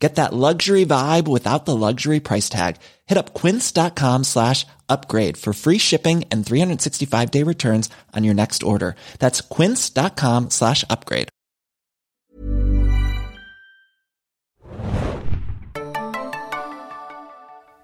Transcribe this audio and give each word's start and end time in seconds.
Get 0.00 0.16
that 0.16 0.32
luxury 0.32 0.86
vibe 0.86 1.28
without 1.28 1.66
the 1.66 1.76
luxury 1.76 2.20
price 2.20 2.48
tag. 2.48 2.76
Hit 3.04 3.18
up 3.18 3.34
quince.com 3.34 4.24
slash 4.24 4.64
upgrade 4.88 5.36
for 5.36 5.52
free 5.52 5.76
shipping 5.76 6.24
and 6.32 6.44
365 6.44 7.30
day 7.30 7.42
returns 7.44 7.90
on 8.16 8.24
your 8.24 8.34
next 8.34 8.62
order. 8.62 8.96
That's 9.18 9.42
quince.com 9.42 10.48
slash 10.50 10.84
upgrade. 10.88 11.28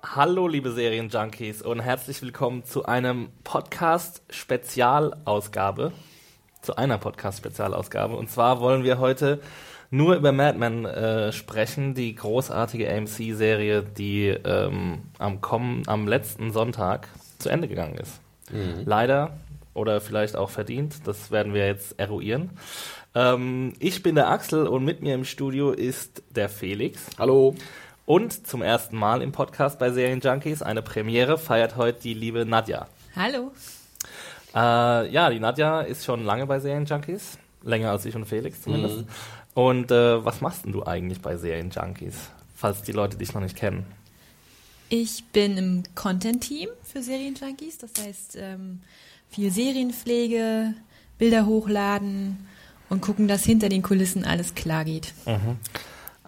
Hallo 0.02 0.48
liebe 0.48 0.72
Serienjunkies 0.72 1.60
und 1.60 1.80
herzlich 1.80 2.22
willkommen 2.22 2.64
zu 2.64 2.86
einem 2.86 3.28
Podcast-Spezialausgabe. 3.44 5.92
Zu 6.62 6.76
einer 6.76 6.96
Podcast-Spezialausgabe. 6.96 8.16
Und 8.16 8.30
zwar 8.30 8.60
wollen 8.60 8.82
wir 8.82 8.98
heute 8.98 9.42
nur 9.96 10.14
über 10.14 10.32
Mad 10.32 10.58
Men 10.58 10.84
äh, 10.84 11.32
sprechen, 11.32 11.94
die 11.94 12.14
großartige 12.14 12.90
AMC-Serie, 12.92 13.82
die 13.82 14.28
ähm, 14.28 14.98
am, 15.18 15.40
kommen, 15.40 15.82
am 15.86 16.06
letzten 16.06 16.52
Sonntag 16.52 17.08
zu 17.38 17.48
Ende 17.48 17.68
gegangen 17.68 17.96
ist. 17.96 18.20
Mhm. 18.50 18.82
Leider 18.84 19.38
oder 19.74 20.00
vielleicht 20.00 20.36
auch 20.36 20.50
verdient, 20.50 21.06
das 21.06 21.30
werden 21.30 21.52
wir 21.52 21.66
jetzt 21.66 21.98
eruieren. 21.98 22.50
Ähm, 23.14 23.74
ich 23.78 24.02
bin 24.02 24.14
der 24.14 24.28
Axel 24.28 24.66
und 24.66 24.84
mit 24.84 25.02
mir 25.02 25.14
im 25.14 25.24
Studio 25.24 25.72
ist 25.72 26.22
der 26.30 26.48
Felix. 26.48 27.06
Hallo. 27.18 27.54
Und 28.04 28.46
zum 28.46 28.62
ersten 28.62 28.96
Mal 28.96 29.20
im 29.20 29.32
Podcast 29.32 29.78
bei 29.78 29.90
Serien 29.90 30.20
Junkies, 30.20 30.62
eine 30.62 30.80
Premiere, 30.80 31.38
feiert 31.38 31.76
heute 31.76 32.00
die 32.00 32.14
liebe 32.14 32.46
Nadja. 32.46 32.86
Hallo. 33.16 33.50
Äh, 34.54 35.10
ja, 35.10 35.28
die 35.30 35.40
Nadja 35.40 35.80
ist 35.80 36.04
schon 36.04 36.24
lange 36.24 36.46
bei 36.46 36.60
Serien 36.60 36.84
Junkies. 36.84 37.38
Länger 37.62 37.90
als 37.90 38.06
ich 38.06 38.14
und 38.14 38.26
Felix 38.26 38.62
zumindest. 38.62 38.98
Mhm. 38.98 39.06
Und 39.56 39.90
äh, 39.90 40.22
was 40.22 40.42
machst 40.42 40.66
denn 40.66 40.72
du 40.72 40.84
eigentlich 40.84 41.22
bei 41.22 41.38
Serien 41.38 41.70
Junkies, 41.70 42.14
falls 42.54 42.82
die 42.82 42.92
Leute 42.92 43.16
dich 43.16 43.32
noch 43.32 43.40
nicht 43.40 43.56
kennen? 43.56 43.86
Ich 44.90 45.24
bin 45.32 45.56
im 45.56 45.82
Content-Team 45.94 46.68
für 46.82 47.02
Serien 47.02 47.34
Junkies, 47.36 47.78
das 47.78 47.92
heißt 47.98 48.36
ähm, 48.38 48.82
viel 49.30 49.50
Serienpflege, 49.50 50.74
Bilder 51.16 51.46
hochladen 51.46 52.46
und 52.90 53.00
gucken, 53.00 53.28
dass 53.28 53.44
hinter 53.44 53.70
den 53.70 53.80
Kulissen 53.80 54.26
alles 54.26 54.54
klar 54.54 54.84
geht. 54.84 55.14
Mhm. 55.24 55.56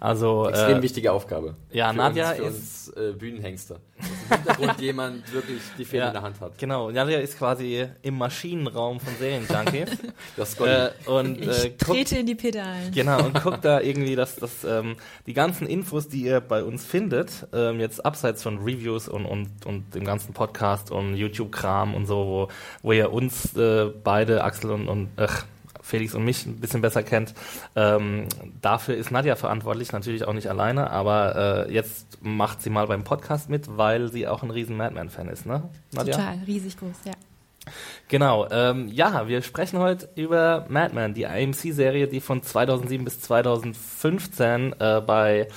Also 0.01 0.47
extrem 0.47 0.77
äh, 0.77 0.81
wichtige 0.81 1.11
Aufgabe. 1.11 1.55
Ja, 1.71 1.89
für 1.91 1.97
Nadja 1.97 2.29
uns, 2.29 2.37
für 2.37 2.43
ist 2.45 2.87
uns, 2.87 2.97
äh, 2.97 3.11
Bühnenhengste. 3.17 3.81
Dass 3.97 4.07
im 4.07 4.37
Hintergrund 4.37 4.81
jemand 4.81 5.33
wirklich 5.33 5.61
die 5.77 5.83
Fäden 5.83 5.99
ja, 5.99 6.07
in 6.07 6.13
der 6.13 6.21
Hand 6.21 6.39
hat. 6.39 6.57
Genau, 6.57 6.89
Nadja 6.89 7.19
ist 7.19 7.37
quasi 7.37 7.85
im 8.01 8.17
Maschinenraum 8.17 9.01
von 9.01 9.13
Serienjunkie. 9.19 9.85
das 10.37 10.57
äh, 10.61 10.91
und 11.05 11.41
ich 11.41 11.65
äh, 11.65 11.69
trete 11.71 12.19
in 12.19 12.27
die 12.27 12.35
Pedalen. 12.35 12.91
Genau 12.93 13.25
und 13.25 13.43
guckt 13.43 13.65
da 13.65 13.81
irgendwie, 13.81 14.15
dass 14.15 14.37
das 14.37 14.63
ähm, 14.63 14.95
die 15.25 15.33
ganzen 15.33 15.67
Infos, 15.67 16.07
die 16.07 16.21
ihr 16.21 16.39
bei 16.39 16.63
uns 16.63 16.85
findet, 16.85 17.47
ähm, 17.51 17.81
jetzt 17.81 18.05
abseits 18.05 18.41
von 18.41 18.59
Reviews 18.59 19.09
und 19.09 19.25
und 19.25 19.65
und 19.65 19.93
dem 19.95 20.05
ganzen 20.05 20.33
Podcast 20.33 20.91
und 20.91 21.15
YouTube-Kram 21.15 21.93
und 21.93 22.05
so, 22.05 22.15
wo, 22.15 22.47
wo 22.83 22.93
ihr 22.93 23.11
uns 23.11 23.53
äh, 23.57 23.91
beide 24.01 24.45
Axel 24.45 24.71
und 24.71 24.87
und 24.87 25.09
ach, 25.17 25.43
Felix 25.89 26.13
und 26.13 26.23
mich 26.23 26.45
ein 26.45 26.57
bisschen 26.57 26.81
besser 26.81 27.03
kennt. 27.03 27.33
Ähm, 27.75 28.27
dafür 28.61 28.95
ist 28.95 29.11
Nadja 29.11 29.35
verantwortlich, 29.35 29.91
natürlich 29.91 30.25
auch 30.25 30.33
nicht 30.33 30.49
alleine, 30.49 30.89
aber 30.89 31.67
äh, 31.67 31.73
jetzt 31.73 32.19
macht 32.21 32.61
sie 32.61 32.69
mal 32.69 32.87
beim 32.87 33.03
Podcast 33.03 33.49
mit, 33.49 33.77
weil 33.77 34.09
sie 34.09 34.27
auch 34.27 34.43
ein 34.43 34.51
riesen 34.51 34.77
Madman-Fan 34.77 35.27
ist, 35.29 35.45
ne? 35.45 35.63
Nadja? 35.91 36.15
Total, 36.15 36.37
riesig 36.45 36.77
groß, 36.77 36.95
ja. 37.05 37.13
Genau, 38.07 38.47
ähm, 38.49 38.87
ja, 38.87 39.27
wir 39.27 39.41
sprechen 39.41 39.79
heute 39.79 40.09
über 40.15 40.65
Madman, 40.69 41.13
die 41.13 41.27
AMC-Serie, 41.27 42.07
die 42.07 42.21
von 42.21 42.41
2007 42.41 43.05
bis 43.05 43.21
2015 43.21 44.73
äh, 44.79 45.01
bei 45.05 45.47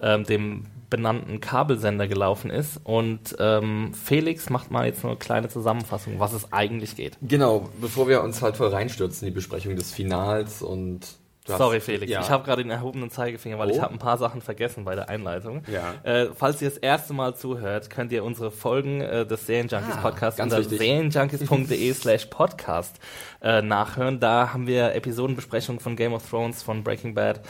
ähm, 0.00 0.24
dem 0.24 0.66
benannten 0.92 1.40
Kabelsender 1.40 2.06
gelaufen 2.06 2.50
ist. 2.50 2.78
Und 2.84 3.34
ähm, 3.40 3.92
Felix 3.94 4.50
macht 4.50 4.70
mal 4.70 4.84
jetzt 4.84 5.02
nur 5.02 5.12
eine 5.12 5.18
kleine 5.18 5.48
Zusammenfassung, 5.48 6.20
was 6.20 6.34
es 6.34 6.52
eigentlich 6.52 6.94
geht. 6.96 7.16
Genau, 7.22 7.70
bevor 7.80 8.08
wir 8.08 8.22
uns 8.22 8.42
halt 8.42 8.58
voll 8.58 8.68
reinstürzen 8.68 9.26
in 9.26 9.32
die 9.32 9.34
Besprechung 9.34 9.74
des 9.74 9.92
Finals 9.92 10.60
und 10.62 11.06
Sorry, 11.44 11.80
Felix. 11.80 12.10
Ja. 12.10 12.20
Ich 12.20 12.30
habe 12.30 12.44
gerade 12.44 12.62
den 12.62 12.70
erhobenen 12.70 13.10
Zeigefinger, 13.10 13.58
weil 13.58 13.70
oh. 13.70 13.74
ich 13.74 13.80
habe 13.80 13.92
ein 13.92 13.98
paar 13.98 14.16
Sachen 14.16 14.42
vergessen 14.42 14.84
bei 14.84 14.94
der 14.94 15.08
Einleitung. 15.08 15.62
Ja. 15.66 15.94
Äh, 16.04 16.28
falls 16.36 16.62
ihr 16.62 16.68
das 16.68 16.78
erste 16.78 17.14
Mal 17.14 17.34
zuhört, 17.34 17.90
könnt 17.90 18.12
ihr 18.12 18.22
unsere 18.22 18.52
Folgen 18.52 19.00
äh, 19.00 19.26
des 19.26 19.46
Serienjunkies 19.46 19.96
ah, 19.96 20.02
Podcasts 20.02 20.40
unter 20.40 20.62
serienjunkies.de 20.62 21.94
slash 21.94 22.26
podcast 22.26 23.00
äh, 23.42 23.62
nachhören. 23.62 24.20
Da 24.20 24.52
haben 24.52 24.66
wir 24.66 24.94
Episodenbesprechungen 24.94 25.80
von 25.80 25.96
Game 25.96 26.12
of 26.12 26.28
Thrones, 26.28 26.62
von 26.62 26.84
Breaking 26.84 27.14
Bad, 27.14 27.40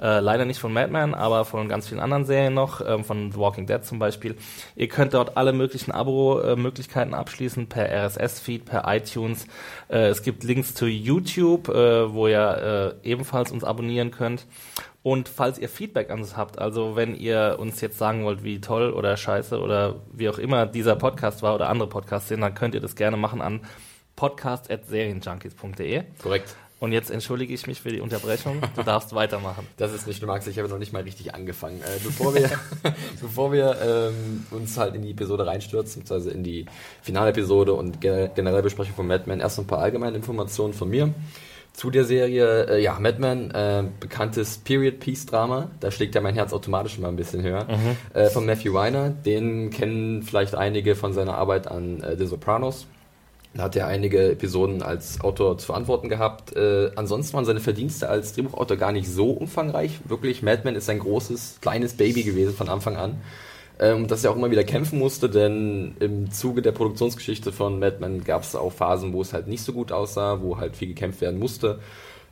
äh, 0.00 0.20
leider 0.20 0.44
nicht 0.44 0.58
von 0.58 0.72
Madman, 0.72 1.14
aber 1.14 1.44
von 1.44 1.68
ganz 1.68 1.88
vielen 1.88 2.00
anderen 2.00 2.24
Serien 2.24 2.54
noch, 2.54 2.80
ähm, 2.80 3.04
von 3.04 3.32
The 3.32 3.38
Walking 3.38 3.66
Dead 3.66 3.84
zum 3.84 3.98
Beispiel. 3.98 4.36
Ihr 4.76 4.88
könnt 4.88 5.14
dort 5.14 5.36
alle 5.36 5.52
möglichen 5.52 5.92
Abo-Möglichkeiten 5.92 7.14
abschließen, 7.14 7.68
per 7.68 7.90
RSS-Feed, 7.90 8.64
per 8.64 8.84
iTunes. 8.86 9.46
Äh, 9.88 10.08
es 10.08 10.22
gibt 10.22 10.42
Links 10.44 10.74
zu 10.74 10.86
YouTube, 10.86 11.68
äh, 11.68 12.12
wo 12.12 12.26
ihr 12.26 12.96
äh, 13.02 13.08
ebenfalls 13.08 13.52
uns 13.52 13.64
abonnieren 13.64 14.10
könnt. 14.10 14.46
Und 15.02 15.28
falls 15.28 15.58
ihr 15.58 15.68
Feedback 15.68 16.10
an 16.10 16.20
uns 16.20 16.36
habt, 16.36 16.60
also 16.60 16.94
wenn 16.94 17.16
ihr 17.16 17.56
uns 17.58 17.80
jetzt 17.80 17.98
sagen 17.98 18.24
wollt, 18.24 18.44
wie 18.44 18.60
toll 18.60 18.92
oder 18.92 19.16
scheiße 19.16 19.60
oder 19.60 19.96
wie 20.12 20.28
auch 20.28 20.38
immer 20.38 20.64
dieser 20.64 20.94
Podcast 20.94 21.42
war 21.42 21.56
oder 21.56 21.68
andere 21.68 21.88
Podcasts 21.88 22.28
sind, 22.28 22.40
dann 22.40 22.54
könnt 22.54 22.76
ihr 22.76 22.80
das 22.80 22.94
gerne 22.94 23.16
machen 23.16 23.40
an 23.40 23.62
podcast.serienjunkies.de. 24.16 26.04
Korrekt. 26.22 26.56
Und 26.82 26.90
jetzt 26.90 27.12
entschuldige 27.12 27.54
ich 27.54 27.68
mich 27.68 27.80
für 27.80 27.90
die 27.90 28.00
Unterbrechung. 28.00 28.60
Du 28.74 28.82
darfst 28.82 29.14
weitermachen. 29.14 29.68
Das 29.76 29.92
ist 29.92 30.08
nicht 30.08 30.16
schlimm, 30.16 30.30
Max. 30.30 30.48
Ich 30.48 30.58
habe 30.58 30.68
noch 30.68 30.78
nicht 30.78 30.92
mal 30.92 31.04
richtig 31.04 31.32
angefangen. 31.32 31.80
Äh, 31.80 32.00
bevor 32.02 32.34
wir, 32.34 32.50
bevor 33.20 33.52
wir 33.52 33.76
ähm, 33.80 34.44
uns 34.50 34.76
halt 34.76 34.96
in 34.96 35.02
die 35.02 35.12
Episode 35.12 35.46
reinstürzen, 35.46 36.02
beziehungsweise 36.02 36.32
in 36.32 36.42
die 36.42 36.66
Finalepisode 37.00 37.72
und 37.74 38.00
generell 38.00 38.62
Besprechung 38.62 38.96
von 38.96 39.06
Madman, 39.06 39.38
erst 39.38 39.60
ein 39.60 39.68
paar 39.68 39.78
allgemeine 39.78 40.16
Informationen 40.16 40.74
von 40.74 40.90
mir. 40.90 41.14
Zu 41.72 41.90
der 41.90 42.04
Serie, 42.04 42.66
äh, 42.68 42.82
ja, 42.82 42.98
Madman, 42.98 43.52
äh, 43.52 43.84
bekanntes 44.00 44.58
Period-Piece-Drama, 44.58 45.70
da 45.78 45.92
schlägt 45.92 46.16
ja 46.16 46.20
mein 46.20 46.34
Herz 46.34 46.52
automatisch 46.52 46.98
mal 46.98 47.08
ein 47.08 47.16
bisschen 47.16 47.42
höher, 47.42 47.64
mhm. 47.64 47.96
äh, 48.12 48.28
von 48.28 48.44
Matthew 48.44 48.74
Weiner. 48.74 49.10
Den 49.10 49.70
kennen 49.70 50.24
vielleicht 50.24 50.56
einige 50.56 50.96
von 50.96 51.12
seiner 51.12 51.38
Arbeit 51.38 51.68
an 51.68 52.02
äh, 52.02 52.16
The 52.16 52.26
Sopranos. 52.26 52.88
Da 53.54 53.64
hat 53.64 53.76
er 53.76 53.86
einige 53.86 54.32
Episoden 54.32 54.82
als 54.82 55.20
Autor 55.20 55.58
zu 55.58 55.66
verantworten 55.66 56.08
gehabt. 56.08 56.56
Äh, 56.56 56.90
ansonsten 56.96 57.34
waren 57.34 57.44
seine 57.44 57.60
Verdienste 57.60 58.08
als 58.08 58.32
Drehbuchautor 58.32 58.78
gar 58.78 58.92
nicht 58.92 59.08
so 59.08 59.30
umfangreich. 59.30 60.00
Wirklich, 60.04 60.42
Mad 60.42 60.62
Men 60.64 60.74
ist 60.74 60.88
ein 60.88 61.00
großes, 61.00 61.58
kleines 61.60 61.94
Baby 61.94 62.22
gewesen 62.22 62.54
von 62.54 62.68
Anfang 62.68 62.96
an. 62.96 63.20
Ähm, 63.78 64.06
dass 64.06 64.22
er 64.22 64.30
auch 64.30 64.36
immer 64.36 64.50
wieder 64.50 64.64
kämpfen 64.64 64.98
musste, 64.98 65.28
denn 65.28 65.96
im 65.98 66.30
Zuge 66.30 66.62
der 66.62 66.72
Produktionsgeschichte 66.72 67.52
von 67.52 67.78
Mad 67.78 67.96
Men 68.00 68.22
gab 68.22 68.42
es 68.42 68.54
auch 68.54 68.72
Phasen, 68.72 69.12
wo 69.12 69.20
es 69.22 69.32
halt 69.32 69.48
nicht 69.48 69.64
so 69.64 69.72
gut 69.72 69.92
aussah, 69.92 70.40
wo 70.40 70.58
halt 70.58 70.76
viel 70.76 70.88
gekämpft 70.88 71.20
werden 71.20 71.38
musste. 71.38 71.80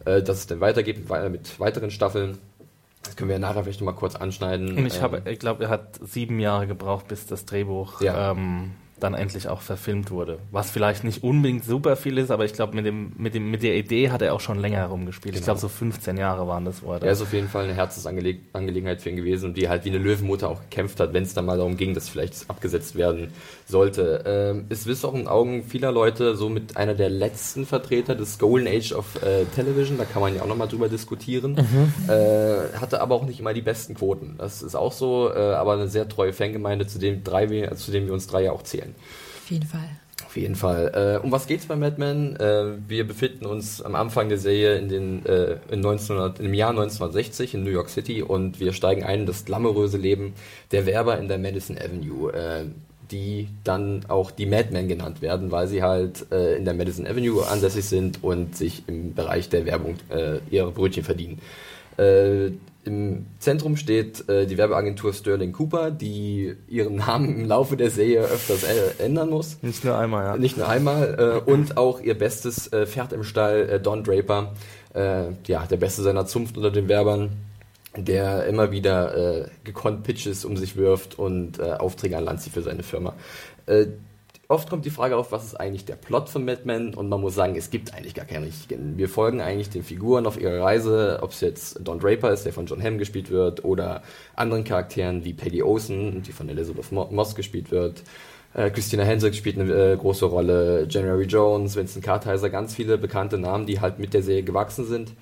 Äh, 0.05 0.23
dass 0.23 0.39
es 0.39 0.47
dann 0.47 0.61
weitergeht 0.61 1.09
mit 1.31 1.61
weiteren 1.61 1.91
Staffeln. 1.91 2.39
Das 3.03 3.17
können 3.17 3.29
wir 3.29 3.37
ja 3.37 3.41
nachher 3.41 3.65
vielleicht 3.65 3.81
noch 3.81 3.87
mal 3.87 3.93
kurz 3.93 4.15
anschneiden. 4.15 4.87
Ich, 4.87 5.03
ähm, 5.03 5.23
ich 5.27 5.39
glaube, 5.39 5.65
er 5.65 5.71
hat 5.71 5.99
sieben 6.03 6.39
Jahre 6.39 6.67
gebraucht, 6.67 7.09
bis 7.09 7.27
das 7.27 7.45
Drehbuch 7.45 8.01
ja. 8.01 8.33
ähm, 8.33 8.73
dann 9.03 9.15
endlich 9.15 9.49
auch 9.49 9.61
verfilmt 9.61 10.11
wurde. 10.11 10.39
Was 10.51 10.71
vielleicht 10.71 11.05
nicht 11.05 11.23
unbedingt 11.23 11.65
super 11.65 11.97
viel 11.97 12.19
ist, 12.19 12.31
aber 12.31 12.45
ich 12.45 12.53
glaube, 12.53 12.75
mit, 12.75 12.87
dem, 12.87 13.13
mit, 13.17 13.35
dem, 13.35 13.51
mit 13.51 13.63
der 13.63 13.77
Idee 13.77 14.11
hat 14.11 14.23
er 14.23 14.35
auch 14.35 14.41
schon 14.41 14.59
länger 14.59 14.79
herumgespielt. 14.79 15.35
Genau. 15.35 15.41
Ich 15.41 15.45
glaube, 15.45 15.61
so 15.61 15.69
15 15.69 16.17
Jahre 16.17 16.47
waren 16.47 16.65
das, 16.65 16.83
wo 16.83 16.93
er 16.93 17.03
Er 17.03 17.13
ist 17.13 17.23
auf 17.23 17.33
jeden 17.33 17.49
Fall 17.49 17.65
eine 17.65 17.75
Herzensangelegenheit 17.75 19.03
für 19.03 19.11
ihn 19.11 19.17
gewesen 19.17 19.47
und 19.47 19.57
die 19.57 19.69
halt 19.69 19.85
wie 19.85 19.91
eine 19.91 19.99
Löwenmutter 19.99 20.49
auch 20.49 20.61
gekämpft 20.61 21.01
hat, 21.01 21.13
wenn 21.13 21.23
es 21.23 21.35
dann 21.35 21.47
mal 21.47 21.57
darum 21.57 21.77
ging, 21.77 21.95
dass 21.95 22.09
vielleicht 22.09 22.49
abgesetzt 22.49 22.97
werden 22.97 23.33
sollte. 23.71 24.25
Ähm, 24.27 24.67
es 24.69 24.87
ist 24.87 25.05
auch 25.05 25.15
in 25.15 25.29
Augen 25.29 25.65
vieler 25.65 25.93
Leute 25.93 26.37
so 26.37 26.49
mit 26.49 26.77
einer 26.77 26.95
der 26.95 27.09
letzten 27.09 27.67
Vertreter 27.67 28.15
des 28.15 28.39
Golden 28.39 28.69
Age 28.69 28.93
of 28.93 29.23
äh, 29.23 29.45
Television, 29.55 29.99
da 29.99 30.05
kann 30.05 30.21
man 30.21 30.35
ja 30.35 30.43
auch 30.43 30.47
nochmal 30.47 30.69
drüber 30.69 30.89
diskutieren. 30.89 31.53
Mhm. 31.53 32.11
Äh, 32.11 32.77
hatte 32.79 33.01
aber 33.01 33.15
auch 33.15 33.25
nicht 33.25 33.41
immer 33.41 33.55
die 33.55 33.63
besten 33.63 33.95
Quoten. 33.95 34.35
Das 34.39 34.63
ist 34.63 34.75
auch 34.75 34.93
so, 34.93 35.31
äh, 35.33 35.39
aber 35.39 35.75
eine 35.75 35.89
sehr 35.89 36.09
treue 36.09 36.33
Fangemeinde, 36.33 36.87
zu 36.87 36.99
dem, 36.99 37.25
drei, 37.25 37.47
zu 37.69 37.91
dem 37.91 38.07
wir 38.07 38.13
uns 38.13 38.27
drei 38.27 38.45
ja 38.45 38.53
auch 38.53 38.63
zählen. 38.63 38.95
Auf 39.45 39.51
jeden 39.51 39.67
Fall. 39.67 39.89
Auf 40.31 40.37
jeden 40.37 40.55
Fall. 40.55 41.19
Äh, 41.21 41.25
um 41.25 41.33
was 41.33 41.49
geht's 41.49 41.67
bei 41.67 41.75
Mad 41.75 41.97
Men? 41.99 42.37
Äh, 42.37 42.77
wir 42.87 43.05
befinden 43.05 43.47
uns 43.47 43.83
am 43.83 43.97
Anfang 43.97 44.29
der 44.29 44.39
Serie 44.39 44.77
in 44.77 44.89
den, 44.89 45.27
äh, 45.27 45.57
in 45.71 45.85
1900, 45.85 46.39
im 46.39 46.55
Jahr 46.55 46.71
1960 46.71 47.55
in 47.55 47.65
New 47.65 47.71
York 47.71 47.89
City 47.89 48.23
und 48.23 48.61
wir 48.61 48.73
steigen 48.73 49.03
ein 49.03 49.21
in 49.21 49.27
das 49.27 49.45
glamouröse 49.45 49.99
Leben 49.99 50.35
der 50.71 50.87
Werber 50.87 51.19
in 51.19 51.27
der 51.27 51.39
Madison 51.39 51.77
Avenue. 51.77 52.33
Die 53.11 53.49
dann 53.65 54.05
auch 54.07 54.31
die 54.31 54.47
Madmen 54.47 54.87
genannt 54.87 55.21
werden, 55.21 55.51
weil 55.51 55.67
sie 55.67 55.83
halt 55.83 56.27
äh, 56.31 56.57
in 56.57 56.65
der 56.65 56.75
Madison 56.75 57.07
Avenue 57.07 57.45
ansässig 57.47 57.85
sind 57.87 58.23
und 58.23 58.57
sich 58.57 58.85
im 58.87 59.15
Bereich 59.15 59.49
der 59.49 59.67
Werbung 59.67 59.97
äh, 60.11 60.39
ihre 60.51 60.71
Brötchen 60.71 61.03
verdienen. 61.03 61.41
Äh, 61.99 62.53
Im 62.85 63.27
Zentrum 63.41 63.77
steht 63.77 64.29
äh, 64.29 64.47
die 64.47 64.57
Werbeagentur 64.57 65.13
Sterling 65.13 65.53
Cooper, 65.53 65.91
die 65.91 66.55
ihren 66.69 66.97
Namen 66.97 67.41
im 67.41 67.45
Laufe 67.47 67.77
der 67.77 67.91
Serie 67.91 68.21
öfters 68.21 68.63
äh, 68.63 69.05
ändern 69.05 69.29
muss. 69.29 69.59
Nicht 69.61 69.85
nur 69.85 69.99
einmal, 69.99 70.25
ja. 70.25 70.37
Nicht 70.37 70.57
nur 70.57 70.69
einmal. 70.69 71.43
Äh, 71.47 71.51
und 71.51 71.77
auch 71.77 72.01
ihr 72.01 72.17
bestes 72.17 72.71
Pferd 72.71 73.13
im 73.13 73.25
Stall, 73.25 73.81
Don 73.81 74.05
Draper, 74.05 74.55
ja, 74.95 75.67
der 75.67 75.77
Beste 75.77 76.03
seiner 76.03 76.27
Zunft 76.27 76.57
unter 76.57 76.73
den 76.73 76.89
Werbern, 76.89 77.31
der 78.05 78.47
immer 78.47 78.71
wieder 78.71 79.17
äh, 79.17 79.49
gekonnt 79.65 80.03
Pitches 80.03 80.45
um 80.45 80.57
sich 80.57 80.77
wirft 80.77 81.19
und 81.19 81.59
äh, 81.59 81.73
Aufträge 81.73 82.17
an 82.17 82.25
Land 82.25 82.41
zieht 82.41 82.53
für 82.53 82.63
seine 82.63 82.83
Firma. 82.83 83.15
Äh, 83.67 83.87
oft 84.49 84.69
kommt 84.69 84.85
die 84.85 84.91
Frage 84.91 85.17
auf, 85.17 85.33
was 85.33 85.45
ist 85.45 85.55
eigentlich 85.55 85.85
der 85.85 85.95
Plot 85.95 86.29
von 86.29 86.45
Mad 86.45 86.63
Men? 86.65 86.95
Und 86.95 87.09
man 87.09 87.21
muss 87.21 87.35
sagen, 87.35 87.55
es 87.57 87.71
gibt 87.71 87.95
eigentlich 87.95 88.15
gar 88.15 88.25
keinen 88.25 88.45
richtigen. 88.45 88.99
Wir 88.99 89.09
folgen 89.09 89.41
eigentlich 89.41 89.71
den 89.71 89.85
Figuren 89.85 90.27
auf 90.27 90.41
ihrer 90.41 90.61
Reise, 90.61 91.21
ob 91.23 91.31
es 91.31 91.41
jetzt 91.41 91.79
Don 91.83 92.01
Draper 92.01 92.33
ist, 92.33 92.45
der 92.45 92.53
von 92.53 92.67
John 92.67 92.83
Hamm 92.83 92.99
gespielt 92.99 93.31
wird, 93.31 93.65
oder 93.65 94.03
anderen 94.35 94.65
Charakteren 94.65 95.25
wie 95.25 95.33
Peggy 95.33 95.63
Olsen, 95.63 96.23
die 96.23 96.33
von 96.33 96.49
Elizabeth 96.49 96.91
Moss 96.91 97.35
gespielt 97.35 97.71
wird. 97.71 98.03
Äh, 98.53 98.71
Christina 98.71 99.05
Hendricks 99.05 99.37
spielt 99.37 99.59
eine 99.59 99.73
äh, 99.73 99.97
große 99.97 100.27
Rolle, 100.27 100.87
January 100.91 101.25
Jones, 101.25 101.77
Vincent 101.77 102.05
Kartheiser, 102.05 102.51
ganz 102.51 102.75
viele 102.75 102.99
bekannte 102.99 103.39
Namen, 103.39 103.67
die 103.67 103.81
halt 103.81 104.01
mit 104.01 104.13
der 104.13 104.23
Serie 104.23 104.43
gewachsen 104.43 104.85
sind. 104.85 105.13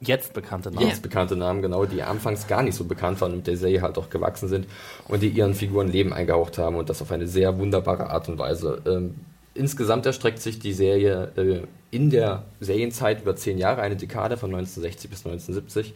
Jetzt 0.00 0.32
bekannte 0.32 0.70
Namen. 0.70 0.86
Jetzt 0.86 1.02
bekannte 1.02 1.34
Namen, 1.34 1.60
genau, 1.60 1.84
die 1.84 2.02
anfangs 2.02 2.46
gar 2.46 2.62
nicht 2.62 2.76
so 2.76 2.84
bekannt 2.84 3.20
waren 3.20 3.32
und 3.32 3.46
der 3.46 3.56
Serie 3.56 3.82
halt 3.82 3.98
auch 3.98 4.10
gewachsen 4.10 4.48
sind 4.48 4.66
und 5.08 5.22
die 5.22 5.28
ihren 5.28 5.54
Figuren 5.54 5.88
Leben 5.88 6.12
eingehaucht 6.12 6.56
haben 6.58 6.76
und 6.76 6.88
das 6.88 7.02
auf 7.02 7.10
eine 7.10 7.26
sehr 7.26 7.58
wunderbare 7.58 8.08
Art 8.10 8.28
und 8.28 8.38
Weise. 8.38 8.80
Ähm, 8.86 9.16
insgesamt 9.54 10.06
erstreckt 10.06 10.40
sich 10.40 10.60
die 10.60 10.72
Serie 10.72 11.32
äh, 11.36 11.62
in 11.90 12.10
der 12.10 12.44
Serienzeit 12.60 13.22
über 13.22 13.34
zehn 13.34 13.58
Jahre, 13.58 13.82
eine 13.82 13.96
Dekade 13.96 14.36
von 14.36 14.50
1960 14.50 15.10
bis 15.10 15.26
1970. 15.26 15.94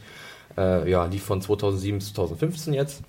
Äh, 0.57 0.91
ja, 0.91 1.07
die 1.09 1.19
von 1.19 1.41
2007 1.41 1.99
bis 1.99 2.13
2015 2.13 2.75
jetzt. 2.75 3.03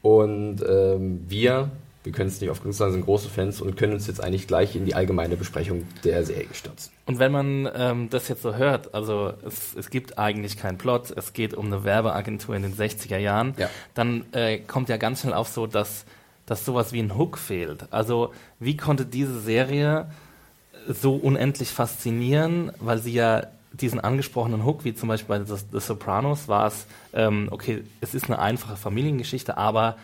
Und 0.00 0.64
ähm, 0.66 1.24
wir 1.28 1.70
wir 2.04 2.12
können 2.12 2.28
es 2.28 2.40
nicht 2.40 2.50
oft 2.50 2.62
genug 2.62 2.74
sagen, 2.74 2.92
sind 2.92 3.04
große 3.04 3.28
Fans 3.28 3.60
und 3.60 3.76
können 3.76 3.92
uns 3.92 4.06
jetzt 4.06 4.22
eigentlich 4.22 4.46
gleich 4.46 4.74
in 4.74 4.84
die 4.84 4.94
allgemeine 4.94 5.36
Besprechung 5.36 5.86
der 6.04 6.24
Serie 6.24 6.48
stürzen. 6.52 6.92
Und 7.06 7.18
wenn 7.18 7.30
man 7.30 7.68
ähm, 7.74 8.10
das 8.10 8.28
jetzt 8.28 8.42
so 8.42 8.56
hört, 8.56 8.94
also 8.94 9.32
es, 9.46 9.74
es 9.76 9.90
gibt 9.90 10.18
eigentlich 10.18 10.56
keinen 10.56 10.78
Plot, 10.78 11.12
es 11.16 11.32
geht 11.32 11.54
um 11.54 11.66
eine 11.66 11.84
Werbeagentur 11.84 12.56
in 12.56 12.62
den 12.62 12.74
60er 12.74 13.18
Jahren, 13.18 13.54
ja. 13.56 13.70
dann 13.94 14.24
äh, 14.32 14.58
kommt 14.58 14.88
ja 14.88 14.96
ganz 14.96 15.20
schnell 15.20 15.34
auf 15.34 15.48
so, 15.48 15.66
dass, 15.66 16.04
dass 16.46 16.64
sowas 16.64 16.92
wie 16.92 17.00
ein 17.00 17.16
Hook 17.16 17.38
fehlt. 17.38 17.86
Also 17.92 18.32
wie 18.58 18.76
konnte 18.76 19.06
diese 19.06 19.40
Serie 19.40 20.06
so 20.88 21.14
unendlich 21.14 21.70
faszinieren, 21.70 22.72
weil 22.80 22.98
sie 22.98 23.12
ja 23.12 23.46
diesen 23.72 24.00
angesprochenen 24.00 24.64
Hook, 24.64 24.84
wie 24.84 24.94
zum 24.94 25.08
Beispiel 25.08 25.38
bei 25.38 25.44
The, 25.44 25.62
The 25.70 25.80
Sopranos, 25.80 26.48
war 26.48 26.66
es, 26.66 26.86
ähm, 27.12 27.48
okay, 27.50 27.84
es 28.00 28.14
ist 28.14 28.26
eine 28.26 28.38
einfache 28.38 28.76
Familiengeschichte, 28.76 29.56
aber 29.56 29.96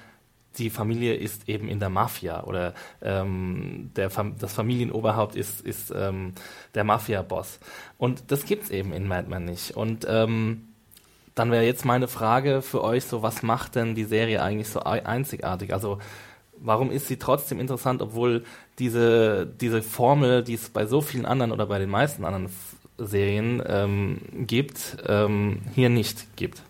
die 0.58 0.70
Familie 0.70 1.14
ist 1.14 1.48
eben 1.48 1.68
in 1.68 1.80
der 1.80 1.88
Mafia 1.88 2.44
oder 2.44 2.74
ähm, 3.02 3.90
der, 3.96 4.10
das 4.38 4.52
Familienoberhaupt 4.52 5.36
ist, 5.36 5.60
ist 5.60 5.92
ähm, 5.94 6.34
der 6.74 6.84
Mafia-Boss. 6.84 7.60
Und 7.96 8.30
das 8.30 8.44
gibt 8.44 8.64
es 8.64 8.70
eben 8.70 8.92
in 8.92 9.06
Mad 9.06 9.28
Men 9.28 9.44
nicht. 9.44 9.76
Und 9.76 10.06
ähm, 10.08 10.68
dann 11.34 11.50
wäre 11.50 11.64
jetzt 11.64 11.84
meine 11.84 12.08
Frage 12.08 12.62
für 12.62 12.82
euch 12.82 13.04
so, 13.04 13.22
was 13.22 13.42
macht 13.42 13.76
denn 13.76 13.94
die 13.94 14.04
Serie 14.04 14.42
eigentlich 14.42 14.68
so 14.68 14.80
einzigartig? 14.80 15.72
Also 15.72 15.98
warum 16.56 16.90
ist 16.90 17.06
sie 17.06 17.16
trotzdem 17.16 17.60
interessant, 17.60 18.02
obwohl 18.02 18.44
diese, 18.78 19.46
diese 19.46 19.82
Formel, 19.82 20.42
die 20.42 20.54
es 20.54 20.68
bei 20.68 20.86
so 20.86 21.00
vielen 21.00 21.26
anderen 21.26 21.52
oder 21.52 21.66
bei 21.66 21.78
den 21.78 21.90
meisten 21.90 22.24
anderen 22.24 22.50
Serien 22.98 23.62
ähm, 23.66 24.18
gibt, 24.46 24.96
ähm, 25.06 25.60
hier 25.74 25.88
nicht 25.88 26.36
gibt? 26.36 26.62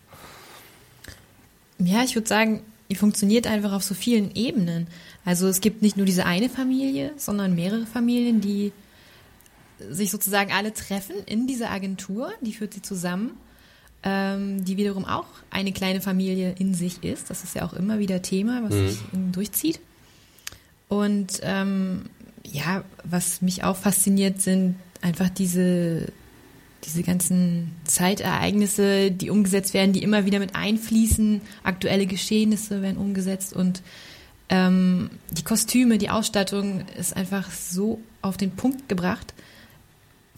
Ja, 1.79 2.03
ich 2.03 2.13
würde 2.15 2.27
sagen, 2.27 2.61
die 2.89 2.95
funktioniert 2.95 3.47
einfach 3.47 3.71
auf 3.71 3.83
so 3.83 3.93
vielen 3.93 4.35
Ebenen. 4.35 4.87
Also 5.25 5.47
es 5.47 5.61
gibt 5.61 5.81
nicht 5.81 5.97
nur 5.97 6.05
diese 6.05 6.25
eine 6.25 6.49
Familie, 6.49 7.11
sondern 7.17 7.55
mehrere 7.55 7.85
Familien, 7.85 8.41
die 8.41 8.71
sich 9.89 10.11
sozusagen 10.11 10.51
alle 10.51 10.73
treffen 10.73 11.15
in 11.25 11.47
dieser 11.47 11.69
Agentur, 11.71 12.31
die 12.41 12.53
führt 12.53 12.73
sie 12.73 12.81
zusammen, 12.81 13.31
ähm, 14.03 14.65
die 14.65 14.77
wiederum 14.77 15.05
auch 15.05 15.27
eine 15.49 15.71
kleine 15.71 16.01
Familie 16.01 16.55
in 16.57 16.73
sich 16.73 17.03
ist. 17.03 17.29
Das 17.29 17.43
ist 17.43 17.55
ja 17.55 17.63
auch 17.63 17.73
immer 17.73 17.99
wieder 17.99 18.21
Thema, 18.21 18.63
was 18.63 18.73
mhm. 18.73 18.87
sich 18.87 18.99
durchzieht. 19.31 19.79
Und 20.87 21.39
ähm, 21.43 22.09
ja, 22.43 22.83
was 23.03 23.41
mich 23.41 23.63
auch 23.63 23.77
fasziniert, 23.77 24.41
sind 24.41 24.75
einfach 25.01 25.29
diese 25.29 26.07
diese 26.85 27.03
ganzen 27.03 27.71
Zeitereignisse, 27.83 29.11
die 29.11 29.29
umgesetzt 29.29 29.73
werden, 29.73 29.93
die 29.93 30.03
immer 30.03 30.25
wieder 30.25 30.39
mit 30.39 30.55
einfließen, 30.55 31.41
aktuelle 31.63 32.05
Geschehnisse 32.05 32.81
werden 32.81 32.97
umgesetzt 32.97 33.53
und 33.53 33.81
ähm, 34.49 35.11
die 35.31 35.43
Kostüme, 35.43 35.97
die 35.97 36.09
Ausstattung 36.09 36.83
ist 36.97 37.15
einfach 37.15 37.49
so 37.51 37.99
auf 38.21 38.35
den 38.35 38.51
Punkt 38.51 38.89
gebracht. 38.89 39.33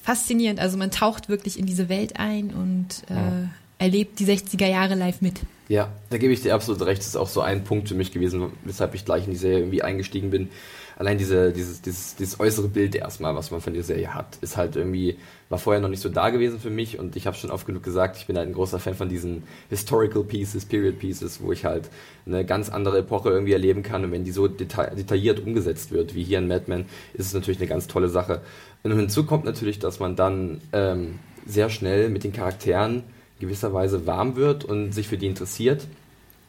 Faszinierend, 0.02 0.60
also 0.60 0.78
man 0.78 0.92
taucht 0.92 1.30
wirklich 1.30 1.58
in 1.58 1.66
diese 1.66 1.88
Welt 1.88 2.20
ein 2.20 2.50
und 2.50 3.04
äh, 3.10 3.14
ja. 3.14 3.50
erlebt 3.78 4.20
die 4.20 4.26
60er 4.26 4.68
Jahre 4.68 4.96
live 4.96 5.22
mit. 5.22 5.42
Ja, 5.70 5.90
da 6.10 6.18
gebe 6.18 6.34
ich 6.34 6.42
dir 6.42 6.54
absolut 6.54 6.82
recht. 6.82 7.00
Das 7.00 7.08
ist 7.08 7.16
auch 7.16 7.30
so 7.30 7.40
ein 7.40 7.64
Punkt 7.64 7.88
für 7.88 7.96
mich 7.96 8.12
gewesen, 8.12 8.52
weshalb 8.66 8.94
ich 8.94 9.06
gleich 9.06 9.26
in 9.26 9.32
die 9.32 9.38
Serie 9.38 9.60
irgendwie 9.60 9.84
eingestiegen 9.84 10.30
bin. 10.30 10.50
Allein 11.02 11.18
diese, 11.18 11.52
dieses, 11.52 11.82
dieses, 11.82 12.16
dieses 12.16 12.40
äußere 12.40 12.68
Bild 12.68 12.94
erstmal, 12.94 13.36
was 13.36 13.50
man 13.50 13.60
von 13.60 13.74
der 13.74 13.82
Serie 13.82 14.14
hat, 14.14 14.38
ist 14.42 14.56
halt 14.56 14.76
irgendwie, 14.76 15.18
war 15.50 15.58
vorher 15.58 15.82
noch 15.82 15.90
nicht 15.90 16.00
so 16.00 16.10
da 16.10 16.30
gewesen 16.30 16.60
für 16.60 16.70
mich 16.70 17.00
und 17.00 17.16
ich 17.16 17.26
habe 17.26 17.36
schon 17.36 17.50
oft 17.50 17.66
genug 17.66 17.82
gesagt, 17.82 18.18
ich 18.18 18.28
bin 18.28 18.38
halt 18.38 18.48
ein 18.48 18.54
großer 18.54 18.78
Fan 18.78 18.94
von 18.94 19.10
diesen 19.10 19.42
Historical 19.72 20.24
Pieces, 20.24 20.64
Period 20.64 21.00
Pieces, 21.00 21.42
wo 21.42 21.52
ich 21.52 21.66
halt 21.66 21.90
eine 22.28 22.46
ganz 22.46 22.70
andere 22.70 23.00
Epoche 23.00 23.32
irgendwie 23.32 23.54
erleben 23.54 23.82
kann 23.82 24.06
und 24.06 24.12
wenn 24.12 24.26
die 24.26 24.32
so 24.32 24.48
deta 24.48 24.92
detailliert 24.92 25.40
umgesetzt 25.40 25.92
wird, 25.92 26.14
wie 26.14 26.22
hier 26.22 26.38
in 26.38 26.48
Mad 26.48 26.66
Men, 26.68 26.86
ist 27.16 27.26
es 27.26 27.34
natürlich 27.34 27.60
eine 27.60 27.68
ganz 27.68 27.88
tolle 27.88 28.10
Sache. 28.10 28.42
Und 28.84 28.92
hinzu 28.92 29.26
kommt 29.26 29.46
natürlich, 29.46 29.80
dass 29.80 30.00
man 30.00 30.16
dann 30.16 30.62
ähm, 30.72 31.18
sehr 31.48 31.72
schnell 31.72 32.10
mit 32.10 32.24
den 32.24 32.32
Charakteren 32.32 33.02
gewisserweise 33.40 34.06
warm 34.06 34.36
wird 34.36 34.66
und 34.66 34.92
sich 34.92 35.08
für 35.08 35.18
die 35.18 35.26
interessiert, 35.26 35.88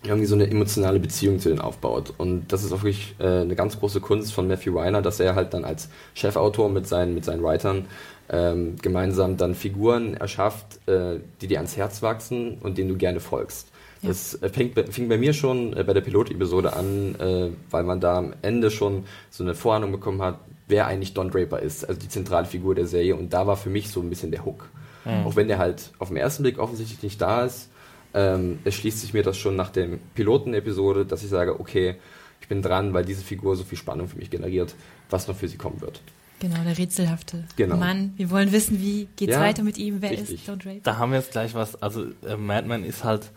irgendwie 0.04 0.26
so 0.26 0.34
eine 0.34 0.50
emotionale 0.50 0.98
Beziehung 0.98 1.38
zu 1.38 1.48
denen 1.48 1.60
aufbaut. 1.60 2.12
Und 2.18 2.52
das 2.52 2.64
ist 2.64 2.72
auch 2.72 2.82
wirklich 2.82 3.14
äh, 3.18 3.40
eine 3.40 3.54
ganz 3.54 3.78
große 3.78 4.00
Kunst 4.00 4.32
von 4.32 4.48
Matthew 4.48 4.74
Weiner, 4.74 5.02
dass 5.02 5.20
er 5.20 5.34
halt 5.34 5.54
dann 5.54 5.64
als 5.64 5.88
Chefautor 6.14 6.68
mit 6.68 6.86
seinen, 6.86 7.14
mit 7.14 7.24
seinen 7.24 7.42
Writern 7.42 7.86
ähm, 8.28 8.76
gemeinsam 8.80 9.36
dann 9.36 9.54
Figuren 9.54 10.14
erschafft, 10.14 10.86
äh, 10.88 11.20
die 11.40 11.46
dir 11.46 11.58
ans 11.58 11.76
Herz 11.76 12.02
wachsen 12.02 12.58
und 12.60 12.78
denen 12.78 12.88
du 12.88 12.96
gerne 12.96 13.20
folgst. 13.20 13.68
Ja. 14.00 14.08
Das 14.08 14.34
äh, 14.42 14.48
fing, 14.48 14.72
fing 14.90 15.08
bei 15.08 15.18
mir 15.18 15.32
schon 15.32 15.76
äh, 15.76 15.84
bei 15.84 15.92
der 15.92 16.00
Pilot-Episode 16.00 16.74
an, 16.74 17.14
äh, 17.20 17.50
weil 17.70 17.84
man 17.84 18.00
da 18.00 18.18
am 18.18 18.34
Ende 18.42 18.70
schon 18.70 19.04
so 19.30 19.44
eine 19.44 19.54
Vorahnung 19.54 19.92
bekommen 19.92 20.22
hat, 20.22 20.38
wer 20.66 20.86
eigentlich 20.86 21.14
Don 21.14 21.30
Draper 21.30 21.60
ist, 21.60 21.88
also 21.88 22.00
die 22.00 22.08
zentrale 22.08 22.46
Figur 22.46 22.74
der 22.74 22.86
Serie. 22.86 23.14
Und 23.14 23.32
da 23.32 23.46
war 23.46 23.56
für 23.56 23.70
mich 23.70 23.90
so 23.90 24.00
ein 24.00 24.10
bisschen 24.10 24.32
der 24.32 24.44
Hook. 24.44 24.68
Mhm. 25.04 25.26
Auch 25.26 25.36
wenn 25.36 25.48
der 25.48 25.58
halt 25.58 25.90
auf 25.98 26.08
den 26.08 26.16
ersten 26.16 26.42
Blick 26.42 26.58
offensichtlich 26.58 27.02
nicht 27.02 27.20
da 27.20 27.44
ist, 27.44 27.68
ähm, 28.14 28.58
erschließt 28.64 29.00
sich 29.00 29.14
mir 29.14 29.22
das 29.22 29.36
schon 29.38 29.56
nach 29.56 29.70
dem 29.70 29.98
Piloten-Episode, 30.14 31.06
dass 31.06 31.22
ich 31.22 31.30
sage, 31.30 31.58
okay, 31.58 31.96
ich 32.40 32.48
bin 32.48 32.62
dran, 32.62 32.92
weil 32.92 33.04
diese 33.04 33.22
Figur 33.22 33.56
so 33.56 33.64
viel 33.64 33.78
Spannung 33.78 34.08
für 34.08 34.18
mich 34.18 34.30
generiert, 34.30 34.74
was 35.10 35.28
noch 35.28 35.36
für 35.36 35.48
sie 35.48 35.56
kommen 35.56 35.80
wird. 35.80 36.00
Genau, 36.40 36.62
der 36.64 36.76
rätselhafte 36.76 37.44
genau. 37.54 37.76
Mann. 37.76 38.14
Wir 38.16 38.28
wollen 38.30 38.50
wissen, 38.50 38.80
wie 38.80 39.06
geht's 39.14 39.34
ja, 39.34 39.40
weiter 39.40 39.62
mit 39.62 39.78
ihm, 39.78 40.02
wer 40.02 40.10
richtig. 40.10 40.34
ist 40.34 40.48
Don't 40.48 40.64
Draper. 40.64 40.80
Da 40.82 40.98
haben 40.98 41.12
wir 41.12 41.18
jetzt 41.18 41.30
gleich 41.30 41.54
was, 41.54 41.80
also 41.80 42.06
äh, 42.26 42.36
Madman 42.36 42.84
ist 42.84 43.04
halt 43.04 43.30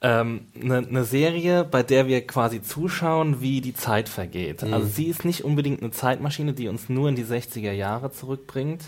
eine 0.00 0.20
ähm, 0.20 0.40
ne, 0.54 0.80
ne 0.80 1.04
Serie, 1.04 1.62
bei 1.62 1.82
der 1.82 2.06
wir 2.06 2.26
quasi 2.26 2.62
zuschauen, 2.62 3.42
wie 3.42 3.60
die 3.60 3.74
Zeit 3.74 4.08
vergeht. 4.08 4.62
Mhm. 4.62 4.72
Also 4.72 4.86
sie 4.86 5.06
ist 5.06 5.26
nicht 5.26 5.44
unbedingt 5.44 5.82
eine 5.82 5.90
Zeitmaschine, 5.90 6.54
die 6.54 6.68
uns 6.68 6.88
nur 6.88 7.10
in 7.10 7.16
die 7.16 7.24
60er 7.24 7.72
Jahre 7.72 8.10
zurückbringt, 8.10 8.82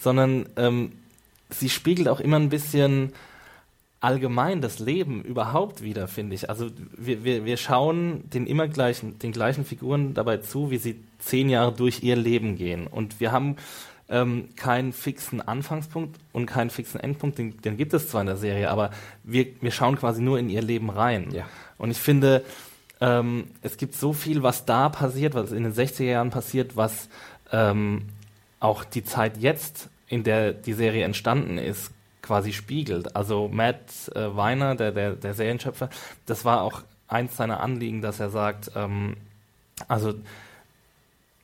sondern 0.00 0.48
ähm, 0.56 0.90
sie 1.50 1.68
spiegelt 1.68 2.08
auch 2.08 2.18
immer 2.18 2.38
ein 2.38 2.48
bisschen 2.48 3.12
allgemein 4.00 4.60
das 4.60 4.78
Leben 4.78 5.22
überhaupt 5.22 5.82
wieder, 5.82 6.06
finde 6.06 6.34
ich. 6.34 6.48
Also 6.50 6.70
wir, 6.96 7.24
wir, 7.24 7.44
wir 7.44 7.56
schauen 7.56 8.28
den 8.30 8.46
immer 8.46 8.68
gleichen, 8.68 9.18
den 9.18 9.32
gleichen 9.32 9.64
Figuren 9.64 10.14
dabei 10.14 10.38
zu, 10.38 10.70
wie 10.70 10.78
sie 10.78 11.00
zehn 11.18 11.48
Jahre 11.48 11.72
durch 11.72 12.02
ihr 12.02 12.16
Leben 12.16 12.56
gehen. 12.56 12.86
Und 12.86 13.20
wir 13.20 13.32
haben 13.32 13.56
ähm, 14.08 14.50
keinen 14.56 14.92
fixen 14.92 15.40
Anfangspunkt 15.40 16.18
und 16.32 16.46
keinen 16.46 16.70
fixen 16.70 17.00
Endpunkt, 17.00 17.38
den, 17.38 17.60
den, 17.62 17.76
gibt 17.76 17.92
es 17.94 18.08
zwar 18.08 18.20
in 18.20 18.28
der 18.28 18.36
Serie, 18.36 18.70
aber 18.70 18.90
wir, 19.24 19.46
wir 19.60 19.72
schauen 19.72 19.96
quasi 19.96 20.22
nur 20.22 20.38
in 20.38 20.48
ihr 20.48 20.62
Leben 20.62 20.90
rein. 20.90 21.30
Ja. 21.32 21.46
Und 21.78 21.90
ich 21.90 21.98
finde, 21.98 22.44
ähm, 23.00 23.48
es 23.62 23.76
gibt 23.76 23.94
so 23.94 24.12
viel, 24.12 24.42
was 24.42 24.64
da 24.64 24.88
passiert, 24.88 25.34
was 25.34 25.52
in 25.52 25.64
den 25.64 25.72
60er 25.72 26.04
Jahren 26.04 26.30
passiert, 26.30 26.76
was 26.76 27.08
ähm, 27.50 28.02
auch 28.60 28.84
die 28.84 29.04
Zeit 29.04 29.38
jetzt, 29.38 29.88
in 30.08 30.22
der 30.22 30.52
die 30.52 30.72
Serie 30.72 31.04
entstanden 31.04 31.58
ist, 31.58 31.90
quasi 32.26 32.52
spiegelt. 32.52 33.14
Also 33.14 33.48
Matt 33.48 34.10
äh, 34.14 34.36
Weiner, 34.36 34.74
der, 34.74 34.92
der, 34.92 35.12
der 35.12 35.34
Serienschöpfer, 35.34 35.88
das 36.26 36.44
war 36.44 36.62
auch 36.62 36.82
eins 37.08 37.36
seiner 37.36 37.60
Anliegen, 37.60 38.02
dass 38.02 38.18
er 38.18 38.30
sagt, 38.30 38.72
ähm, 38.74 39.16
also 39.86 40.14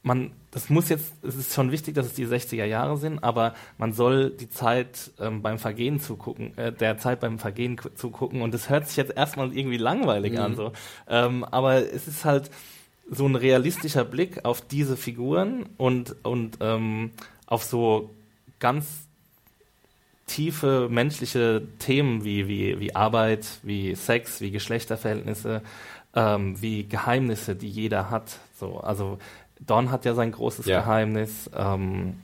man, 0.02 0.32
das 0.50 0.68
muss 0.68 0.88
jetzt, 0.88 1.12
es 1.22 1.36
ist 1.36 1.54
schon 1.54 1.70
wichtig, 1.70 1.94
dass 1.94 2.06
es 2.06 2.14
die 2.14 2.26
60er 2.26 2.64
Jahre 2.64 2.96
sind, 2.96 3.22
aber 3.22 3.54
man 3.78 3.92
soll 3.92 4.30
die 4.30 4.50
Zeit 4.50 5.12
ähm, 5.20 5.42
beim 5.42 5.58
Vergehen 5.58 6.00
zugucken, 6.00 6.58
äh, 6.58 6.72
der 6.72 6.98
Zeit 6.98 7.20
beim 7.20 7.38
Vergehen 7.38 7.80
zugucken 7.94 8.42
und 8.42 8.52
das 8.52 8.68
hört 8.68 8.88
sich 8.88 8.96
jetzt 8.96 9.16
erstmal 9.16 9.56
irgendwie 9.56 9.76
langweilig 9.76 10.32
mhm. 10.32 10.38
an, 10.38 10.56
so. 10.56 10.72
Ähm, 11.08 11.44
aber 11.44 11.76
es 11.92 12.08
ist 12.08 12.24
halt 12.24 12.50
so 13.08 13.26
ein 13.26 13.36
realistischer 13.36 14.04
Blick 14.04 14.44
auf 14.44 14.60
diese 14.60 14.96
Figuren 14.96 15.66
und, 15.76 16.16
und 16.24 16.58
ähm, 16.60 17.12
auf 17.46 17.62
so 17.62 18.10
ganz 18.58 19.06
tiefe 20.32 20.88
menschliche 20.90 21.62
Themen 21.78 22.24
wie, 22.24 22.48
wie, 22.48 22.80
wie 22.80 22.94
Arbeit, 22.94 23.46
wie 23.62 23.94
Sex, 23.94 24.40
wie 24.40 24.50
Geschlechterverhältnisse, 24.50 25.60
ähm, 26.14 26.60
wie 26.60 26.88
Geheimnisse, 26.88 27.54
die 27.54 27.68
jeder 27.68 28.10
hat. 28.10 28.38
So, 28.58 28.78
also 28.80 29.18
Don 29.60 29.90
hat 29.90 30.04
ja 30.04 30.14
sein 30.14 30.32
großes 30.32 30.66
ja. 30.66 30.80
Geheimnis. 30.80 31.50
Ähm, 31.54 32.14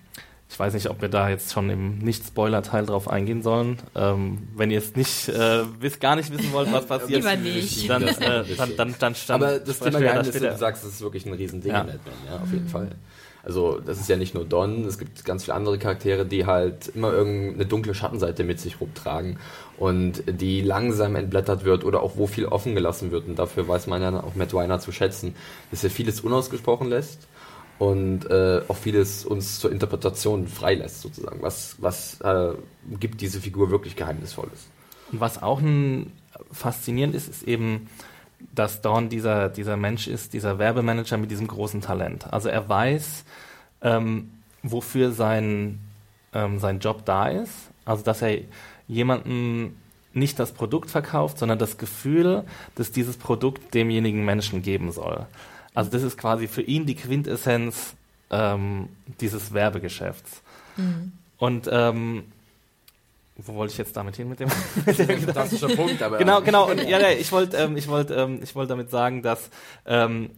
ich 0.50 0.58
weiß 0.58 0.72
nicht, 0.72 0.88
ob 0.88 1.02
wir 1.02 1.10
da 1.10 1.28
jetzt 1.28 1.52
schon 1.52 1.68
im 1.68 1.98
Nicht-Spoiler-Teil 1.98 2.86
drauf 2.86 3.08
eingehen 3.08 3.42
sollen. 3.42 3.76
Ähm, 3.94 4.48
wenn 4.56 4.70
ihr 4.70 4.78
es 4.78 4.96
nicht, 4.96 5.28
äh, 5.28 5.64
wisst, 5.78 6.00
gar 6.00 6.16
nicht 6.16 6.32
wissen 6.32 6.50
wollt, 6.52 6.72
was 6.72 6.86
passiert, 6.86 7.22
Lieber 7.22 7.36
nicht. 7.36 7.90
Dann, 7.90 8.02
äh, 8.08 8.44
dann, 8.56 8.76
dann, 8.76 8.94
dann 8.98 9.14
stand 9.14 9.44
Aber 9.44 9.58
das 9.58 9.78
Thema 9.78 10.00
Geheimnis, 10.00 10.30
du 10.30 10.56
sagst, 10.56 10.84
das 10.84 10.92
ist 10.92 11.00
wirklich 11.02 11.26
ein 11.26 11.34
Riesending 11.34 11.72
ja. 11.72 11.82
in 11.82 11.86
Batman, 11.88 12.14
ja, 12.26 12.36
auf 12.40 12.50
jeden 12.50 12.64
mhm. 12.64 12.68
Fall. 12.70 12.90
Also 13.42 13.78
das 13.78 14.00
ist 14.00 14.08
ja 14.08 14.16
nicht 14.16 14.34
nur 14.34 14.44
Don, 14.44 14.84
es 14.84 14.98
gibt 14.98 15.24
ganz 15.24 15.44
viele 15.44 15.54
andere 15.54 15.78
Charaktere, 15.78 16.26
die 16.26 16.46
halt 16.46 16.88
immer 16.94 17.12
irgendeine 17.12 17.66
dunkle 17.66 17.94
Schattenseite 17.94 18.44
mit 18.44 18.60
sich 18.60 18.80
rumtragen 18.80 19.38
und 19.78 20.24
die 20.26 20.60
langsam 20.60 21.16
entblättert 21.16 21.64
wird 21.64 21.84
oder 21.84 22.02
auch 22.02 22.16
wo 22.16 22.26
viel 22.26 22.46
offen 22.46 22.74
gelassen 22.74 23.10
wird. 23.10 23.26
Und 23.26 23.38
dafür 23.38 23.66
weiß 23.68 23.86
man 23.86 24.02
ja 24.02 24.22
auch 24.22 24.34
Matt 24.34 24.52
Weiner 24.54 24.80
zu 24.80 24.92
schätzen, 24.92 25.34
dass 25.70 25.84
er 25.84 25.90
vieles 25.90 26.20
unausgesprochen 26.20 26.88
lässt 26.88 27.28
und 27.78 28.28
äh, 28.28 28.60
auch 28.66 28.76
vieles 28.76 29.24
uns 29.24 29.60
zur 29.60 29.70
Interpretation 29.70 30.48
freilässt 30.48 31.00
sozusagen. 31.00 31.40
Was, 31.40 31.76
was 31.78 32.20
äh, 32.20 32.52
gibt 32.98 33.20
diese 33.20 33.40
Figur 33.40 33.70
wirklich 33.70 33.94
Geheimnisvolles? 33.94 34.66
Und 35.12 35.20
was 35.20 35.42
auch 35.42 35.60
faszinierend 36.52 37.14
ist, 37.14 37.28
ist 37.28 37.42
eben, 37.44 37.88
dass 38.54 38.80
Dawn 38.80 39.08
dieser, 39.08 39.48
dieser 39.48 39.76
Mensch 39.76 40.06
ist, 40.06 40.32
dieser 40.32 40.58
Werbemanager 40.58 41.16
mit 41.16 41.30
diesem 41.30 41.46
großen 41.46 41.80
Talent. 41.80 42.32
Also 42.32 42.48
er 42.48 42.68
weiß, 42.68 43.24
ähm, 43.82 44.30
wofür 44.62 45.12
sein, 45.12 45.80
ähm, 46.32 46.58
sein 46.58 46.78
Job 46.80 47.04
da 47.04 47.28
ist. 47.28 47.52
Also 47.84 48.04
dass 48.04 48.22
er 48.22 48.38
jemanden 48.86 49.76
nicht 50.12 50.38
das 50.38 50.52
Produkt 50.52 50.90
verkauft, 50.90 51.38
sondern 51.38 51.58
das 51.58 51.78
Gefühl, 51.78 52.44
dass 52.74 52.90
dieses 52.90 53.16
Produkt 53.16 53.74
demjenigen 53.74 54.24
Menschen 54.24 54.62
geben 54.62 54.90
soll. 54.92 55.26
Also 55.74 55.90
das 55.90 56.02
ist 56.02 56.18
quasi 56.18 56.48
für 56.48 56.62
ihn 56.62 56.86
die 56.86 56.96
Quintessenz 56.96 57.94
ähm, 58.30 58.88
dieses 59.20 59.52
Werbegeschäfts. 59.52 60.42
Mhm. 60.76 61.12
Und 61.38 61.68
ähm, 61.70 62.24
wo 63.38 63.54
wollte 63.54 63.72
ich 63.72 63.78
jetzt 63.78 63.96
damit 63.96 64.16
hin 64.16 64.28
mit 64.28 64.40
dem? 64.40 64.48
mit 64.86 64.98
dem 64.98 65.20
fantastischer 65.20 65.68
Punkt, 65.68 66.02
aber 66.02 66.18
genau, 66.18 66.42
genau. 66.42 66.68
Und, 66.70 66.82
ja, 66.88 66.98
ich 67.10 67.30
wollte, 67.30 67.56
ähm, 67.56 67.76
ich 67.76 67.88
wollte, 67.88 68.14
ähm, 68.14 68.40
ich 68.42 68.54
wollte 68.54 68.70
damit 68.70 68.90
sagen, 68.90 69.22
dass 69.22 69.50
ähm, 69.86 70.30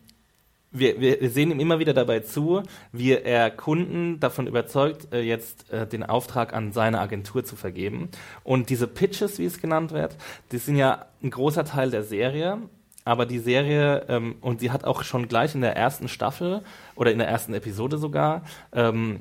wir, 0.71 1.01
wir, 1.01 1.21
wir 1.21 1.31
sehen 1.31 1.51
ihm 1.51 1.61
immer 1.61 1.79
wieder 1.79 1.95
dabei 1.95 2.21
zu, 2.21 2.63
wie 2.93 3.13
er 3.13 3.51
Kunden 3.51 4.21
davon 4.21 4.47
überzeugt, 4.47 5.13
äh, 5.13 5.23
jetzt 5.23 5.71
äh, 5.73 5.87
den 5.87 6.05
Auftrag 6.05 6.53
an 6.53 6.73
seine 6.73 7.01
Agentur 7.01 7.45
zu 7.45 7.57
vergeben. 7.57 8.11
Und 8.45 8.71
diese 8.71 8.87
Pitches, 8.87 9.39
wie 9.39 9.47
es 9.47 9.61
genannt 9.61 9.93
wird, 9.93 10.17
die 10.53 10.59
sind 10.59 10.77
ja 10.77 11.07
ein 11.23 11.31
großer 11.31 11.65
Teil 11.65 11.91
der 11.91 12.05
Serie. 12.05 12.59
Aber 13.07 13.25
die 13.25 13.39
Serie, 13.39 14.05
ähm, 14.09 14.37
und 14.43 14.61
sie 14.61 14.71
hat 14.71 14.85
auch 14.85 15.03
schon 15.03 15.27
gleich 15.27 15.55
in 15.55 15.63
der 15.63 15.75
ersten 15.75 16.07
Staffel 16.07 16.63
oder 16.95 17.11
in 17.11 17.19
der 17.19 17.29
ersten 17.29 17.55
Episode 17.55 17.97
sogar 17.97 18.43
ähm, 18.73 19.21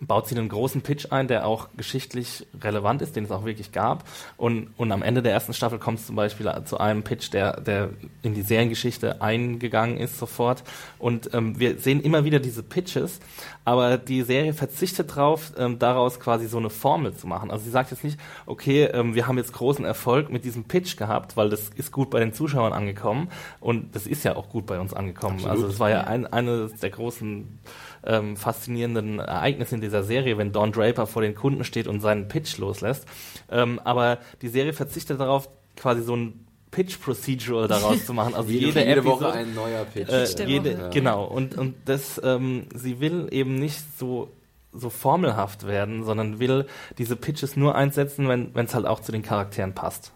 baut 0.00 0.28
sie 0.28 0.36
einen 0.36 0.48
großen 0.48 0.82
Pitch 0.82 1.06
ein, 1.10 1.28
der 1.28 1.46
auch 1.46 1.68
geschichtlich 1.76 2.46
relevant 2.60 3.02
ist, 3.02 3.16
den 3.16 3.24
es 3.24 3.30
auch 3.30 3.44
wirklich 3.44 3.72
gab. 3.72 4.04
Und, 4.36 4.68
und 4.76 4.92
am 4.92 5.02
Ende 5.02 5.22
der 5.22 5.32
ersten 5.32 5.54
Staffel 5.54 5.78
kommt 5.78 6.00
es 6.00 6.06
zum 6.06 6.16
Beispiel 6.16 6.50
zu 6.64 6.78
einem 6.78 7.02
Pitch, 7.02 7.32
der, 7.32 7.60
der 7.60 7.90
in 8.22 8.34
die 8.34 8.42
Seriengeschichte 8.42 9.20
eingegangen 9.22 9.96
ist 9.96 10.18
sofort. 10.18 10.62
Und 10.98 11.32
ähm, 11.34 11.58
wir 11.58 11.78
sehen 11.78 12.00
immer 12.02 12.24
wieder 12.24 12.40
diese 12.40 12.62
Pitches, 12.62 13.20
aber 13.64 13.96
die 13.96 14.22
Serie 14.22 14.52
verzichtet 14.52 15.10
darauf, 15.10 15.52
ähm, 15.58 15.78
daraus 15.78 16.20
quasi 16.20 16.46
so 16.46 16.58
eine 16.58 16.70
Formel 16.70 17.14
zu 17.14 17.26
machen. 17.26 17.50
Also 17.50 17.64
sie 17.64 17.70
sagt 17.70 17.90
jetzt 17.90 18.04
nicht, 18.04 18.18
okay, 18.46 18.84
ähm, 18.84 19.14
wir 19.14 19.26
haben 19.26 19.38
jetzt 19.38 19.52
großen 19.52 19.84
Erfolg 19.84 20.30
mit 20.30 20.44
diesem 20.44 20.64
Pitch 20.64 20.96
gehabt, 20.96 21.36
weil 21.36 21.50
das 21.50 21.70
ist 21.70 21.92
gut 21.92 22.10
bei 22.10 22.20
den 22.20 22.32
Zuschauern 22.32 22.72
angekommen. 22.72 23.28
Und 23.60 23.94
das 23.94 24.06
ist 24.06 24.24
ja 24.24 24.36
auch 24.36 24.48
gut 24.48 24.66
bei 24.66 24.78
uns 24.78 24.92
angekommen. 24.92 25.36
Absolut. 25.36 25.56
Also 25.56 25.66
es 25.68 25.80
war 25.80 25.90
ja 25.90 26.02
ein, 26.02 26.26
eines 26.26 26.74
der 26.80 26.90
großen 26.90 27.58
ähm, 28.06 28.36
faszinierenden 28.36 29.18
Ereignisse 29.18 29.74
in 29.74 29.80
dieser 29.80 30.02
Serie, 30.02 30.38
wenn 30.38 30.52
Don 30.52 30.72
Draper 30.72 31.06
vor 31.06 31.22
den 31.22 31.34
Kunden 31.34 31.64
steht 31.64 31.86
und 31.86 32.00
seinen 32.00 32.28
Pitch 32.28 32.58
loslässt. 32.58 33.06
Ähm, 33.50 33.80
aber 33.84 34.18
die 34.42 34.48
Serie 34.48 34.72
verzichtet 34.72 35.20
darauf, 35.20 35.48
quasi 35.76 36.02
so 36.02 36.16
ein 36.16 36.46
Pitch 36.70 37.00
Procedural 37.00 37.68
daraus 37.68 38.04
zu 38.04 38.12
machen. 38.12 38.34
Also 38.34 38.48
jede, 38.52 38.66
jede 38.66 38.84
Episode, 38.86 39.06
Woche 39.06 39.32
ein 39.32 39.54
neuer 39.54 39.84
Pitch. 39.84 40.10
Äh, 40.10 40.44
jede, 40.44 40.72
ja. 40.72 40.88
Genau. 40.88 41.24
Und, 41.24 41.56
und 41.56 41.74
das, 41.84 42.20
ähm, 42.24 42.66
sie 42.74 43.00
will 43.00 43.28
eben 43.30 43.56
nicht 43.56 43.82
so 43.98 44.28
so 44.76 44.90
formelhaft 44.90 45.66
werden, 45.66 46.02
sondern 46.02 46.40
will 46.40 46.66
diese 46.98 47.14
Pitches 47.14 47.56
nur 47.56 47.76
einsetzen, 47.76 48.28
wenn 48.28 48.66
es 48.66 48.74
halt 48.74 48.86
auch 48.86 48.98
zu 48.98 49.12
den 49.12 49.22
Charakteren 49.22 49.72
passt. 49.72 50.12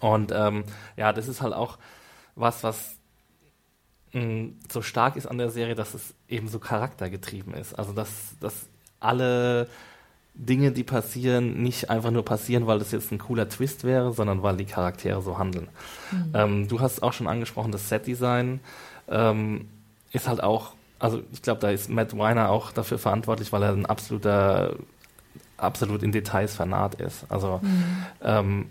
Und 0.00 0.32
ähm, 0.34 0.64
ja, 0.96 1.12
das 1.12 1.28
ist 1.28 1.42
halt 1.42 1.52
auch 1.52 1.78
was, 2.34 2.64
was 2.64 2.96
so 4.70 4.82
stark 4.82 5.16
ist 5.16 5.26
an 5.26 5.38
der 5.38 5.50
Serie, 5.50 5.74
dass 5.74 5.94
es 5.94 6.14
eben 6.28 6.48
so 6.48 6.58
charaktergetrieben 6.58 7.54
ist. 7.54 7.78
Also 7.78 7.92
dass, 7.92 8.10
dass 8.40 8.66
alle 9.00 9.68
Dinge, 10.34 10.72
die 10.72 10.84
passieren, 10.84 11.62
nicht 11.62 11.90
einfach 11.90 12.10
nur 12.10 12.24
passieren, 12.24 12.66
weil 12.66 12.78
das 12.78 12.92
jetzt 12.92 13.12
ein 13.12 13.18
cooler 13.18 13.48
Twist 13.48 13.84
wäre, 13.84 14.12
sondern 14.12 14.42
weil 14.42 14.56
die 14.56 14.64
Charaktere 14.64 15.20
so 15.22 15.38
handeln. 15.38 15.68
Mhm. 16.10 16.32
Ähm, 16.34 16.68
du 16.68 16.80
hast 16.80 17.02
auch 17.02 17.12
schon 17.12 17.26
angesprochen, 17.26 17.72
das 17.72 17.88
Setdesign 17.88 18.60
ähm, 19.08 19.68
ist 20.10 20.28
halt 20.28 20.42
auch, 20.42 20.74
also 20.98 21.22
ich 21.32 21.42
glaube, 21.42 21.60
da 21.60 21.70
ist 21.70 21.90
Matt 21.90 22.16
Weiner 22.16 22.50
auch 22.50 22.72
dafür 22.72 22.98
verantwortlich, 22.98 23.52
weil 23.52 23.62
er 23.62 23.72
ein 23.72 23.86
absoluter, 23.86 24.76
absolut 25.58 26.02
in 26.02 26.12
Details 26.12 26.54
vernarrt 26.54 26.94
ist. 26.94 27.26
Also 27.28 27.60
mhm. 27.62 28.06
ähm, 28.22 28.66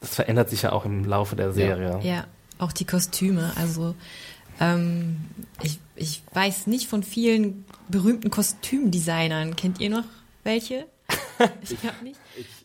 das 0.00 0.14
verändert 0.14 0.50
sich 0.50 0.62
ja 0.62 0.72
auch 0.72 0.84
im 0.84 1.04
Laufe 1.04 1.36
der 1.36 1.52
Serie. 1.52 1.98
Ja, 2.02 2.16
ja. 2.16 2.24
auch 2.58 2.72
die 2.72 2.86
Kostüme, 2.86 3.52
also 3.56 3.94
ähm, 4.60 5.16
ich, 5.62 5.78
ich 5.96 6.22
weiß 6.32 6.66
nicht 6.66 6.86
von 6.88 7.02
vielen 7.02 7.64
berühmten 7.88 8.30
Kostümdesignern. 8.30 9.56
Kennt 9.56 9.80
ihr 9.80 9.90
noch 9.90 10.04
welche? 10.44 10.86
Ich 11.62 11.80
glaube 11.80 12.04
nicht. 12.04 12.19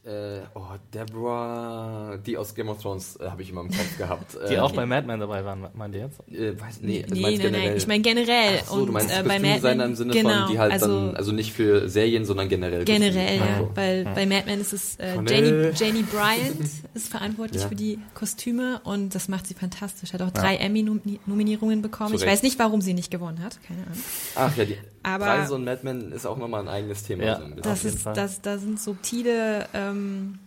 Äh, 0.05 0.41
oh, 0.53 0.61
Deborah, 0.93 2.17
die 2.23 2.37
aus 2.37 2.53
Game 2.53 2.69
of 2.69 2.79
Thrones 2.79 3.15
äh, 3.19 3.27
habe 3.27 3.41
ich 3.41 3.49
immer 3.49 3.61
im 3.61 3.69
Kopf 3.69 3.97
gehabt. 3.97 4.37
Die 4.47 4.53
äh, 4.53 4.59
auch 4.59 4.71
bei 4.71 4.85
Mad 4.85 5.07
Men 5.07 5.19
dabei 5.19 5.43
waren, 5.43 5.65
meint 5.73 5.95
ihr 5.95 6.01
jetzt? 6.01 6.19
Äh, 6.31 6.61
weiß, 6.61 6.81
nee, 6.81 7.03
nee, 7.09 7.21
nee, 7.21 7.37
generell. 7.37 7.69
nein, 7.69 7.77
ich 7.77 7.87
meine 7.87 8.03
generell. 8.03 8.59
Ach 8.61 8.67
so, 8.67 8.73
und, 8.75 8.85
du 8.85 8.91
meinst 8.91 9.09
äh, 9.09 9.23
bei 9.23 9.39
Mad 9.39 9.61
Men, 9.63 9.79
im 9.79 9.95
Sinne 9.95 10.13
genau, 10.13 10.45
von, 10.45 10.51
die 10.51 10.59
halt 10.59 10.73
also, 10.73 10.85
dann, 10.85 11.15
also 11.15 11.31
nicht 11.31 11.53
für 11.53 11.89
Serien, 11.89 12.23
sondern 12.23 12.49
generell. 12.49 12.85
Generell, 12.85 13.37
ja. 13.37 13.45
Also. 13.45 13.71
Weil 13.73 14.03
ja. 14.03 14.13
bei 14.13 14.27
Mad 14.27 14.43
Men 14.45 14.61
ist 14.61 14.73
es 14.73 14.95
äh, 14.97 15.15
Janie, 15.15 15.71
Janie 15.75 16.03
Bryant 16.03 16.59
ist 16.93 17.07
verantwortlich 17.09 17.63
ja. 17.63 17.67
für 17.67 17.75
die 17.75 17.97
Kostüme 18.13 18.81
und 18.83 19.15
das 19.15 19.27
macht 19.27 19.47
sie 19.47 19.55
fantastisch. 19.55 20.13
Hat 20.13 20.21
auch 20.21 20.29
drei 20.29 20.57
Emmy-Nominierungen 20.57 21.81
bekommen. 21.81 22.09
Zurecht. 22.09 22.25
Ich 22.25 22.31
weiß 22.31 22.43
nicht, 22.43 22.59
warum 22.59 22.81
sie 22.81 22.93
nicht 22.93 23.09
gewonnen 23.09 23.43
hat, 23.43 23.57
keine 23.63 23.81
Ahnung. 23.81 24.03
Ach 24.35 24.55
ja, 24.55 24.65
die 24.65 24.77
aber 25.05 25.27
Reise 25.27 25.53
und 25.53 25.65
Mad 25.65 25.81
Men 25.83 26.11
ist 26.11 26.25
auch 26.25 26.37
nochmal 26.37 26.61
ein 26.61 26.67
eigenes 26.67 27.03
Thema. 27.03 27.23
Ja, 27.23 27.39
so 27.39 27.61
das 27.61 27.85
ist, 27.85 28.05
das, 28.05 28.41
da 28.41 28.57
sind 28.57 28.79
subtile 28.79 29.67
ähm, 29.75 30.39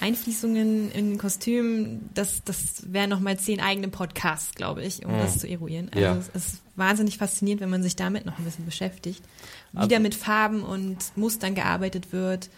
Einfließungen 0.00 0.90
in 0.90 1.16
Kostümen, 1.16 2.10
das, 2.12 2.44
das 2.44 2.92
wären 2.92 3.08
nochmal 3.08 3.38
zehn 3.38 3.58
eigene 3.58 3.88
Podcasts, 3.88 4.54
glaube 4.54 4.82
ich, 4.82 5.06
um 5.06 5.14
mhm. 5.14 5.18
das 5.20 5.38
zu 5.38 5.48
eruieren. 5.48 5.88
Also 5.94 6.04
ja. 6.04 6.16
es 6.16 6.28
ist 6.28 6.62
wahnsinnig 6.76 7.16
faszinierend, 7.16 7.62
wenn 7.62 7.70
man 7.70 7.82
sich 7.82 7.96
damit 7.96 8.26
noch 8.26 8.38
ein 8.38 8.44
bisschen 8.44 8.66
beschäftigt. 8.66 9.22
Wie 9.72 9.78
also, 9.78 10.00
mit 10.00 10.14
Farben 10.14 10.62
und 10.62 10.98
Mustern 11.16 11.54
gearbeitet 11.54 12.12
wird. 12.12 12.50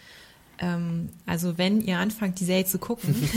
Ähm, 0.59 1.09
also 1.25 1.57
wenn 1.57 1.79
ihr 1.79 1.99
anfangt, 1.99 2.39
die 2.41 2.45
Serie 2.45 2.65
zu 2.65 2.79
gucken, 2.79 3.15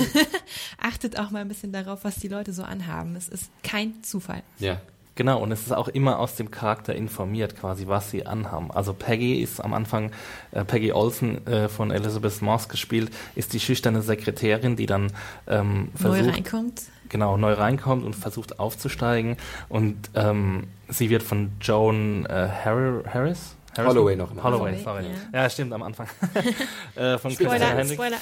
achtet 0.79 1.21
auch 1.21 1.31
mal 1.31 1.41
ein 1.41 1.49
bisschen 1.49 1.71
darauf, 1.71 2.03
was 2.03 2.17
die 2.17 2.29
Leute 2.29 2.53
so 2.53 2.65
anhaben. 2.65 3.15
Es 3.15 3.29
ist 3.29 3.51
kein 3.63 4.03
Zufall. 4.03 4.43
Ja. 4.59 4.81
Genau, 5.17 5.43
und 5.43 5.51
es 5.51 5.63
ist 5.63 5.73
auch 5.73 5.89
immer 5.89 6.19
aus 6.19 6.37
dem 6.37 6.51
Charakter 6.51 6.95
informiert, 6.95 7.57
quasi, 7.59 7.89
was 7.89 8.11
sie 8.11 8.27
anhaben. 8.27 8.71
Also 8.71 8.93
Peggy 8.93 9.41
ist 9.41 9.61
am 9.61 9.73
Anfang, 9.73 10.13
äh, 10.53 10.63
Peggy 10.63 10.93
Olsen 10.93 11.45
äh, 11.47 11.69
von 11.71 11.91
Elizabeth 11.91 12.43
Moss 12.43 12.69
gespielt, 12.69 13.11
ist 13.35 13.55
die 13.55 13.61
schüchterne 13.61 14.03
Sekretärin, 14.03 14.77
die 14.77 14.85
dann 14.85 15.11
ähm, 15.47 15.89
versucht, 15.95 16.23
neu 16.23 16.31
reinkommt. 16.33 16.83
Genau, 17.09 17.39
neu 17.39 17.55
reinkommt 17.55 18.05
und 18.05 18.15
versucht 18.15 18.59
aufzusteigen. 18.61 19.39
Und 19.71 19.97
ähm, 20.15 20.65
sie 20.89 21.09
wird 21.09 21.23
von 21.23 21.53
Joan 21.63 22.27
äh, 22.27 22.49
Harris, 22.63 23.07
Harrison? 23.07 23.57
Holloway 23.79 24.17
noch. 24.17 24.35
Ne? 24.35 24.43
Holloway, 24.43 24.83
sorry. 24.83 25.05
Ja. 25.33 25.43
ja. 25.43 25.51
stimmt, 25.51 25.73
am 25.73 25.83
Anfang. 25.83 26.09
äh, 26.95 27.19
von 27.19 27.31
Spoiler, 27.31 27.85
Spoiler. 27.85 28.19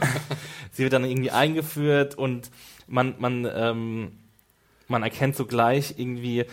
sie 0.72 0.82
wird 0.82 0.92
dann 0.92 1.04
irgendwie 1.04 1.30
eingeführt 1.30 2.16
und 2.16 2.50
man, 2.86 3.14
man 3.18 3.48
ähm, 3.52 4.12
man 4.90 5.02
erkennt 5.02 5.36
sogleich 5.36 5.94
irgendwie 5.96 6.44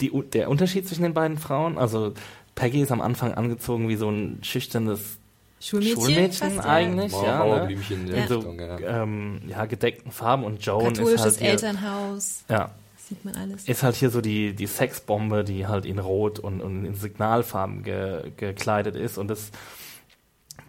die, 0.00 0.12
der 0.32 0.50
Unterschied 0.50 0.86
zwischen 0.86 1.02
den 1.02 1.14
beiden 1.14 1.38
Frauen. 1.38 1.78
Also 1.78 2.12
Peggy 2.54 2.82
ist 2.82 2.92
am 2.92 3.00
Anfang 3.00 3.34
angezogen 3.34 3.88
wie 3.88 3.96
so 3.96 4.10
ein 4.10 4.38
schüchternes 4.42 5.18
Schulmädchen, 5.58 5.96
Schulmädchen 5.96 6.60
eigentlich, 6.60 7.12
ja. 7.12 7.46
ja 7.46 7.66
ne? 7.66 7.72
in 7.72 8.06
ja. 8.08 8.26
so. 8.26 8.44
Ähm, 8.86 9.40
ja, 9.48 9.64
gedeckten 9.64 10.12
Farben 10.12 10.44
und 10.44 10.64
Joan 10.64 10.92
Katholisches 10.92 11.14
ist 11.14 11.22
halt 11.22 11.36
hier, 11.38 11.50
Elternhaus. 11.50 12.44
Ja. 12.48 12.70
Sieht 12.98 13.24
man 13.24 13.36
alles. 13.36 13.66
Ist 13.66 13.82
halt 13.82 13.94
hier 13.94 14.10
so 14.10 14.20
die, 14.20 14.52
die 14.52 14.66
Sexbombe, 14.66 15.44
die 15.44 15.66
halt 15.66 15.86
in 15.86 15.98
Rot 15.98 16.38
und, 16.38 16.60
und 16.60 16.84
in 16.84 16.94
Signalfarben 16.94 17.84
ge, 17.84 18.32
gekleidet 18.36 18.96
ist 18.96 19.16
und 19.16 19.28
das 19.28 19.50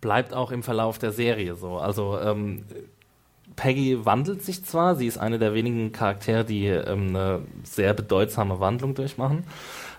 bleibt 0.01 0.34
auch 0.34 0.51
im 0.51 0.63
Verlauf 0.63 1.00
der 1.00 1.12
Serie 1.12 1.55
so. 1.55 1.77
Also 1.77 2.19
ähm, 2.19 2.63
Peggy 3.57 4.05
wandelt 4.05 4.43
sich 4.43 4.63
zwar, 4.63 4.95
sie 4.95 5.07
ist 5.07 5.17
eine 5.17 5.39
der 5.39 5.53
wenigen 5.53 5.91
Charaktere, 5.91 6.45
die 6.45 6.67
ähm, 6.67 7.09
eine 7.09 7.41
sehr 7.63 7.93
bedeutsame 7.93 8.61
Wandlung 8.61 8.95
durchmachen, 8.95 9.43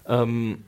ähm, 0.06 0.64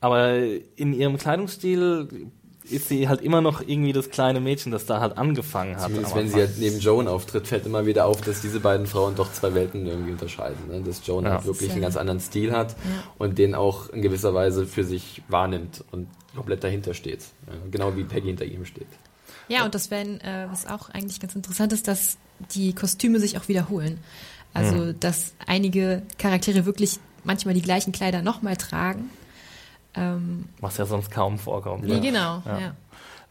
aber 0.00 0.36
in 0.76 0.92
ihrem 0.92 1.16
Kleidungsstil 1.16 2.28
ist 2.64 2.88
sie 2.88 3.08
halt 3.08 3.20
immer 3.20 3.40
noch 3.40 3.60
irgendwie 3.60 3.92
das 3.92 4.10
kleine 4.10 4.40
Mädchen, 4.40 4.72
das 4.72 4.86
da 4.86 5.00
halt 5.00 5.18
angefangen 5.18 5.76
hat. 5.76 5.84
Zumindest 5.84 6.14
wenn 6.14 6.28
sie 6.28 6.36
halt 6.36 6.58
neben 6.58 6.78
Joan 6.78 7.08
auftritt, 7.08 7.46
fällt 7.46 7.66
immer 7.66 7.86
wieder 7.86 8.06
auf, 8.06 8.20
dass 8.20 8.40
diese 8.40 8.60
beiden 8.60 8.86
Frauen 8.86 9.14
doch 9.14 9.32
zwei 9.32 9.54
Welten 9.54 9.86
irgendwie 9.86 10.12
unterscheiden. 10.12 10.68
Ne? 10.68 10.80
Dass 10.82 11.06
Joan 11.06 11.24
ja. 11.24 11.32
halt 11.32 11.46
wirklich 11.46 11.72
einen 11.72 11.80
ganz 11.82 11.96
anderen 11.96 12.20
Stil 12.20 12.52
hat 12.52 12.70
ja. 12.70 13.04
und 13.18 13.38
den 13.38 13.54
auch 13.54 13.90
in 13.90 14.02
gewisser 14.02 14.34
Weise 14.34 14.66
für 14.66 14.84
sich 14.84 15.22
wahrnimmt 15.28 15.84
und 15.90 16.08
komplett 16.34 16.62
dahinter 16.62 16.94
steht. 16.94 17.20
Ja? 17.46 17.54
Genau 17.70 17.96
wie 17.96 18.04
Peggy 18.04 18.28
hinter 18.28 18.44
ihm 18.44 18.64
steht. 18.64 18.88
Ja, 19.48 19.64
und 19.64 19.74
das 19.74 19.90
wäre, 19.90 20.20
äh, 20.22 20.50
was 20.50 20.66
auch 20.66 20.88
eigentlich 20.90 21.20
ganz 21.20 21.34
interessant 21.34 21.72
ist, 21.72 21.88
dass 21.88 22.16
die 22.54 22.74
Kostüme 22.74 23.20
sich 23.20 23.38
auch 23.38 23.48
wiederholen. 23.48 23.98
Also, 24.54 24.76
mhm. 24.76 25.00
dass 25.00 25.32
einige 25.46 26.02
Charaktere 26.18 26.66
wirklich 26.66 26.98
manchmal 27.24 27.54
die 27.54 27.62
gleichen 27.62 27.92
Kleider 27.92 28.22
nochmal 28.22 28.56
tragen 28.56 29.10
ähm, 29.94 30.46
Was 30.60 30.78
ja 30.78 30.86
sonst 30.86 31.10
kaum 31.10 31.38
vorkommt. 31.38 31.84
Nee, 31.84 32.00
genau, 32.00 32.42
ja. 32.44 32.60
Ja. 32.60 32.74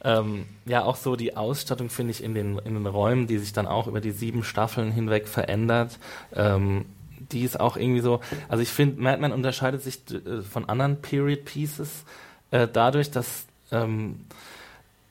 Ähm, 0.04 0.46
ja, 0.66 0.84
auch 0.84 0.96
so 0.96 1.16
die 1.16 1.38
Ausstattung 1.38 1.90
finde 1.90 2.12
ich 2.12 2.24
in 2.24 2.34
den, 2.34 2.58
in 2.60 2.74
den 2.74 2.88
Räumen, 2.88 3.28
die 3.28 3.38
sich 3.38 3.54
dann 3.54 3.68
auch 3.68 3.88
über 3.88 4.02
die 4.02 4.12
sieben 4.12 4.44
Staffeln 4.44 4.92
hinweg 4.92 5.28
verändert. 5.28 6.00
Ähm, 6.36 6.86
die 7.32 7.44
ist 7.44 7.60
auch 7.60 7.78
irgendwie 7.78 8.02
so, 8.02 8.20
also 8.50 8.64
ich 8.64 8.70
finde, 8.70 9.02
Mad 9.02 9.22
Men 9.22 9.32
unterscheidet 9.32 9.84
sich 9.84 10.02
äh, 10.12 10.42
von 10.42 10.68
anderen 10.68 11.02
Period 11.02 11.46
Pieces 11.46 12.04
äh, 12.50 12.68
dadurch, 12.72 13.12
dass, 13.12 13.46
ähm, 13.72 14.26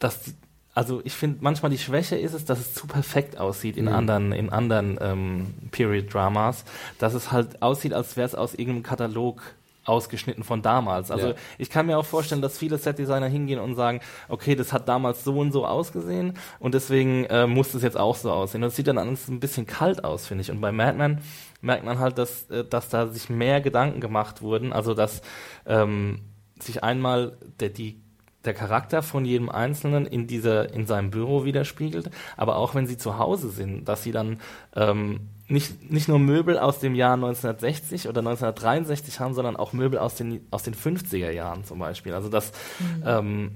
dass 0.00 0.23
die, 0.23 0.35
also 0.81 1.03
ich 1.05 1.13
finde 1.13 1.41
manchmal 1.43 1.71
die 1.71 1.77
Schwäche 1.77 2.17
ist 2.17 2.33
es, 2.33 2.47
dass 2.47 2.59
es 2.59 2.73
zu 2.73 2.87
perfekt 2.87 3.37
aussieht 3.39 3.77
in 3.77 3.85
mhm. 3.85 3.93
anderen, 3.93 4.33
in 4.33 4.49
anderen 4.49 4.99
ähm, 4.99 5.55
Period 5.73 6.15
Dramas, 6.15 6.65
dass 6.99 7.13
es 7.13 7.31
halt 7.31 7.61
aussieht, 7.61 7.93
als 7.93 8.17
wäre 8.17 8.25
es 8.25 8.35
aus 8.35 8.55
irgendeinem 8.55 8.85
Katalog 8.85 9.43
ausgeschnitten 9.85 10.43
von 10.43 10.63
damals. 10.63 11.11
Also 11.11 11.29
ja. 11.29 11.35
ich 11.59 11.69
kann 11.69 11.85
mir 11.85 11.99
auch 11.99 12.07
vorstellen, 12.07 12.41
dass 12.41 12.57
viele 12.57 12.79
Setdesigner 12.79 13.27
hingehen 13.27 13.61
und 13.61 13.75
sagen, 13.75 14.01
okay, 14.31 14.55
das 14.55 14.73
hat 14.73 14.89
damals 14.89 15.23
so 15.23 15.39
und 15.39 15.53
so 15.53 15.67
ausgesehen 15.67 16.39
und 16.61 16.73
deswegen 16.73 17.27
äh, 17.27 17.47
muss 17.47 17.75
es 17.75 17.83
jetzt 17.83 17.99
auch 17.99 18.17
so 18.17 18.33
aussehen. 18.33 18.63
das 18.63 18.75
sieht 18.75 18.87
dann 18.87 18.97
alles 18.97 19.29
ein 19.29 19.39
bisschen 19.39 19.67
kalt 19.67 20.03
aus, 20.03 20.27
finde 20.27 20.41
ich. 20.41 20.51
Und 20.51 20.63
bei 20.63 20.73
Madman 20.73 21.21
merkt 21.61 21.85
man 21.85 21.99
halt, 21.99 22.17
dass, 22.17 22.49
äh, 22.49 22.65
dass 22.65 22.89
da 22.89 23.09
sich 23.09 23.29
mehr 23.29 23.61
Gedanken 23.61 24.01
gemacht 24.01 24.41
wurden, 24.41 24.73
also 24.73 24.95
dass 24.95 25.21
ähm, 25.67 26.21
sich 26.59 26.83
einmal 26.83 27.37
der, 27.59 27.69
die 27.69 28.01
der 28.44 28.54
Charakter 28.54 29.02
von 29.02 29.25
jedem 29.25 29.50
Einzelnen 29.50 30.06
in 30.06 30.26
dieser 30.26 30.73
in 30.73 30.87
seinem 30.87 31.11
Büro 31.11 31.44
widerspiegelt, 31.44 32.11
aber 32.37 32.56
auch 32.56 32.75
wenn 32.75 32.87
sie 32.87 32.97
zu 32.97 33.18
Hause 33.18 33.50
sind, 33.50 33.87
dass 33.88 34.02
sie 34.02 34.12
dann 34.12 34.40
ähm, 34.75 35.28
nicht, 35.50 35.90
nicht 35.90 36.09
nur 36.09 36.18
Möbel 36.18 36.59
aus 36.59 36.78
dem 36.78 36.94
Jahr 36.94 37.14
1960 37.14 38.09
oder 38.09 38.20
1963 38.20 39.20
haben, 39.20 39.35
sondern 39.35 39.56
auch 39.56 39.73
Möbel 39.73 39.99
aus 39.99 40.14
den, 40.14 40.47
aus 40.50 40.62
den 40.62 40.75
50er 40.75 41.30
Jahren 41.30 41.64
zum 41.64 41.78
Beispiel. 41.80 42.14
Also 42.14 42.28
das, 42.28 42.52
mhm. 42.78 43.02
ähm, 43.04 43.50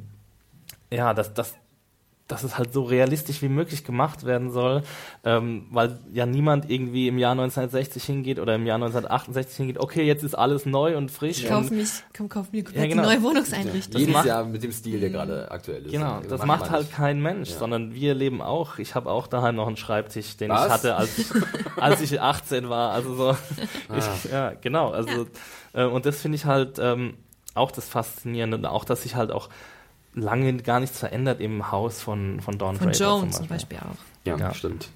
ja, 0.91 1.15
das, 1.15 1.33
das, 1.35 1.55
dass 2.27 2.43
es 2.43 2.57
halt 2.57 2.73
so 2.73 2.85
realistisch 2.85 3.43
wie 3.43 3.51
möglich 3.51 3.85
gemacht 3.85 4.25
werden 4.25 4.51
soll, 4.51 4.83
ähm, 5.25 5.67
weil 5.71 5.99
ja 6.13 6.25
niemand 6.25 6.71
irgendwie 6.71 7.09
im 7.09 7.19
Jahr 7.19 7.33
1960 7.33 8.03
hingeht 8.03 8.39
oder 8.39 8.55
im 8.55 8.65
Jahr 8.65 8.77
1968 8.77 9.57
hingeht, 9.59 9.79
okay, 9.79 10.05
jetzt 10.05 10.25
ist 10.25 10.35
alles 10.35 10.65
neu 10.65 10.97
und 10.97 11.11
frisch. 11.11 11.43
Ich 11.43 11.49
kaufe 11.49 11.75
mich, 11.75 11.91
komm, 12.17 12.31
kauf 12.31 12.51
mir 12.51 12.65
ja, 12.73 12.87
genau. 12.87 13.03
die 13.03 13.09
neue 13.09 13.23
Wohnungseinrichtung. 13.23 14.01
Ja, 14.01 14.07
jedes 14.07 14.25
Jahr 14.25 14.45
mit 14.47 14.63
dem 14.63 14.73
Stil, 14.73 15.01
der 15.01 15.11
gerade 15.11 15.51
aktuell 15.51 15.85
ist. 15.85 15.93
Genau, 15.93 16.21
das 16.27 16.47
macht, 16.47 16.61
macht 16.61 16.71
halt 16.71 16.91
kein 16.91 17.21
Mensch, 17.21 17.51
ja. 17.51 17.59
sondern 17.59 17.95
wir 17.95 18.15
leben 18.15 18.41
auch. 18.41 18.79
Ich 18.79 18.95
habe 18.95 19.11
auch 19.11 19.27
daheim 19.27 19.57
noch 19.57 19.67
einen 19.67 19.77
Schreibtisch, 19.77 20.39
den 20.39 20.49
Was? 20.49 20.67
ich 20.67 20.73
hatte, 20.73 20.97
als, 20.97 21.11
als 21.77 22.01
ich 22.01 22.23
18 22.23 22.71
war. 22.71 22.93
Also 22.93 23.15
so, 23.15 23.29
ah. 23.31 23.37
ich, 23.99 24.31
ja, 24.31 24.53
genau. 24.59 24.93
Also 24.93 25.27
äh, 25.75 25.85
und 25.85 26.07
das 26.07 26.23
finde 26.23 26.37
ich 26.37 26.47
halt 26.47 26.79
ähm, 26.79 27.19
auch 27.55 27.71
das 27.71 27.87
Faszinierende 27.87 28.57
und 28.57 28.65
auch, 28.65 28.85
dass 28.85 29.03
sich 29.03 29.15
halt 29.15 29.31
auch 29.31 29.51
lange 30.15 30.55
gar 30.59 30.81
nichts 30.81 30.99
verändert 30.99 31.41
im 31.41 31.71
Haus 31.71 32.01
von, 32.01 32.41
von 32.41 32.59
Don 32.59 32.77
von 32.77 32.89
Draper 32.89 32.99
Jones 32.99 33.37
zum 33.37 33.49
Beispiel. 33.49 33.79
zum 33.79 33.89
Beispiel, 33.89 33.91
auch. 33.91 34.27
Ja, 34.27 34.37
ja. 34.37 34.55
stimmt. 34.55 34.89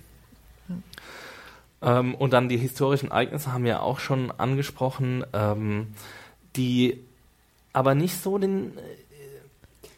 Ähm, 1.81 2.15
und 2.15 2.33
dann 2.33 2.49
die 2.49 2.57
historischen 2.57 3.11
Ereignisse 3.11 3.53
haben 3.53 3.65
wir 3.65 3.83
auch 3.83 4.01
schon 4.01 4.33
angesprochen, 4.33 5.25
ähm, 5.33 5.89
die 6.57 7.05
aber 7.73 7.95
nicht 7.95 8.21
so 8.21 8.39
den, 8.39 8.77
äh, 8.77 8.81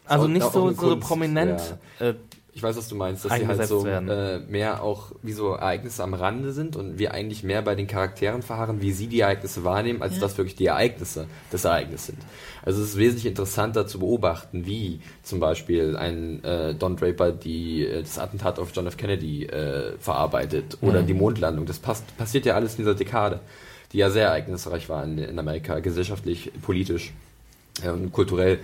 also 0.05 0.27
nicht 0.27 0.51
so, 0.51 0.71
so 0.71 0.99
prominent 0.99 1.77
ja. 1.99 2.09
äh, 2.09 2.15
ich 2.53 2.61
weiß, 2.61 2.75
was 2.75 2.89
du 2.89 2.95
meinst, 2.95 3.23
dass 3.23 3.33
sie 3.33 3.47
halt 3.47 3.65
so 3.67 3.85
äh, 3.85 4.39
mehr 4.39 4.83
auch 4.83 5.13
wie 5.21 5.31
so 5.31 5.53
Ereignisse 5.53 6.03
am 6.03 6.13
Rande 6.13 6.51
sind 6.51 6.75
und 6.75 6.99
wir 6.99 7.13
eigentlich 7.13 7.43
mehr 7.43 7.61
bei 7.61 7.75
den 7.75 7.87
Charakteren 7.87 8.41
verharren, 8.41 8.81
wie 8.81 8.91
sie 8.91 9.07
die 9.07 9.21
Ereignisse 9.21 9.63
wahrnehmen, 9.63 10.01
als 10.01 10.15
ja. 10.15 10.21
dass 10.21 10.37
wirklich 10.37 10.55
die 10.55 10.65
Ereignisse 10.65 11.27
des 11.51 11.63
Ereignisses 11.63 12.07
sind. 12.07 12.17
Also 12.63 12.81
es 12.81 12.89
ist 12.89 12.97
wesentlich 12.97 13.25
interessanter 13.25 13.87
zu 13.87 13.99
beobachten, 13.99 14.65
wie 14.65 14.99
zum 15.23 15.39
Beispiel 15.39 15.95
ein 15.95 16.43
äh, 16.43 16.75
Don 16.75 16.97
Draper 16.97 17.31
die, 17.31 17.85
äh, 17.85 18.01
das 18.01 18.19
Attentat 18.19 18.59
auf 18.59 18.71
John 18.73 18.85
F. 18.85 18.97
Kennedy 18.97 19.45
äh, 19.45 19.93
verarbeitet 19.99 20.77
oder 20.81 21.03
mhm. 21.03 21.07
die 21.07 21.13
Mondlandung. 21.13 21.65
Das 21.65 21.79
passt, 21.79 22.17
passiert 22.17 22.45
ja 22.45 22.55
alles 22.55 22.73
in 22.73 22.79
dieser 22.79 22.95
Dekade, 22.95 23.39
die 23.93 23.97
ja 23.99 24.09
sehr 24.09 24.25
ereignisreich 24.25 24.89
war 24.89 25.05
in, 25.05 25.17
in 25.17 25.39
Amerika, 25.39 25.79
gesellschaftlich, 25.79 26.51
politisch 26.61 27.13
äh, 27.81 27.89
und 27.89 28.11
kulturell. 28.11 28.59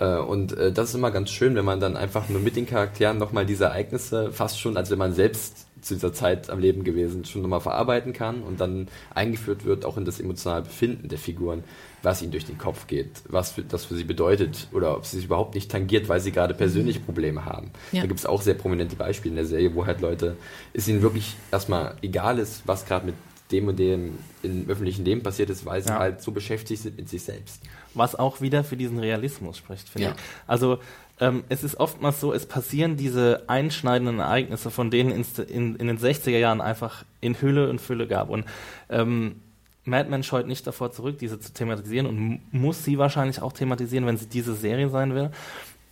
Äh, 0.00 0.18
und 0.18 0.56
äh, 0.56 0.72
das 0.72 0.90
ist 0.90 0.94
immer 0.94 1.10
ganz 1.10 1.30
schön, 1.30 1.54
wenn 1.54 1.64
man 1.64 1.80
dann 1.80 1.96
einfach 1.96 2.28
nur 2.28 2.40
mit 2.40 2.56
den 2.56 2.66
Charakteren 2.66 3.18
nochmal 3.18 3.46
diese 3.46 3.64
Ereignisse 3.64 4.32
fast 4.32 4.60
schon, 4.60 4.76
als 4.76 4.90
wenn 4.90 4.98
man 4.98 5.12
selbst 5.12 5.66
zu 5.80 5.94
dieser 5.94 6.12
Zeit 6.12 6.50
am 6.50 6.58
Leben 6.58 6.84
gewesen 6.84 7.24
schon 7.24 7.42
nochmal 7.42 7.60
verarbeiten 7.60 8.12
kann 8.12 8.42
und 8.42 8.60
dann 8.60 8.88
eingeführt 9.14 9.64
wird 9.64 9.84
auch 9.84 9.96
in 9.96 10.04
das 10.04 10.18
emotionale 10.18 10.62
Befinden 10.62 11.08
der 11.08 11.18
Figuren, 11.18 11.62
was 12.02 12.22
ihnen 12.22 12.32
durch 12.32 12.46
den 12.46 12.58
Kopf 12.58 12.86
geht, 12.86 13.10
was 13.28 13.52
für, 13.52 13.62
das 13.62 13.84
für 13.84 13.94
sie 13.94 14.04
bedeutet 14.04 14.68
oder 14.72 14.96
ob 14.96 15.06
sie 15.06 15.16
sich 15.16 15.26
überhaupt 15.26 15.54
nicht 15.54 15.70
tangiert, 15.70 16.08
weil 16.08 16.20
sie 16.20 16.32
gerade 16.32 16.54
persönliche 16.54 17.00
Probleme 17.00 17.44
haben. 17.44 17.70
Ja. 17.92 18.02
Da 18.02 18.06
gibt 18.08 18.20
es 18.20 18.26
auch 18.26 18.42
sehr 18.42 18.54
prominente 18.54 18.96
Beispiele 18.96 19.32
in 19.32 19.36
der 19.36 19.46
Serie, 19.46 19.74
wo 19.74 19.86
halt 19.86 20.00
Leute, 20.00 20.36
es 20.72 20.88
ihnen 20.88 21.02
wirklich 21.02 21.36
erstmal 21.50 21.96
egal 22.02 22.38
ist, 22.38 22.62
was 22.66 22.84
gerade 22.84 23.06
mit 23.06 23.14
dem 23.50 23.68
und 23.68 23.78
dem 23.78 24.18
im 24.42 24.68
öffentlichen 24.68 25.04
Leben 25.04 25.22
passiert 25.22 25.50
ist, 25.50 25.64
weil 25.64 25.82
sie 25.82 25.88
ja. 25.88 25.98
halt 25.98 26.22
so 26.22 26.32
beschäftigt 26.32 26.82
sind 26.82 26.96
mit 26.96 27.08
sich 27.08 27.22
selbst. 27.22 27.62
Was 27.98 28.14
auch 28.14 28.40
wieder 28.40 28.64
für 28.64 28.76
diesen 28.76 28.98
Realismus 28.98 29.58
spricht, 29.58 29.88
finde 29.88 30.08
ja. 30.08 30.14
ich. 30.14 30.20
Also 30.46 30.78
ähm, 31.20 31.44
es 31.48 31.64
ist 31.64 31.78
oftmals 31.80 32.20
so, 32.20 32.32
es 32.32 32.46
passieren 32.46 32.96
diese 32.96 33.42
einschneidenden 33.48 34.20
Ereignisse, 34.20 34.70
von 34.70 34.90
denen 34.90 35.20
es 35.20 35.38
in, 35.38 35.76
in, 35.76 35.88
den 35.88 35.98
60er 35.98 36.38
Jahren 36.38 36.60
einfach 36.60 37.04
in 37.20 37.40
Hülle 37.40 37.68
und 37.68 37.80
Fülle 37.80 38.06
gab. 38.06 38.30
Und 38.30 38.44
ähm, 38.88 39.40
Madman 39.84 40.22
scheut 40.22 40.46
nicht 40.46 40.66
davor 40.66 40.92
zurück, 40.92 41.18
diese 41.18 41.40
zu 41.40 41.52
thematisieren 41.52 42.06
und 42.06 42.40
muss 42.52 42.84
sie 42.84 42.98
wahrscheinlich 42.98 43.42
auch 43.42 43.52
thematisieren, 43.52 44.06
wenn 44.06 44.16
sie 44.16 44.28
diese 44.28 44.54
Serie 44.54 44.90
sein 44.90 45.14
will. 45.14 45.30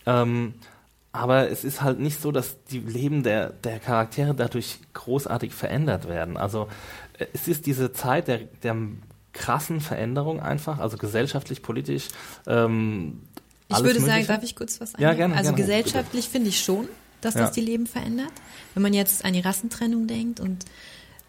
Ähm, 0.06 0.54
aber 1.12 1.50
es 1.50 1.64
ist 1.64 1.82
halt 1.82 1.98
nicht 1.98 2.20
so, 2.20 2.30
dass 2.30 2.62
die 2.64 2.80
Leben 2.80 3.22
der, 3.22 3.50
der 3.50 3.78
Charaktere 3.78 4.34
dadurch 4.34 4.78
großartig 4.92 5.54
verändert 5.54 6.08
werden. 6.08 6.36
Also 6.36 6.68
es 7.32 7.48
ist 7.48 7.64
diese 7.66 7.92
Zeit 7.92 8.28
der, 8.28 8.40
der 8.62 8.76
krassen 9.36 9.80
Veränderung 9.80 10.40
einfach, 10.40 10.78
also 10.78 10.96
gesellschaftlich, 10.96 11.62
politisch. 11.62 12.08
Ähm, 12.46 13.20
ich 13.68 13.76
würde 13.76 14.00
mögliche. 14.00 14.06
sagen, 14.06 14.26
darf 14.26 14.42
ich 14.42 14.56
kurz 14.56 14.80
was 14.80 14.92
sagen? 14.92 15.02
Ja, 15.02 15.12
gerne. 15.14 15.34
Also 15.34 15.50
gerne. 15.50 15.62
gesellschaftlich 15.62 16.28
finde 16.28 16.48
ich 16.48 16.60
schon, 16.60 16.88
dass 17.20 17.34
ja. 17.34 17.42
das 17.42 17.52
die 17.52 17.60
Leben 17.60 17.86
verändert. 17.86 18.32
Wenn 18.74 18.82
man 18.82 18.94
jetzt 18.94 19.24
an 19.24 19.32
die 19.32 19.40
Rassentrennung 19.40 20.06
denkt 20.06 20.40
und 20.40 20.64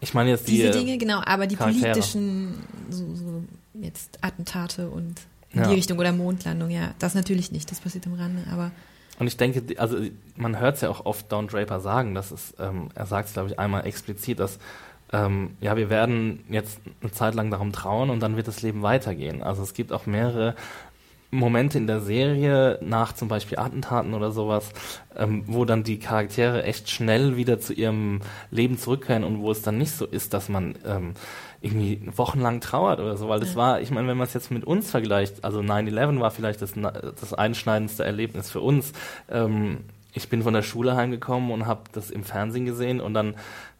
ich 0.00 0.14
meine 0.14 0.30
jetzt 0.30 0.46
diese 0.46 0.70
die, 0.70 0.78
Dinge, 0.78 0.98
genau, 0.98 1.20
aber 1.24 1.46
die 1.46 1.56
Charaktere. 1.56 1.92
politischen 1.92 2.54
so, 2.88 3.04
so 3.14 3.42
jetzt 3.74 4.18
Attentate 4.20 4.88
und 4.88 5.20
in 5.50 5.60
ja. 5.60 5.68
die 5.68 5.74
Richtung 5.74 5.98
oder 5.98 6.12
Mondlandung, 6.12 6.70
ja, 6.70 6.94
das 6.98 7.14
natürlich 7.14 7.50
nicht, 7.50 7.70
das 7.70 7.80
passiert 7.80 8.06
am 8.06 8.14
Rande, 8.14 8.44
aber 8.52 8.70
und 9.18 9.26
ich 9.26 9.36
denke, 9.36 9.80
also 9.80 9.98
man 10.36 10.60
hört 10.60 10.76
es 10.76 10.82
ja 10.82 10.90
auch 10.90 11.04
oft 11.04 11.32
Don 11.32 11.48
Draper 11.48 11.80
sagen, 11.80 12.14
dass 12.14 12.30
es, 12.30 12.54
ähm, 12.60 12.90
er 12.94 13.06
sagt 13.06 13.28
es 13.28 13.34
glaube 13.34 13.48
ich 13.48 13.58
einmal 13.58 13.84
explizit, 13.84 14.38
dass 14.38 14.60
ähm, 15.12 15.50
ja, 15.60 15.76
wir 15.76 15.90
werden 15.90 16.44
jetzt 16.48 16.80
eine 17.00 17.12
Zeit 17.12 17.34
lang 17.34 17.50
darum 17.50 17.72
trauen 17.72 18.10
und 18.10 18.20
dann 18.20 18.36
wird 18.36 18.48
das 18.48 18.62
Leben 18.62 18.82
weitergehen. 18.82 19.42
Also 19.42 19.62
es 19.62 19.74
gibt 19.74 19.92
auch 19.92 20.06
mehrere 20.06 20.54
Momente 21.30 21.76
in 21.76 21.86
der 21.86 22.00
Serie, 22.00 22.78
nach 22.80 23.12
zum 23.12 23.28
Beispiel 23.28 23.58
Attentaten 23.58 24.14
oder 24.14 24.30
sowas, 24.30 24.70
ähm, 25.14 25.44
wo 25.46 25.64
dann 25.66 25.84
die 25.84 25.98
Charaktere 25.98 26.62
echt 26.62 26.90
schnell 26.90 27.36
wieder 27.36 27.60
zu 27.60 27.74
ihrem 27.74 28.20
Leben 28.50 28.78
zurückkehren 28.78 29.24
und 29.24 29.40
wo 29.40 29.50
es 29.50 29.60
dann 29.60 29.76
nicht 29.76 29.92
so 29.92 30.06
ist, 30.06 30.32
dass 30.32 30.48
man 30.48 30.76
ähm, 30.86 31.12
irgendwie 31.60 32.00
wochenlang 32.16 32.60
trauert 32.60 33.00
oder 33.00 33.16
so, 33.16 33.28
weil 33.28 33.40
das 33.40 33.56
war, 33.56 33.80
ich 33.80 33.90
meine, 33.90 34.08
wenn 34.08 34.16
man 34.16 34.26
es 34.26 34.34
jetzt 34.34 34.50
mit 34.50 34.64
uns 34.64 34.90
vergleicht, 34.90 35.44
also 35.44 35.60
9-11 35.60 36.20
war 36.20 36.30
vielleicht 36.30 36.62
das, 36.62 36.72
das 36.72 37.34
einschneidendste 37.34 38.04
Erlebnis 38.04 38.50
für 38.50 38.60
uns. 38.60 38.92
Ähm, 39.28 39.78
ich 40.14 40.28
bin 40.30 40.42
von 40.42 40.54
der 40.54 40.62
Schule 40.62 40.96
heimgekommen 40.96 41.50
und 41.50 41.66
habe 41.66 41.82
das 41.92 42.10
im 42.10 42.24
Fernsehen 42.24 42.64
gesehen 42.64 43.00
und 43.00 43.12
dann 43.12 43.34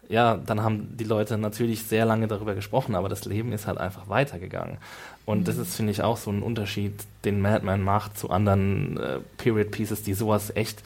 ja, 0.08 0.36
dann 0.36 0.62
haben 0.62 0.96
die 0.96 1.04
Leute 1.04 1.36
natürlich 1.36 1.84
sehr 1.84 2.06
lange 2.06 2.28
darüber 2.28 2.54
gesprochen, 2.54 2.94
aber 2.94 3.08
das 3.08 3.26
Leben 3.26 3.52
ist 3.52 3.66
halt 3.66 3.78
einfach 3.78 4.08
weitergegangen. 4.08 4.78
Und 5.26 5.40
mhm. 5.40 5.44
das 5.44 5.58
ist, 5.58 5.76
finde 5.76 5.92
ich, 5.92 6.02
auch 6.02 6.16
so 6.16 6.30
ein 6.30 6.42
Unterschied, 6.42 6.94
den 7.24 7.42
Madman 7.42 7.82
macht 7.82 8.18
zu 8.18 8.30
anderen 8.30 8.96
äh, 8.96 9.18
Period 9.36 9.70
Pieces, 9.70 10.02
die 10.02 10.14
sowas 10.14 10.50
echt 10.54 10.82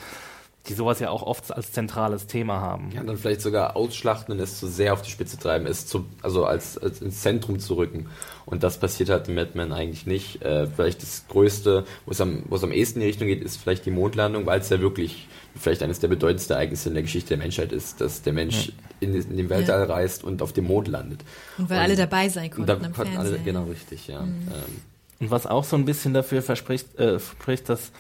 die 0.69 0.75
sowas 0.75 1.01
ja 1.01 1.11
auch 1.11 1.23
oft 1.23 1.53
als 1.53 1.73
zentrales 1.73 2.29
Thema 2.29 2.61
haben. 2.61 2.91
Ja, 2.95 3.03
dann 3.03 3.17
vielleicht 3.17 3.41
sogar 3.41 3.75
ausschlachten 3.75 4.33
und 4.33 4.41
es 4.41 4.61
zu 4.61 4.69
sehr 4.69 4.93
auf 4.93 5.03
die 5.03 5.11
Spitze 5.11 5.37
treiben, 5.37 5.67
es 5.67 5.87
zu, 5.87 6.07
also 6.23 6.45
als, 6.45 6.79
als 6.79 7.03
ins 7.03 7.21
Zentrum 7.21 7.59
zu 7.59 7.75
rücken. 7.75 8.07
Und 8.47 8.63
das 8.63 8.79
passiert 8.79 9.09
halt 9.09 9.29
im 9.29 9.35
Madman 9.35 9.73
eigentlich 9.73 10.07
nicht. 10.07 10.43
Äh, 10.43 10.69
vielleicht 10.69 11.03
das 11.03 11.25
Größte, 11.29 11.85
wo 12.07 12.13
es 12.13 12.21
am, 12.21 12.45
wo 12.49 12.55
es 12.55 12.63
am 12.63 12.71
ehesten 12.71 13.01
in 13.01 13.03
die 13.03 13.07
Richtung 13.09 13.27
geht, 13.27 13.43
ist 13.43 13.57
vielleicht 13.57 13.87
die 13.87 13.91
Mondlandung, 13.91 14.47
weil 14.47 14.61
es 14.61 14.69
ja 14.69 14.81
wirklich 14.81 15.27
vielleicht 15.59 15.83
eines 15.83 15.99
der 15.99 16.09
bedeutendsten 16.09 16.55
Ereignisse 16.55 16.89
in 16.89 16.95
der 16.95 17.03
Geschichte 17.03 17.31
der 17.31 17.39
Menschheit 17.39 17.73
ist, 17.73 18.01
dass 18.01 18.23
der 18.23 18.33
Mensch 18.33 18.69
ja. 18.69 18.73
in, 19.01 19.15
in 19.15 19.37
den 19.37 19.51
Weltall 19.51 19.81
ja. 19.81 19.95
reist 19.95 20.23
und 20.23 20.43
auf 20.43 20.53
dem 20.53 20.67
Mond 20.67 20.87
landet. 20.87 21.21
Und 21.59 21.71
weil 21.71 21.79
und, 21.79 21.85
alle 21.85 21.97
dabei 21.97 22.29
sein 22.29 22.51
konnten. 22.51 22.71
Und 22.71 22.83
da 22.83 22.89
konnten 22.89 23.17
alle, 23.17 23.39
genau 23.41 23.65
richtig, 23.65 24.07
ja. 24.07 24.23
Mhm. 24.23 24.47
Ähm. 24.49 24.83
Und 25.19 25.31
was 25.31 25.47
auch 25.47 25.65
so 25.65 25.77
ein 25.77 25.85
bisschen 25.85 26.15
dafür 26.15 26.43
verspricht, 26.43 26.99
äh, 26.99 27.19
spricht, 27.19 27.69
dass 27.69 27.93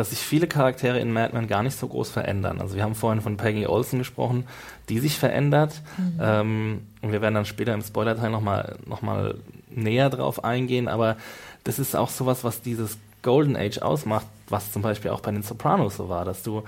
dass 0.00 0.08
sich 0.08 0.20
viele 0.20 0.46
Charaktere 0.46 0.98
in 0.98 1.12
Mad 1.12 1.34
Men 1.34 1.46
gar 1.46 1.62
nicht 1.62 1.78
so 1.78 1.86
groß 1.86 2.08
verändern. 2.08 2.58
Also 2.58 2.74
wir 2.74 2.82
haben 2.82 2.94
vorhin 2.94 3.20
von 3.20 3.36
Peggy 3.36 3.66
Olsen 3.66 3.98
gesprochen, 3.98 4.46
die 4.88 4.98
sich 4.98 5.18
verändert. 5.18 5.82
Mhm. 5.98 6.18
Ähm, 6.18 6.86
und 7.02 7.12
wir 7.12 7.20
werden 7.20 7.34
dann 7.34 7.44
später 7.44 7.74
im 7.74 7.82
Spoiler-Teil 7.82 8.30
nochmal 8.30 8.78
noch 8.86 9.02
mal 9.02 9.34
näher 9.68 10.08
drauf 10.08 10.42
eingehen. 10.42 10.88
Aber 10.88 11.18
das 11.64 11.78
ist 11.78 11.94
auch 11.94 12.08
sowas, 12.08 12.44
was 12.44 12.62
dieses 12.62 12.96
Golden 13.22 13.56
Age 13.56 13.82
ausmacht, 13.82 14.24
was 14.48 14.72
zum 14.72 14.80
Beispiel 14.80 15.10
auch 15.10 15.20
bei 15.20 15.32
den 15.32 15.42
Sopranos 15.42 15.98
so 15.98 16.08
war, 16.08 16.24
dass 16.24 16.42
du, 16.42 16.62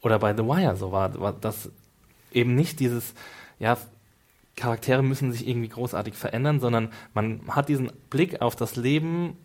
oder 0.00 0.20
bei 0.20 0.32
The 0.32 0.44
Wire 0.44 0.76
so 0.76 0.92
war, 0.92 1.08
dass 1.08 1.70
eben 2.32 2.54
nicht 2.54 2.78
dieses, 2.78 3.12
ja, 3.58 3.76
Charaktere 4.54 5.02
müssen 5.02 5.32
sich 5.32 5.48
irgendwie 5.48 5.68
großartig 5.68 6.14
verändern, 6.14 6.60
sondern 6.60 6.92
man 7.12 7.40
hat 7.48 7.68
diesen 7.68 7.90
Blick 8.08 8.40
auf 8.40 8.54
das 8.54 8.76
Leben 8.76 9.36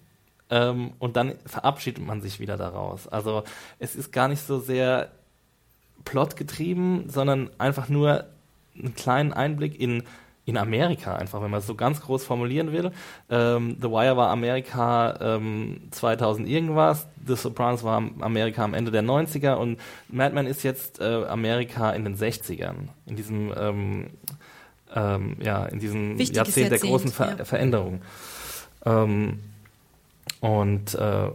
ähm, 0.53 0.91
und 0.99 1.15
dann 1.15 1.33
verabschiedet 1.47 2.05
man 2.05 2.21
sich 2.21 2.39
wieder 2.39 2.57
daraus. 2.57 3.07
Also 3.07 3.43
es 3.79 3.95
ist 3.95 4.11
gar 4.11 4.27
nicht 4.27 4.45
so 4.45 4.59
sehr 4.59 5.09
plotgetrieben, 6.05 7.09
sondern 7.09 7.49
einfach 7.57 7.89
nur 7.89 8.25
einen 8.77 8.93
kleinen 8.93 9.33
Einblick 9.33 9.79
in, 9.79 10.03
in 10.45 10.57
Amerika, 10.57 11.15
einfach, 11.15 11.41
wenn 11.41 11.49
man 11.49 11.59
es 11.59 11.65
so 11.65 11.73
ganz 11.73 12.01
groß 12.01 12.23
formulieren 12.23 12.71
will. 12.71 12.91
Ähm, 13.31 13.77
The 13.81 13.89
Wire 13.89 14.15
war 14.15 14.29
Amerika 14.29 15.17
ähm, 15.19 15.87
2000 15.89 16.47
irgendwas, 16.47 17.07
The 17.25 17.35
Sopranos 17.35 17.83
war 17.83 18.03
Amerika 18.19 18.63
am 18.63 18.75
Ende 18.75 18.91
der 18.91 19.03
90er 19.03 19.55
und 19.55 19.79
Mad 20.07 20.35
Men 20.35 20.45
ist 20.45 20.61
jetzt 20.61 20.99
äh, 20.99 21.25
Amerika 21.25 21.91
in 21.93 22.03
den 22.03 22.15
60ern, 22.15 22.89
in 23.07 23.15
diesem, 23.15 23.51
ähm, 23.57 24.07
ähm, 24.93 25.37
ja, 25.41 25.65
in 25.65 25.79
diesem 25.79 26.17
Jahrzehnt, 26.19 26.35
Jahrzehnt, 26.35 26.71
der 26.71 26.79
großen 26.79 27.11
Ver 27.11 27.37
ja. 27.39 27.45
Veränderung. 27.45 28.01
Ähm, 28.85 29.39
und 30.43 30.93
äh, 30.95 31.29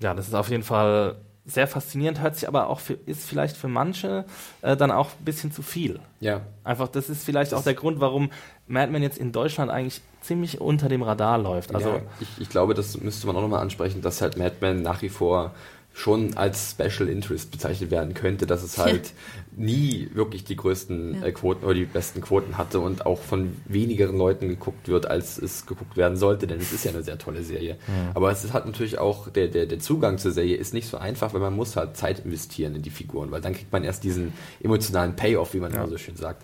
ja, 0.00 0.14
das 0.14 0.28
ist 0.28 0.34
auf 0.34 0.50
jeden 0.50 0.62
Fall 0.62 1.16
sehr 1.46 1.66
faszinierend, 1.66 2.20
hört 2.20 2.34
sich 2.34 2.46
aber 2.46 2.68
auch 2.68 2.80
für, 2.80 2.92
ist 2.92 3.26
vielleicht 3.26 3.56
für 3.56 3.66
manche 3.66 4.26
äh, 4.60 4.76
dann 4.76 4.90
auch 4.90 5.08
ein 5.18 5.24
bisschen 5.24 5.52
zu 5.52 5.62
viel. 5.62 6.00
Ja. 6.20 6.42
Einfach, 6.62 6.88
das 6.88 7.08
ist 7.08 7.24
vielleicht 7.24 7.52
das 7.52 7.58
auch 7.58 7.64
der 7.64 7.72
Grund, 7.72 7.98
warum 7.98 8.30
Mad 8.66 8.92
Men 8.92 9.02
jetzt 9.02 9.16
in 9.16 9.32
Deutschland 9.32 9.70
eigentlich 9.70 10.02
ziemlich 10.20 10.60
unter 10.60 10.90
dem 10.90 11.02
Radar 11.02 11.38
läuft. 11.38 11.74
Also 11.74 11.88
ja, 11.88 12.00
ich, 12.20 12.28
ich 12.42 12.50
glaube, 12.50 12.74
das 12.74 13.00
müsste 13.00 13.26
man 13.26 13.36
auch 13.36 13.40
nochmal 13.40 13.62
ansprechen, 13.62 14.02
dass 14.02 14.20
halt 14.20 14.36
Mad 14.36 14.56
Men 14.60 14.82
nach 14.82 15.00
wie 15.00 15.08
vor 15.08 15.52
schon 15.94 16.36
als 16.36 16.70
Special 16.70 17.08
Interest 17.08 17.50
bezeichnet 17.50 17.90
werden 17.90 18.14
könnte, 18.14 18.46
dass 18.46 18.62
es 18.62 18.78
halt 18.78 19.08
ja. 19.08 19.12
nie 19.56 20.08
wirklich 20.14 20.44
die 20.44 20.56
größten 20.56 21.20
ja. 21.20 21.26
äh, 21.26 21.32
Quoten 21.32 21.64
oder 21.64 21.74
die 21.74 21.84
besten 21.84 22.22
Quoten 22.22 22.56
hatte 22.56 22.80
und 22.80 23.04
auch 23.04 23.20
von 23.20 23.56
wenigeren 23.66 24.16
Leuten 24.16 24.48
geguckt 24.48 24.88
wird, 24.88 25.06
als 25.06 25.36
es 25.36 25.66
geguckt 25.66 25.96
werden 25.96 26.16
sollte, 26.16 26.46
denn 26.46 26.60
es 26.60 26.72
ist 26.72 26.84
ja 26.84 26.92
eine 26.92 27.02
sehr 27.02 27.18
tolle 27.18 27.42
Serie. 27.42 27.76
Ja. 27.86 28.12
Aber 28.14 28.30
es 28.30 28.42
ist 28.42 28.54
halt 28.54 28.64
natürlich 28.64 28.98
auch, 28.98 29.28
der, 29.28 29.48
der, 29.48 29.66
der 29.66 29.80
Zugang 29.80 30.18
zur 30.18 30.32
Serie 30.32 30.56
ist 30.56 30.72
nicht 30.72 30.88
so 30.88 30.96
einfach, 30.96 31.34
weil 31.34 31.40
man 31.40 31.54
muss 31.54 31.76
halt 31.76 31.96
Zeit 31.96 32.24
investieren 32.24 32.74
in 32.74 32.82
die 32.82 32.90
Figuren, 32.90 33.30
weil 33.30 33.42
dann 33.42 33.52
kriegt 33.52 33.70
man 33.70 33.84
erst 33.84 34.02
diesen 34.04 34.32
emotionalen 34.62 35.14
Payoff, 35.14 35.52
wie 35.52 35.60
man 35.60 35.72
immer 35.72 35.88
so 35.88 35.98
schön 35.98 36.16
sagt. 36.16 36.42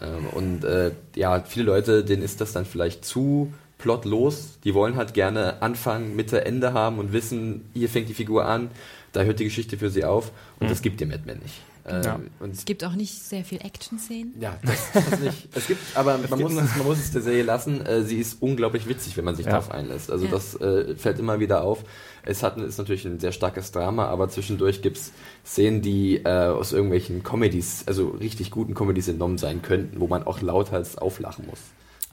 Ähm, 0.00 0.26
und 0.32 0.64
äh, 0.64 0.90
ja, 1.14 1.40
viele 1.40 1.66
Leute, 1.66 2.04
denen 2.04 2.22
ist 2.22 2.40
das 2.40 2.52
dann 2.52 2.64
vielleicht 2.64 3.04
zu 3.04 3.52
plotlos. 3.80 4.58
Die 4.64 4.74
wollen 4.74 4.96
halt 4.96 5.14
gerne 5.14 5.62
Anfang, 5.62 6.14
Mitte, 6.14 6.44
Ende 6.44 6.72
haben 6.72 6.98
und 6.98 7.12
wissen, 7.12 7.68
hier 7.74 7.88
fängt 7.88 8.08
die 8.08 8.14
Figur 8.14 8.46
an, 8.46 8.70
da 9.12 9.22
hört 9.22 9.40
die 9.40 9.44
Geschichte 9.44 9.76
für 9.76 9.90
sie 9.90 10.04
auf 10.04 10.32
und 10.60 10.66
mhm. 10.66 10.70
das 10.70 10.82
gibt 10.82 11.00
dir 11.00 11.06
Mad 11.06 11.22
Men 11.26 11.38
nicht. 11.38 11.60
Ähm, 11.86 12.02
ja. 12.04 12.20
es 12.52 12.66
gibt 12.66 12.84
auch 12.84 12.92
nicht 12.92 13.22
sehr 13.22 13.44
viel 13.44 13.58
Action-Szenen. 13.58 14.34
Ja, 14.38 14.58
das, 14.62 14.92
das, 14.92 15.20
nicht. 15.20 15.48
Es 15.54 15.66
gibt, 15.66 15.80
aber 15.94 16.18
man, 16.18 16.22
gibt 16.28 16.40
muss 16.40 16.52
es, 16.52 16.76
man 16.76 16.86
muss 16.86 16.98
es 16.98 17.10
der 17.12 17.22
Serie 17.22 17.42
lassen. 17.42 17.84
Äh, 17.84 18.02
sie 18.02 18.18
ist 18.18 18.42
unglaublich 18.42 18.86
witzig, 18.86 19.16
wenn 19.16 19.24
man 19.24 19.34
sich 19.34 19.46
ja. 19.46 19.52
darauf 19.52 19.70
einlässt. 19.70 20.10
Also 20.10 20.26
ja. 20.26 20.30
das 20.30 20.54
äh, 20.60 20.94
fällt 20.96 21.18
immer 21.18 21.40
wieder 21.40 21.62
auf. 21.62 21.84
Es 22.22 22.42
hat, 22.42 22.58
ist 22.58 22.78
natürlich 22.78 23.06
ein 23.06 23.18
sehr 23.18 23.32
starkes 23.32 23.72
Drama, 23.72 24.06
aber 24.06 24.28
zwischendurch 24.28 24.82
gibt 24.82 24.98
es 24.98 25.12
Szenen, 25.44 25.80
die 25.80 26.18
äh, 26.18 26.28
aus 26.28 26.72
irgendwelchen 26.72 27.22
Comedies, 27.22 27.84
also 27.86 28.10
richtig 28.10 28.50
guten 28.50 28.74
Comedies 28.74 29.08
entnommen 29.08 29.38
sein 29.38 29.62
könnten, 29.62 30.00
wo 30.00 30.06
man 30.06 30.24
auch 30.24 30.42
lauthals 30.42 30.98
auflachen 30.98 31.46
muss. 31.46 31.60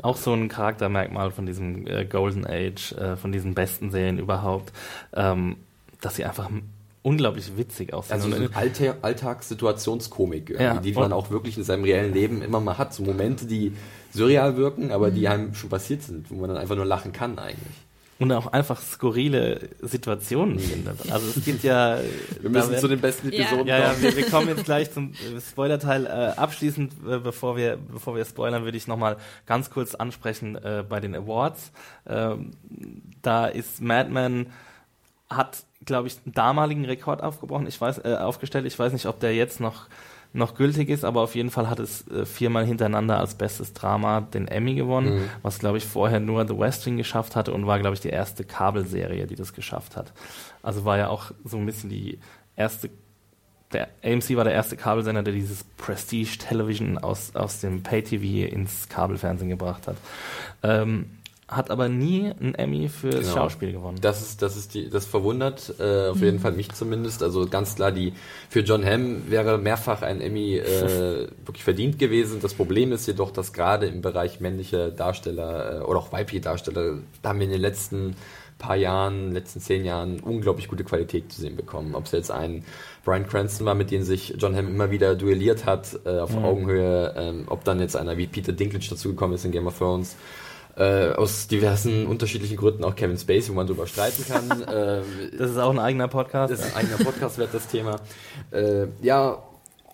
Auch 0.01 0.17
so 0.17 0.33
ein 0.33 0.47
Charaktermerkmal 0.47 1.31
von 1.31 1.45
diesem 1.45 1.87
äh, 1.87 2.05
Golden 2.05 2.45
Age, 2.45 2.93
äh, 2.93 3.15
von 3.15 3.31
diesen 3.31 3.53
besten 3.53 3.91
Serien 3.91 4.19
überhaupt, 4.19 4.71
ähm, 5.13 5.57
dass 6.01 6.15
sie 6.15 6.25
einfach 6.25 6.49
unglaublich 7.01 7.57
witzig 7.57 7.93
aussehen. 7.93 8.13
Also 8.13 8.29
so 8.29 8.35
eine 8.35 8.55
Alltag 8.55 8.97
Alltagssituationskomik, 9.01 10.59
ja, 10.59 10.75
die 10.75 10.93
man 10.93 11.13
auch 11.13 11.31
wirklich 11.31 11.57
in 11.57 11.63
seinem 11.63 11.83
reellen 11.83 12.13
Leben 12.13 12.41
immer 12.41 12.59
mal 12.59 12.77
hat. 12.77 12.93
So 12.93 13.03
Momente, 13.03 13.45
die 13.45 13.73
surreal 14.13 14.57
wirken, 14.57 14.91
aber 14.91 15.09
die 15.09 15.21
mhm. 15.21 15.27
einem 15.27 15.53
schon 15.55 15.69
passiert 15.69 16.03
sind, 16.03 16.29
wo 16.29 16.35
man 16.35 16.49
dann 16.49 16.57
einfach 16.57 16.75
nur 16.75 16.85
lachen 16.85 17.13
kann 17.13 17.39
eigentlich 17.39 17.86
und 18.19 18.31
auch 18.31 18.47
einfach 18.47 18.81
skurrile 18.81 19.69
Situationen. 19.81 20.59
Also 21.09 21.27
es 21.37 21.45
gibt 21.45 21.63
ja... 21.63 21.99
Wir 22.41 22.49
müssen 22.49 22.71
werden, 22.71 22.81
zu 22.81 22.87
den 22.87 22.99
besten 22.99 23.27
Episoden 23.27 23.67
ja, 23.67 23.91
kommen. 23.91 23.95
Ja, 23.95 24.01
wir, 24.01 24.15
wir 24.15 24.29
kommen 24.29 24.47
jetzt 24.47 24.65
gleich 24.65 24.91
zum 24.91 25.13
Spoilerteil. 25.39 26.05
Äh, 26.05 26.09
abschließend, 26.37 26.93
äh, 27.07 27.19
bevor 27.19 27.57
wir 27.57 27.77
bevor 27.77 28.15
wir 28.15 28.25
spoilern, 28.25 28.63
würde 28.63 28.77
ich 28.77 28.87
nochmal 28.87 29.17
ganz 29.45 29.69
kurz 29.69 29.95
ansprechen 29.95 30.55
äh, 30.55 30.83
bei 30.87 30.99
den 30.99 31.15
Awards. 31.15 31.71
Ähm, 32.07 32.51
da 33.21 33.47
ist 33.47 33.81
Madman 33.81 34.47
hat, 35.29 35.63
glaube 35.85 36.07
ich, 36.07 36.17
einen 36.25 36.33
damaligen 36.33 36.85
Rekord 36.85 37.21
aufgebrochen. 37.21 37.67
Ich 37.67 37.79
weiß, 37.79 37.99
äh, 37.99 38.15
aufgestellt. 38.15 38.65
Ich 38.65 38.77
weiß 38.79 38.93
nicht, 38.93 39.05
ob 39.05 39.19
der 39.19 39.35
jetzt 39.35 39.59
noch 39.59 39.87
noch 40.37 40.55
gültig 40.55 40.89
ist, 40.89 41.03
aber 41.03 41.21
auf 41.21 41.35
jeden 41.35 41.49
Fall 41.49 41.69
hat 41.69 41.79
es 41.79 42.07
äh, 42.07 42.25
viermal 42.25 42.65
hintereinander 42.65 43.19
als 43.19 43.35
bestes 43.35 43.73
Drama 43.73 44.21
den 44.21 44.47
Emmy 44.47 44.75
gewonnen, 44.75 45.15
mhm. 45.15 45.29
was 45.41 45.59
glaube 45.59 45.77
ich 45.77 45.85
vorher 45.85 46.19
nur 46.19 46.47
The 46.47 46.57
West 46.57 46.85
Wing 46.85 46.97
geschafft 46.97 47.35
hatte 47.35 47.53
und 47.53 47.67
war 47.67 47.79
glaube 47.79 47.95
ich 47.95 47.99
die 47.99 48.09
erste 48.09 48.43
Kabelserie, 48.43 49.27
die 49.27 49.35
das 49.35 49.53
geschafft 49.53 49.97
hat. 49.97 50.13
Also 50.61 50.85
war 50.85 50.97
ja 50.97 51.09
auch 51.09 51.31
so 51.43 51.57
ein 51.57 51.65
bisschen 51.65 51.89
die 51.89 52.19
erste 52.55 52.89
der 53.73 53.89
AMC 54.01 54.37
war 54.37 54.45
der 54.45 54.53
erste 54.53 54.77
Kabelsender, 54.77 55.23
der 55.23 55.33
dieses 55.33 55.65
Prestige 55.75 56.37
Television 56.37 56.97
aus, 56.97 57.35
aus 57.35 57.59
dem 57.59 57.83
Pay-TV 57.83 58.49
ins 58.49 58.87
Kabelfernsehen 58.87 59.49
gebracht 59.49 59.87
hat. 59.87 59.97
Ähm, 60.63 61.16
hat 61.47 61.71
aber 61.71 61.87
nie 61.87 62.33
einen 62.39 62.55
Emmy 62.55 62.89
fürs 62.89 63.15
genau. 63.15 63.33
Schauspiel 63.33 63.71
gewonnen. 63.71 63.99
Das 64.01 64.21
ist, 64.21 64.41
das 64.41 64.57
ist 64.57 64.73
die, 64.73 64.89
das 64.89 65.05
verwundert 65.05 65.73
äh, 65.79 66.09
auf 66.09 66.17
mhm. 66.17 66.23
jeden 66.23 66.39
Fall 66.39 66.51
mich 66.51 66.73
zumindest. 66.73 67.23
Also 67.23 67.47
ganz 67.47 67.75
klar, 67.75 67.93
die 67.93 68.13
für 68.49 68.59
John 68.59 68.85
Hamm 68.85 69.29
wäre 69.29 69.57
mehrfach 69.57 70.01
ein 70.01 70.19
Emmy 70.19 70.57
äh, 70.57 71.27
wirklich 71.45 71.63
verdient 71.63 71.99
gewesen. 71.99 72.41
Das 72.41 72.53
Problem 72.53 72.91
ist 72.91 73.07
jedoch, 73.07 73.31
dass 73.31 73.53
gerade 73.53 73.85
im 73.85 74.01
Bereich 74.01 74.41
männliche 74.41 74.91
Darsteller 74.91 75.79
äh, 75.79 75.83
oder 75.83 75.99
auch 75.99 76.11
weibliche 76.11 76.41
Darsteller 76.41 76.97
haben 77.23 77.39
wir 77.39 77.45
in 77.45 77.51
den 77.51 77.61
letzten 77.61 78.17
paar 78.57 78.75
Jahren, 78.75 79.31
letzten 79.31 79.61
zehn 79.61 79.85
Jahren 79.85 80.19
unglaublich 80.19 80.67
gute 80.67 80.83
Qualität 80.83 81.31
zu 81.31 81.41
sehen 81.41 81.55
bekommen. 81.55 81.95
Ob 81.95 82.05
es 82.05 82.11
jetzt 82.11 82.31
ein 82.31 82.65
Brian 83.05 83.27
Cranston 83.27 83.65
war, 83.65 83.75
mit 83.75 83.91
dem 83.91 84.03
sich 84.03 84.35
John 84.37 84.55
Hamm 84.55 84.67
immer 84.67 84.91
wieder 84.91 85.15
duelliert 85.15 85.65
hat 85.65 85.99
äh, 86.05 86.19
auf 86.19 86.35
mhm. 86.35 86.43
Augenhöhe, 86.43 87.13
ähm, 87.15 87.43
ob 87.47 87.63
dann 87.63 87.79
jetzt 87.79 87.95
einer 87.95 88.17
wie 88.17 88.27
Peter 88.27 88.51
Dinklage 88.51 88.89
dazugekommen 88.89 89.35
ist 89.35 89.45
in 89.45 89.51
Game 89.51 89.67
of 89.67 89.77
Thrones 89.77 90.17
äh, 90.77 91.09
aus 91.13 91.47
diversen 91.47 92.05
unterschiedlichen 92.05 92.55
Gründen 92.55 92.83
auch 92.83 92.95
Kevin 92.95 93.17
Spacey, 93.17 93.49
wo 93.49 93.53
man 93.53 93.67
drüber 93.67 93.87
streiten 93.87 94.25
kann. 94.27 94.61
äh, 94.61 95.01
das 95.37 95.51
ist 95.51 95.57
auch 95.57 95.71
ein 95.71 95.79
eigener 95.79 96.07
Podcast. 96.07 96.53
Das 96.53 96.59
ist 96.59 96.75
ein 96.75 96.85
eigener 96.85 96.97
Podcast, 96.97 97.37
wird 97.37 97.53
das 97.53 97.67
Thema. 97.67 97.99
Äh, 98.51 98.87
ja, 99.01 99.41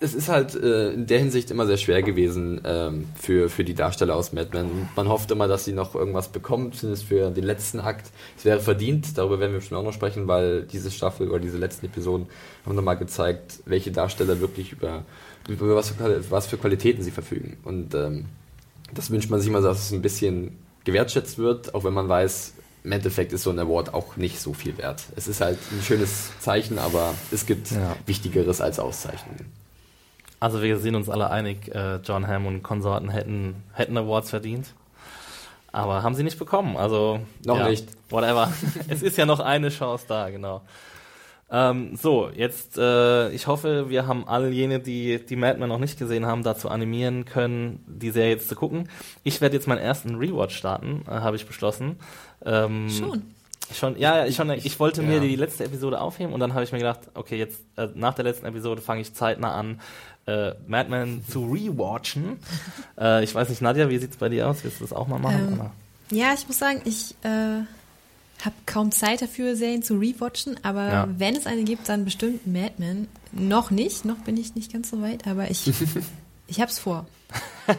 es 0.00 0.12
ist 0.12 0.28
halt 0.28 0.54
äh, 0.54 0.90
in 0.92 1.06
der 1.06 1.18
Hinsicht 1.20 1.50
immer 1.50 1.66
sehr 1.66 1.78
schwer 1.78 2.02
gewesen 2.02 2.60
ähm, 2.64 3.06
für, 3.14 3.48
für 3.48 3.64
die 3.64 3.74
Darsteller 3.74 4.14
aus 4.14 4.34
Mad 4.34 4.50
Men. 4.52 4.88
Man 4.96 5.08
hofft 5.08 5.30
immer, 5.30 5.48
dass 5.48 5.64
sie 5.64 5.72
noch 5.72 5.94
irgendwas 5.94 6.28
bekommen, 6.28 6.72
zumindest 6.72 7.06
für 7.06 7.30
den 7.30 7.44
letzten 7.44 7.80
Akt. 7.80 8.10
Es 8.36 8.44
wäre 8.44 8.60
verdient, 8.60 9.16
darüber 9.16 9.40
werden 9.40 9.52
wir 9.52 9.62
schon 9.62 9.78
auch 9.78 9.84
noch 9.84 9.94
sprechen, 9.94 10.28
weil 10.28 10.62
diese 10.64 10.90
Staffel 10.90 11.30
oder 11.30 11.38
diese 11.38 11.56
letzten 11.56 11.86
Episoden 11.86 12.26
haben 12.66 12.76
nochmal 12.76 12.98
gezeigt, 12.98 13.60
welche 13.64 13.92
Darsteller 13.92 14.40
wirklich 14.40 14.72
über, 14.72 15.04
über 15.48 15.76
was, 15.76 15.90
für, 15.90 16.30
was 16.30 16.46
für 16.46 16.58
Qualitäten 16.58 17.02
sie 17.02 17.10
verfügen. 17.10 17.56
Und 17.64 17.94
ähm, 17.94 18.26
das 18.92 19.10
wünscht 19.10 19.30
man 19.30 19.40
sich 19.40 19.48
immer, 19.48 19.62
dass 19.62 19.86
es 19.86 19.92
ein 19.92 20.02
bisschen 20.02 20.58
gewertschätzt 20.84 21.38
wird, 21.38 21.74
auch 21.74 21.84
wenn 21.84 21.94
man 21.94 22.08
weiß, 22.08 22.54
im 22.84 22.92
Endeffekt 22.92 23.32
ist 23.32 23.44
so 23.44 23.50
ein 23.50 23.58
Award 23.58 23.94
auch 23.94 24.16
nicht 24.16 24.40
so 24.40 24.52
viel 24.52 24.76
wert. 24.76 25.04
Es 25.16 25.26
ist 25.26 25.40
halt 25.40 25.58
ein 25.72 25.82
schönes 25.82 26.38
Zeichen, 26.38 26.78
aber 26.78 27.14
es 27.32 27.46
gibt 27.46 27.70
ja. 27.70 27.96
Wichtigeres 28.04 28.60
als 28.60 28.78
Auszeichnungen. 28.78 29.50
Also 30.38 30.60
wir 30.60 30.78
sind 30.78 30.94
uns 30.94 31.08
alle 31.08 31.30
einig, 31.30 31.74
äh, 31.74 31.96
John 31.96 32.26
Hamm 32.26 32.46
und 32.46 32.62
Konsorten 32.62 33.08
hätten, 33.08 33.62
hätten 33.72 33.96
Awards 33.96 34.28
verdient. 34.28 34.66
Aber 35.72 36.02
haben 36.02 36.14
sie 36.14 36.22
nicht 36.22 36.38
bekommen. 36.38 36.76
Also 36.76 37.20
noch 37.44 37.58
ja, 37.58 37.68
nicht. 37.68 37.88
Whatever. 38.10 38.52
es 38.88 39.02
ist 39.02 39.16
ja 39.16 39.24
noch 39.24 39.40
eine 39.40 39.70
Chance 39.70 40.04
da, 40.06 40.28
genau. 40.28 40.60
Ähm, 41.50 41.96
so, 41.96 42.30
jetzt, 42.34 42.78
äh, 42.78 43.30
ich 43.30 43.46
hoffe, 43.46 43.88
wir 43.88 44.06
haben 44.06 44.26
all 44.26 44.52
jene, 44.52 44.80
die 44.80 45.24
die 45.24 45.36
Mad 45.36 45.58
Men 45.58 45.68
noch 45.68 45.78
nicht 45.78 45.98
gesehen 45.98 46.26
haben, 46.26 46.42
dazu 46.42 46.68
animieren 46.68 47.24
können, 47.24 47.84
die 47.86 48.10
Serie 48.10 48.32
jetzt 48.32 48.48
zu 48.48 48.54
gucken. 48.54 48.88
Ich 49.22 49.40
werde 49.40 49.54
jetzt 49.54 49.68
meinen 49.68 49.78
ersten 49.78 50.16
Rewatch 50.16 50.56
starten, 50.56 51.02
äh, 51.06 51.10
habe 51.10 51.36
ich 51.36 51.46
beschlossen. 51.46 51.96
Ähm, 52.44 52.88
Schon. 52.90 53.22
Schon, 53.72 53.98
ja, 53.98 54.26
ich, 54.26 54.36
schon, 54.36 54.50
ich 54.50 54.78
wollte 54.78 55.00
mir 55.00 55.20
die 55.20 55.36
letzte 55.36 55.64
Episode 55.64 55.98
aufheben 55.98 56.34
und 56.34 56.40
dann 56.40 56.52
habe 56.52 56.64
ich 56.64 56.72
mir 56.72 56.78
gedacht, 56.78 57.00
okay, 57.14 57.38
jetzt 57.38 57.60
äh, 57.76 57.88
nach 57.94 58.12
der 58.12 58.24
letzten 58.24 58.44
Episode 58.44 58.82
fange 58.82 59.00
ich 59.00 59.14
zeitnah 59.14 59.54
an, 59.54 59.80
äh, 60.26 60.52
Mad 60.66 60.90
Men 60.90 61.24
zu 61.26 61.50
rewatchen. 61.50 62.38
äh, 63.00 63.24
ich 63.24 63.34
weiß 63.34 63.48
nicht, 63.48 63.62
Nadja, 63.62 63.88
wie 63.88 63.98
sieht 63.98 64.10
es 64.10 64.16
bei 64.18 64.28
dir 64.28 64.48
aus? 64.48 64.62
Willst 64.64 64.80
du 64.80 64.84
das 64.84 64.92
auch 64.92 65.08
mal 65.08 65.18
machen? 65.18 65.58
Ähm, 66.10 66.18
ja, 66.18 66.34
ich 66.34 66.46
muss 66.46 66.58
sagen, 66.58 66.82
ich 66.84 67.14
äh, 67.22 67.62
habe 68.44 68.54
kaum 68.66 68.92
Zeit 68.92 69.22
dafür, 69.22 69.56
Serien 69.56 69.82
zu 69.82 69.94
rewatchen, 69.94 70.56
aber 70.62 70.88
ja. 70.88 71.08
wenn 71.16 71.36
es 71.36 71.46
eine 71.46 71.64
gibt, 71.64 71.88
dann 71.88 72.04
bestimmt 72.04 72.46
Mad 72.46 72.74
Men. 72.78 73.08
Noch 73.32 73.70
nicht, 73.70 74.04
noch 74.04 74.18
bin 74.18 74.36
ich 74.36 74.54
nicht 74.54 74.72
ganz 74.72 74.90
so 74.90 75.00
weit, 75.02 75.26
aber 75.26 75.50
ich, 75.50 75.70
ich 76.46 76.60
hab's 76.60 76.78
vor. 76.78 77.06
ja. 77.66 77.74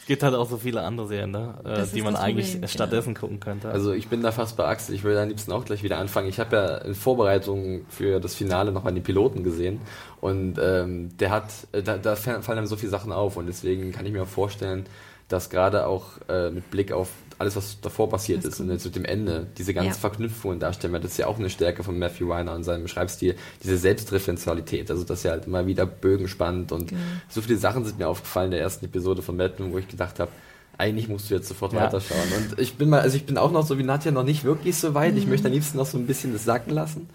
Es 0.00 0.06
gibt 0.06 0.22
halt 0.22 0.34
auch 0.34 0.48
so 0.48 0.58
viele 0.58 0.82
andere 0.82 1.06
Serien, 1.06 1.30
ne? 1.30 1.54
Äh, 1.64 1.86
die 1.94 2.02
man 2.02 2.16
eigentlich 2.16 2.52
Problem, 2.52 2.68
stattdessen 2.68 3.14
genau. 3.14 3.20
gucken 3.20 3.40
könnte. 3.40 3.70
Also 3.70 3.92
ich 3.92 4.08
bin 4.08 4.22
da 4.22 4.32
fast 4.32 4.56
bei 4.56 4.66
Axel. 4.66 4.94
Ich 4.94 5.04
will 5.04 5.16
am 5.16 5.28
liebsten 5.28 5.52
auch 5.52 5.64
gleich 5.64 5.82
wieder 5.82 5.98
anfangen. 5.98 6.28
Ich 6.28 6.40
habe 6.40 6.56
ja 6.56 6.76
in 6.78 6.94
Vorbereitung 6.94 7.86
für 7.88 8.20
das 8.20 8.34
Finale 8.34 8.72
nochmal 8.72 8.92
den 8.92 9.02
Piloten 9.02 9.44
gesehen 9.44 9.80
und 10.20 10.58
ähm, 10.60 11.16
der 11.18 11.30
hat, 11.30 11.50
äh, 11.72 11.82
da, 11.82 11.96
da 11.96 12.16
fallen 12.16 12.42
einem 12.46 12.66
so 12.66 12.76
viele 12.76 12.90
Sachen 12.90 13.12
auf 13.12 13.36
und 13.36 13.46
deswegen 13.46 13.92
kann 13.92 14.04
ich 14.04 14.12
mir 14.12 14.22
auch 14.22 14.28
vorstellen, 14.28 14.86
dass 15.28 15.48
gerade 15.48 15.86
auch 15.86 16.06
äh, 16.28 16.50
mit 16.50 16.70
Blick 16.70 16.92
auf 16.92 17.08
alles, 17.40 17.56
was 17.56 17.80
davor 17.80 18.10
passiert 18.10 18.44
ist, 18.44 18.60
und 18.60 18.70
jetzt 18.70 18.84
mit 18.84 18.96
dem 18.96 19.06
Ende, 19.06 19.46
diese 19.56 19.72
ganzen 19.72 19.92
ja. 19.92 19.98
Verknüpfungen 19.98 20.60
darstellen, 20.60 20.92
weil 20.92 21.00
das 21.00 21.12
ist 21.12 21.18
ja 21.18 21.26
auch 21.26 21.38
eine 21.38 21.48
Stärke 21.48 21.82
von 21.82 21.98
Matthew 21.98 22.28
Weiner 22.28 22.54
und 22.54 22.64
seinem 22.64 22.86
Schreibstil, 22.86 23.34
diese 23.62 23.78
Selbstreferenzialität, 23.78 24.90
also 24.90 25.04
dass 25.04 25.24
er 25.24 25.32
halt 25.32 25.46
immer 25.46 25.66
wieder 25.66 25.86
Bögen 25.86 26.28
spannt 26.28 26.70
und 26.70 26.88
genau. 26.88 27.00
so 27.30 27.40
viele 27.40 27.58
Sachen 27.58 27.86
sind 27.86 27.98
mir 27.98 28.08
aufgefallen 28.08 28.46
in 28.46 28.50
der 28.52 28.60
ersten 28.60 28.84
Episode 28.84 29.22
von 29.22 29.38
Madden, 29.38 29.72
wo 29.72 29.78
ich 29.78 29.88
gedacht 29.88 30.20
habe, 30.20 30.30
eigentlich 30.76 31.08
musst 31.08 31.30
du 31.30 31.34
jetzt 31.34 31.48
sofort 31.48 31.72
ja. 31.72 31.80
weiterschauen. 31.80 32.18
Und 32.36 32.58
ich 32.58 32.74
bin 32.74 32.88
mal, 32.88 33.00
also 33.00 33.16
ich 33.16 33.24
bin 33.24 33.36
auch 33.36 33.52
noch 33.52 33.66
so 33.66 33.78
wie 33.78 33.82
Nadja 33.82 34.12
noch 34.12 34.22
nicht 34.22 34.44
wirklich 34.44 34.76
so 34.76 34.94
weit. 34.94 35.12
Mhm. 35.12 35.18
Ich 35.18 35.26
möchte 35.26 35.48
am 35.48 35.52
liebsten 35.52 35.76
noch 35.76 35.86
so 35.86 35.98
ein 35.98 36.06
bisschen 36.06 36.32
das 36.32 36.44
sacken 36.44 36.72
lassen. 36.72 37.10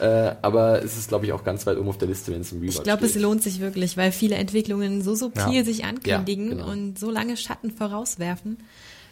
Äh, 0.00 0.34
aber 0.42 0.82
es 0.82 0.96
ist, 0.96 1.08
glaube 1.08 1.26
ich, 1.26 1.32
auch 1.32 1.44
ganz 1.44 1.64
weit 1.66 1.78
oben 1.78 1.88
auf 1.88 1.98
der 1.98 2.08
Liste, 2.08 2.32
wenn 2.32 2.40
es 2.40 2.50
im 2.50 2.58
Rewatch 2.58 2.76
Ich 2.76 2.82
glaube, 2.82 3.06
es 3.06 3.14
lohnt 3.14 3.42
sich 3.42 3.60
wirklich, 3.60 3.96
weil 3.96 4.10
viele 4.10 4.34
Entwicklungen 4.34 5.02
so 5.02 5.14
subtil 5.14 5.52
ja. 5.52 5.64
sich 5.64 5.84
ankündigen 5.84 6.46
ja, 6.46 6.56
genau. 6.56 6.70
und 6.70 6.98
so 6.98 7.10
lange 7.10 7.36
Schatten 7.36 7.70
vorauswerfen 7.70 8.58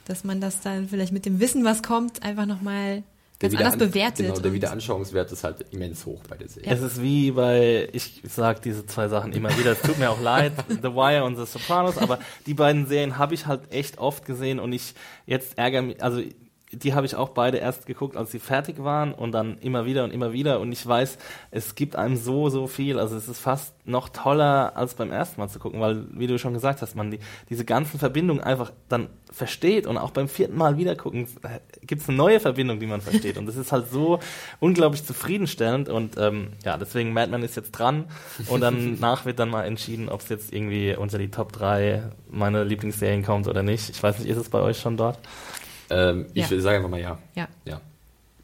dass 0.07 0.25
man 0.25 0.41
das 0.41 0.61
dann 0.61 0.89
vielleicht 0.89 1.13
mit 1.13 1.27
dem 1.27 1.41
Wissen, 1.41 1.65
was 1.65 1.83
kommt, 1.83 2.23
einfach 2.23 2.47
nochmal 2.47 3.03
ganz 3.43 3.55
anders 3.57 3.77
bewertet. 3.77 4.27
Genau, 4.27 4.39
der 4.39 4.53
Wiederanschauungswert 4.53 5.33
ist 5.33 5.45
halt 5.45 5.67
immens 5.71 6.07
hoch 6.07 6.21
bei 6.29 6.37
der 6.37 6.49
Serie. 6.49 6.69
Ja. 6.69 6.75
Es 6.75 6.83
ist 6.83 7.03
wie 7.03 7.33
bei, 7.33 7.89
ich 7.93 8.23
sag 8.29 8.63
diese 8.63 8.87
zwei 8.87 9.09
Sachen 9.09 9.33
immer 9.33 9.57
wieder, 9.59 9.73
es 9.73 9.83
tut 9.83 9.99
mir 9.99 10.11
auch 10.11 10.21
leid, 10.21 10.53
The 10.69 10.95
Wire 10.95 11.25
und 11.25 11.37
The 11.37 11.47
Sopranos, 11.47 11.99
aber 11.99 12.19
die 12.47 12.55
beiden 12.55 12.87
Serien 12.87 13.19
habe 13.19 13.35
ich 13.35 13.47
halt 13.47 13.73
echt 13.73 13.99
oft 13.99 14.25
gesehen 14.25 14.59
und 14.61 14.73
ich 14.73 14.95
jetzt 15.27 15.59
ärgere 15.59 15.83
mich, 15.83 16.03
also 16.03 16.23
die 16.73 16.95
habe 16.95 17.05
ich 17.05 17.15
auch 17.17 17.31
beide 17.31 17.59
erst 17.59 17.87
geguckt, 17.87 18.17
als 18.17 18.33
sie 18.33 18.39
fertig 18.39 18.83
waren 18.83 19.13
und 19.13 19.33
dann 19.33 19.59
immer 19.59 19.85
wieder 19.85 20.05
und 20.05 20.13
immer 20.13 20.33
wieder. 20.33 20.59
Und 20.59 20.73
ich 20.73 20.87
weiß, 20.87 21.19
es 21.51 21.75
gibt 21.75 21.97
einem 21.97 22.17
so, 22.17 22.49
so 22.49 22.67
viel. 22.67 22.99
Also 22.99 23.17
es 23.17 23.29
ist 23.29 23.41
fast 23.41 23.75
noch 23.85 24.09
toller, 24.09 24.75
als 24.75 24.95
beim 24.95 25.11
ersten 25.11 25.41
Mal 25.41 25.49
zu 25.49 25.59
gucken, 25.59 25.81
weil, 25.81 26.07
wie 26.13 26.27
du 26.27 26.39
schon 26.39 26.55
gesagt 26.55 26.81
hast, 26.81 26.97
man 26.97 27.11
die, 27.11 27.19
diese 27.51 27.67
ganzen 27.67 27.99
Verbindungen 27.99 28.43
einfach 28.43 28.73
dann 28.89 29.11
versteht 29.31 29.87
und 29.87 29.99
auch 29.99 30.13
beim 30.13 30.29
vierten 30.29 30.57
Mal 30.57 30.79
wieder 30.79 30.97
gucken, 30.97 31.27
äh, 31.43 31.59
gibt 31.87 32.03
es 32.03 32.09
eine 32.09 32.17
neue 32.17 32.41
Verbindung, 32.41 32.81
die 32.81 32.87
man 32.87 33.03
versteht. 33.03 33.37
Und 33.37 33.47
das 33.47 33.57
ist 33.57 33.71
halt 33.71 33.91
so 33.91 34.21
unglaublich 34.59 35.05
zufriedenstellend. 35.05 35.91
Und 35.91 36.17
ähm, 36.17 36.49
ja, 36.65 36.79
deswegen 36.79 37.13
Madman 37.13 37.43
ist 37.43 37.57
jetzt 37.57 37.73
dran 37.73 38.07
und 38.49 38.63
danach 38.63 39.25
wird 39.27 39.39
dann 39.39 39.51
mal 39.51 39.65
entschieden, 39.65 40.09
ob 40.09 40.23
es 40.23 40.31
jetzt 40.31 40.53
irgendwie 40.55 40.97
unter 40.97 41.19
die 41.19 41.31
Top 41.31 41.53
3 41.53 42.03
meine 42.31 42.65
Lieblingsserien 42.65 43.23
kommt 43.23 43.47
oder 43.47 43.63
nicht. 43.63 43.91
Ich 43.91 44.03
weiß 44.03 44.19
nicht, 44.21 44.29
ist 44.29 44.39
es 44.39 44.49
bei 44.49 44.61
euch 44.61 44.79
schon 44.79 44.97
dort? 44.97 45.19
Ähm, 45.93 46.27
ich 46.35 46.49
ja. 46.49 46.61
sage 46.61 46.77
einfach 46.77 46.91
mal 46.91 47.01
ja. 47.01 47.19
Ja. 47.35 47.49
Ja. 47.65 47.81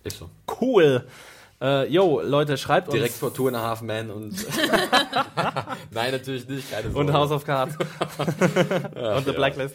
Ist 0.05 0.19
so. 0.19 0.29
Cool. 0.61 1.05
Äh, 1.61 1.89
yo, 1.89 2.21
Leute, 2.21 2.57
schreibt 2.57 2.93
Direkt 2.93 3.15
uns. 3.15 3.19
Direkt 3.19 3.35
vor 3.35 3.35
Two 3.35 3.49
and 3.49 3.57
a 3.57 3.61
Half 3.61 3.83
Men 3.83 4.11
und. 4.11 4.33
Nein, 5.91 6.13
natürlich 6.13 6.49
nicht. 6.49 6.71
Keine 6.71 6.91
und 6.91 7.13
House 7.13 7.33
of 7.33 7.45
Cards. 7.45 7.77
ja, 8.95 9.17
und 9.17 9.27
The 9.27 9.33
Blacklist. 9.33 9.75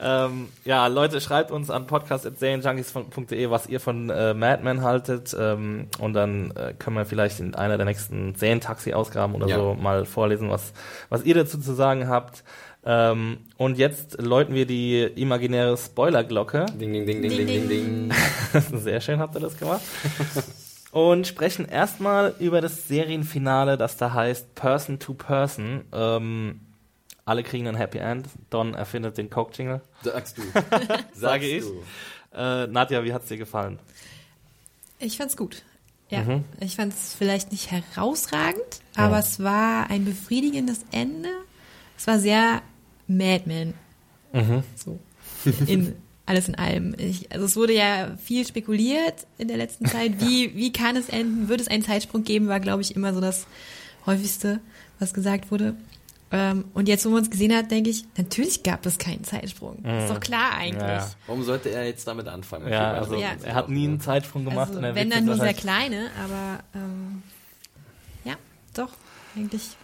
ähm, 0.00 0.48
ja, 0.64 0.86
Leute, 0.86 1.20
schreibt 1.20 1.50
uns 1.50 1.68
an 1.68 1.86
podcast.serienjunkies.de, 1.86 3.50
was 3.50 3.66
ihr 3.66 3.78
von 3.78 4.08
äh, 4.08 4.32
Mad 4.32 4.62
Men 4.62 4.80
haltet. 4.82 5.36
Ähm, 5.38 5.88
und 5.98 6.14
dann 6.14 6.50
äh, 6.52 6.72
können 6.78 6.96
wir 6.96 7.04
vielleicht 7.04 7.38
in 7.40 7.54
einer 7.54 7.76
der 7.76 7.84
nächsten 7.84 8.34
Serientaxi-Ausgaben 8.36 9.34
oder 9.34 9.48
ja. 9.48 9.56
so 9.56 9.74
mal 9.74 10.06
vorlesen, 10.06 10.48
was, 10.48 10.72
was 11.10 11.24
ihr 11.24 11.34
dazu 11.34 11.58
zu 11.58 11.74
sagen 11.74 12.08
habt. 12.08 12.42
Ähm, 12.88 13.38
und 13.56 13.78
jetzt 13.78 14.22
läuten 14.22 14.54
wir 14.54 14.64
die 14.64 15.02
imaginäre 15.02 15.76
Spoilerglocke. 15.76 16.66
Ding, 16.80 16.92
ding, 16.92 17.04
ding, 17.04 17.20
ding, 17.20 17.36
ding, 17.36 17.46
ding, 17.46 17.68
ding. 17.68 18.12
Sehr 18.78 19.00
schön 19.00 19.18
habt 19.18 19.34
ihr 19.34 19.40
das 19.40 19.58
gemacht. 19.58 19.82
und 20.92 21.26
sprechen 21.26 21.66
erstmal 21.66 22.34
über 22.38 22.60
das 22.60 22.86
Serienfinale, 22.86 23.76
das 23.76 23.96
da 23.96 24.12
heißt 24.12 24.54
Person 24.54 25.00
to 25.00 25.14
Person. 25.14 25.84
Ähm, 25.92 26.60
alle 27.24 27.42
kriegen 27.42 27.66
ein 27.66 27.74
Happy 27.74 27.98
End. 27.98 28.28
Don 28.50 28.74
erfindet 28.74 29.18
den 29.18 29.30
Coke-Jingle. 29.30 29.80
Sagst 30.02 30.38
du. 30.38 30.42
Sage 31.12 31.46
ich. 31.46 31.64
Äh, 32.32 32.68
Nadja, 32.68 33.02
wie 33.02 33.12
hat's 33.12 33.26
dir 33.26 33.36
gefallen? 33.36 33.80
Ich 35.00 35.16
fand's 35.16 35.36
gut. 35.36 35.62
Ja, 36.08 36.20
mhm. 36.22 36.44
ich 36.60 36.76
fand's 36.76 37.16
vielleicht 37.18 37.50
nicht 37.50 37.72
herausragend, 37.72 38.80
aber 38.94 39.14
ja. 39.14 39.18
es 39.18 39.42
war 39.42 39.90
ein 39.90 40.04
befriedigendes 40.04 40.82
Ende. 40.92 41.30
Es 41.98 42.06
war 42.06 42.20
sehr 42.20 42.62
Madman. 43.06 43.74
Mhm. 44.32 44.62
So. 44.74 44.98
In, 45.66 45.94
alles 46.26 46.48
in 46.48 46.56
allem. 46.56 46.94
Ich, 46.98 47.32
also 47.32 47.46
es 47.46 47.56
wurde 47.56 47.72
ja 47.72 48.16
viel 48.22 48.46
spekuliert 48.46 49.26
in 49.38 49.48
der 49.48 49.56
letzten 49.56 49.86
Zeit. 49.86 50.20
Wie, 50.20 50.54
wie 50.56 50.72
kann 50.72 50.96
es 50.96 51.08
enden? 51.08 51.48
Wird 51.48 51.60
es 51.60 51.68
einen 51.68 51.84
Zeitsprung 51.84 52.24
geben? 52.24 52.48
War, 52.48 52.60
glaube 52.60 52.82
ich, 52.82 52.96
immer 52.96 53.14
so 53.14 53.20
das 53.20 53.46
häufigste, 54.06 54.60
was 54.98 55.14
gesagt 55.14 55.50
wurde. 55.50 55.76
Ähm, 56.32 56.64
und 56.74 56.88
jetzt, 56.88 57.06
wo 57.06 57.10
man 57.10 57.22
es 57.22 57.30
gesehen 57.30 57.54
hat, 57.54 57.70
denke 57.70 57.90
ich, 57.90 58.04
natürlich 58.16 58.64
gab 58.64 58.84
es 58.84 58.98
keinen 58.98 59.22
Zeitsprung. 59.22 59.78
Mhm. 59.82 60.00
Ist 60.00 60.10
doch 60.10 60.18
klar 60.18 60.54
eigentlich. 60.56 60.82
Ja. 60.82 61.08
Warum 61.28 61.44
sollte 61.44 61.70
er 61.70 61.86
jetzt 61.86 62.08
damit 62.08 62.26
anfangen? 62.26 62.68
Ja, 62.68 62.94
also 62.94 63.14
ja. 63.14 63.30
er 63.44 63.54
hat 63.54 63.68
nie 63.68 63.86
einen 63.86 64.00
Zeitsprung 64.00 64.44
gemacht. 64.44 64.74
Also, 64.74 64.82
wenn 64.82 65.08
dann 65.08 65.24
nur 65.24 65.36
sehr 65.36 65.54
kleine, 65.54 66.10
aber 66.22 66.64
ähm, 66.74 67.22
ja, 68.24 68.34
doch, 68.74 68.90
eigentlich 69.36 69.76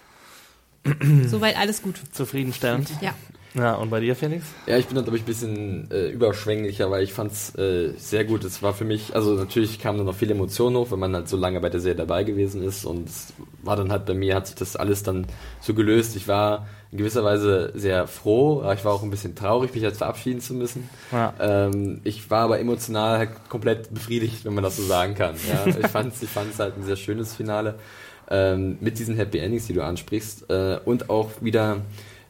Soweit 1.26 1.56
alles 1.56 1.82
gut. 1.82 2.00
Zufriedenstellend. 2.12 2.90
Ja. 3.00 3.14
Ja, 3.54 3.74
und 3.74 3.90
bei 3.90 4.00
dir, 4.00 4.16
Felix? 4.16 4.46
Ja, 4.66 4.78
ich 4.78 4.86
bin 4.86 4.96
da, 4.96 5.02
glaube 5.02 5.18
ich, 5.18 5.24
ein 5.24 5.26
bisschen 5.26 5.90
äh, 5.90 6.08
überschwänglicher, 6.08 6.90
weil 6.90 7.02
ich 7.02 7.12
fand 7.12 7.32
es 7.32 7.54
äh, 7.56 7.92
sehr 7.98 8.24
gut. 8.24 8.44
Es 8.44 8.62
war 8.62 8.72
für 8.72 8.86
mich, 8.86 9.14
also 9.14 9.34
natürlich 9.34 9.78
kamen 9.78 9.98
da 9.98 10.04
noch 10.04 10.14
viele 10.14 10.32
Emotionen 10.32 10.76
hoch, 10.76 10.90
wenn 10.90 10.98
man 10.98 11.14
halt 11.14 11.28
so 11.28 11.36
lange 11.36 11.60
bei 11.60 11.68
der 11.68 11.80
Serie 11.80 11.96
dabei 11.96 12.24
gewesen 12.24 12.62
ist. 12.62 12.86
Und 12.86 13.08
es 13.08 13.34
war 13.62 13.76
dann 13.76 13.92
halt 13.92 14.06
bei 14.06 14.14
mir, 14.14 14.36
hat 14.36 14.46
sich 14.46 14.56
das 14.56 14.74
alles 14.74 15.02
dann 15.02 15.26
so 15.60 15.74
gelöst. 15.74 16.16
Ich 16.16 16.28
war 16.28 16.66
in 16.92 16.98
gewisser 16.98 17.24
Weise 17.24 17.72
sehr 17.74 18.06
froh, 18.06 18.62
aber 18.62 18.72
ich 18.72 18.84
war 18.86 18.92
auch 18.92 19.02
ein 19.02 19.10
bisschen 19.10 19.34
traurig, 19.34 19.74
mich 19.74 19.82
jetzt 19.82 19.98
verabschieden 19.98 20.40
zu 20.40 20.54
müssen. 20.54 20.88
Ja. 21.10 21.34
Ähm, 21.38 22.00
ich 22.04 22.30
war 22.30 22.44
aber 22.44 22.58
emotional 22.58 23.18
halt 23.18 23.30
komplett 23.50 23.92
befriedigt, 23.92 24.46
wenn 24.46 24.54
man 24.54 24.64
das 24.64 24.78
so 24.78 24.82
sagen 24.82 25.14
kann. 25.14 25.34
Ja? 25.46 25.66
ich 25.78 25.88
fand 25.88 26.14
es 26.14 26.22
ich 26.22 26.30
fand's 26.30 26.58
halt 26.58 26.78
ein 26.78 26.84
sehr 26.84 26.96
schönes 26.96 27.34
Finale 27.34 27.74
ähm, 28.30 28.78
mit 28.80 28.98
diesen 28.98 29.16
Happy 29.16 29.38
Endings, 29.38 29.66
die 29.66 29.74
du 29.74 29.82
ansprichst, 29.82 30.50
äh, 30.50 30.78
und 30.84 31.10
auch 31.10 31.30
wieder 31.40 31.82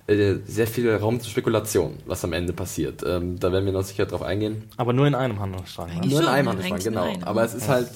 äh, 0.07 0.37
sehr 0.47 0.67
viel 0.67 0.93
Raum 0.95 1.21
zur 1.21 1.31
Spekulation, 1.31 1.99
was 2.07 2.25
am 2.25 2.33
Ende 2.33 2.53
passiert. 2.53 3.05
Ähm, 3.07 3.39
da 3.39 3.53
werden 3.53 3.65
wir 3.65 3.73
noch 3.73 3.85
sicher 3.85 4.07
drauf 4.07 4.23
eingehen. 4.23 4.65
Aber 4.77 4.93
nur 4.93 5.07
in 5.07 5.15
einem 5.15 5.39
Handlungsstrang. 5.39 5.89
Ne? 6.01 6.07
Nur 6.07 6.23
in 6.23 6.29
einem 6.29 6.49
Handlungsstrang, 6.49 6.95
genau. 6.95 7.27
Aber 7.27 7.45
es 7.45 7.55
ist 7.55 7.69
halt 7.69 7.89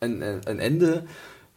ein, 0.00 0.22
ein 0.22 0.58
Ende, 0.58 1.04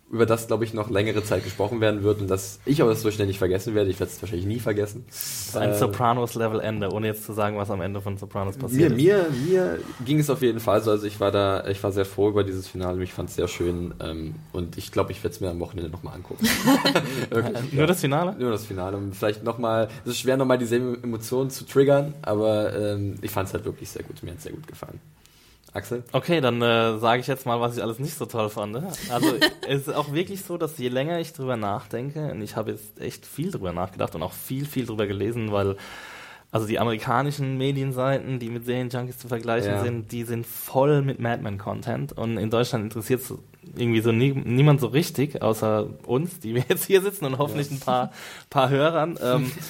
über 0.09 0.25
das, 0.25 0.47
glaube 0.47 0.63
ich, 0.63 0.73
noch 0.73 0.89
längere 0.89 1.23
Zeit 1.23 1.43
gesprochen 1.43 1.81
werden 1.81 2.03
wird 2.03 2.21
und 2.21 2.29
dass 2.29 2.59
ich 2.65 2.81
auch 2.81 2.87
das 2.87 3.01
so 3.01 3.11
schnell 3.11 3.27
nicht 3.27 3.39
vergessen 3.39 3.75
werde. 3.75 3.89
Ich 3.89 3.99
werde 3.99 4.11
es 4.11 4.21
wahrscheinlich 4.21 4.47
nie 4.47 4.59
vergessen. 4.59 5.03
Das 5.07 5.47
ist 5.47 5.57
ein 5.57 5.71
äh, 5.71 5.77
Sopranos-Level-Ende, 5.77 6.91
ohne 6.91 7.07
jetzt 7.07 7.25
zu 7.25 7.33
sagen, 7.33 7.57
was 7.57 7.69
am 7.69 7.81
Ende 7.81 7.99
von 7.99 8.17
Sopranos 8.17 8.57
passiert 8.57 8.95
mir, 8.95 9.17
ist. 9.19 9.31
Mir, 9.31 9.49
mir 9.49 9.79
ging 10.05 10.19
es 10.19 10.29
auf 10.29 10.41
jeden 10.41 10.61
Fall 10.61 10.81
so. 10.81 10.91
Also 10.91 11.05
ich 11.05 11.19
war 11.19 11.31
da, 11.31 11.67
ich 11.67 11.83
war 11.83 11.91
sehr 11.91 12.05
froh 12.05 12.29
über 12.29 12.45
dieses 12.45 12.67
Finale. 12.67 13.03
Ich 13.03 13.13
fand 13.13 13.29
es 13.29 13.35
sehr 13.35 13.49
schön 13.49 13.93
ähm, 13.99 14.35
und 14.53 14.77
ich 14.77 14.93
glaube, 14.93 15.11
ich 15.11 15.21
werde 15.23 15.35
es 15.35 15.41
mir 15.41 15.49
am 15.49 15.59
Wochenende 15.59 15.91
nochmal 15.91 16.15
angucken. 16.15 16.47
Wirklich, 17.29 17.73
Nur 17.73 17.87
das 17.87 17.99
Finale? 17.99 18.35
Nur 18.39 18.51
das 18.51 18.65
Finale. 18.65 18.95
Und 18.95 19.13
vielleicht 19.13 19.43
nochmal, 19.43 19.89
es 20.05 20.11
ist 20.11 20.19
schwer, 20.19 20.37
nochmal 20.37 20.57
dieselben 20.57 21.03
Emotionen 21.03 21.49
zu 21.49 21.65
triggern, 21.65 22.13
aber 22.21 22.73
ähm, 22.77 23.15
ich 23.21 23.31
fand 23.31 23.49
es 23.49 23.53
halt 23.53 23.65
wirklich 23.65 23.89
sehr 23.89 24.03
gut. 24.03 24.23
Mir 24.23 24.31
hat 24.31 24.37
es 24.37 24.43
sehr 24.43 24.53
gut 24.53 24.67
gefallen. 24.67 24.99
Axel? 25.73 26.03
Okay, 26.11 26.41
dann 26.41 26.61
äh, 26.61 26.97
sage 26.97 27.21
ich 27.21 27.27
jetzt 27.27 27.45
mal, 27.45 27.59
was 27.59 27.77
ich 27.77 27.83
alles 27.83 27.99
nicht 27.99 28.15
so 28.15 28.25
toll 28.25 28.49
fand. 28.49 28.75
Also 28.75 29.33
es 29.67 29.87
ist 29.87 29.95
auch 29.95 30.13
wirklich 30.13 30.43
so, 30.43 30.57
dass 30.57 30.77
je 30.77 30.89
länger 30.89 31.19
ich 31.19 31.33
drüber 31.33 31.57
nachdenke, 31.57 32.31
und 32.31 32.41
ich 32.41 32.55
habe 32.55 32.71
jetzt 32.71 32.99
echt 32.99 33.25
viel 33.25 33.51
drüber 33.51 33.73
nachgedacht 33.73 34.15
und 34.15 34.23
auch 34.23 34.33
viel, 34.33 34.65
viel 34.65 34.85
drüber 34.85 35.07
gelesen, 35.07 35.51
weil 35.51 35.77
also 36.49 36.65
die 36.65 36.79
amerikanischen 36.79 37.57
Medienseiten, 37.57 38.39
die 38.39 38.49
mit 38.49 38.65
Serienjunkies 38.65 39.17
zu 39.17 39.27
vergleichen 39.27 39.71
ja. 39.71 39.83
sind, 39.83 40.11
die 40.11 40.23
sind 40.23 40.45
voll 40.47 41.01
mit 41.01 41.19
Madman-Content 41.19 42.13
und 42.13 42.37
in 42.37 42.49
Deutschland 42.49 42.85
interessiert 42.85 43.21
es 43.21 43.33
irgendwie 43.75 43.99
so 43.99 44.13
nie, 44.13 44.31
niemand 44.31 44.79
so 44.79 44.87
richtig, 44.87 45.41
außer 45.41 45.87
uns, 46.05 46.39
die 46.39 46.55
wir 46.55 46.63
jetzt 46.69 46.85
hier 46.85 47.01
sitzen 47.01 47.25
und 47.25 47.37
hoffentlich 47.37 47.69
ja. 47.69 47.75
ein 47.75 47.79
paar, 47.81 48.11
paar 48.49 48.69
Hörern. 48.69 49.19
Ähm, 49.21 49.51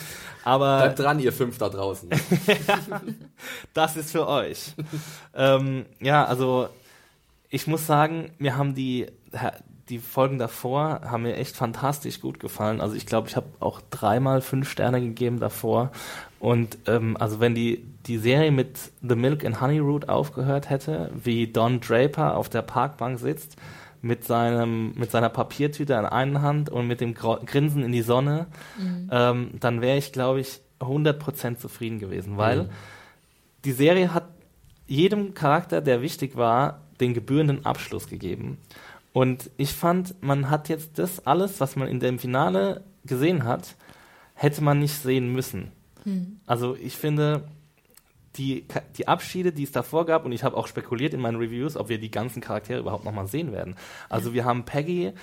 Aber 0.48 0.78
Bleibt 0.78 1.00
dran, 1.00 1.20
ihr 1.20 1.34
fünf 1.34 1.58
da 1.58 1.68
draußen. 1.68 2.10
das 3.74 3.98
ist 3.98 4.12
für 4.12 4.26
euch. 4.30 4.76
ähm, 5.36 5.86
ja, 6.00 6.24
also 6.24 6.70
ich 7.50 7.68
muss 7.68 7.86
sagen, 7.86 8.32
mir 8.38 8.56
haben 8.56 8.74
die, 8.74 9.08
die 9.90 10.00
Folgen 10.00 10.38
davor 10.38 11.02
haben 11.04 11.24
mir 11.24 11.36
echt 11.36 11.58
fantastisch 11.58 12.22
gut 12.22 12.40
gefallen. 12.40 12.80
Also 12.80 12.96
ich 12.96 13.06
glaube, 13.06 13.28
ich 13.28 13.36
habe 13.36 13.48
auch 13.60 13.82
dreimal 13.90 14.40
fünf 14.40 14.70
Sterne 14.70 15.02
gegeben 15.02 15.42
davor. 15.42 15.92
Und 16.40 16.78
ähm, 16.88 17.18
also 17.18 17.42
wenn 17.42 17.54
die, 17.54 17.84
die 18.06 18.18
Serie 18.18 18.52
mit 18.52 18.78
The 19.02 19.16
Milk 19.16 19.44
and 19.44 19.60
Honey 19.60 19.80
Root 19.80 20.08
aufgehört 20.08 20.70
hätte, 20.70 21.12
wie 21.14 21.48
Don 21.52 21.82
Draper 21.82 22.38
auf 22.38 22.48
der 22.48 22.62
Parkbank 22.62 23.20
sitzt, 23.20 23.58
mit, 24.08 24.24
seinem, 24.24 24.94
mit 24.96 25.12
seiner 25.12 25.30
Papiertüte 25.30 25.94
in 25.94 26.06
einer 26.06 26.42
Hand 26.42 26.70
und 26.70 26.88
mit 26.88 27.02
dem 27.02 27.14
Grinsen 27.14 27.84
in 27.84 27.92
die 27.92 28.02
Sonne, 28.02 28.48
mhm. 28.80 29.10
ähm, 29.12 29.50
dann 29.60 29.82
wäre 29.82 29.98
ich, 29.98 30.12
glaube 30.12 30.40
ich, 30.40 30.62
100% 30.80 31.58
zufrieden 31.58 32.00
gewesen, 32.00 32.38
weil 32.38 32.64
mhm. 32.64 32.70
die 33.66 33.72
Serie 33.74 34.14
hat 34.14 34.30
jedem 34.88 35.34
Charakter, 35.34 35.82
der 35.82 36.02
wichtig 36.02 36.36
war, 36.38 36.82
den 37.00 37.14
gebührenden 37.14 37.66
Abschluss 37.66 38.08
gegeben. 38.08 38.58
Und 39.14 39.50
ich 39.58 39.74
fand, 39.74 40.16
man 40.24 40.50
hat 40.50 40.70
jetzt 40.70 40.98
das 41.00 41.26
alles, 41.26 41.60
was 41.60 41.76
man 41.76 41.88
in 41.88 42.00
dem 42.00 42.20
Finale 42.20 42.84
gesehen 43.06 43.44
hat, 43.44 43.76
hätte 44.34 44.64
man 44.64 44.80
nicht 44.80 44.96
sehen 44.96 45.34
müssen. 45.34 45.72
Mhm. 46.06 46.40
Also 46.46 46.76
ich 46.76 46.96
finde, 46.96 47.44
die, 48.38 48.66
die 48.98 49.08
Abschiede, 49.08 49.52
die 49.52 49.64
es 49.64 49.72
davor 49.72 50.06
gab, 50.06 50.26
und 50.26 50.32
ich 50.32 50.44
habe 50.44 50.56
auch 50.56 50.68
spekuliert 50.68 51.14
in 51.14 51.20
meinen 51.20 51.38
Reviews, 51.38 51.78
ob 51.78 51.90
wir 51.90 51.98
die 51.98 52.12
ganzen 52.12 52.42
Charaktere 52.42 52.80
überhaupt 52.80 53.06
nochmal 53.06 53.28
sehen 53.28 53.52
werden. 53.52 53.76
Also 54.10 54.34
wir 54.34 54.46
haben 54.46 54.66
Peggy, 54.66 55.14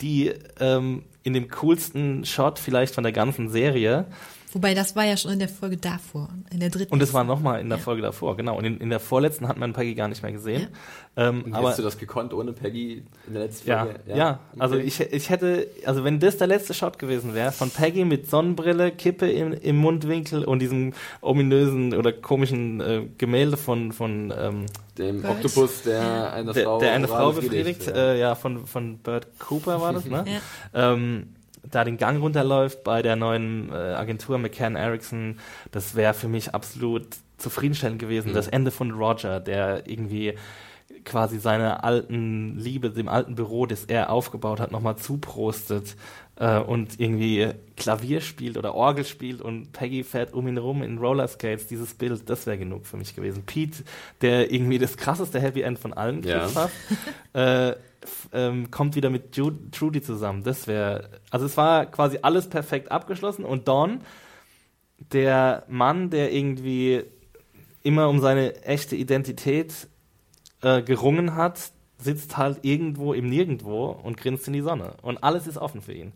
die 0.00 0.32
ähm, 0.60 1.04
in 1.22 1.32
dem 1.32 1.48
coolsten 1.48 2.24
Shot 2.24 2.58
vielleicht 2.58 2.94
von 2.94 3.04
der 3.04 3.12
ganzen 3.12 3.48
Serie 3.48 4.06
Wobei 4.54 4.72
das 4.72 4.94
war 4.94 5.04
ja 5.04 5.16
schon 5.16 5.32
in 5.32 5.40
der 5.40 5.48
Folge 5.48 5.76
davor, 5.76 6.28
in 6.52 6.60
der 6.60 6.70
dritten. 6.70 6.92
Und 6.92 7.02
das 7.02 7.12
war 7.12 7.24
nochmal 7.24 7.60
in 7.60 7.68
der 7.68 7.78
ja. 7.78 7.84
Folge 7.84 8.02
davor, 8.02 8.36
genau. 8.36 8.56
Und 8.56 8.64
in, 8.64 8.78
in, 8.78 8.88
der 8.88 9.00
vorletzten 9.00 9.48
hat 9.48 9.56
man 9.56 9.72
Peggy 9.72 9.96
gar 9.96 10.06
nicht 10.06 10.22
mehr 10.22 10.30
gesehen. 10.30 10.68
Ja. 11.16 11.28
Ähm, 11.28 11.46
aber, 11.50 11.64
hättest 11.64 11.80
du 11.80 11.82
das 11.82 11.98
gekonnt 11.98 12.32
ohne 12.32 12.52
Peggy 12.52 13.02
in 13.26 13.34
der 13.34 13.42
letzten 13.42 13.72
Folge? 13.72 14.00
Ja, 14.06 14.16
ja. 14.16 14.16
ja. 14.16 14.40
also 14.56 14.76
ich, 14.76 15.00
ich 15.00 15.28
hätte, 15.28 15.66
also 15.84 16.04
wenn 16.04 16.20
das 16.20 16.36
der 16.36 16.46
letzte 16.46 16.72
Shot 16.72 17.00
gewesen 17.00 17.34
wäre, 17.34 17.50
von 17.50 17.68
Peggy 17.70 18.04
mit 18.04 18.30
Sonnenbrille, 18.30 18.92
Kippe 18.92 19.28
im, 19.28 19.52
im 19.54 19.76
Mundwinkel 19.76 20.44
und 20.44 20.60
diesem 20.60 20.92
ominösen 21.20 21.92
oder 21.92 22.12
komischen 22.12 22.80
äh, 22.80 23.08
Gemälde 23.18 23.56
von, 23.56 23.90
von 23.90 24.32
ähm, 24.36 24.66
dem 24.98 25.20
Bird. 25.20 25.34
Oktopus, 25.34 25.82
der 25.82 26.32
eine 26.32 26.52
der, 26.52 26.64
Frau, 26.64 26.78
der 26.78 26.92
eine 26.92 27.08
Frau 27.08 27.32
befriedigt, 27.32 27.88
ja. 27.88 27.92
Äh, 27.92 28.20
ja, 28.20 28.34
von, 28.36 28.68
von 28.68 28.98
Bert 28.98 29.26
Cooper 29.40 29.80
war 29.80 29.92
das, 29.92 30.04
ne? 30.04 30.24
ja. 30.72 30.92
ähm, 30.92 31.34
da 31.70 31.84
den 31.84 31.96
Gang 31.96 32.20
runterläuft 32.20 32.84
bei 32.84 33.02
der 33.02 33.16
neuen 33.16 33.70
äh, 33.70 33.74
Agentur 33.74 34.38
McCann 34.38 34.76
Erickson, 34.76 35.38
das 35.70 35.94
wäre 35.94 36.14
für 36.14 36.28
mich 36.28 36.54
absolut 36.54 37.06
zufriedenstellend 37.38 37.98
gewesen. 37.98 38.30
Mhm. 38.30 38.34
Das 38.34 38.48
Ende 38.48 38.70
von 38.70 38.90
Roger, 38.92 39.40
der 39.40 39.88
irgendwie 39.88 40.34
quasi 41.04 41.38
seine 41.38 41.84
alten 41.84 42.56
Liebe, 42.58 42.90
dem 42.90 43.08
alten 43.08 43.34
Büro, 43.34 43.66
das 43.66 43.84
er 43.84 44.10
aufgebaut 44.10 44.60
hat, 44.60 44.72
nochmal 44.72 44.96
zuprostet 44.96 45.96
äh, 46.36 46.58
und 46.58 46.98
irgendwie 46.98 47.50
Klavier 47.76 48.20
spielt 48.20 48.56
oder 48.56 48.74
Orgel 48.74 49.04
spielt 49.04 49.40
und 49.40 49.72
Peggy 49.72 50.04
fährt 50.04 50.32
um 50.32 50.48
ihn 50.48 50.58
rum 50.58 50.82
in 50.82 50.98
Rollerskates. 50.98 51.66
Dieses 51.66 51.94
Bild, 51.94 52.28
das 52.28 52.46
wäre 52.46 52.58
genug 52.58 52.86
für 52.86 52.96
mich 52.96 53.14
gewesen. 53.14 53.44
Pete, 53.44 53.84
der 54.20 54.52
irgendwie 54.52 54.78
das 54.78 54.96
krasseste 54.96 55.40
Happy 55.40 55.62
End 55.62 55.78
von 55.78 55.92
allen 55.92 56.22
ja. 56.22 56.48
äh, 57.32 57.76
ähm, 58.32 58.70
kommt 58.70 58.96
wieder 58.96 59.10
mit 59.10 59.36
Jude, 59.36 59.70
Trudy 59.70 60.02
zusammen. 60.02 60.42
Das 60.42 60.66
wäre, 60.66 61.08
also 61.30 61.46
es 61.46 61.56
war 61.56 61.86
quasi 61.86 62.18
alles 62.22 62.48
perfekt 62.48 62.90
abgeschlossen 62.90 63.44
und 63.44 63.68
Dawn, 63.68 64.00
der 65.12 65.64
Mann, 65.68 66.10
der 66.10 66.32
irgendwie 66.32 67.04
immer 67.82 68.08
um 68.08 68.20
seine 68.20 68.62
echte 68.64 68.96
Identität 68.96 69.88
äh, 70.62 70.82
gerungen 70.82 71.34
hat, 71.34 71.70
sitzt 71.98 72.36
halt 72.36 72.60
irgendwo 72.62 73.12
im 73.12 73.28
Nirgendwo 73.28 73.86
und 73.86 74.16
grinst 74.16 74.46
in 74.46 74.52
die 74.52 74.60
Sonne. 74.60 74.94
Und 75.02 75.22
alles 75.22 75.46
ist 75.46 75.58
offen 75.58 75.80
für 75.80 75.92
ihn. 75.92 76.12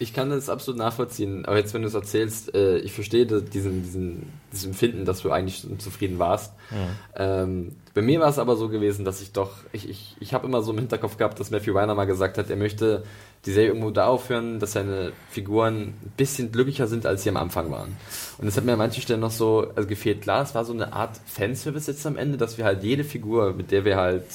Ich 0.00 0.14
kann 0.14 0.30
das 0.30 0.48
absolut 0.48 0.78
nachvollziehen, 0.78 1.44
aber 1.44 1.56
jetzt, 1.56 1.74
wenn 1.74 1.82
du 1.82 1.88
es 1.88 1.94
erzählst, 1.94 2.54
äh, 2.54 2.78
ich 2.78 2.92
verstehe 2.92 3.26
diesen, 3.26 3.82
diesen, 3.82 4.32
dieses 4.52 4.64
Empfinden, 4.64 5.04
dass 5.04 5.22
du 5.22 5.32
eigentlich 5.32 5.66
zufrieden 5.78 6.20
warst. 6.20 6.52
Ja. 6.70 7.42
Ähm, 7.42 7.72
bei 7.94 8.02
mir 8.02 8.20
war 8.20 8.28
es 8.28 8.38
aber 8.38 8.54
so 8.54 8.68
gewesen, 8.68 9.04
dass 9.04 9.20
ich 9.20 9.32
doch, 9.32 9.50
ich, 9.72 9.88
ich, 9.88 10.16
ich 10.20 10.34
habe 10.34 10.46
immer 10.46 10.62
so 10.62 10.70
im 10.70 10.78
Hinterkopf 10.78 11.16
gehabt, 11.16 11.40
dass 11.40 11.50
Matthew 11.50 11.74
Weiner 11.74 11.96
mal 11.96 12.04
gesagt 12.04 12.38
hat, 12.38 12.48
er 12.48 12.54
möchte 12.54 13.02
die 13.44 13.50
Serie 13.50 13.70
irgendwo 13.70 13.90
da 13.90 14.06
aufhören, 14.06 14.60
dass 14.60 14.72
seine 14.72 15.12
Figuren 15.30 15.74
ein 15.76 16.12
bisschen 16.16 16.52
glücklicher 16.52 16.86
sind, 16.86 17.04
als 17.04 17.24
sie 17.24 17.30
am 17.30 17.36
Anfang 17.36 17.70
waren. 17.72 17.96
Und 18.38 18.46
das 18.46 18.56
hat 18.56 18.64
mir 18.64 18.72
an 18.72 18.78
manchen 18.78 19.02
Stellen 19.02 19.20
noch 19.20 19.32
so 19.32 19.66
also 19.74 19.88
gefehlt. 19.88 20.22
Klar, 20.22 20.42
es 20.42 20.54
war 20.54 20.64
so 20.64 20.72
eine 20.72 20.92
Art 20.92 21.20
Fanservice 21.26 21.88
jetzt 21.88 22.06
am 22.06 22.16
Ende, 22.16 22.38
dass 22.38 22.56
wir 22.56 22.64
halt 22.64 22.84
jede 22.84 23.02
Figur, 23.02 23.52
mit 23.52 23.72
der 23.72 23.84
wir 23.84 23.96
halt 23.96 24.26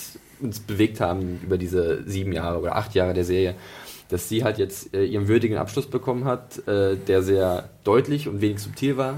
uns 0.41 0.59
bewegt 0.59 0.99
haben 0.99 1.39
über 1.41 1.57
diese 1.57 2.03
sieben 2.03 2.33
Jahre 2.33 2.59
oder 2.59 2.75
acht 2.75 2.95
Jahre 2.95 3.13
der 3.13 3.23
Serie, 3.23 3.55
dass 4.13 4.29
sie 4.29 4.43
halt 4.43 4.59
jetzt 4.59 4.93
äh, 4.93 5.03
ihren 5.05 5.27
würdigen 5.27 5.57
Abschluss 5.57 5.87
bekommen 5.87 6.25
hat, 6.25 6.67
äh, 6.67 6.95
der 6.95 7.23
sehr 7.23 7.69
deutlich 7.83 8.27
und 8.27 8.41
wenig 8.41 8.59
subtil 8.59 8.95
war. 8.95 9.15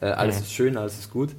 Äh, 0.00 0.06
alles 0.06 0.36
ja. 0.36 0.42
ist 0.42 0.52
schön, 0.52 0.76
alles 0.76 1.00
ist 1.00 1.10
gut. 1.10 1.30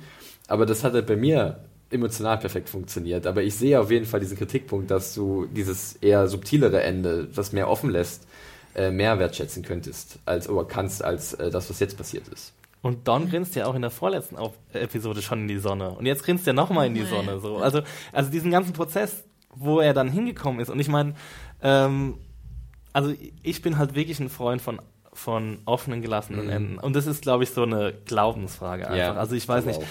Aber 0.50 0.66
das 0.66 0.84
hat 0.84 0.92
halt 0.92 1.08
bei 1.08 1.16
mir 1.16 1.62
emotional 1.90 2.38
perfekt 2.38 2.68
funktioniert. 2.68 3.26
Aber 3.26 3.44
ich 3.44 3.56
sehe 3.56 3.80
auf 3.80 3.92
jeden 3.92 4.06
Fall 4.06 4.20
diesen 4.20 4.38
Kritikpunkt, 4.38 4.92
dass 4.92 5.16
du 5.16 5.46
dieses 5.46 5.96
eher 5.96 6.28
subtilere 6.28 6.84
Ende, 6.84 7.30
das 7.34 7.54
mehr 7.54 7.70
offen 7.70 7.92
lässt, 7.92 8.28
äh, 8.76 8.92
mehr 8.92 9.18
wertschätzen 9.20 9.64
könntest, 9.64 10.20
als 10.26 10.50
oder 10.50 10.68
kannst, 10.68 11.02
als 11.02 11.34
äh, 11.36 11.50
das, 11.50 11.70
was 11.70 11.80
jetzt 11.80 11.98
passiert 11.98 12.28
ist. 12.28 12.52
Und 12.82 13.08
Don 13.08 13.30
grinst 13.30 13.56
ja 13.56 13.68
auch 13.68 13.76
in 13.76 13.84
der 13.84 13.92
vorletzten 13.92 14.36
Episode 14.74 15.22
schon 15.22 15.44
in 15.44 15.48
die 15.48 15.60
Sonne. 15.60 15.92
Und 15.92 16.06
jetzt 16.06 16.24
grinst 16.24 16.46
er 16.46 16.52
nochmal 16.54 16.88
in 16.88 16.94
die 16.94 17.06
Sonne. 17.06 17.40
So. 17.40 17.56
Also, 17.56 17.84
also 18.12 18.30
diesen 18.30 18.52
ganzen 18.52 18.74
Prozess, 18.74 19.24
wo 19.56 19.80
er 19.80 19.94
dann 19.94 20.10
hingekommen 20.10 20.60
ist. 20.60 20.70
Und 20.70 20.82
ich 20.82 20.90
meine, 20.90 21.16
ähm, 21.62 22.16
also 22.94 23.14
ich 23.44 23.62
bin 23.62 23.78
halt 23.78 23.96
wirklich 23.96 24.20
ein 24.20 24.30
Freund 24.30 24.62
von 24.62 24.80
von 25.18 25.58
offenen, 25.66 26.02
gelassenen 26.02 26.46
mhm. 26.46 26.52
Enden. 26.52 26.78
Und 26.78 26.96
das 26.96 27.08
ist, 27.08 27.24
glaube 27.24 27.44
ich, 27.44 27.50
so 27.50 27.64
eine 27.64 27.94
Glaubensfrage 28.06 28.84
einfach. 28.86 28.98
Ja, 28.98 29.14
also 29.16 29.36
ich 29.36 29.48
weiß 29.48 29.66
nicht. 29.66 29.80
Auch. 29.80 29.86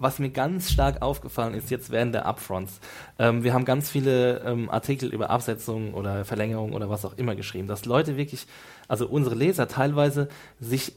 Was 0.00 0.20
mir 0.20 0.30
ganz 0.30 0.70
stark 0.70 1.02
aufgefallen 1.02 1.54
ist 1.54 1.70
jetzt 1.70 1.90
während 1.90 2.14
der 2.14 2.24
Upfronts, 2.24 2.78
ähm, 3.18 3.42
wir 3.42 3.52
haben 3.52 3.64
ganz 3.64 3.90
viele 3.90 4.38
ähm, 4.44 4.70
Artikel 4.70 5.12
über 5.12 5.28
Absetzungen 5.30 5.92
oder 5.92 6.24
Verlängerungen 6.24 6.72
oder 6.72 6.88
was 6.88 7.04
auch 7.04 7.14
immer 7.14 7.34
geschrieben, 7.34 7.66
dass 7.66 7.84
Leute 7.84 8.16
wirklich, 8.16 8.46
also 8.86 9.08
unsere 9.08 9.34
Leser 9.34 9.66
teilweise 9.66 10.28
sich 10.60 10.92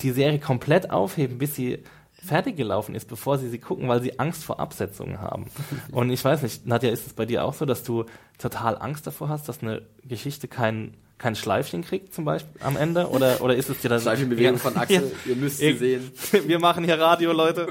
die 0.00 0.12
Serie 0.12 0.38
komplett 0.38 0.92
aufheben, 0.92 1.38
bis 1.38 1.56
sie 1.56 1.82
fertig 2.24 2.56
gelaufen 2.56 2.94
ist, 2.94 3.08
bevor 3.08 3.38
sie 3.38 3.48
sie 3.48 3.58
gucken, 3.58 3.88
weil 3.88 4.02
sie 4.02 4.18
Angst 4.18 4.44
vor 4.44 4.60
Absetzungen 4.60 5.20
haben. 5.20 5.46
Und 5.92 6.10
ich 6.10 6.24
weiß 6.24 6.42
nicht, 6.42 6.66
Nadja, 6.66 6.90
ist 6.90 7.06
es 7.06 7.12
bei 7.14 7.26
dir 7.26 7.44
auch 7.44 7.54
so, 7.54 7.64
dass 7.64 7.82
du 7.82 8.04
total 8.38 8.76
Angst 8.78 9.06
davor 9.06 9.28
hast, 9.28 9.48
dass 9.48 9.62
eine 9.62 9.82
Geschichte 10.04 10.48
kein, 10.48 10.94
kein 11.18 11.34
Schleifchen 11.34 11.82
kriegt 11.82 12.14
zum 12.14 12.24
Beispiel 12.24 12.60
am 12.62 12.76
Ende? 12.76 13.08
Oder, 13.08 13.40
oder 13.40 13.56
ist 13.56 13.70
es 13.70 13.80
dir 13.80 13.88
dann... 13.88 14.00
Schleifchenbewegung 14.00 14.58
von 14.58 14.76
Axel, 14.76 15.12
ja, 15.24 15.30
ihr 15.30 15.36
müsst 15.36 15.58
sie 15.58 15.72
sehen. 15.72 16.10
Wir 16.46 16.58
machen 16.58 16.84
hier 16.84 16.98
Radio, 16.98 17.32
Leute. 17.32 17.68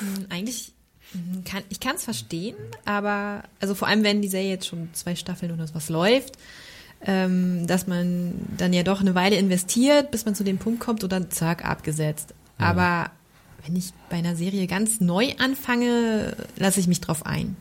Hm, 0.00 0.26
eigentlich 0.28 0.72
hm, 1.12 1.44
kann, 1.44 1.62
ich 1.68 1.80
kann 1.80 1.96
es 1.96 2.04
verstehen, 2.04 2.56
aber 2.84 3.44
also 3.60 3.74
vor 3.74 3.88
allem, 3.88 4.02
wenn 4.02 4.22
die 4.22 4.28
Serie 4.28 4.50
jetzt 4.50 4.66
schon 4.66 4.88
zwei 4.92 5.14
Staffeln 5.14 5.52
oder 5.52 5.66
was 5.72 5.88
läuft, 5.88 6.36
ähm, 7.04 7.66
dass 7.66 7.86
man 7.86 8.34
dann 8.56 8.72
ja 8.72 8.82
doch 8.82 9.00
eine 9.00 9.14
Weile 9.14 9.36
investiert, 9.36 10.10
bis 10.10 10.24
man 10.24 10.34
zu 10.34 10.44
dem 10.44 10.58
Punkt 10.58 10.80
kommt 10.80 11.04
und 11.04 11.12
dann 11.12 11.30
zack, 11.30 11.64
abgesetzt. 11.64 12.34
Aber 12.58 13.10
wenn 13.64 13.76
ich 13.76 13.92
bei 14.08 14.16
einer 14.16 14.36
Serie 14.36 14.66
ganz 14.66 15.00
neu 15.00 15.32
anfange, 15.38 16.36
lasse 16.56 16.80
ich 16.80 16.86
mich 16.86 17.00
drauf 17.00 17.26
ein. 17.26 17.56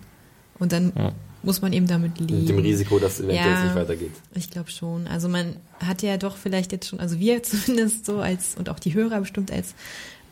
Und 0.60 0.72
dann 0.72 0.94
ja. 0.96 1.12
muss 1.44 1.62
man 1.62 1.74
eben 1.74 1.88
damit 1.88 2.20
leben. 2.20 2.40
Mit 2.40 2.50
dem 2.50 2.60
Risiko, 2.60 3.00
dass 3.00 3.14
es 3.14 3.20
eventuell 3.22 3.52
ja, 3.52 3.64
nicht 3.66 3.76
weitergeht. 3.76 4.12
Ich 4.36 4.50
glaube 4.50 4.72
schon. 4.72 5.08
Also 5.08 5.28
man 5.28 5.58
hat 5.80 6.02
ja 6.02 6.18
doch 6.18 6.38
vielleicht 6.38 6.72
jetzt 6.72 6.88
schon, 6.88 7.00
also 7.00 7.20
wir 7.20 7.44
zumindest 7.44 8.06
so 8.06 8.20
als 8.20 8.56
und 8.56 8.70
auch 8.70 8.80
die 8.80 8.94
Hörer 8.94 9.20
bestimmt 9.20 9.52
als 9.52 9.74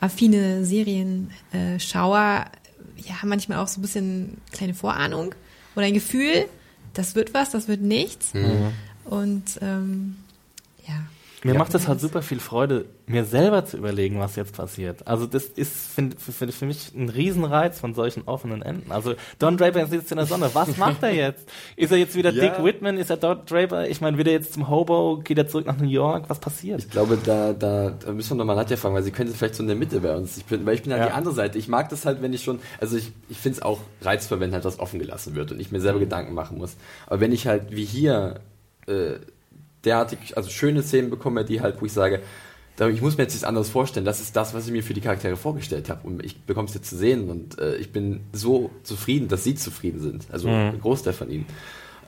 affine 0.00 0.64
Serienschauer, 0.64 2.46
ja, 2.96 3.14
manchmal 3.24 3.58
auch 3.58 3.68
so 3.68 3.80
ein 3.80 3.82
bisschen 3.82 4.38
kleine 4.52 4.74
Vorahnung 4.74 5.34
oder 5.76 5.86
ein 5.86 5.94
Gefühl, 5.94 6.46
das 6.92 7.14
wird 7.14 7.34
was, 7.34 7.50
das 7.50 7.68
wird 7.68 7.80
nichts. 7.80 8.34
Mhm. 8.34 8.72
Und 9.04 9.44
ähm, 9.60 10.16
ja. 10.86 10.94
Mir 11.44 11.52
ja. 11.52 11.58
macht 11.58 11.74
das 11.74 11.86
halt 11.86 12.00
super 12.00 12.22
viel 12.22 12.40
Freude, 12.40 12.86
mir 13.06 13.24
selber 13.24 13.64
zu 13.64 13.76
überlegen, 13.76 14.18
was 14.18 14.36
jetzt 14.36 14.56
passiert. 14.56 15.06
Also 15.06 15.26
das 15.26 15.44
ist 15.44 15.92
find, 15.94 16.20
für, 16.20 16.48
für 16.48 16.66
mich 16.66 16.94
ein 16.94 17.08
Riesenreiz 17.08 17.78
von 17.80 17.94
solchen 17.94 18.22
offenen 18.22 18.62
Enden. 18.62 18.90
Also 18.90 19.14
Don 19.38 19.56
Draper 19.56 19.86
sitzt 19.86 20.10
in 20.10 20.16
der 20.16 20.26
Sonne. 20.26 20.50
Was 20.54 20.76
macht 20.76 21.02
er 21.02 21.14
jetzt? 21.14 21.48
Ist 21.76 21.92
er 21.92 21.98
jetzt 21.98 22.16
wieder 22.16 22.32
ja. 22.32 22.40
Dick 22.40 22.64
Whitman? 22.64 22.96
Ist 22.96 23.10
er 23.10 23.16
Don 23.16 23.44
Draper? 23.46 23.88
Ich 23.88 24.00
meine, 24.00 24.16
wird 24.16 24.28
er 24.28 24.32
jetzt 24.34 24.54
zum 24.54 24.68
Hobo? 24.68 25.20
Geht 25.22 25.38
er 25.38 25.48
zurück 25.48 25.66
nach 25.66 25.76
New 25.76 25.88
York? 25.88 26.24
Was 26.28 26.38
passiert? 26.38 26.80
Ich 26.80 26.90
glaube, 26.90 27.18
da, 27.22 27.52
da, 27.52 27.90
da 27.90 28.12
müssen 28.12 28.30
wir 28.30 28.36
nochmal 28.36 28.56
Nadja 28.56 28.76
fragen, 28.76 28.94
weil 28.94 29.02
sie 29.02 29.10
könnte 29.10 29.34
vielleicht 29.34 29.56
so 29.56 29.62
in 29.62 29.68
der 29.68 29.76
Mitte 29.76 30.00
bei 30.00 30.16
uns. 30.16 30.36
Ich 30.36 30.44
bin, 30.44 30.64
weil 30.66 30.74
ich 30.74 30.82
bin 30.82 30.92
ja. 30.92 30.98
an 30.98 31.06
die 31.08 31.12
andere 31.12 31.34
Seite. 31.34 31.58
Ich 31.58 31.68
mag 31.68 31.88
das 31.88 32.06
halt, 32.06 32.22
wenn 32.22 32.32
ich 32.32 32.42
schon, 32.44 32.60
also 32.80 32.96
ich, 32.96 33.12
ich 33.28 33.38
finde 33.38 33.58
es 33.58 33.62
auch 33.62 33.80
reizvoll, 34.02 34.40
wenn 34.40 34.52
halt 34.52 34.64
was 34.64 34.78
offen 34.78 34.98
gelassen 34.98 35.34
wird 35.34 35.50
und 35.52 35.60
ich 35.60 35.72
mir 35.72 35.80
selber. 35.80 35.94
Gedanken 36.04 36.34
machen 36.34 36.58
muss. 36.58 36.76
Aber 37.06 37.20
wenn 37.20 37.32
ich 37.32 37.46
halt 37.46 37.70
wie 37.70 37.84
hier 37.84 38.40
äh, 38.86 39.14
derartig, 39.84 40.36
also 40.36 40.50
schöne 40.50 40.82
Szenen 40.82 41.10
bekomme, 41.10 41.44
die 41.44 41.60
halt, 41.60 41.80
wo 41.80 41.86
ich 41.86 41.92
sage, 41.92 42.20
ich 42.78 43.00
muss 43.00 43.16
mir 43.16 43.22
jetzt 43.22 43.34
nichts 43.34 43.44
anderes 43.44 43.70
vorstellen. 43.70 44.04
Das 44.04 44.20
ist 44.20 44.34
das, 44.34 44.52
was 44.52 44.66
ich 44.66 44.72
mir 44.72 44.82
für 44.82 44.94
die 44.94 45.00
Charaktere 45.00 45.36
vorgestellt 45.36 45.88
habe. 45.88 46.06
Und 46.06 46.24
ich 46.24 46.42
bekomme 46.42 46.66
es 46.66 46.74
jetzt 46.74 46.90
zu 46.90 46.96
sehen 46.96 47.30
und 47.30 47.58
äh, 47.60 47.76
ich 47.76 47.92
bin 47.92 48.22
so 48.32 48.70
zufrieden, 48.82 49.28
dass 49.28 49.44
sie 49.44 49.54
zufrieden 49.54 50.00
sind. 50.00 50.26
Also 50.32 50.48
mhm. 50.48 50.54
ein 50.54 50.80
Großteil 50.80 51.12
von 51.12 51.30
ihnen 51.30 51.46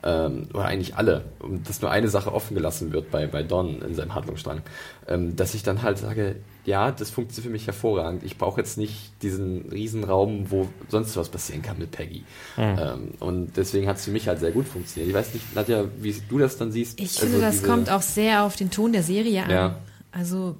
ähm, 0.03 0.47
oder 0.53 0.65
eigentlich 0.65 0.95
alle, 0.95 1.25
und 1.39 1.67
dass 1.67 1.81
nur 1.81 1.91
eine 1.91 2.07
Sache 2.09 2.33
offen 2.33 2.55
gelassen 2.55 2.91
wird 2.91 3.11
bei, 3.11 3.27
bei 3.27 3.43
Don 3.43 3.81
in 3.81 3.95
seinem 3.95 4.15
Handlungsstrang, 4.15 4.61
ähm, 5.07 5.35
dass 5.35 5.53
ich 5.53 5.63
dann 5.63 5.81
halt 5.81 5.97
sage, 5.97 6.37
ja, 6.65 6.91
das 6.91 7.09
funktioniert 7.09 7.45
für 7.45 7.51
mich 7.51 7.65
hervorragend. 7.65 8.23
Ich 8.23 8.37
brauche 8.37 8.59
jetzt 8.59 8.77
nicht 8.77 9.11
diesen 9.21 9.69
Riesenraum, 9.69 10.51
wo 10.51 10.67
sonst 10.89 11.15
was 11.15 11.29
passieren 11.29 11.61
kann 11.61 11.77
mit 11.77 11.91
Peggy. 11.91 12.23
Mhm. 12.57 12.63
Ähm, 12.63 13.11
und 13.19 13.57
deswegen 13.57 13.87
hat 13.87 13.97
es 13.97 14.05
für 14.05 14.11
mich 14.11 14.27
halt 14.27 14.39
sehr 14.39 14.51
gut 14.51 14.67
funktioniert. 14.67 15.09
Ich 15.09 15.15
weiß 15.15 15.33
nicht, 15.33 15.55
Nadja, 15.55 15.85
wie 15.99 16.13
du 16.27 16.37
das 16.37 16.57
dann 16.57 16.71
siehst. 16.71 16.99
Ich 16.99 17.21
also 17.21 17.31
finde, 17.31 17.41
das 17.41 17.63
kommt 17.63 17.89
auch 17.89 18.01
sehr 18.01 18.43
auf 18.43 18.57
den 18.57 18.69
Ton 18.69 18.91
der 18.91 19.03
Serie 19.03 19.43
an. 19.43 19.49
Ja. 19.49 19.79
Also, 20.11 20.57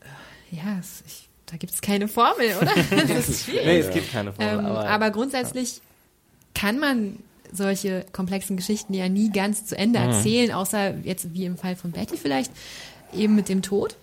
äh, 0.00 0.56
ja, 0.56 0.80
ich, 1.06 1.28
da 1.46 1.56
gibt 1.56 1.74
es 1.74 1.80
keine 1.80 2.06
Formel, 2.06 2.46
oder? 2.60 2.72
das 3.08 3.28
ist 3.28 3.44
schwierig. 3.44 3.66
Nee, 3.66 3.78
es 3.80 3.90
gibt 3.90 4.12
keine 4.12 4.32
Formel. 4.32 4.58
Ähm, 4.60 4.64
aber, 4.64 4.88
aber, 4.88 5.10
grundsätzlich 5.10 5.76
ja. 5.76 5.82
kann 6.54 6.78
man 6.78 7.18
solche 7.52 8.04
komplexen 8.12 8.56
Geschichten 8.56 8.94
ja 8.94 9.08
nie 9.08 9.30
ganz 9.30 9.66
zu 9.66 9.76
Ende 9.76 10.00
mhm. 10.00 10.10
erzählen, 10.10 10.52
außer 10.52 10.94
jetzt 11.04 11.32
wie 11.34 11.44
im 11.44 11.56
Fall 11.56 11.76
von 11.76 11.92
Betty 11.92 12.16
vielleicht, 12.16 12.50
eben 13.12 13.34
mit 13.34 13.48
dem 13.48 13.62
Tod. 13.62 13.96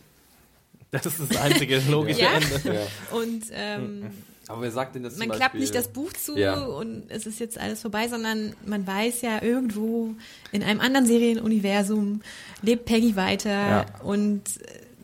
Das 0.92 1.06
ist 1.06 1.20
das 1.20 1.38
einzige 1.38 1.80
logische 1.90 2.22
ja. 2.22 2.32
Ende. 2.32 2.74
Ja. 2.74 3.18
Und 3.18 3.44
ähm, 3.54 4.06
aber 4.50 4.64
wer 4.64 4.72
sagt 4.72 4.96
denn 4.96 5.04
das 5.04 5.18
Man 5.18 5.30
klappt 5.30 5.54
nicht 5.54 5.76
das 5.76 5.90
Buch 5.90 6.12
zu 6.14 6.36
ja. 6.36 6.60
und 6.60 7.04
es 7.10 7.28
ist 7.28 7.40
jetzt 7.40 7.60
alles 7.60 7.82
vorbei, 7.82 8.08
sondern 8.08 8.56
man 8.66 8.86
weiß 8.88 9.22
ja 9.22 9.44
irgendwo 9.44 10.16
in 10.52 10.64
einem 10.64 10.80
anderen 10.80 11.06
Serienuniversum 11.06 12.22
lebt 12.64 12.86
Peggy 12.86 13.16
weiter 13.16 13.52
ja. 13.52 13.86
und 14.02 14.42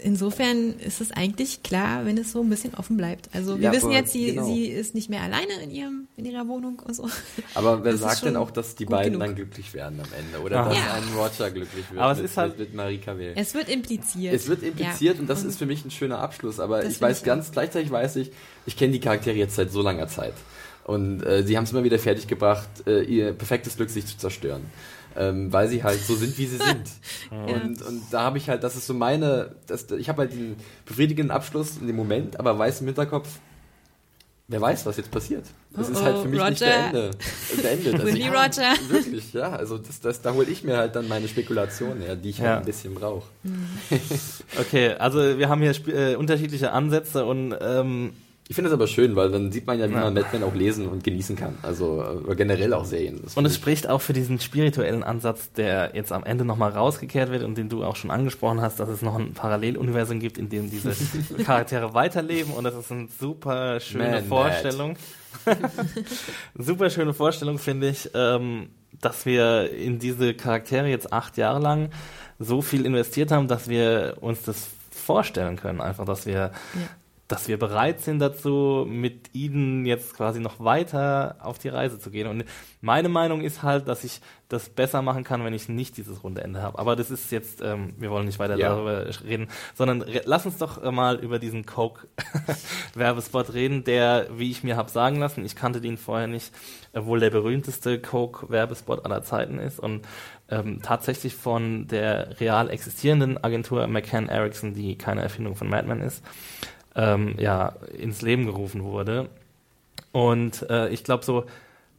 insofern 0.06 0.76
ist 0.80 1.02
es 1.02 1.12
eigentlich 1.12 1.64
klar, 1.64 2.06
wenn 2.06 2.18
es 2.18 2.32
so 2.32 2.42
ein 2.42 2.50
bisschen 2.50 2.76
offen 2.76 2.96
bleibt. 2.96 3.30
Also 3.34 3.58
wir 3.58 3.66
ja, 3.66 3.72
wissen 3.74 3.92
jetzt, 3.92 4.14
sie, 4.14 4.28
genau. 4.28 4.46
sie 4.46 4.68
ist 4.68 4.94
nicht 4.94 5.10
mehr 5.10 5.22
alleine 5.24 5.54
in 5.64 5.72
ihrem 5.72 6.08
in 6.16 6.26
ihrer 6.26 6.48
Wohnung 6.48 6.80
und 6.86 6.96
so. 6.96 7.10
Aber 7.56 7.84
wer 7.84 7.92
das 7.94 8.02
sagt 8.02 8.24
denn 8.24 8.38
auch, 8.38 8.52
dass 8.52 8.76
die 8.76 8.86
beiden 8.86 9.14
genug. 9.14 9.28
dann 9.28 9.36
glücklich 9.36 9.74
werden 9.74 10.00
am 10.00 10.08
Ende 10.18 10.40
oder 10.46 10.60
Aha. 10.60 10.70
dass 10.70 10.78
ja. 10.78 10.94
ein 10.94 11.04
Roger 11.18 11.52
glücklich 11.52 11.86
wird 11.90 12.00
aber 12.00 12.12
es 12.12 12.20
mit, 12.20 12.26
ist 12.26 12.38
halt 12.38 12.60
mit, 12.60 12.70
mit 12.70 12.76
Marie 12.76 13.00
Cavell. 13.00 13.34
Es 13.36 13.54
wird 13.56 13.68
impliziert. 13.68 14.34
Es 14.34 14.48
wird 14.48 14.64
impliziert 14.64 15.16
ja. 15.16 15.22
und 15.22 15.28
das 15.28 15.42
und 15.42 15.50
ist 15.50 15.58
für 15.58 15.66
mich 15.66 15.84
ein 15.84 15.92
schöner 15.92 16.20
Abschluss. 16.20 16.60
Aber 16.60 16.86
ich 16.86 17.02
weiß 17.02 17.20
ich 17.20 17.24
ganz 17.24 17.52
gleichzeitig 17.52 17.92
weiß 17.92 18.18
ich, 18.18 18.32
ich 18.66 18.78
kenne 18.78 18.94
die 18.94 19.00
Charaktere 19.00 19.36
jetzt 19.36 19.56
seit 19.56 19.72
so 19.72 19.82
langer 19.82 20.08
Zeit. 20.08 20.36
Und 20.84 21.24
äh, 21.24 21.44
sie 21.44 21.58
haben 21.58 21.64
es 21.64 21.72
immer 21.72 21.84
wieder 21.84 21.98
fertiggebracht, 21.98 22.70
äh, 22.86 23.02
ihr 23.02 23.34
perfektes 23.34 23.76
Glück 23.76 23.90
sich 23.90 24.06
zu 24.06 24.20
zerstören 24.20 24.62
ähm, 25.18 25.52
weil 25.52 25.68
sie 25.68 25.84
halt 25.84 26.00
so 26.00 26.16
sind, 26.16 26.38
wie 26.38 26.46
sie 26.46 26.58
sind. 26.66 26.90
und, 27.32 27.82
und 27.82 28.02
da 28.12 28.24
habe 28.24 28.38
ich 28.38 28.50
halt, 28.50 28.64
das 28.64 28.76
ist 28.76 28.88
so 28.88 28.94
meine, 28.94 29.56
das, 29.68 29.90
ich 29.92 30.10
habe 30.10 30.24
halt 30.24 30.34
den 30.34 30.56
befriedigenden 30.86 31.32
Abschluss 31.32 31.78
in 31.78 31.88
dem 31.88 31.96
Moment, 31.96 32.40
aber 32.40 32.58
weiß 32.58 32.82
im 32.82 32.88
Hinterkopf, 32.88 33.28
wer 34.48 34.62
weiß, 34.62 34.86
was 34.86 34.98
jetzt 34.98 35.12
passiert. 35.12 35.46
Das 35.72 35.90
oh 35.90 35.92
ist 35.92 36.04
halt 36.04 36.18
für 36.20 36.28
mich 36.28 36.40
Roger. 36.40 36.50
nicht 36.50 36.62
der 36.62 36.86
Ende. 36.86 37.12
Der 37.62 37.72
Ende. 37.72 37.94
Also, 37.94 38.08
ja, 38.08 38.28
Roger. 38.30 38.74
Wirklich, 38.90 39.34
ja. 39.34 39.52
Also 39.52 39.78
das, 39.78 40.00
das, 40.00 40.22
da 40.22 40.34
hole 40.34 40.50
ich 40.50 40.64
mir 40.64 40.78
halt 40.78 40.96
dann 40.96 41.08
meine 41.08 41.28
Spekulationen 41.28 42.02
her, 42.02 42.16
die 42.16 42.30
ich 42.30 42.40
halt 42.40 42.46
ja. 42.46 42.52
halt 42.52 42.64
ein 42.64 42.66
bisschen 42.66 42.96
brauche. 42.96 43.28
Mhm. 43.44 43.68
okay, 44.60 44.94
also 44.94 45.38
wir 45.38 45.50
haben 45.50 45.62
hier 45.62 45.74
äh, 45.88 46.16
unterschiedliche 46.16 46.72
Ansätze 46.72 47.26
und 47.26 47.56
ähm, 47.60 48.14
ich 48.48 48.54
finde 48.56 48.70
es 48.70 48.74
aber 48.74 48.86
schön, 48.86 49.16
weil 49.16 49.32
dann 49.32 49.52
sieht 49.52 49.66
man 49.66 49.80
ja, 49.80 49.90
wie 49.90 49.94
man 49.94 50.14
Mad 50.14 50.28
Men 50.32 50.44
auch 50.44 50.54
lesen 50.54 50.88
und 50.88 51.04
genießen 51.04 51.36
kann. 51.36 51.58
Also 51.64 52.22
äh, 52.28 52.36
generell 52.36 52.74
auch 52.76 52.86
Serien. 52.86 53.22
Und 53.34 53.46
es 53.46 53.56
spricht 53.56 53.90
auch 53.90 54.02
für 54.02 54.14
diesen 54.14 54.40
spirituellen 54.40 55.04
Ansatz, 55.04 55.52
der 55.52 55.92
jetzt 55.96 56.12
am 56.12 56.24
Ende 56.24 56.46
nochmal 56.46 56.70
rausgekehrt 56.70 57.32
wird 57.32 57.42
und 57.42 57.58
den 57.58 57.70
du 57.70 57.84
auch 57.84 57.96
schon 57.96 58.12
angesprochen 58.12 58.62
hast, 58.62 58.80
dass 58.80 58.88
es 58.88 59.02
noch 59.02 59.16
ein 59.16 59.34
Paralleluniversum 59.34 60.20
gibt, 60.20 60.38
in 60.38 60.50
dem 60.50 60.70
diese 60.70 60.94
Charaktere 61.44 61.96
weiterleben 61.96 62.54
und 62.54 62.66
das 62.66 62.76
ist 62.76 62.92
eine 62.92 63.08
super 63.20 63.80
schöne 63.80 64.12
Man 64.12 64.26
Vorstellung. 64.26 64.98
super 66.56 66.92
schöne 66.92 67.16
Vorstellung, 67.16 67.58
finde 67.58 67.90
ich, 67.90 68.12
ähm, 68.14 68.70
dass 69.02 69.26
wir 69.26 69.72
in 69.72 69.98
diese 69.98 70.36
Charaktere 70.36 70.88
jetzt 70.88 71.12
acht 71.12 71.38
Jahre 71.38 71.60
lang 71.60 71.90
so 72.38 72.62
viel 72.62 72.86
investiert 72.86 73.32
haben, 73.32 73.48
dass 73.48 73.70
wir 73.70 74.18
uns 74.22 74.44
das 74.44 74.68
vorstellen 74.92 75.56
können. 75.56 75.82
Einfach, 75.82 76.06
dass 76.06 76.28
wir 76.28 76.34
ja 76.34 76.52
dass 77.28 77.48
wir 77.48 77.58
bereit 77.58 78.02
sind 78.02 78.20
dazu, 78.20 78.86
mit 78.88 79.34
ihnen 79.34 79.86
jetzt 79.86 80.16
quasi 80.16 80.40
noch 80.40 80.60
weiter 80.60 81.38
auf 81.40 81.58
die 81.58 81.70
Reise 81.70 82.00
zu 82.00 82.12
gehen. 82.12 82.28
Und 82.28 82.46
meine 82.82 83.10
Meinung 83.10 83.42
ist 83.42 83.64
halt, 83.64 83.88
dass 83.88 84.04
ich 84.04 84.22
das 84.48 84.70
besser 84.70 85.02
machen 85.02 85.24
kann, 85.24 85.44
wenn 85.44 85.54
ich 85.54 85.68
nicht 85.68 85.98
dieses 85.98 86.24
runde 86.24 86.44
Ende 86.44 86.62
habe. 86.62 86.78
Aber 86.78 86.96
das 86.96 87.10
ist 87.10 87.32
jetzt, 87.32 87.62
ähm, 87.62 87.96
wir 87.98 88.12
wollen 88.12 88.28
nicht 88.28 88.38
weiter 88.38 88.58
ja. 88.58 88.70
darüber 88.70 89.08
reden, 89.24 89.48
sondern 89.74 90.04
re 90.04 90.22
lass 90.26 90.46
uns 90.46 90.60
doch 90.60 90.92
mal 90.92 91.16
über 91.16 91.40
diesen 91.40 91.66
Coke-Werbespot 91.66 93.54
reden, 93.56 93.84
der, 93.84 94.28
wie 94.38 94.52
ich 94.52 94.64
mir 94.64 94.78
habe 94.78 94.92
sagen 94.92 95.20
lassen, 95.20 95.46
ich 95.46 95.56
kannte 95.56 95.82
den 95.82 95.98
vorher 95.98 96.28
nicht, 96.28 96.54
äh, 96.94 97.04
wohl 97.06 97.20
der 97.20 97.32
berühmteste 97.32 98.00
Coke-Werbespot 98.00 99.04
aller 99.04 99.24
Zeiten 99.24 99.58
ist 99.58 99.80
und 99.80 100.08
ähm, 100.48 100.80
tatsächlich 100.84 101.34
von 101.34 101.88
der 101.88 102.40
real 102.40 102.70
existierenden 102.70 103.44
Agentur 103.44 103.88
McCann 103.88 104.30
Erickson, 104.30 104.76
die 104.76 104.96
keine 104.96 105.24
Erfindung 105.24 105.56
von 105.56 105.68
Madman 105.68 106.02
ist 106.02 106.22
ähm, 106.96 107.36
ja, 107.38 107.76
ins 107.98 108.22
Leben 108.22 108.46
gerufen 108.46 108.84
wurde. 108.84 109.30
Und 110.12 110.68
äh, 110.70 110.90
ich 110.90 111.04
glaube 111.04 111.26
so, 111.26 111.46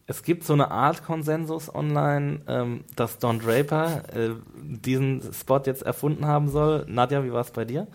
es 0.06 0.22
gibt 0.22 0.44
so 0.44 0.52
eine 0.52 0.70
Art 0.70 1.04
Konsensus 1.04 1.74
online, 1.74 2.40
ähm, 2.46 2.84
dass 2.94 3.18
Don 3.18 3.40
Draper 3.40 4.02
äh, 4.14 4.30
diesen 4.54 5.22
Spot 5.32 5.60
jetzt 5.64 5.82
erfunden 5.82 6.26
haben 6.26 6.48
soll. 6.48 6.84
Nadja, 6.88 7.24
wie 7.24 7.32
war 7.32 7.40
es 7.40 7.50
bei 7.50 7.64
dir? 7.64 7.88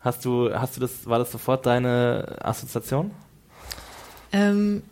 Hast 0.00 0.24
du, 0.26 0.52
hast 0.52 0.76
du 0.76 0.80
das, 0.80 1.06
war 1.06 1.18
das 1.18 1.32
sofort 1.32 1.64
deine 1.64 2.36
Assoziation? 2.42 3.10
Ähm, 4.32 4.82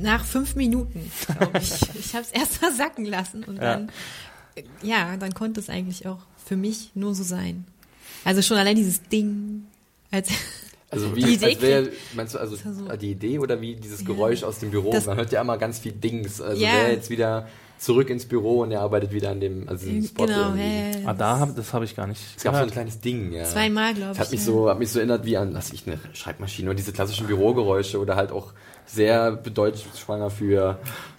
nach 0.00 0.24
fünf 0.24 0.56
Minuten, 0.56 1.10
glaube 1.26 1.58
ich. 1.58 1.72
ich 1.94 2.14
habe 2.14 2.24
es 2.24 2.32
erst 2.32 2.60
mal 2.60 2.72
sacken 2.72 3.04
lassen 3.04 3.44
und 3.44 3.56
ja. 3.56 3.74
dann, 3.74 3.92
ja, 4.82 5.16
dann 5.16 5.32
konnte 5.32 5.60
es 5.60 5.70
eigentlich 5.70 6.08
auch 6.08 6.18
für 6.44 6.56
mich 6.56 6.90
nur 6.94 7.14
so 7.14 7.22
sein. 7.22 7.64
Also 8.24 8.42
schon 8.42 8.56
allein 8.56 8.74
dieses 8.74 9.02
Ding, 9.04 9.67
als 10.10 10.30
also 10.90 11.14
wie, 11.16 11.22
die 11.22 11.34
Idee 11.34 11.46
als 11.46 11.62
wär, 11.62 11.88
meinst 12.14 12.34
du 12.34 12.38
also 12.38 12.56
so 12.56 12.96
die 12.96 13.10
Idee 13.10 13.38
oder 13.38 13.60
wie 13.60 13.76
dieses 13.76 14.04
Geräusch 14.04 14.42
ja, 14.42 14.48
aus 14.48 14.58
dem 14.58 14.70
Büro? 14.70 14.92
Man 15.06 15.16
hört 15.16 15.32
ja 15.32 15.40
immer 15.40 15.58
ganz 15.58 15.78
viel 15.78 15.92
Dings. 15.92 16.40
Also 16.40 16.62
ja. 16.62 16.70
wer 16.72 16.92
jetzt 16.92 17.10
wieder 17.10 17.48
zurück 17.78 18.10
ins 18.10 18.26
Büro 18.26 18.62
und 18.62 18.72
er 18.72 18.80
arbeitet 18.80 19.12
wieder 19.12 19.30
an 19.30 19.40
dem, 19.40 19.68
also 19.68 19.86
diesem 19.86 20.04
Spot. 20.04 20.26
Genau, 20.26 20.54
irgendwie. 20.54 21.06
ah, 21.06 21.14
da 21.14 21.38
hab, 21.38 21.54
das 21.54 21.72
habe 21.72 21.84
ich 21.84 21.94
gar 21.94 22.06
nicht. 22.06 22.20
Es 22.36 22.42
gab 22.42 22.56
so 22.56 22.62
ein 22.62 22.70
kleines 22.70 23.00
Ding, 23.00 23.32
ja. 23.32 23.44
Zweimal, 23.44 23.94
glaube 23.94 24.12
ich. 24.12 24.18
Hat 24.18 24.30
mich 24.30 24.40
ja. 24.40 24.46
so, 24.46 24.68
hat 24.68 24.78
mich 24.78 24.90
so 24.90 24.98
erinnert 24.98 25.24
wie 25.24 25.36
an, 25.36 25.54
was 25.54 25.72
ich, 25.72 25.86
eine 25.86 25.98
Schreibmaschine 26.12 26.68
oder 26.68 26.76
diese 26.76 26.92
klassischen 26.92 27.26
Bürogeräusche 27.26 28.00
oder 28.00 28.16
halt 28.16 28.32
auch 28.32 28.52
sehr 28.86 29.32
bedeutungsschwanger 29.32 30.30
für 30.30 30.78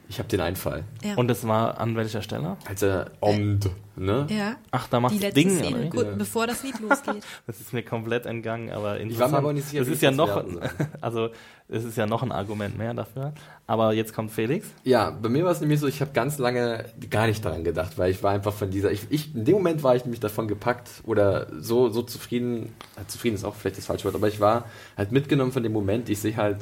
ich 0.10 0.18
habe 0.18 0.28
den 0.28 0.42
Einfall. 0.42 0.84
Ja. 1.04 1.14
Und 1.16 1.28
das 1.28 1.48
war 1.48 1.80
an 1.80 1.96
welcher 1.96 2.24
Stelle? 2.24 2.58
Als 2.68 2.82
er 2.82 3.12
omd, 3.20 3.70
ne? 3.96 4.26
Ja. 4.30 4.56
Ach, 4.72 4.88
da 4.88 5.00
macht 5.00 5.24
das 5.24 5.36
Ding. 5.36 5.52
Szene, 5.52 5.88
gut, 5.90 6.06
ja. 6.06 6.16
bevor 6.18 6.48
das 6.48 6.64
Lied 6.64 6.80
losgeht. 6.80 7.24
das 7.48 7.62
ist 7.62 7.74
mir 7.74 7.84
komplett 7.84 8.26
entgangen, 8.26 8.72
aber 8.72 9.00
Ich 9.00 9.20
war 9.20 9.30
mir 9.30 9.38
aber 9.38 9.54
nicht 9.54 9.68
sicher, 9.68 9.84
das 9.84 9.88
ist 9.88 10.02
ja 10.02 10.10
noch, 10.10 10.44
also 11.02 11.30
es 11.68 11.84
ist 11.84 11.96
ja 11.96 12.08
noch 12.08 12.24
ein 12.24 12.32
Argument 12.32 12.76
mehr 12.76 12.96
dafür. 12.96 13.34
Aber 13.68 13.94
jetzt 13.94 14.16
kommt 14.16 14.32
Felix. 14.32 14.66
Ja, 14.84 15.12
bei 15.12 15.30
mir 15.30 15.46
war 15.46 15.52
es 15.52 15.62
nämlich 15.62 15.80
so, 15.80 15.86
ich 15.86 16.02
habe 16.02 16.10
ganz 16.12 16.40
lange 16.40 16.86
gar 17.12 17.28
nicht 17.28 17.46
daran 17.46 17.64
gedacht, 17.64 18.00
weil 18.00 18.10
ich 18.10 18.24
war 18.24 18.32
einfach 18.32 18.54
von 18.54 18.72
dieser, 18.72 18.92
ich, 18.92 19.06
ich 19.12 19.36
in 19.36 19.46
dem 19.46 19.54
Moment 19.54 19.84
war 19.84 19.96
ich 19.96 20.06
nämlich 20.06 20.20
davon 20.20 20.48
gepackt 20.48 20.90
oder 21.04 21.46
so 21.60 21.90
so 21.90 22.02
zufrieden, 22.02 22.74
zufrieden 23.06 23.36
ist 23.36 23.46
auch 23.46 23.54
vielleicht 23.54 23.78
das 23.78 23.86
falsche 23.86 24.06
Wort, 24.06 24.16
aber 24.16 24.28
ich 24.28 24.40
war 24.40 24.66
halt 24.98 25.12
mitgenommen 25.12 25.52
von 25.52 25.62
dem 25.62 25.72
Moment. 25.72 26.10
Ich 26.10 26.18
sehe 26.18 26.36
halt 26.36 26.58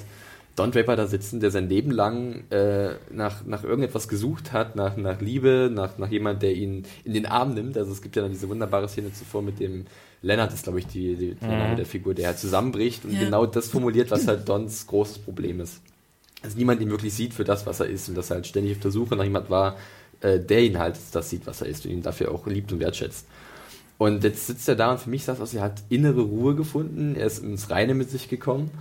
Don 0.58 0.72
Draper 0.72 0.96
da 0.96 1.06
sitzen, 1.06 1.40
der 1.40 1.52
sein 1.52 1.70
Leben 1.70 1.92
lang 1.92 2.50
äh, 2.50 2.96
nach, 3.12 3.46
nach 3.46 3.64
irgendetwas 3.64 4.08
gesucht 4.08 4.54
hat, 4.54 4.76
nach, 4.76 4.98
nach 4.98 5.22
Liebe, 5.22 5.70
nach, 5.72 6.00
nach 6.00 6.10
jemand, 6.10 6.42
der 6.42 6.56
ihn 6.56 6.84
in 7.04 7.14
den 7.14 7.28
Arm 7.28 7.54
nimmt. 7.54 7.78
Also 7.78 7.92
es 7.92 8.02
gibt 8.02 8.16
ja 8.16 8.24
dann 8.24 8.32
diese 8.32 8.50
wunderbare 8.50 8.90
Szene 8.90 9.14
zuvor 9.14 9.44
mit 9.44 9.60
dem 9.60 9.86
Lennart 10.24 10.52
ist, 10.52 10.64
glaube 10.64 10.80
ich, 10.80 10.88
die, 10.88 11.16
die, 11.16 11.36
der 11.36 11.48
Name 11.48 11.74
mhm. 11.74 11.76
der 11.78 11.86
Figur, 11.86 12.16
der 12.16 12.28
halt 12.28 12.40
zusammenbricht 12.40 13.06
und 13.06 13.14
ja. 13.14 13.20
genau 13.20 13.46
das 13.46 13.68
formuliert, 13.68 14.10
was 14.10 14.28
halt 14.28 14.50
Dons 14.50 14.88
großes 14.88 15.20
Problem 15.20 15.60
ist. 15.60 15.80
Also 16.42 16.58
niemand 16.58 16.82
ihn 16.82 16.90
wirklich 16.90 17.14
sieht 17.14 17.36
für 17.36 17.44
das, 17.44 17.68
was 17.68 17.80
er 17.80 17.86
ist 17.86 18.10
und 18.10 18.16
dass 18.16 18.32
er 18.32 18.38
halt 18.38 18.48
ständig 18.48 18.78
auf 18.78 18.82
der 18.82 18.92
Suche 18.92 19.16
nach 19.16 19.26
jemand 19.26 19.52
war, 19.52 19.78
äh, 20.22 20.40
der 20.40 20.64
ihn 20.64 20.80
halt 20.80 20.98
das 21.12 21.30
sieht, 21.30 21.46
was 21.46 21.62
er 21.62 21.68
ist 21.68 21.86
und 21.86 21.92
ihn 21.92 22.02
dafür 22.02 22.32
auch 22.32 22.48
liebt 22.48 22.72
und 22.72 22.80
wertschätzt. 22.80 23.28
Und 24.00 24.24
jetzt 24.24 24.48
sitzt 24.48 24.68
er 24.68 24.76
da 24.76 24.92
und 24.92 25.00
für 25.00 25.10
mich 25.10 25.24
sagt 25.24 25.40
aus, 25.40 25.54
er 25.54 25.62
hat 25.62 25.84
innere 25.90 26.22
Ruhe 26.22 26.56
gefunden, 26.56 27.16
er 27.16 27.28
ist 27.28 27.44
ins 27.44 27.70
Reine 27.70 27.94
mit 27.94 28.10
sich 28.10 28.28
gekommen 28.28 28.72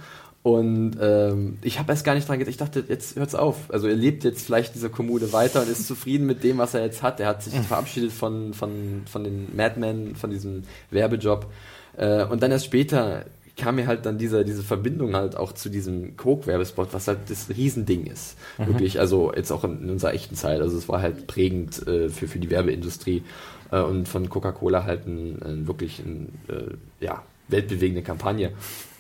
und 0.47 0.97
ähm, 1.01 1.59
ich 1.63 1.81
habe 1.81 1.91
erst 1.91 2.05
gar 2.05 2.15
nicht 2.15 2.29
dran 2.29 2.39
gedacht. 2.39 2.53
Ich 2.53 2.57
dachte, 2.57 2.85
jetzt 2.89 3.17
hört's 3.17 3.35
auf. 3.35 3.69
Also 3.69 3.89
er 3.89 3.97
lebt 3.97 4.23
jetzt 4.23 4.47
vielleicht 4.47 4.77
diese 4.77 4.89
Kommune 4.91 5.33
weiter 5.33 5.61
und 5.61 5.69
ist 5.69 5.89
zufrieden 5.89 6.25
mit 6.25 6.45
dem, 6.45 6.59
was 6.59 6.73
er 6.73 6.85
jetzt 6.85 7.03
hat. 7.03 7.19
Er 7.19 7.27
hat 7.27 7.43
sich 7.43 7.53
mhm. 7.53 7.65
verabschiedet 7.65 8.13
von, 8.13 8.55
von, 8.55 9.03
von 9.07 9.25
den 9.25 9.57
Madmen, 9.57 10.15
von 10.15 10.31
diesem 10.31 10.63
Werbejob. 10.93 11.51
Äh, 11.97 12.23
und 12.27 12.45
dann 12.45 12.53
erst 12.53 12.67
später 12.67 13.25
kam 13.57 13.75
mir 13.75 13.89
halt 13.89 14.07
dann 14.07 14.19
diese, 14.19 14.45
diese 14.45 14.63
Verbindung 14.63 15.17
halt 15.17 15.37
auch 15.37 15.51
zu 15.51 15.69
diesem 15.69 16.17
Coke-Werbespot, 16.17 16.91
was 16.95 17.09
halt 17.09 17.29
das 17.29 17.49
Riesending 17.49 18.07
ist. 18.07 18.37
Mhm. 18.59 18.67
Wirklich, 18.69 19.01
also 19.01 19.33
jetzt 19.35 19.51
auch 19.51 19.65
in, 19.65 19.83
in, 19.83 19.91
unserer 19.91 20.15
echten 20.15 20.37
Zeit. 20.37 20.61
Also 20.61 20.79
es 20.79 20.89
war 20.89 21.03
halt 21.03 21.27
prägend 21.27 21.85
äh, 21.89 22.09
für, 22.09 22.29
für 22.29 22.39
die 22.39 22.51
Werbeindustrie 22.51 23.25
äh, 23.73 23.81
und 23.81 24.07
von 24.07 24.29
Coca-Cola 24.29 24.85
halt 24.85 25.09
ein, 25.09 25.43
ein 25.43 25.67
wirklich 25.67 25.99
ein, 25.99 26.39
äh, 26.49 27.05
ja, 27.05 27.25
weltbewegende 27.49 28.03
Kampagne. 28.03 28.53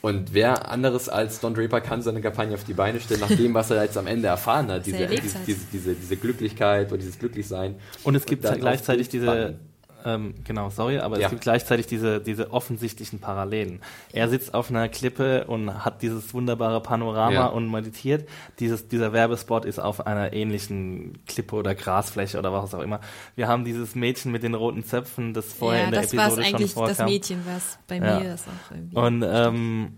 Und 0.02 0.34
wer 0.34 0.70
anderes 0.70 1.08
als 1.08 1.40
Don 1.40 1.54
Draper 1.54 1.80
kann 1.80 2.00
seine 2.00 2.20
Kampagne 2.20 2.54
auf 2.54 2.64
die 2.64 2.74
Beine 2.74 3.00
stellen, 3.00 3.20
nach 3.20 3.28
dem, 3.28 3.54
was 3.54 3.70
er 3.70 3.82
jetzt 3.82 3.98
am 3.98 4.06
Ende 4.06 4.28
erfahren 4.28 4.70
hat. 4.70 4.86
Diese, 4.86 5.06
diese, 5.06 5.66
diese, 5.72 5.94
diese, 5.94 6.16
Glücklichkeit 6.16 6.92
und 6.92 7.02
dieses 7.02 7.18
Glücklichsein. 7.18 7.74
Und 8.04 8.14
es 8.14 8.24
gibt 8.24 8.44
und 8.44 8.60
gleichzeitig 8.60 9.08
diese, 9.08 9.58
ähm, 10.06 10.34
genau, 10.44 10.70
sorry, 10.70 10.98
aber 10.98 11.18
ja. 11.18 11.26
es 11.26 11.30
gibt 11.30 11.42
gleichzeitig 11.42 11.86
diese, 11.86 12.20
diese 12.20 12.52
offensichtlichen 12.52 13.18
Parallelen. 13.18 13.80
Er 14.12 14.28
sitzt 14.28 14.54
auf 14.54 14.70
einer 14.70 14.88
Klippe 14.88 15.44
und 15.46 15.84
hat 15.84 16.02
dieses 16.02 16.32
wunderbare 16.32 16.80
Panorama 16.80 17.32
ja. 17.32 17.46
und 17.46 17.70
meditiert. 17.70 18.28
Dieses, 18.60 18.86
dieser 18.86 19.12
Werbespot 19.12 19.64
ist 19.64 19.80
auf 19.80 20.06
einer 20.06 20.32
ähnlichen 20.32 21.18
Klippe 21.26 21.56
oder 21.56 21.74
Grasfläche 21.74 22.38
oder 22.38 22.52
was 22.52 22.72
auch 22.74 22.82
immer. 22.82 23.00
Wir 23.34 23.48
haben 23.48 23.64
dieses 23.64 23.94
Mädchen 23.96 24.30
mit 24.30 24.44
den 24.44 24.54
roten 24.54 24.84
Zöpfen, 24.84 25.34
das 25.34 25.52
vorher 25.52 25.80
ja, 25.80 25.86
in 25.86 25.92
der 25.92 26.02
Episode 26.04 26.20
schon 26.20 26.30
vorkam. 26.30 26.48
das 26.48 26.76
war 26.76 26.84
eigentlich 26.84 26.96
das 26.96 27.06
Mädchen, 27.06 27.42
was 27.46 27.78
bei 27.88 28.00
mir 28.00 28.34
ist 28.34 28.46
auch 28.46 28.70
irgendwie. 28.70 28.96
Und 28.96 29.24
ähm, 29.26 29.96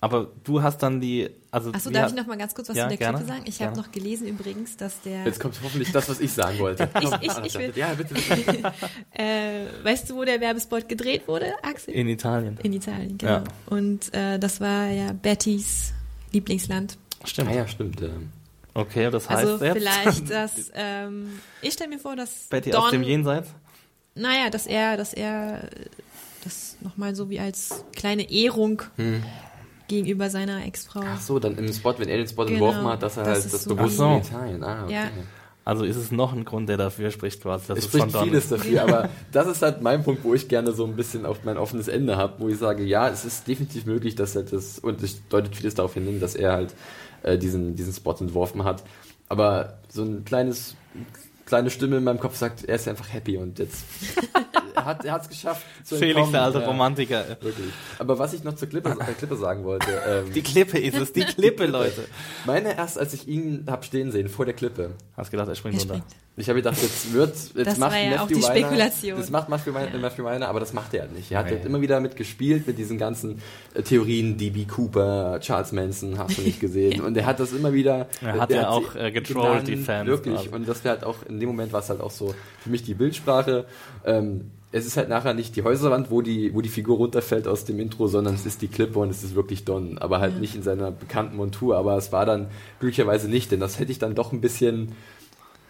aber 0.00 0.28
du 0.44 0.62
hast 0.62 0.78
dann 0.78 1.00
die, 1.00 1.30
also. 1.50 1.72
Achso, 1.72 1.90
darf 1.90 2.10
ich 2.10 2.16
noch 2.16 2.26
mal 2.26 2.36
ganz 2.36 2.54
kurz 2.54 2.68
was 2.68 2.76
ja, 2.76 2.84
zu 2.84 2.90
der 2.90 2.98
gerne, 2.98 3.18
Klippe 3.18 3.32
sagen? 3.32 3.44
Ich 3.46 3.60
habe 3.62 3.76
noch 3.76 3.90
gelesen 3.90 4.26
übrigens, 4.26 4.76
dass 4.76 5.00
der. 5.00 5.24
Jetzt 5.24 5.40
kommt 5.40 5.60
hoffentlich 5.62 5.90
das, 5.92 6.08
was 6.08 6.20
ich 6.20 6.32
sagen 6.32 6.58
wollte. 6.58 6.88
ich, 7.00 7.28
ich, 7.28 7.44
ich 7.44 7.58
will. 7.58 7.72
Ja, 7.74 7.94
bitte. 7.94 8.14
bitte. 8.14 8.72
äh, 9.12 9.66
weißt 9.82 10.10
du, 10.10 10.16
wo 10.16 10.24
der 10.24 10.40
Werbespot 10.40 10.88
gedreht 10.88 11.26
wurde, 11.26 11.52
Axel? 11.62 11.94
In 11.94 12.08
Italien. 12.08 12.58
In 12.62 12.72
Italien, 12.72 13.18
genau. 13.18 13.32
Ja. 13.32 13.44
Und 13.66 14.14
äh, 14.14 14.38
das 14.38 14.60
war 14.60 14.86
ja 14.88 15.12
Bettys 15.12 15.92
Lieblingsland. 16.32 16.96
Stimmt. 17.24 17.50
Ah, 17.50 17.54
ja, 17.54 17.68
stimmt. 17.68 18.00
Okay, 18.72 19.10
das 19.10 19.28
heißt 19.28 19.48
also 19.48 19.64
jetzt. 19.64 19.76
vielleicht, 19.76 20.30
dass 20.30 20.70
ähm, 20.74 21.40
ich 21.62 21.72
stelle 21.72 21.90
mir 21.90 21.98
vor, 21.98 22.14
dass 22.14 22.46
Betty 22.48 22.70
Don, 22.70 22.82
aus 22.82 22.90
dem 22.90 23.02
Jenseits. 23.02 23.50
Naja, 24.14 24.50
dass 24.50 24.66
er, 24.66 24.96
dass 24.96 25.12
er 25.12 25.68
das 26.44 26.76
nochmal 26.80 27.14
so 27.14 27.28
wie 27.28 27.40
als 27.40 27.84
kleine 27.94 28.30
Ehrung 28.30 28.82
hm 28.96 29.22
gegenüber 29.90 30.30
seiner 30.30 30.64
Ex-Frau. 30.64 31.02
Ach 31.04 31.20
so, 31.20 31.38
dann 31.38 31.58
im 31.58 31.72
Spot, 31.72 31.94
wenn 31.98 32.08
er 32.08 32.16
den 32.16 32.28
Spot 32.28 32.46
genau, 32.46 32.68
entworfen 32.68 32.88
hat, 32.88 33.02
dass 33.02 33.16
er 33.16 33.24
das 33.24 33.42
halt 33.42 33.52
das 33.52 33.64
so 33.64 33.74
bewusst 33.74 34.00
in 34.00 34.18
Italien. 34.18 34.64
Ah, 34.64 34.84
okay. 34.84 34.94
Ja. 34.94 35.10
Also 35.64 35.84
ist 35.84 35.96
es 35.96 36.10
noch 36.10 36.32
ein 36.32 36.44
Grund, 36.44 36.68
der 36.68 36.78
dafür 36.78 37.10
spricht, 37.10 37.42
quasi. 37.42 37.66
Das 37.68 37.78
es 37.78 37.84
spricht 37.84 38.16
vieles 38.16 38.48
dafür, 38.48 38.82
aber 38.82 39.10
das 39.30 39.46
ist 39.46 39.60
halt 39.60 39.82
mein 39.82 40.02
Punkt, 40.02 40.24
wo 40.24 40.32
ich 40.32 40.48
gerne 40.48 40.72
so 40.72 40.86
ein 40.86 40.96
bisschen 40.96 41.26
auf 41.26 41.44
mein 41.44 41.58
offenes 41.58 41.86
Ende 41.86 42.16
habe, 42.16 42.34
wo 42.38 42.48
ich 42.48 42.56
sage, 42.56 42.82
ja, 42.82 43.08
es 43.08 43.24
ist 43.24 43.46
definitiv 43.46 43.84
möglich, 43.84 44.14
dass 44.14 44.34
er 44.34 44.44
das, 44.44 44.78
und 44.78 45.02
es 45.02 45.26
deutet 45.28 45.54
vieles 45.54 45.74
darauf 45.74 45.94
hin, 45.94 46.18
dass 46.18 46.34
er 46.34 46.52
halt 46.52 46.74
äh, 47.22 47.36
diesen, 47.36 47.76
diesen 47.76 47.92
Spot 47.92 48.16
entworfen 48.18 48.64
hat. 48.64 48.82
Aber 49.28 49.78
so 49.88 50.02
ein 50.02 50.24
kleines, 50.24 50.76
kleine 51.44 51.70
Stimme 51.70 51.98
in 51.98 52.04
meinem 52.04 52.20
Kopf 52.20 52.36
sagt, 52.36 52.64
er 52.64 52.76
ist 52.76 52.88
einfach 52.88 53.12
happy 53.12 53.36
und 53.36 53.58
jetzt 53.58 53.84
hat 54.76 55.04
es 55.04 55.28
geschafft 55.28 55.64
zu 55.84 55.96
Felix, 55.96 56.30
der 56.30 56.42
alte 56.42 56.64
Romantiker. 56.64 57.28
Wirklich. 57.40 57.72
Aber 57.98 58.18
was 58.18 58.32
ich 58.32 58.44
noch 58.44 58.54
zur 58.54 58.68
Klippe, 58.68 58.90
äh, 58.90 59.12
Klippe 59.14 59.36
sagen 59.36 59.64
wollte. 59.64 59.90
Ähm, 60.06 60.32
die 60.32 60.42
Klippe 60.42 60.78
ist 60.78 60.96
es, 60.96 61.12
die 61.12 61.24
Klippe, 61.24 61.66
Leute. 61.66 62.06
Meine 62.46 62.76
erst, 62.76 62.98
als 62.98 63.12
ich 63.14 63.28
ihn 63.28 63.66
hab 63.68 63.84
stehen 63.84 64.12
sehen, 64.12 64.28
vor 64.28 64.44
der 64.44 64.54
Klippe. 64.54 64.92
Hast 65.16 65.30
gedacht, 65.30 65.48
er 65.48 65.54
springt 65.54 65.76
er 65.76 65.90
runter. 65.90 66.06
Ich 66.40 66.48
habe 66.48 66.58
gedacht, 66.58 66.80
jetzt 66.82 67.12
wird, 67.12 67.34
jetzt 67.34 67.54
das 67.54 67.78
macht 67.78 67.92
war 67.92 67.98
ja 67.98 68.10
Matthew 68.10 68.22
auch 68.22 68.28
die 68.28 68.42
Spekulation. 68.42 69.18
das 69.18 69.30
macht 69.30 69.48
Matthew 69.48 69.74
Weiner, 69.74 69.92
ja. 69.92 69.98
Matthew 69.98 70.24
Weiner, 70.24 70.48
aber 70.48 70.60
das 70.60 70.72
macht 70.72 70.94
er 70.94 71.02
halt 71.02 71.14
nicht. 71.14 71.30
Er 71.30 71.38
hat 71.38 71.46
Nein. 71.46 71.56
halt 71.56 71.66
immer 71.66 71.80
wieder 71.80 72.00
mit 72.00 72.16
gespielt, 72.16 72.66
mit 72.66 72.78
diesen 72.78 72.98
ganzen 72.98 73.40
äh, 73.74 73.82
Theorien, 73.82 74.36
DB 74.36 74.64
Cooper, 74.64 75.38
Charles 75.40 75.72
Manson, 75.72 76.18
hast 76.18 76.38
du 76.38 76.42
nicht 76.42 76.60
gesehen. 76.60 77.00
Und 77.00 77.16
er 77.16 77.26
hat 77.26 77.40
das 77.40 77.52
immer 77.52 77.72
wieder. 77.72 78.08
Er 78.20 78.40
hat 78.40 78.50
ja 78.50 78.68
auch 78.70 78.94
äh, 78.96 79.10
getrollt, 79.10 79.68
die 79.68 79.76
Fans. 79.76 80.06
Wirklich. 80.06 80.38
Also. 80.38 80.50
Und 80.50 80.68
das 80.68 80.84
wäre 80.84 80.96
halt 80.96 81.04
auch, 81.04 81.16
in 81.28 81.40
dem 81.40 81.48
Moment 81.48 81.72
war 81.72 81.80
es 81.80 81.90
halt 81.90 82.00
auch 82.00 82.10
so, 82.10 82.34
für 82.60 82.70
mich 82.70 82.82
die 82.82 82.94
Bildsprache, 82.94 83.66
ähm, 84.04 84.50
es 84.72 84.86
ist 84.86 84.96
halt 84.96 85.08
nachher 85.08 85.34
nicht 85.34 85.56
die 85.56 85.64
Häuserwand, 85.64 86.10
wo 86.10 86.22
die, 86.22 86.54
wo 86.54 86.60
die 86.60 86.68
Figur 86.68 86.98
runterfällt 86.98 87.48
aus 87.48 87.64
dem 87.64 87.80
Intro, 87.80 88.06
sondern 88.06 88.34
es 88.34 88.46
ist 88.46 88.62
die 88.62 88.68
Klippe 88.68 89.00
und 89.00 89.10
es 89.10 89.24
ist 89.24 89.34
wirklich 89.34 89.64
Don. 89.64 89.98
Aber 89.98 90.20
halt 90.20 90.34
ja. 90.34 90.40
nicht 90.40 90.54
in 90.54 90.62
seiner 90.62 90.92
bekannten 90.92 91.36
Montur. 91.36 91.76
Aber 91.76 91.96
es 91.96 92.12
war 92.12 92.24
dann 92.24 92.48
glücklicherweise 92.78 93.28
nicht, 93.28 93.50
denn 93.50 93.58
das 93.58 93.80
hätte 93.80 93.90
ich 93.90 93.98
dann 93.98 94.14
doch 94.14 94.32
ein 94.32 94.40
bisschen. 94.40 94.92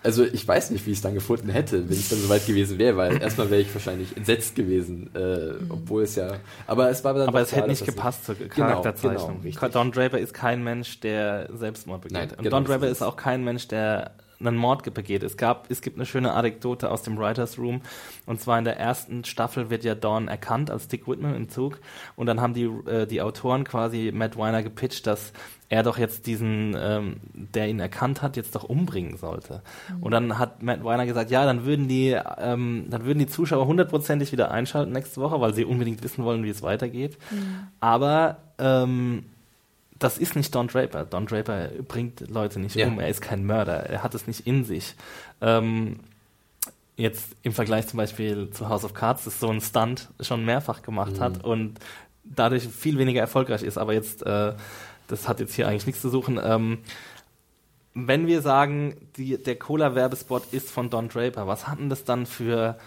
Also 0.03 0.25
ich 0.25 0.47
weiß 0.47 0.71
nicht, 0.71 0.87
wie 0.87 0.93
ich 0.93 0.99
es 0.99 1.03
dann 1.03 1.15
gefunden 1.15 1.51
hätte, 1.51 1.89
wenn 1.89 1.97
es 1.97 2.09
dann 2.09 2.19
soweit 2.21 2.47
gewesen 2.47 2.79
wäre, 2.79 2.97
weil 2.97 3.21
erstmal 3.23 3.51
wäre 3.51 3.61
ich 3.61 3.75
wahrscheinlich 3.75 4.17
entsetzt 4.17 4.55
gewesen, 4.55 5.11
äh, 5.15 5.53
mhm. 5.53 5.71
obwohl 5.71 6.05
es 6.05 6.17
ja. 6.17 6.37
Aber 6.67 6.91
es 6.91 7.05
war 7.05 7.15
dann. 7.15 7.29
Aber 7.29 7.41
es 7.41 7.55
hätte 7.55 7.69
nicht 7.69 7.85
gepasst 7.85 8.25
zur 8.25 8.37
Charakterzeichnung. 8.37 9.43
Genau, 9.43 9.55
genau, 9.61 9.69
Don 9.69 9.93
Draper 9.93 10.19
ist 10.19 10.33
kein 10.33 10.65
Mensch, 10.65 11.01
der 11.01 11.49
Selbstmord 11.55 12.03
begeht. 12.03 12.19
Nein, 12.19 12.31
und 12.31 12.45
genau, 12.45 12.57
Don 12.57 12.65
Draper 12.65 12.89
ist 12.89 13.03
auch 13.03 13.17
kein 13.17 13.45
Mensch, 13.45 13.69
der 13.69 14.13
einen 14.41 14.57
Mord 14.57 14.93
begeht. 14.95 15.23
Es 15.23 15.37
gab, 15.37 15.71
es 15.71 15.83
gibt 15.83 15.97
eine 15.97 16.07
schöne 16.07 16.33
Anekdote 16.33 16.91
aus 16.91 17.03
dem 17.03 17.19
Writers 17.19 17.59
Room. 17.59 17.83
Und 18.27 18.41
zwar 18.41 18.59
in 18.59 18.65
der 18.65 18.79
ersten 18.79 19.25
Staffel 19.25 19.71
wird 19.71 19.85
ja 19.85 19.95
Dawn 19.95 20.29
erkannt 20.29 20.71
als 20.71 20.89
Dick 20.89 21.07
Whitman 21.07 21.35
im 21.35 21.49
Zug. 21.49 21.79
Und 22.17 22.27
dann 22.27 22.41
haben 22.41 22.55
die, 22.55 22.65
äh, 22.65 23.07
die 23.07 23.21
Autoren 23.23 23.65
quasi 23.65 24.11
Matt 24.15 24.37
Weiner 24.37 24.63
gepitcht, 24.63 25.07
dass 25.07 25.33
er 25.71 25.85
doch 25.85 25.99
jetzt 25.99 26.27
diesen, 26.27 26.77
ähm, 26.79 27.16
der 27.33 27.68
ihn 27.68 27.79
erkannt 27.79 28.23
hat, 28.23 28.37
jetzt 28.37 28.57
doch 28.57 28.64
umbringen 28.64 29.16
sollte. 29.16 29.62
Mhm. 29.89 30.03
Und 30.03 30.11
dann 30.11 30.39
hat 30.39 30.62
Matt 30.62 30.83
Weiner 30.83 31.07
gesagt, 31.07 31.31
ja, 31.31 31.45
dann 31.47 31.64
würden 31.64 31.87
die, 31.87 32.18
ähm, 32.39 32.87
dann 32.91 33.05
würden 33.05 33.21
die 33.21 33.29
Zuschauer 33.29 33.66
hundertprozentig 33.66 34.33
wieder 34.33 34.51
einschalten 34.51 34.93
nächste 34.93 35.21
Woche, 35.21 35.41
weil 35.41 35.55
sie 35.55 35.64
unbedingt 35.64 36.03
wissen 36.03 36.25
wollen, 36.25 36.43
wie 36.43 36.51
es 36.51 36.62
weitergeht. 36.62 37.16
Mhm. 37.31 37.68
Aber 37.79 38.39
ähm, 38.59 39.25
das 40.01 40.18
ist 40.18 40.35
nicht 40.35 40.53
Don 40.53 40.66
Draper. 40.66 41.05
Don 41.05 41.27
Draper 41.27 41.68
bringt 41.87 42.29
Leute 42.29 42.59
nicht 42.59 42.75
ja. 42.75 42.89
um. 42.89 42.99
Er 42.99 43.09
ist 43.09 43.21
kein 43.21 43.47
Mörder. 43.47 43.89
Er 43.89 44.03
hat 44.03 44.14
es 44.16 44.27
nicht 44.27 44.49
in 44.49 44.64
sich. 44.64 44.97
Ähm, 45.41 46.01
jetzt 46.97 47.37
im 47.43 47.53
Vergleich 47.53 47.87
zum 47.87 47.99
Beispiel 47.99 48.51
zu 48.51 48.68
House 48.68 48.85
of 48.85 48.93
Cards, 48.93 49.25
das 49.25 49.39
so 49.39 49.49
ein 49.49 49.61
Stunt 49.61 50.09
schon 50.18 50.45
mehrfach 50.45 50.83
gemacht 50.83 51.12
mhm. 51.12 51.21
hat 51.21 51.45
und 51.45 51.79
dadurch 52.25 52.66
viel 52.66 52.99
weniger 52.99 53.21
erfolgreich 53.21 53.62
ist. 53.62 53.79
Aber 53.79 53.93
jetzt, 53.93 54.27
äh, 54.27 54.55
das 55.11 55.29
hat 55.29 55.41
jetzt 55.41 55.55
hier 55.55 55.69
eigentlich 55.69 55.87
nichts 55.87 56.03
zu 56.03 56.09
suchen. 56.09 56.39
Ähm, 56.43 56.79
wenn 57.95 58.27
wir 58.27 58.41
sagen, 58.41 58.97
die, 59.17 59.37
der 59.37 59.57
Cola-Werbespot 59.57 60.53
ist 60.53 60.71
von 60.71 60.91
Don 60.91 61.09
Draper, 61.09 61.47
was 61.47 61.67
hatten 61.67 61.89
das 61.89 62.05
dann 62.05 62.27
für, 62.27 62.79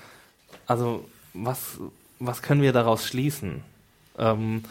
also 0.66 1.08
was, 1.34 1.80
was 2.20 2.42
können 2.42 2.62
wir 2.62 2.74
daraus 2.74 3.06
schließen? 3.06 3.64
Ähm, 4.18 4.64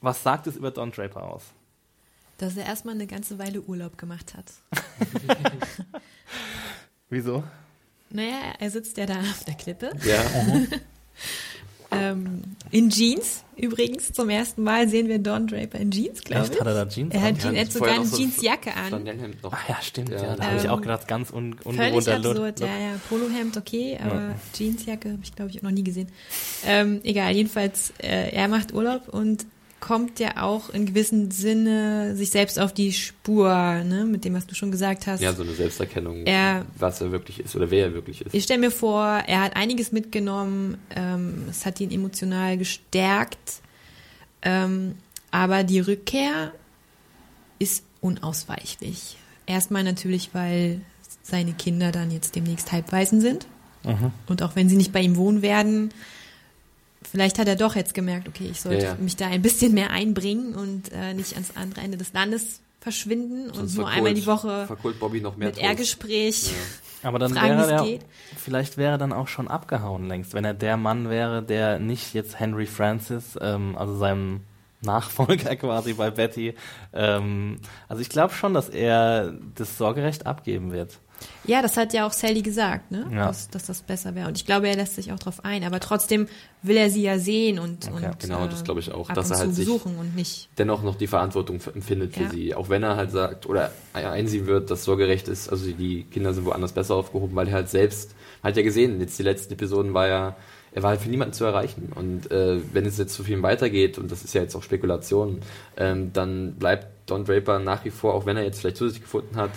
was 0.00 0.22
sagt 0.22 0.46
es 0.46 0.56
über 0.56 0.70
Don 0.70 0.90
Draper 0.90 1.22
aus? 1.22 1.42
dass 2.38 2.56
er 2.56 2.66
erstmal 2.66 2.94
eine 2.94 3.06
ganze 3.06 3.38
Weile 3.38 3.60
Urlaub 3.60 3.98
gemacht 3.98 4.34
hat. 4.34 4.52
Wieso? 7.10 7.42
Naja, 8.10 8.54
er 8.58 8.70
sitzt 8.70 8.96
ja 8.96 9.06
da 9.06 9.20
auf 9.20 9.44
der 9.44 9.54
Klippe. 9.54 9.90
Ja. 10.04 10.22
ähm, 11.90 12.42
in 12.70 12.90
Jeans 12.90 13.44
übrigens. 13.56 14.12
Zum 14.12 14.30
ersten 14.30 14.62
Mal 14.62 14.88
sehen 14.88 15.08
wir 15.08 15.18
Don 15.18 15.46
Draper 15.46 15.78
in 15.78 15.90
Jeans, 15.90 16.22
glaube 16.22 16.44
ich. 16.44 16.50
Echt, 16.50 16.60
hat 16.60 16.66
er 16.66 16.74
da 16.74 16.88
Jeans 16.88 17.14
Er 17.14 17.22
hat, 17.22 17.42
ja, 17.42 17.60
hat 17.60 17.72
sogar 17.72 17.94
eine 17.94 18.04
Jeansjacke 18.04 18.74
an. 18.74 19.34
Ach 19.42 19.68
ja, 19.68 19.78
stimmt. 19.82 20.10
Ja, 20.10 20.16
ja 20.16 20.36
da 20.36 20.44
ähm, 20.44 20.50
habe 20.50 20.56
ich 20.58 20.68
auch 20.68 20.80
gedacht, 20.80 21.08
ganz 21.08 21.30
un 21.30 21.56
ungewohnter 21.64 22.16
absurd, 22.16 22.60
Look. 22.60 22.68
Ja, 22.68 22.78
ja, 22.78 23.00
Polohemd, 23.08 23.56
okay, 23.56 23.98
aber 24.02 24.14
ja. 24.14 24.34
Jeansjacke 24.54 25.12
habe 25.12 25.20
ich, 25.22 25.34
glaube 25.34 25.50
ich, 25.50 25.62
noch 25.62 25.70
nie 25.70 25.84
gesehen. 25.84 26.08
Ähm, 26.66 27.00
egal, 27.04 27.32
jedenfalls, 27.34 27.92
äh, 27.98 28.30
er 28.30 28.48
macht 28.48 28.72
Urlaub 28.72 29.08
und 29.08 29.46
kommt 29.80 30.18
ja 30.20 30.42
auch 30.42 30.70
in 30.70 30.86
gewissem 30.86 31.30
Sinne 31.30 32.16
sich 32.16 32.30
selbst 32.30 32.58
auf 32.58 32.72
die 32.72 32.92
Spur, 32.92 33.48
ne, 33.48 34.04
mit 34.04 34.24
dem, 34.24 34.34
was 34.34 34.46
du 34.46 34.54
schon 34.54 34.70
gesagt 34.70 35.06
hast. 35.06 35.20
Ja, 35.20 35.32
so 35.32 35.42
eine 35.42 35.52
Selbsterkennung, 35.52 36.26
er, 36.26 36.66
was 36.76 37.00
er 37.00 37.12
wirklich 37.12 37.40
ist 37.40 37.54
oder 37.54 37.70
wer 37.70 37.86
er 37.86 37.94
wirklich 37.94 38.22
ist. 38.22 38.34
Ich 38.34 38.44
stelle 38.44 38.60
mir 38.60 38.70
vor, 38.70 39.04
er 39.04 39.42
hat 39.42 39.56
einiges 39.56 39.92
mitgenommen, 39.92 40.78
ähm, 40.94 41.44
es 41.48 41.64
hat 41.64 41.80
ihn 41.80 41.90
emotional 41.90 42.58
gestärkt, 42.58 43.60
ähm, 44.42 44.94
aber 45.30 45.64
die 45.64 45.80
Rückkehr 45.80 46.52
ist 47.58 47.84
unausweichlich. 48.00 49.16
Erstmal 49.46 49.84
natürlich, 49.84 50.30
weil 50.32 50.80
seine 51.22 51.52
Kinder 51.52 51.92
dann 51.92 52.10
jetzt 52.10 52.36
demnächst 52.36 52.72
halbweisen 52.72 53.20
sind. 53.20 53.46
Mhm. 53.84 54.12
Und 54.26 54.42
auch 54.42 54.56
wenn 54.56 54.68
sie 54.68 54.76
nicht 54.76 54.92
bei 54.92 55.00
ihm 55.00 55.16
wohnen 55.16 55.42
werden, 55.42 55.90
vielleicht 57.10 57.38
hat 57.38 57.48
er 57.48 57.56
doch 57.56 57.74
jetzt 57.74 57.94
gemerkt, 57.94 58.28
okay, 58.28 58.48
ich 58.50 58.60
sollte 58.60 58.84
ja, 58.84 58.90
ja. 58.90 58.96
mich 58.98 59.16
da 59.16 59.26
ein 59.26 59.42
bisschen 59.42 59.74
mehr 59.74 59.90
einbringen 59.90 60.54
und 60.54 60.92
äh, 60.92 61.14
nicht 61.14 61.34
ans 61.34 61.52
andere 61.56 61.80
Ende 61.80 61.96
des 61.96 62.12
Landes 62.12 62.60
verschwinden 62.80 63.52
Sonst 63.52 63.72
und 63.72 63.78
nur 63.78 63.88
einmal 63.88 64.14
die 64.14 64.26
Woche 64.26 64.68
Bobby 65.00 65.20
noch 65.20 65.36
mehr 65.36 65.48
mit 65.48 65.58
R-Gespräch. 65.58 66.52
Ja. 66.52 67.08
Aber 67.08 67.18
dann 67.18 67.34
fragen, 67.34 67.58
wäre 67.58 67.72
er, 67.72 67.84
geht. 67.84 68.02
vielleicht 68.36 68.76
wäre 68.76 68.92
er 68.92 68.98
dann 68.98 69.12
auch 69.12 69.28
schon 69.28 69.48
abgehauen 69.48 70.08
längst, 70.08 70.34
wenn 70.34 70.44
er 70.44 70.54
der 70.54 70.76
Mann 70.76 71.08
wäre, 71.10 71.42
der 71.42 71.78
nicht 71.78 72.14
jetzt 72.14 72.40
Henry 72.40 72.66
Francis, 72.66 73.38
ähm, 73.40 73.76
also 73.76 73.96
seinem 73.96 74.40
Nachfolger 74.80 75.56
quasi 75.56 75.92
bei 75.94 76.10
Betty. 76.10 76.54
Ähm, 76.92 77.58
also 77.88 78.02
ich 78.02 78.08
glaube 78.08 78.34
schon, 78.34 78.54
dass 78.54 78.68
er 78.68 79.34
das 79.54 79.78
Sorgerecht 79.78 80.26
abgeben 80.26 80.72
wird. 80.72 80.98
Ja, 81.44 81.62
das 81.62 81.76
hat 81.76 81.92
ja 81.92 82.06
auch 82.06 82.12
Sally 82.12 82.42
gesagt, 82.42 82.90
ne? 82.90 83.06
Ja. 83.10 83.26
Dass, 83.26 83.48
dass 83.48 83.66
das 83.66 83.80
besser 83.80 84.14
wäre. 84.14 84.28
Und 84.28 84.36
ich 84.36 84.44
glaube, 84.44 84.68
er 84.68 84.76
lässt 84.76 84.96
sich 84.96 85.12
auch 85.12 85.18
darauf 85.18 85.44
ein. 85.44 85.64
Aber 85.64 85.80
trotzdem 85.80 86.28
will 86.62 86.76
er 86.76 86.90
sie 86.90 87.02
ja 87.02 87.18
sehen 87.18 87.58
und, 87.58 87.88
okay. 87.88 88.06
und 88.06 88.20
genau, 88.20 88.46
das 88.46 88.64
glaube 88.64 88.80
ich 88.80 88.92
auch, 88.92 89.10
dass 89.10 89.30
er 89.30 89.38
halt 89.38 89.54
sich 89.54 89.68
und 89.68 90.14
nicht 90.14 90.48
dennoch 90.58 90.82
noch 90.82 90.96
die 90.96 91.06
Verantwortung 91.06 91.60
empfindet 91.74 92.14
für 92.14 92.24
ja. 92.24 92.30
sie, 92.30 92.54
auch 92.54 92.68
wenn 92.68 92.82
er 92.82 92.96
halt 92.96 93.12
sagt 93.12 93.46
oder 93.46 93.70
einsehen 93.92 94.46
wird, 94.46 94.70
dass 94.70 94.84
Sorgerecht 94.84 95.28
ist. 95.28 95.48
Also 95.48 95.70
die 95.70 96.04
Kinder 96.04 96.34
sind 96.34 96.44
woanders 96.44 96.72
besser 96.72 96.96
aufgehoben, 96.96 97.34
weil 97.36 97.48
er 97.48 97.54
halt 97.54 97.70
selbst 97.70 98.14
hat 98.42 98.56
ja 98.56 98.62
gesehen. 98.62 99.00
Jetzt 99.00 99.18
die 99.18 99.22
letzten 99.22 99.54
Episoden 99.54 99.94
war 99.94 100.08
ja 100.08 100.36
er 100.72 100.82
war 100.82 100.90
halt 100.90 101.00
für 101.00 101.08
niemanden 101.08 101.34
zu 101.34 101.44
erreichen. 101.44 101.92
Und 101.94 102.30
äh, 102.30 102.60
wenn 102.72 102.84
es 102.86 102.98
jetzt 102.98 103.14
zu 103.14 103.24
viel 103.24 103.42
weitergeht, 103.42 103.98
und 103.98 104.12
das 104.12 104.22
ist 104.22 104.34
ja 104.34 104.42
jetzt 104.42 104.54
auch 104.54 104.62
Spekulation, 104.62 105.40
ähm, 105.76 106.12
dann 106.12 106.54
bleibt 106.54 107.10
Don 107.10 107.24
Draper 107.24 107.58
nach 107.58 107.84
wie 107.84 107.90
vor, 107.90 108.14
auch 108.14 108.26
wenn 108.26 108.36
er 108.36 108.44
jetzt 108.44 108.60
vielleicht 108.60 108.76
zu 108.76 108.88
sich 108.88 109.00
gefunden 109.00 109.36
hat, 109.36 109.50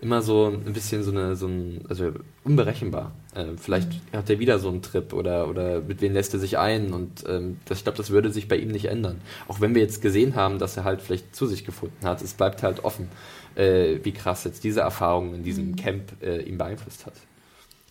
immer 0.00 0.22
so 0.22 0.46
ein 0.46 0.72
bisschen 0.72 1.02
so 1.02 1.10
eine, 1.10 1.36
so 1.36 1.46
ein, 1.46 1.84
also 1.88 2.12
unberechenbar. 2.44 3.12
Äh, 3.34 3.56
vielleicht 3.56 3.90
mhm. 3.90 4.16
hat 4.18 4.30
er 4.30 4.38
wieder 4.38 4.58
so 4.58 4.68
einen 4.68 4.82
Trip 4.82 5.12
oder, 5.12 5.48
oder 5.48 5.80
mit 5.80 6.00
wem 6.00 6.12
lässt 6.12 6.34
er 6.34 6.40
sich 6.40 6.58
ein 6.58 6.92
und 6.92 7.24
ähm, 7.28 7.58
das, 7.64 7.78
ich 7.78 7.84
glaube, 7.84 7.98
das 7.98 8.10
würde 8.10 8.30
sich 8.30 8.48
bei 8.48 8.56
ihm 8.56 8.68
nicht 8.68 8.86
ändern. 8.86 9.20
Auch 9.48 9.60
wenn 9.60 9.74
wir 9.74 9.82
jetzt 9.82 10.02
gesehen 10.02 10.34
haben, 10.34 10.58
dass 10.58 10.76
er 10.76 10.84
halt 10.84 11.00
vielleicht 11.00 11.34
zu 11.34 11.46
sich 11.46 11.64
gefunden 11.64 12.06
hat, 12.06 12.22
es 12.22 12.34
bleibt 12.34 12.62
halt 12.62 12.84
offen, 12.84 13.08
äh, 13.54 13.98
wie 14.02 14.12
krass 14.12 14.44
jetzt 14.44 14.64
diese 14.64 14.80
Erfahrung 14.80 15.34
in 15.34 15.42
diesem 15.42 15.70
mhm. 15.70 15.76
Camp 15.76 16.22
äh, 16.22 16.42
ihn 16.42 16.58
beeinflusst 16.58 17.06
hat. 17.06 17.14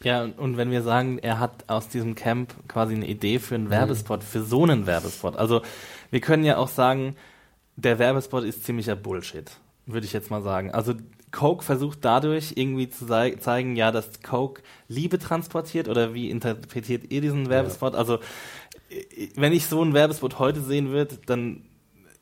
Ja, 0.03 0.27
und 0.37 0.57
wenn 0.57 0.69
wir 0.69 0.81
sagen, 0.81 1.17
er 1.19 1.39
hat 1.39 1.63
aus 1.67 1.87
diesem 1.87 2.13
Camp 2.13 2.53
quasi 2.67 2.93
eine 2.93 3.07
Idee 3.07 3.39
für 3.39 3.55
einen 3.55 3.65
mhm. 3.65 3.71
Werbespot, 3.71 4.23
für 4.23 4.43
so 4.43 4.63
einen 4.63 4.85
Werbespot. 4.85 5.37
Also 5.37 5.61
wir 6.11 6.19
können 6.19 6.43
ja 6.43 6.57
auch 6.57 6.67
sagen, 6.67 7.15
der 7.75 7.99
Werbespot 7.99 8.43
ist 8.43 8.65
ziemlicher 8.65 8.95
Bullshit, 8.95 9.49
würde 9.85 10.05
ich 10.05 10.13
jetzt 10.13 10.29
mal 10.29 10.41
sagen. 10.41 10.71
Also 10.71 10.93
Coke 11.33 11.65
versucht 11.65 11.99
dadurch 12.05 12.53
irgendwie 12.55 12.89
zu 12.89 13.05
zeigen, 13.07 13.75
ja, 13.75 13.91
dass 13.91 14.21
Coke 14.21 14.61
Liebe 14.87 15.19
transportiert 15.19 15.89
oder 15.89 16.13
wie 16.13 16.29
interpretiert 16.29 17.11
ihr 17.11 17.19
diesen 17.19 17.49
Werbespot? 17.49 17.93
Ja. 17.93 17.99
Also 17.99 18.19
wenn 19.35 19.51
ich 19.51 19.65
so 19.65 19.81
einen 19.81 19.93
Werbespot 19.93 20.39
heute 20.39 20.61
sehen 20.61 20.91
würde, 20.91 21.17
dann 21.25 21.63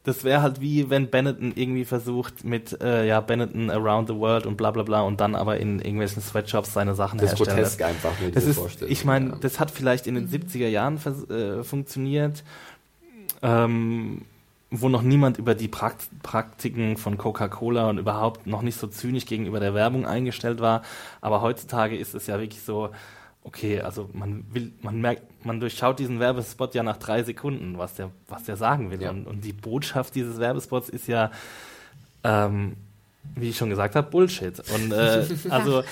das 0.04 0.24
wäre 0.24 0.42
halt 0.42 0.62
wie 0.62 0.90
wenn 0.90 1.12
Benetton 1.12 1.52
irgendwie 1.54 1.86
versucht 1.86 2.44
mit 2.44 2.82
äh, 2.82 3.06
ja 3.06 3.22
Benetton 3.22 3.70
Around 3.70 4.08
the 4.08 4.16
World 4.16 4.48
und 4.48 4.58
bla 4.58 4.72
bla 4.72 4.82
bla 4.82 5.02
und 5.02 5.22
dann 5.22 5.36
aber 5.36 5.58
in 5.58 5.80
irgendwelchen 5.80 6.24
Sweatshops 6.24 6.74
seine 6.74 6.96
Sachen 6.96 7.20
das 7.20 7.32
herstellen. 7.32 7.58
Das 7.58 7.74
ist 7.74 7.78
grotesk 7.78 8.06
einfach, 8.06 8.20
mir 8.20 8.32
das 8.32 8.46
ist, 8.46 8.56
vorstellen. 8.58 8.92
Ich 8.92 9.06
meine, 9.06 9.30
ja. 9.32 9.36
das 9.42 9.60
hat 9.60 9.70
vielleicht 9.70 10.08
in 10.08 10.16
den 10.16 10.28
70er 10.28 10.68
Jahren 10.68 10.98
äh, 11.30 11.64
funktioniert. 11.64 12.44
Ähm, 13.44 14.24
wo 14.72 14.88
noch 14.88 15.02
niemand 15.02 15.38
über 15.38 15.54
die 15.54 15.68
Prakt 15.68 16.08
Praktiken 16.24 16.96
von 16.96 17.18
Coca-Cola 17.18 17.90
und 17.90 17.98
überhaupt 17.98 18.48
noch 18.48 18.62
nicht 18.62 18.80
so 18.80 18.88
zynisch 18.88 19.26
gegenüber 19.26 19.60
der 19.60 19.74
Werbung 19.74 20.06
eingestellt 20.06 20.62
war. 20.62 20.82
Aber 21.20 21.42
heutzutage 21.42 21.98
ist 21.98 22.16
es 22.16 22.26
ja 22.28 22.40
wirklich 22.40 22.62
so, 22.62 22.90
okay, 23.44 23.82
also 23.82 24.10
man 24.14 24.46
will, 24.54 24.72
man 24.82 25.02
merkt, 25.02 25.46
man 25.46 25.60
durchschaut 25.60 26.00
diesen 26.00 26.22
Werbespot 26.22 26.74
ja 26.74 26.84
nach 26.84 26.98
drei 26.98 27.22
Sekunden, 27.24 27.78
was 27.78 27.96
der, 27.96 28.12
was 28.30 28.46
der 28.46 28.56
sagen 28.56 28.92
will. 28.92 29.02
Ja. 29.02 29.10
Und, 29.10 29.28
und, 29.28 29.44
die 29.44 29.54
Botschaft 29.54 30.16
dieses 30.16 30.40
Werbespots 30.40 30.88
ist 30.88 31.08
ja, 31.08 31.32
ähm, 32.24 32.78
wie 33.36 33.50
ich 33.50 33.58
schon 33.58 33.70
gesagt 33.70 33.96
habe, 33.96 34.10
Bullshit. 34.10 34.58
Und 34.74 34.94
äh, 34.94 35.26
also 35.50 35.84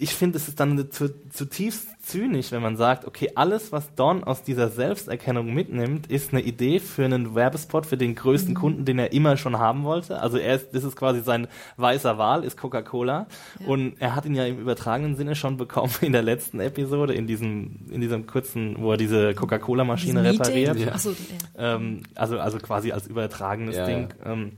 ich 0.00 0.14
finde, 0.14 0.38
es 0.38 0.46
ist 0.46 0.60
dann 0.60 0.90
zu, 0.92 1.10
zutiefst 1.28 1.88
zynisch, 2.02 2.52
wenn 2.52 2.62
man 2.62 2.76
sagt, 2.76 3.04
okay, 3.04 3.32
alles, 3.34 3.72
was 3.72 3.94
Don 3.96 4.22
aus 4.22 4.42
dieser 4.42 4.68
Selbsterkennung 4.68 5.52
mitnimmt, 5.52 6.06
ist 6.06 6.32
eine 6.32 6.40
Idee 6.40 6.78
für 6.78 7.04
einen 7.04 7.34
Werbespot 7.34 7.84
für 7.84 7.96
den 7.96 8.14
größten 8.14 8.54
mhm. 8.54 8.58
Kunden, 8.58 8.84
den 8.84 9.00
er 9.00 9.12
immer 9.12 9.36
schon 9.36 9.58
haben 9.58 9.82
wollte. 9.82 10.20
Also 10.20 10.38
er 10.38 10.54
ist, 10.54 10.68
das 10.72 10.84
ist 10.84 10.94
quasi 10.94 11.20
sein 11.20 11.48
weißer 11.76 12.16
Wahl, 12.16 12.44
ist 12.44 12.56
Coca-Cola. 12.56 13.26
Ja. 13.58 13.66
Und 13.66 13.94
er 13.98 14.14
hat 14.14 14.24
ihn 14.24 14.36
ja 14.36 14.46
im 14.46 14.60
übertragenen 14.60 15.16
Sinne 15.16 15.34
schon 15.34 15.56
bekommen 15.56 15.92
in 16.00 16.12
der 16.12 16.22
letzten 16.22 16.60
Episode, 16.60 17.14
in 17.14 17.26
diesem, 17.26 17.80
in 17.90 18.00
diesem 18.00 18.26
kurzen, 18.28 18.76
wo 18.78 18.92
er 18.92 18.98
diese 18.98 19.34
Coca-Cola-Maschine 19.34 20.22
repariert. 20.22 20.78
Ja. 20.78 20.96
So, 20.96 21.10
ja. 21.10 21.74
Ähm, 21.74 22.04
also, 22.14 22.38
also 22.38 22.58
quasi 22.58 22.92
als 22.92 23.08
übertragenes 23.08 23.76
Ding. 23.84 24.14
Ähm, 24.24 24.52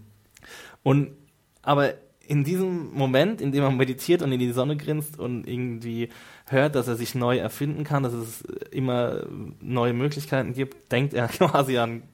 und, 0.82 1.12
aber 1.62 1.94
in 2.30 2.44
diesem 2.44 2.94
Moment, 2.94 3.40
in 3.40 3.50
dem 3.50 3.64
er 3.64 3.72
meditiert 3.72 4.22
und 4.22 4.30
in 4.30 4.38
die 4.38 4.52
Sonne 4.52 4.76
grinst 4.76 5.18
und 5.18 5.48
irgendwie 5.48 6.10
hört, 6.46 6.76
dass 6.76 6.86
er 6.86 6.94
sich 6.94 7.16
neu 7.16 7.38
erfinden 7.38 7.82
kann, 7.82 8.04
dass 8.04 8.12
es 8.12 8.42
immer 8.70 9.24
neue 9.60 9.92
Möglichkeiten 9.92 10.52
gibt, 10.52 10.92
denkt 10.92 11.12
er 11.12 11.26
quasi 11.28 11.76
an 11.78 12.04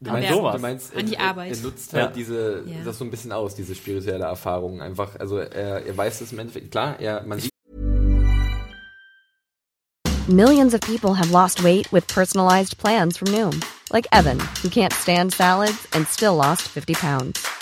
Du 0.00 0.10
meinst, 0.10 0.30
sowas. 0.30 0.56
Du 0.56 0.62
meinst, 0.62 0.96
an 0.96 1.06
die 1.06 1.16
Arbeit. 1.16 1.52
Er, 1.52 1.56
er 1.58 1.62
nutzt 1.62 1.92
halt 1.92 2.06
ja. 2.06 2.10
diese, 2.10 2.64
ja. 2.66 2.82
das 2.84 2.98
so 2.98 3.04
ein 3.04 3.12
bisschen 3.12 3.30
aus, 3.30 3.54
diese 3.54 3.76
spirituelle 3.76 4.24
Erfahrung. 4.24 4.82
Einfach, 4.82 5.14
also 5.20 5.38
er, 5.38 5.86
er 5.86 5.96
weiß 5.96 6.18
das 6.18 6.32
im 6.32 6.40
Endeffekt, 6.40 6.72
klar, 6.72 6.98
er, 6.98 7.22
man 7.22 7.38
sieht. 7.38 7.52
Millions 10.26 10.74
of 10.74 10.80
people 10.80 11.14
have 11.14 11.30
lost 11.30 11.62
weight 11.62 11.92
with 11.92 12.04
personalized 12.08 12.78
plans 12.78 13.16
from 13.16 13.28
Noom. 13.28 13.62
Like 13.92 14.08
Evan, 14.10 14.40
who 14.64 14.68
can't 14.68 14.92
stand 14.92 15.32
salads 15.32 15.86
and 15.92 16.04
still 16.08 16.34
lost 16.34 16.62
50 16.62 16.94
pounds. 16.94 17.61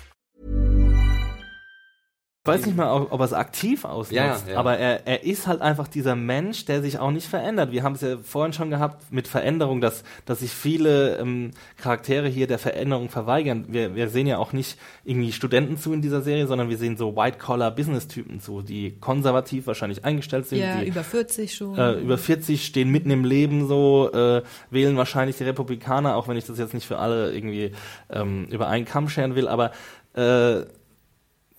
Ich 2.43 2.47
weiß 2.47 2.65
nicht 2.65 2.75
mal, 2.75 2.91
ob, 2.91 3.19
er 3.19 3.23
es 3.23 3.33
aktiv 3.33 3.85
ausnutzt, 3.85 4.13
ja, 4.13 4.35
ja. 4.51 4.57
aber 4.57 4.75
er, 4.75 5.05
er 5.05 5.23
ist 5.23 5.45
halt 5.45 5.61
einfach 5.61 5.87
dieser 5.87 6.15
Mensch, 6.15 6.65
der 6.65 6.81
sich 6.81 6.97
auch 6.97 7.11
nicht 7.11 7.27
verändert. 7.27 7.71
Wir 7.71 7.83
haben 7.83 7.93
es 7.93 8.01
ja 8.01 8.17
vorhin 8.17 8.51
schon 8.51 8.71
gehabt 8.71 9.11
mit 9.11 9.27
Veränderung, 9.27 9.79
dass, 9.79 10.03
dass 10.25 10.39
sich 10.39 10.49
viele 10.49 11.19
ähm, 11.19 11.51
Charaktere 11.77 12.27
hier 12.27 12.47
der 12.47 12.57
Veränderung 12.57 13.09
verweigern. 13.09 13.65
Wir, 13.67 13.93
wir 13.93 14.09
sehen 14.09 14.25
ja 14.25 14.39
auch 14.39 14.53
nicht 14.53 14.79
irgendwie 15.03 15.31
Studenten 15.33 15.77
zu 15.77 15.93
in 15.93 16.01
dieser 16.01 16.23
Serie, 16.23 16.47
sondern 16.47 16.67
wir 16.67 16.77
sehen 16.77 16.97
so 16.97 17.15
White-Collar-Business-Typen 17.15 18.39
zu, 18.39 18.63
die 18.63 18.97
konservativ 18.99 19.67
wahrscheinlich 19.67 20.03
eingestellt 20.03 20.47
sind. 20.47 20.61
Ja, 20.61 20.79
die, 20.79 20.87
über 20.87 21.03
40 21.03 21.53
schon. 21.53 21.77
Äh, 21.77 21.99
über 21.99 22.17
40 22.17 22.65
stehen 22.65 22.89
mitten 22.89 23.11
im 23.11 23.23
Leben 23.23 23.67
so, 23.67 24.11
äh, 24.13 24.41
wählen 24.71 24.97
wahrscheinlich 24.97 25.37
die 25.37 25.43
Republikaner, 25.43 26.15
auch 26.15 26.27
wenn 26.27 26.37
ich 26.37 26.47
das 26.47 26.57
jetzt 26.57 26.73
nicht 26.73 26.87
für 26.87 26.97
alle 26.97 27.35
irgendwie 27.35 27.73
ähm, 28.09 28.47
über 28.49 28.67
einen 28.67 28.85
Kamm 28.85 29.09
scheren 29.09 29.35
will, 29.35 29.47
aber 29.47 29.73
äh, 30.15 30.65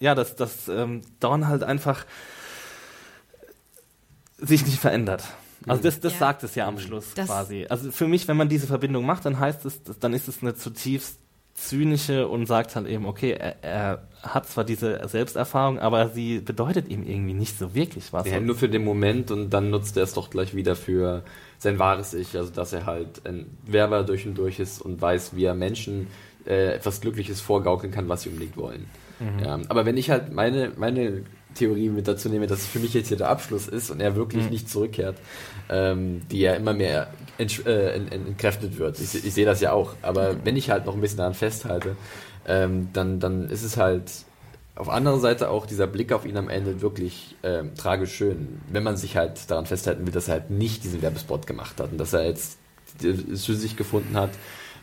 ja, 0.03 0.17
dass, 0.17 0.35
dass 0.35 0.69
ähm, 0.69 1.03
Dawn 1.21 1.47
halt 1.47 1.63
einfach 1.63 2.05
sich 4.37 4.67
nicht 4.67 4.81
verändert. 4.81 5.23
Also 5.67 5.81
das, 5.81 6.01
das 6.01 6.15
ja. 6.15 6.19
sagt 6.19 6.43
es 6.43 6.57
ja 6.57 6.67
am 6.67 6.81
Schluss 6.81 7.15
das 7.15 7.29
quasi. 7.29 7.67
Also 7.71 7.93
für 7.93 8.09
mich, 8.09 8.27
wenn 8.27 8.37
man 8.37 8.49
diese 8.49 8.67
Verbindung 8.67 9.07
macht, 9.07 9.25
dann 9.25 9.39
heißt 9.39 9.65
es, 9.65 9.81
dann 10.01 10.13
ist 10.13 10.27
es 10.27 10.43
eine 10.43 10.57
zutiefst 10.57 11.19
zynische 11.55 12.27
und 12.27 12.47
sagt 12.47 12.75
halt 12.75 12.89
eben, 12.89 13.07
okay, 13.07 13.33
er, 13.33 13.63
er 13.63 14.09
hat 14.23 14.49
zwar 14.49 14.65
diese 14.65 15.07
Selbsterfahrung, 15.07 15.79
aber 15.79 16.09
sie 16.09 16.41
bedeutet 16.41 16.89
ihm 16.89 17.05
irgendwie 17.05 17.35
nicht 17.35 17.57
so 17.57 17.73
wirklich 17.73 18.13
was. 18.13 18.27
Ja, 18.27 18.41
nur 18.41 18.57
für 18.57 18.69
den 18.69 18.83
Moment 18.83 19.31
und 19.31 19.51
dann 19.51 19.71
nutzt 19.71 19.97
er 19.97 20.03
es 20.03 20.15
doch 20.15 20.31
gleich 20.31 20.57
wieder 20.57 20.75
für 20.75 21.23
sein 21.59 21.79
wahres 21.79 22.13
Ich, 22.15 22.37
also 22.37 22.51
dass 22.51 22.73
er 22.73 22.87
halt 22.87 23.25
ein 23.25 23.47
Werber 23.67 24.03
durch 24.03 24.27
und 24.27 24.35
durch 24.35 24.59
ist 24.59 24.81
und 24.81 25.01
weiß, 25.01 25.37
wie 25.37 25.45
er 25.45 25.55
Menschen 25.55 26.09
äh, 26.45 26.75
etwas 26.75 27.01
Glückliches 27.01 27.41
vorgaukeln 27.41 27.93
kann, 27.93 28.09
was 28.09 28.23
sie 28.23 28.31
unbedingt 28.31 28.57
wollen. 28.57 28.87
Mhm. 29.23 29.45
Ja, 29.45 29.59
aber 29.69 29.87
wenn 29.87 29.97
ich 29.97 30.11
halt 30.11 30.33
meine, 30.33 30.73
meine 30.77 31.23
Theorie 31.55 31.89
mit 31.89 32.09
dazu 32.09 32.29
nehme, 32.29 32.47
dass 32.47 32.61
es 32.61 32.67
für 32.67 32.79
mich 32.79 32.95
jetzt 32.95 33.09
hier 33.09 33.17
der 33.17 33.29
Abschluss 33.29 33.69
ist 33.69 33.91
und 33.91 34.01
er 34.01 34.17
wirklich 34.17 34.45
mhm. 34.45 34.51
nicht 34.51 34.69
zurückkehrt, 34.69 35.17
ähm, 35.69 36.23
die 36.31 36.41
ja 36.41 36.55
immer 36.55 36.73
mehr 36.73 37.09
ent, 37.39 37.67
äh, 37.67 37.95
entkräftet 37.95 38.79
wird. 38.79 38.99
Ich, 38.99 39.15
ich 39.15 39.35
sehe 39.35 39.47
das 39.47 39.61
ja 39.61 39.73
auch. 39.73 39.95
Aber 40.03 40.37
wenn 40.45 40.57
ich 40.57 40.71
halt 40.71 40.87
noch 40.87 40.95
ein 40.95 41.01
bisschen 41.01 41.19
daran 41.19 41.35
festhalte, 41.35 41.97
ähm, 42.47 42.89
dann, 42.93 43.21
dann 43.21 43.49
ist 43.49 43.63
es 43.63 43.77
halt 43.77 44.11
auf 44.75 44.89
anderer 44.89 45.19
Seite 45.19 45.51
auch 45.51 45.67
dieser 45.67 45.87
Blick 45.87 46.13
auf 46.13 46.25
ihn 46.25 46.37
am 46.37 46.49
Ende 46.49 46.81
wirklich 46.81 47.37
ähm, 47.43 47.75
tragisch 47.77 48.15
schön, 48.15 48.61
wenn 48.71 48.83
man 48.83 48.97
sich 48.97 49.17
halt 49.17 49.51
daran 49.51 49.67
festhalten 49.67 50.07
will, 50.07 50.13
dass 50.13 50.29
er 50.29 50.35
halt 50.35 50.51
nicht 50.51 50.83
diesen 50.85 51.03
Werbespot 51.03 51.47
gemacht 51.47 51.79
hat 51.79 51.93
und 51.93 51.99
dass 51.99 52.15
er 52.15 52.25
jetzt 52.25 52.59
es 53.03 53.45
für 53.45 53.55
sich 53.55 53.77
gefunden 53.77 54.17
hat 54.17 54.31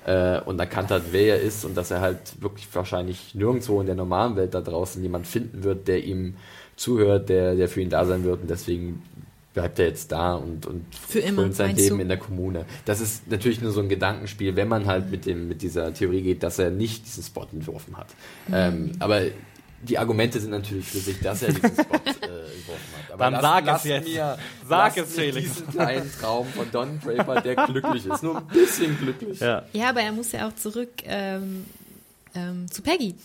äh, 0.09 0.41
und 0.43 0.59
erkannt 0.59 0.89
hat, 0.89 1.03
wer 1.11 1.35
er 1.35 1.41
ist 1.41 1.65
und 1.65 1.77
dass 1.77 1.91
er 1.91 2.01
halt 2.01 2.41
wirklich 2.41 2.67
wahrscheinlich 2.73 3.35
nirgendwo 3.35 3.79
in 3.79 3.85
der 3.85 3.95
normalen 3.95 4.35
Welt 4.35 4.55
da 4.55 4.61
draußen 4.61 5.01
jemand 5.03 5.27
finden 5.27 5.63
wird, 5.63 5.87
der 5.87 6.03
ihm 6.03 6.35
zuhört, 6.75 7.29
der, 7.29 7.55
der 7.55 7.69
für 7.69 7.81
ihn 7.81 7.91
da 7.91 8.05
sein 8.05 8.23
wird 8.23 8.41
und 8.41 8.49
deswegen 8.49 9.03
bleibt 9.53 9.77
er 9.77 9.87
jetzt 9.87 10.11
da 10.11 10.33
und, 10.33 10.65
und 10.65 10.83
für 10.95 11.19
immer 11.19 11.51
sein 11.51 11.75
Leben 11.75 11.97
du? 11.97 12.01
in 12.01 12.07
der 12.07 12.17
Kommune. 12.17 12.65
Das 12.85 13.01
ist 13.01 13.29
natürlich 13.29 13.61
nur 13.61 13.71
so 13.71 13.81
ein 13.81 13.89
Gedankenspiel, 13.89 14.55
wenn 14.55 14.67
man 14.67 14.87
halt 14.87 15.11
mit 15.11 15.27
dem 15.27 15.47
mit 15.47 15.61
dieser 15.61 15.93
Theorie 15.93 16.23
geht, 16.23 16.41
dass 16.41 16.57
er 16.57 16.71
nicht 16.71 17.05
diesen 17.05 17.23
Spot 17.23 17.45
entworfen 17.51 17.95
hat. 17.95 18.07
Mhm. 18.47 18.53
Ähm, 18.53 18.91
aber 18.97 19.21
die 19.81 19.97
Argumente 19.97 20.39
sind 20.39 20.51
natürlich 20.51 20.85
für 20.85 20.99
sich, 20.99 21.19
dass 21.19 21.43
er 21.43 21.53
diesen 21.53 21.71
Spot 21.71 21.95
äh, 21.97 22.55
entworfen 22.55 22.93
hat. 22.97 22.98
Aber 23.19 23.31
Dann 23.31 23.33
lass, 23.33 23.41
sag 23.41 23.65
lass 23.65 23.79
es 23.81 23.89
jetzt. 23.89 24.07
Mir, 24.07 24.37
sag 24.67 24.97
es, 24.97 25.13
Felix. 25.13 25.55
diesen 25.55 25.69
kleinen 25.69 26.11
Traum 26.19 26.47
von 26.47 26.71
Don 26.71 26.99
Draper, 27.01 27.41
der 27.41 27.55
glücklich 27.55 28.05
ist. 28.05 28.23
Nur 28.23 28.37
ein 28.37 28.47
bisschen 28.47 28.97
glücklich. 28.97 29.39
Ja, 29.39 29.63
ja 29.73 29.89
aber 29.89 30.01
er 30.01 30.11
muss 30.11 30.31
ja 30.31 30.47
auch 30.47 30.55
zurück 30.55 30.89
ähm, 31.03 31.65
ähm, 32.35 32.71
zu 32.71 32.81
Peggy. 32.81 33.15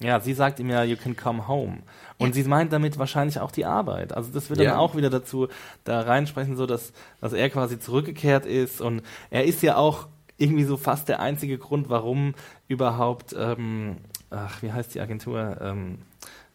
Ja, 0.00 0.20
sie 0.20 0.34
sagt 0.34 0.58
ihm 0.60 0.70
ja, 0.70 0.84
you 0.84 0.96
can 0.96 1.16
come 1.16 1.46
home. 1.48 1.78
Und 2.18 2.28
ja. 2.28 2.34
sie 2.34 2.48
meint 2.48 2.72
damit 2.72 2.98
wahrscheinlich 2.98 3.40
auch 3.40 3.50
die 3.50 3.66
Arbeit. 3.66 4.14
Also 4.14 4.30
das 4.32 4.48
wird 4.48 4.60
dann 4.60 4.66
ja. 4.66 4.78
auch 4.78 4.96
wieder 4.96 5.10
dazu 5.10 5.48
da 5.84 6.00
reinsprechen, 6.00 6.56
so 6.56 6.66
dass, 6.66 6.92
dass 7.20 7.32
er 7.32 7.50
quasi 7.50 7.78
zurückgekehrt 7.78 8.46
ist. 8.46 8.80
Und 8.80 9.02
er 9.30 9.44
ist 9.44 9.62
ja 9.62 9.76
auch 9.76 10.06
irgendwie 10.38 10.64
so 10.64 10.76
fast 10.76 11.08
der 11.08 11.20
einzige 11.20 11.58
Grund, 11.58 11.88
warum 11.88 12.34
überhaupt 12.68 13.34
ähm, 13.38 13.98
ach, 14.30 14.62
wie 14.62 14.72
heißt 14.72 14.94
die 14.94 15.00
Agentur? 15.00 15.58
Ähm, 15.60 15.98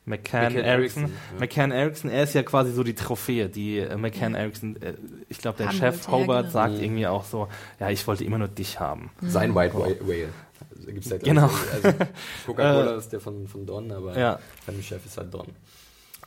McCann, 0.06 0.54
McCann 0.54 0.66
Erickson. 0.66 1.04
Ja. 1.04 1.40
McCann 1.40 1.72
Erickson, 1.72 2.10
er 2.10 2.24
ist 2.24 2.34
ja 2.34 2.44
quasi 2.44 2.72
so 2.72 2.84
die 2.84 2.96
Trophäe, 2.96 3.50
die 3.50 3.80
äh, 3.80 3.96
McCann. 3.98 4.34
Erickson, 4.34 4.82
äh, 4.82 4.94
ich 5.30 5.38
glaube, 5.38 5.58
der 5.58 5.68
Haben 5.68 5.78
Chef 5.78 6.08
Hobart 6.08 6.48
genau. 6.48 6.54
sagt 6.54 6.76
mhm. 6.76 6.84
irgendwie 6.84 7.08
auch 7.08 7.24
so, 7.24 7.48
ja, 7.80 7.90
ich 7.90 8.06
wollte 8.08 8.24
immer 8.24 8.40
nur 8.40 8.48
dich 8.48 8.80
haben. 8.80 9.12
Mhm. 9.22 9.30
Sein 9.30 9.56
White 9.56 9.76
Whale. 9.76 10.30
Also 10.76 10.92
gibt's 10.92 11.12
halt 11.12 11.24
genau. 11.24 11.50
Also, 11.74 11.98
Coca-Cola 12.46 12.96
ist 12.96 13.10
der 13.10 13.20
von, 13.20 13.48
von 13.48 13.66
Don, 13.66 13.92
aber 13.92 14.18
ja. 14.18 14.40
sein 14.66 14.82
Chef 14.82 15.06
ist 15.06 15.18
halt 15.18 15.34
Don. 15.34 15.48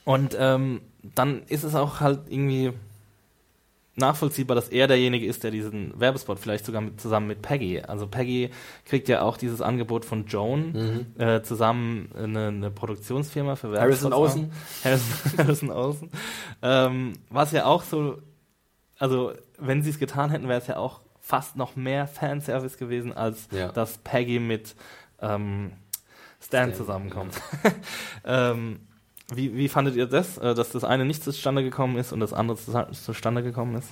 Und 0.05 0.37
ähm, 0.39 0.81
dann 1.03 1.43
ist 1.49 1.65
es 1.65 1.75
auch 1.75 2.01
halt 2.01 2.21
irgendwie 2.29 2.73
nachvollziehbar, 3.97 4.55
dass 4.55 4.69
er 4.69 4.89
derjenige 4.89 5.27
ist, 5.27 5.45
der 5.45 5.51
diesen 5.51 5.99
Werbespot 5.99 6.39
vielleicht 6.39 6.67
sogar 6.67 6.81
mit, 6.81 7.01
zusammen 7.01 7.29
mit 7.29 7.43
Peggy. 7.43 7.81
Also 7.81 8.07
Peggy 8.07 8.51
kriegt 8.85 9.09
ja 9.09 9.23
auch 9.23 9.37
dieses 9.37 9.61
Angebot 9.61 10.05
von 10.05 10.27
Joan 10.27 10.73
mhm. 11.17 11.21
äh, 11.21 11.43
zusammen 11.43 12.11
eine, 12.17 12.49
eine, 12.49 12.71
Produktionsfirma 12.71 13.57
für 13.57 13.73
Werbespots. 13.73 14.13
Harrison 14.13 14.13
Außen. 14.13 14.53
Harrison, 14.85 15.39
Harrison 15.39 15.71
Außen. 15.71 16.11
Ähm, 16.63 17.13
was 17.31 17.53
ja 17.53 17.67
auch 17.67 17.83
so, 17.83 18.19
also 18.99 19.33
wenn 19.59 19.83
sie 19.83 19.91
es 19.91 19.99
getan 19.99 20.31
hätten, 20.31 20.49
wäre 20.49 20.61
es 20.61 20.67
ja 20.67 20.77
auch 20.77 21.01
fast 21.21 21.57
noch 21.57 21.77
mehr 21.77 22.07
Fanservice 22.07 22.77
gewesen, 22.77 23.13
als 23.13 23.49
ja. 23.51 23.71
dass 23.73 23.99
Peggy 23.99 24.41
mit 24.41 24.75
ähm, 25.21 25.73
Stan, 26.41 26.69
Stan 26.69 26.75
zusammenkommt. 26.75 27.41
Ja. 28.25 28.51
ähm, 28.51 28.81
wie, 29.33 29.57
wie 29.57 29.69
fandet 29.69 29.97
ihr 29.97 30.07
das, 30.07 30.39
äh, 30.39 30.55
dass 30.55 30.71
das 30.71 30.85
eine 30.85 31.05
nicht 31.05 31.25
zustande 31.25 31.63
gekommen 31.63 31.97
ist 31.97 32.13
und 32.13 32.21
das 32.21 32.33
andere 32.33 32.59
zustande 32.93 33.43
gekommen 33.43 33.77
ist? 33.77 33.89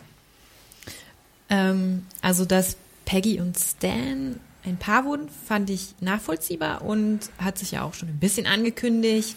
Ähm, 1.48 2.06
also, 2.20 2.44
dass 2.44 2.76
Peggy 3.04 3.40
und 3.40 3.58
Stan 3.58 4.38
ein 4.64 4.76
Paar 4.76 5.04
wurden, 5.04 5.28
fand 5.28 5.70
ich 5.70 5.94
nachvollziehbar 6.00 6.82
und 6.82 7.20
hat 7.38 7.58
sich 7.58 7.72
ja 7.72 7.82
auch 7.82 7.94
schon 7.94 8.08
ein 8.08 8.18
bisschen 8.18 8.46
angekündigt. 8.46 9.36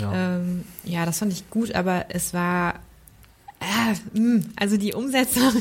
Ja, 0.00 0.36
ähm, 0.36 0.64
ja 0.84 1.06
das 1.06 1.18
fand 1.18 1.32
ich 1.32 1.48
gut, 1.50 1.74
aber 1.74 2.06
es 2.08 2.34
war 2.34 2.80
äh, 3.60 4.40
also 4.56 4.76
die 4.76 4.92
Umsetzung, 4.92 5.52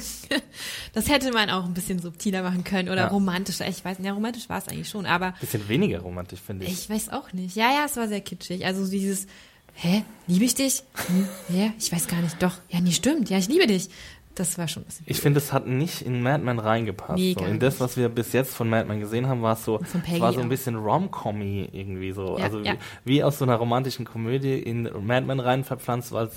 das 0.94 1.10
hätte 1.10 1.32
man 1.32 1.50
auch 1.50 1.66
ein 1.66 1.74
bisschen 1.74 2.00
subtiler 2.00 2.44
machen 2.44 2.64
können 2.64 2.90
oder 2.90 3.04
ja. 3.04 3.08
romantischer. 3.08 3.68
Ich 3.68 3.86
weiß 3.86 4.00
nicht, 4.00 4.08
ja, 4.08 4.14
romantisch 4.14 4.50
war 4.50 4.58
es 4.58 4.68
eigentlich 4.68 4.90
schon, 4.90 5.06
aber. 5.06 5.34
Bisschen 5.40 5.68
weniger 5.70 6.00
romantisch, 6.00 6.40
finde 6.40 6.66
ich. 6.66 6.72
Ich 6.72 6.90
weiß 6.90 7.10
auch 7.10 7.32
nicht. 7.34 7.56
Ja, 7.56 7.72
ja, 7.72 7.86
es 7.86 7.96
war 7.96 8.08
sehr 8.08 8.22
kitschig. 8.22 8.66
Also 8.66 8.90
dieses, 8.90 9.28
hä, 9.76 10.04
liebe 10.28 10.46
ich 10.46 10.56
dich? 10.56 10.84
Hm, 11.08 11.28
ja, 11.50 11.70
ich 11.78 11.92
weiß 11.92 12.08
gar 12.08 12.22
nicht. 12.22 12.42
Doch, 12.42 12.54
ja, 12.70 12.80
nee, 12.82 12.92
stimmt. 12.92 13.30
Ja, 13.30 13.38
ich 13.38 13.48
liebe 13.48 13.68
dich. 13.68 13.90
Das 14.34 14.58
war 14.58 14.68
schon 14.68 14.84
ein 14.84 14.86
bisschen. 14.88 15.06
Ich 15.08 15.22
finde, 15.22 15.38
es 15.40 15.54
hat 15.54 15.66
nicht 15.66 16.02
in 16.02 16.22
Mad 16.22 16.44
Men 16.44 16.60
reingepasst. 16.60 17.18
Nee, 17.18 17.36
so. 17.40 17.46
In 17.46 17.60
das, 17.60 17.80
was 17.80 17.96
wir 17.96 18.10
bis 18.10 18.34
jetzt 18.34 18.54
von 18.54 18.70
Mad 18.70 18.86
Men 18.88 19.00
gesehen 19.00 19.28
haben, 19.28 19.42
war 19.42 19.54
es 19.54 19.64
so, 19.64 19.80
war 20.20 20.34
so 20.34 20.42
ein 20.42 20.50
bisschen 20.50 20.76
rom-commy 20.76 21.70
irgendwie 21.72 22.12
so. 22.12 22.38
Ja, 22.38 22.44
also 22.44 22.60
ja. 22.60 22.74
Wie, 23.06 23.14
wie, 23.14 23.24
aus 23.24 23.38
so 23.38 23.46
einer 23.46 23.56
romantischen 23.56 24.04
Komödie 24.04 24.60
in 24.60 24.90
Mad 25.06 25.26
Men 25.26 25.40
rein 25.40 25.64
verpflanzt, 25.64 26.12
weil 26.12 26.30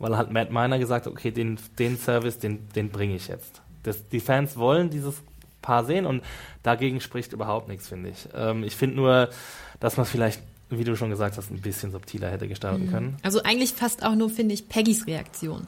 weil 0.00 0.16
halt 0.16 0.32
Matt 0.32 0.50
Miner 0.50 0.78
gesagt 0.78 1.06
hat, 1.06 1.12
okay, 1.12 1.30
den, 1.30 1.58
den 1.78 1.96
Service, 1.96 2.38
den, 2.38 2.68
den 2.70 2.88
bringe 2.88 3.14
ich 3.14 3.28
jetzt. 3.28 3.62
Das, 3.82 4.08
die 4.08 4.20
Fans 4.20 4.56
wollen 4.56 4.90
dieses 4.90 5.22
Paar 5.62 5.84
sehen 5.84 6.06
und 6.06 6.24
dagegen 6.62 7.00
spricht 7.00 7.34
überhaupt 7.34 7.68
nichts, 7.68 7.88
finde 7.88 8.08
ich. 8.08 8.26
Ähm, 8.34 8.64
ich 8.64 8.74
finde 8.74 8.96
nur, 8.96 9.28
dass 9.78 9.98
man 9.98 10.06
vielleicht 10.06 10.42
wie 10.70 10.84
du 10.84 10.96
schon 10.96 11.10
gesagt 11.10 11.36
hast, 11.36 11.50
ein 11.50 11.60
bisschen 11.60 11.92
subtiler 11.92 12.30
hätte 12.30 12.48
gestalten 12.48 12.86
mhm. 12.86 12.90
können. 12.90 13.16
Also 13.22 13.42
eigentlich 13.42 13.72
fast 13.72 14.04
auch 14.04 14.14
nur, 14.14 14.30
finde 14.30 14.54
ich, 14.54 14.68
Peggys 14.68 15.06
Reaktion. 15.06 15.66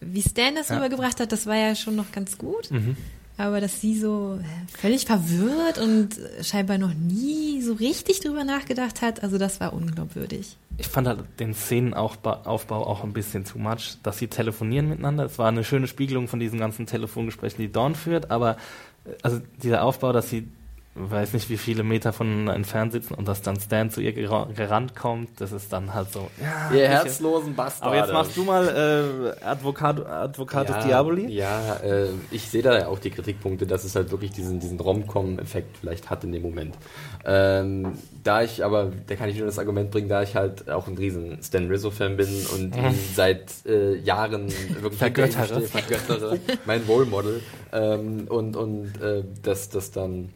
Wie 0.00 0.22
Stan 0.22 0.54
das 0.54 0.68
ja. 0.68 0.76
rübergebracht 0.76 1.20
hat, 1.20 1.32
das 1.32 1.46
war 1.46 1.56
ja 1.56 1.74
schon 1.74 1.94
noch 1.94 2.10
ganz 2.12 2.38
gut. 2.38 2.70
Mhm. 2.70 2.96
Aber 3.38 3.60
dass 3.60 3.80
sie 3.80 3.98
so 3.98 4.38
völlig 4.78 5.06
verwirrt 5.06 5.78
und 5.78 6.10
scheinbar 6.42 6.78
noch 6.78 6.92
nie 6.92 7.62
so 7.62 7.72
richtig 7.72 8.20
drüber 8.20 8.44
nachgedacht 8.44 9.00
hat, 9.00 9.22
also 9.22 9.38
das 9.38 9.58
war 9.58 9.72
unglaubwürdig. 9.72 10.58
Ich 10.76 10.88
fand 10.88 11.08
halt 11.08 11.24
den 11.38 11.54
Szenenaufbau 11.54 12.86
auch 12.86 13.04
ein 13.04 13.12
bisschen 13.12 13.44
too 13.44 13.58
much, 13.58 13.96
dass 14.02 14.18
sie 14.18 14.28
telefonieren 14.28 14.88
miteinander. 14.88 15.24
Es 15.24 15.38
war 15.38 15.48
eine 15.48 15.64
schöne 15.64 15.86
Spiegelung 15.86 16.28
von 16.28 16.40
diesen 16.40 16.58
ganzen 16.58 16.86
Telefongesprächen, 16.86 17.60
die 17.62 17.72
Dawn 17.72 17.94
führt, 17.94 18.30
aber 18.30 18.56
äh, 19.04 19.10
also 19.22 19.40
dieser 19.62 19.82
Aufbau, 19.82 20.12
dass 20.12 20.28
sie 20.28 20.48
weiß 20.94 21.32
nicht 21.32 21.48
wie 21.48 21.56
viele 21.56 21.84
Meter 21.84 22.12
von 22.12 22.48
entfernt 22.48 22.92
sitzen 22.92 23.14
und 23.14 23.26
dass 23.26 23.40
dann 23.40 23.58
Stan 23.58 23.90
zu 23.90 24.02
ihr 24.02 24.12
gerannt 24.12 24.94
kommt, 24.94 25.40
das 25.40 25.50
ist 25.52 25.72
dann 25.72 25.94
halt 25.94 26.12
so. 26.12 26.28
Ja, 26.40 26.76
ihr 26.76 26.88
herzlosen 26.88 27.54
Bastard. 27.54 27.86
Aber 27.86 27.96
jetzt 27.96 28.12
machst 28.12 28.36
du 28.36 28.44
mal 28.44 29.34
äh, 29.40 29.44
Advocat, 29.44 30.04
Advocatus 30.04 30.76
ja, 30.76 30.84
Diaboli. 30.84 31.32
Ja, 31.32 31.76
äh, 31.76 32.08
ich 32.30 32.42
sehe 32.50 32.62
da 32.62 32.78
ja 32.78 32.88
auch 32.88 32.98
die 32.98 33.10
Kritikpunkte, 33.10 33.66
dass 33.66 33.84
es 33.84 33.96
halt 33.96 34.10
wirklich 34.10 34.32
diesen, 34.32 34.60
diesen 34.60 34.78
Rom-Com-Effekt 34.78 35.78
vielleicht 35.78 36.10
hat 36.10 36.24
in 36.24 36.32
dem 36.32 36.42
Moment. 36.42 36.76
Ähm, 37.24 37.94
da 38.22 38.42
ich 38.42 38.62
aber, 38.62 38.92
da 39.06 39.14
kann 39.14 39.30
ich 39.30 39.38
nur 39.38 39.46
das 39.46 39.58
Argument 39.58 39.90
bringen, 39.90 40.10
da 40.10 40.22
ich 40.22 40.36
halt 40.36 40.68
auch 40.68 40.88
ein 40.88 40.98
riesen 40.98 41.42
Stan 41.42 41.68
Rizzo-Fan 41.68 42.18
bin 42.18 42.28
und 42.52 42.76
ihn 42.76 42.98
seit 43.14 43.50
äh, 43.64 43.96
Jahren 43.96 44.52
wirklich 44.80 44.98
vergöttere. 44.98 45.62
vergöttere 45.62 46.38
mein 46.66 46.82
Role 46.82 47.06
Model 47.06 47.40
ähm, 47.72 48.26
und, 48.28 48.56
und 48.56 49.00
äh, 49.00 49.24
dass 49.42 49.70
das 49.70 49.90
dann 49.90 50.30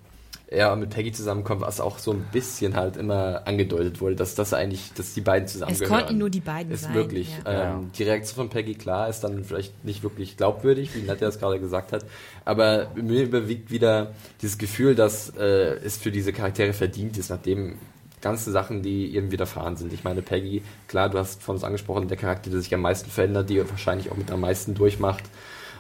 er 0.49 0.77
mit 0.77 0.91
Peggy 0.91 1.11
zusammenkommt, 1.11 1.63
was 1.63 1.81
auch 1.81 1.99
so 1.99 2.13
ein 2.13 2.25
bisschen 2.33 2.77
halt 2.77 2.97
immer 2.97 3.43
angedeutet 3.47 4.01
wurde, 4.01 4.15
dass 4.15 4.37
das 4.37 4.55
eigentlich, 4.55 4.93
dass 4.95 5.13
die 5.13 5.21
beiden 5.21 5.49
zusammengehören. 5.49 5.93
Es 5.93 5.99
konnten 5.99 6.19
nur 6.19 6.31
die 6.31 6.41
beiden 6.41 6.73
ist 6.73 6.85
sein. 6.85 6.95
Wirklich. 6.95 7.37
Ja. 7.45 7.75
Ähm, 7.75 7.91
die 7.99 8.05
Reaktion 8.05 8.37
von 8.37 8.49
Peggy, 8.49 8.75
klar, 8.75 9.09
ist 9.09 9.21
dann 9.21 9.43
vielleicht 9.45 9.85
nicht 9.85 10.05
wirklich 10.05 10.37
glaubwürdig, 10.37 10.95
wie 10.95 11.03
Nadja 11.03 11.29
es 11.29 11.41
gerade 11.41 11.59
gesagt 11.59 11.93
hat, 11.93 12.05
aber 12.45 12.89
mir 12.95 13.25
überwiegt 13.25 13.71
wieder 13.71 14.13
dieses 14.41 14.57
Gefühl, 14.57 14.95
dass 14.95 15.31
äh, 15.37 15.79
es 15.85 15.97
für 15.97 16.13
diese 16.13 16.33
Charaktere 16.33 16.73
verdient 16.73 17.19
ist, 17.19 17.31
nachdem 17.31 17.79
ganze 18.21 18.51
Sachen, 18.51 18.83
die 18.83 19.17
ihm 19.17 19.31
widerfahren 19.31 19.77
sind. 19.77 19.93
Ich 19.93 20.05
meine, 20.05 20.23
Peggy, 20.23 20.63
klar, 20.89 21.09
du 21.09 21.19
hast 21.19 21.43
von 21.43 21.57
uns 21.57 21.65
angesprochen, 21.65 22.09
der 22.09 22.17
Charakter, 22.17 22.51
der 22.51 22.61
sich 22.61 22.73
am 22.75 22.81
meisten 22.81 23.11
verändert, 23.11 23.51
die 23.51 23.59
wahrscheinlich 23.69 24.11
auch 24.11 24.17
mit 24.17 24.31
am 24.31 24.41
meisten 24.41 24.75
durchmacht. 24.75 25.25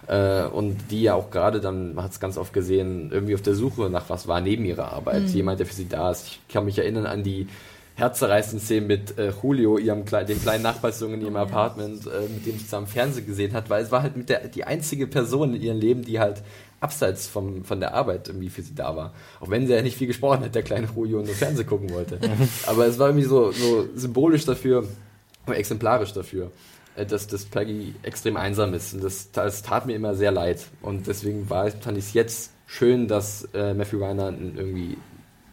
Äh, 0.09 0.45
und 0.45 0.77
die 0.91 1.03
ja 1.03 1.15
auch 1.15 1.31
gerade 1.31 1.61
dann, 1.61 1.95
man 1.95 2.05
hat 2.05 2.13
es 2.13 2.21
ganz 2.21 2.39
oft 2.39 2.53
gesehen, 2.53 3.11
irgendwie 3.13 3.35
auf 3.35 3.43
der 3.43 3.55
Suche 3.55 3.91
nach 3.91 4.09
was 4.09 4.29
war 4.29 4.41
neben 4.41 4.65
ihrer 4.65 4.93
Arbeit. 4.93 5.23
Mhm. 5.23 5.29
Jemand, 5.29 5.59
der 5.59 5.67
für 5.67 5.75
sie 5.75 5.89
da 5.89 6.11
ist. 6.11 6.27
Ich 6.27 6.41
kann 6.49 6.65
mich 6.65 6.79
erinnern 6.79 7.07
an 7.07 7.23
die 7.23 7.49
herzzerreißenden 7.97 8.61
Szenen 8.61 8.87
mit 8.87 9.19
äh, 9.19 9.33
Julio, 9.43 9.79
ihrem 9.79 10.05
dem 10.05 10.43
kleinen 10.43 10.63
Nachbarsjungen 10.63 11.19
in 11.19 11.23
ihrem 11.23 11.37
Apartment, 11.37 12.07
äh, 12.07 12.29
mit 12.29 12.45
dem 12.45 12.59
sie 12.59 12.65
zusammen 12.65 12.87
Fernsehen 12.87 13.27
gesehen 13.27 13.55
hat, 13.55 13.71
weil 13.71 13.83
es 13.83 13.91
war 13.91 14.03
halt 14.03 14.17
mit 14.17 14.29
der, 14.29 14.47
die 14.49 14.65
einzige 14.65 15.07
Person 15.07 15.55
in 15.55 15.63
ihrem 15.63 15.79
Leben, 15.79 16.03
die 16.05 16.21
halt 16.21 16.43
abseits 16.79 17.27
vom, 17.27 17.65
von 17.65 17.81
der 17.81 17.95
Arbeit 17.95 18.29
irgendwie 18.29 18.51
für 18.51 18.61
sie 18.61 18.75
da 18.75 18.95
war. 18.95 19.15
Auch 19.41 19.49
wenn 19.49 19.67
sie 19.67 19.73
ja 19.73 19.81
nicht 19.81 19.97
viel 19.97 20.07
gesprochen 20.07 20.45
hat, 20.45 20.55
der 20.55 20.63
kleine 20.63 20.89
Julio, 20.95 21.21
und 21.21 21.27
nur 21.27 21.35
Fernsehen 21.35 21.67
gucken 21.67 21.91
wollte. 21.91 22.19
Aber 22.67 22.87
es 22.87 22.99
war 22.99 23.09
irgendwie 23.09 23.27
so, 23.27 23.51
so 23.51 23.89
symbolisch 23.95 24.45
dafür, 24.45 24.87
exemplarisch 25.47 26.13
dafür. 26.13 26.51
Äh, 26.97 27.07
dass, 27.07 27.27
dass 27.27 27.45
Peggy 27.45 27.95
extrem 28.03 28.37
einsam 28.37 28.75
ist. 28.75 28.95
Und 28.95 29.05
das, 29.05 29.31
das 29.31 29.63
tat 29.63 29.87
mir 29.87 29.95
immer 29.95 30.15
sehr 30.15 30.33
leid. 30.33 30.67
Und 30.83 31.07
deswegen 31.07 31.49
war, 31.51 31.71
fand 31.71 31.99
ich 31.99 32.07
es 32.07 32.15
jetzt 32.15 32.53
schön, 32.67 33.07
dass 33.07 33.49
äh, 33.55 33.75
Matthew 33.75 34.01
Weiner 34.01 34.33
irgendwie 34.33 34.97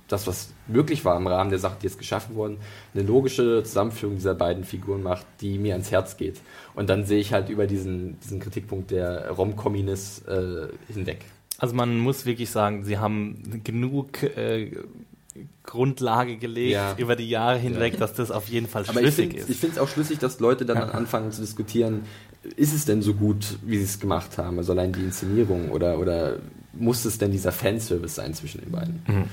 das, 0.08 0.28
was 0.28 0.54
möglich 0.68 1.06
war 1.06 1.18
im 1.18 1.28
Rahmen 1.28 1.50
der 1.50 1.60
Sachen, 1.60 1.78
die 1.82 1.88
jetzt 1.88 1.98
geschaffen 1.98 2.36
wurden, 2.36 2.58
eine 2.94 3.04
logische 3.04 3.64
Zusammenführung 3.64 4.16
dieser 4.16 4.36
beiden 4.36 4.64
Figuren 4.64 5.02
macht, 5.02 5.26
die 5.41 5.58
mir 5.58 5.74
ans 5.74 5.91
Herz 5.91 6.18
geht. 6.18 6.41
Und 6.76 6.89
dann 6.89 7.06
sehe 7.06 7.20
ich 7.20 7.34
halt 7.34 7.50
über 7.50 7.68
diesen, 7.68 8.20
diesen 8.20 8.39
Kritikpunkt 8.39 8.91
der 8.91 9.32
Rom-Comminess 9.32 10.24
äh, 10.28 10.68
hinweg. 10.91 11.26
Also 11.58 11.76
man 11.76 11.98
muss 11.98 12.26
wirklich 12.26 12.50
sagen, 12.50 12.84
sie 12.84 12.98
haben 12.98 13.62
genug 13.64 14.24
äh, 14.24 14.72
Grundlage 15.63 16.38
gelegt 16.38 16.73
ja. 16.73 16.95
über 16.97 17.15
die 17.15 17.29
Jahre 17.29 17.57
hinweg, 17.57 17.93
ja. 17.93 17.99
dass 17.99 18.13
das 18.13 18.29
auf 18.31 18.47
jeden 18.47 18.67
Fall 18.67 18.86
schlüssig 18.86 19.34
ist. 19.34 19.49
Ich 19.49 19.57
finde 19.57 19.75
es 19.75 19.81
auch 19.81 19.88
schlüssig, 19.88 20.19
dass 20.19 20.39
Leute 20.39 20.65
dann 20.65 20.77
anfangen 20.77 21.31
zu 21.31 21.41
diskutieren, 21.41 22.03
ist 22.55 22.73
es 22.73 22.86
denn 22.86 23.01
so 23.01 23.13
gut, 23.13 23.57
wie 23.63 23.77
sie 23.77 23.86
es 23.86 23.99
gemacht 23.99 24.38
haben? 24.38 24.57
Also 24.57 24.73
allein 24.73 24.91
die 24.91 25.01
Inszenierung 25.01 25.71
oder, 25.71 25.97
oder 25.97 26.38
muss 26.73 27.05
es 27.05 27.17
denn 27.17 27.31
dieser 27.31 27.51
Fanservice 27.51 28.15
sein 28.15 28.34
zwischen 28.34 28.61
den 28.61 28.71
beiden? 28.71 29.03
Mhm. 29.07 29.23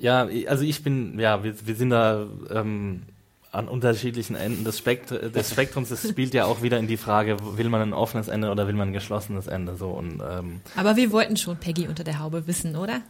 Ja, 0.00 0.28
also 0.46 0.64
ich 0.64 0.82
bin, 0.82 1.18
ja, 1.18 1.44
wir, 1.44 1.54
wir 1.66 1.74
sind 1.76 1.90
da 1.90 2.26
ähm, 2.50 3.02
an 3.52 3.68
unterschiedlichen 3.68 4.34
Enden 4.34 4.64
des, 4.64 4.78
Spekt 4.78 5.10
des 5.10 5.50
Spektrums. 5.52 5.90
Es 5.90 6.08
spielt 6.08 6.34
ja 6.34 6.46
auch 6.46 6.62
wieder 6.62 6.78
in 6.78 6.86
die 6.86 6.96
Frage, 6.96 7.36
will 7.56 7.68
man 7.68 7.82
ein 7.82 7.92
offenes 7.92 8.28
Ende 8.28 8.50
oder 8.50 8.66
will 8.66 8.74
man 8.74 8.88
ein 8.88 8.92
geschlossenes 8.92 9.46
Ende? 9.46 9.76
So 9.76 9.90
und, 9.90 10.20
ähm, 10.26 10.60
Aber 10.76 10.96
wir 10.96 11.12
wollten 11.12 11.36
schon 11.36 11.56
Peggy 11.56 11.86
unter 11.86 12.04
der 12.04 12.18
Haube 12.18 12.46
wissen, 12.46 12.76
oder? 12.76 13.02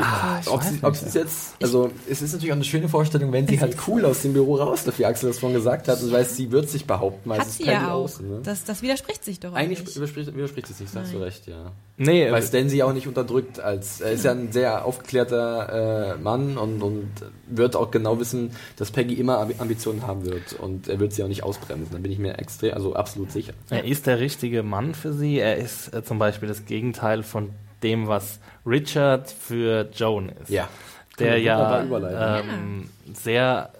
Ah, 0.00 0.40
ob 0.46 0.62
sie, 0.62 0.78
ob 0.82 0.96
sie 0.96 1.18
jetzt, 1.18 1.54
also 1.62 1.90
es 2.08 2.20
ist 2.20 2.32
natürlich 2.32 2.52
auch 2.52 2.56
eine 2.56 2.64
schöne 2.64 2.88
Vorstellung, 2.88 3.32
wenn 3.32 3.46
sie 3.48 3.58
halt 3.58 3.76
cool 3.86 4.04
aus 4.04 4.20
dem 4.20 4.34
Büro 4.34 4.56
rausläuft, 4.56 4.98
wie 4.98 5.06
Axel 5.06 5.28
das 5.30 5.38
vorhin 5.38 5.56
gesagt 5.56 5.88
hat, 5.88 6.02
und 6.02 6.12
weiß, 6.12 6.36
sie 6.36 6.50
wird 6.50 6.68
sich 6.68 6.84
behaupten, 6.84 7.30
weil 7.30 7.40
hat 7.40 7.48
sie 7.48 7.64
ja 7.64 7.92
auch. 7.92 8.04
Außen, 8.04 8.28
ne? 8.28 8.40
das, 8.42 8.64
das 8.64 8.82
widerspricht 8.82 9.24
sich 9.24 9.40
doch 9.40 9.54
Eigentlich 9.54 9.80
nicht. 9.80 9.96
widerspricht, 9.96 10.34
widerspricht 10.34 10.70
es 10.70 10.80
nicht, 10.80 10.92
sagst 10.92 11.14
du 11.14 11.18
recht, 11.18 11.46
ja. 11.46 11.72
Nee, 11.96 12.30
weil 12.30 12.42
Stan 12.42 12.68
sie 12.68 12.82
auch 12.82 12.92
nicht 12.92 13.08
unterdrückt, 13.08 13.60
als 13.60 14.00
er 14.00 14.12
ist 14.12 14.24
ja 14.24 14.32
ein 14.32 14.52
sehr 14.52 14.84
aufgeklärter 14.84 16.16
äh, 16.16 16.18
Mann 16.18 16.58
und, 16.58 16.82
und 16.82 17.08
wird 17.48 17.74
auch 17.74 17.90
genau 17.90 18.20
wissen, 18.20 18.52
dass 18.76 18.90
Peggy 18.90 19.14
immer 19.14 19.48
Ambitionen 19.58 20.06
haben 20.06 20.24
wird 20.24 20.52
und 20.52 20.88
er 20.88 21.00
wird 21.00 21.12
sie 21.12 21.24
auch 21.24 21.28
nicht 21.28 21.42
ausbremsen. 21.42 21.88
Da 21.92 21.98
bin 21.98 22.12
ich 22.12 22.18
mir 22.18 22.38
extrem, 22.38 22.74
also 22.74 22.94
absolut 22.94 23.32
sicher. 23.32 23.52
Er 23.70 23.84
ist 23.84 24.06
der 24.06 24.20
richtige 24.20 24.62
Mann 24.62 24.94
für 24.94 25.12
sie. 25.12 25.38
Er 25.38 25.56
ist 25.56 25.92
äh, 25.94 26.04
zum 26.04 26.18
Beispiel 26.18 26.48
das 26.48 26.66
Gegenteil 26.66 27.22
von 27.22 27.50
dem, 27.82 28.08
was 28.08 28.40
Richard 28.66 29.30
für 29.30 29.88
Joan 29.94 30.30
ist. 30.30 30.50
Ja. 30.50 30.68
Der 31.18 31.38
ja 31.38 31.82
ähm, 31.82 32.88
sehr 33.12 33.70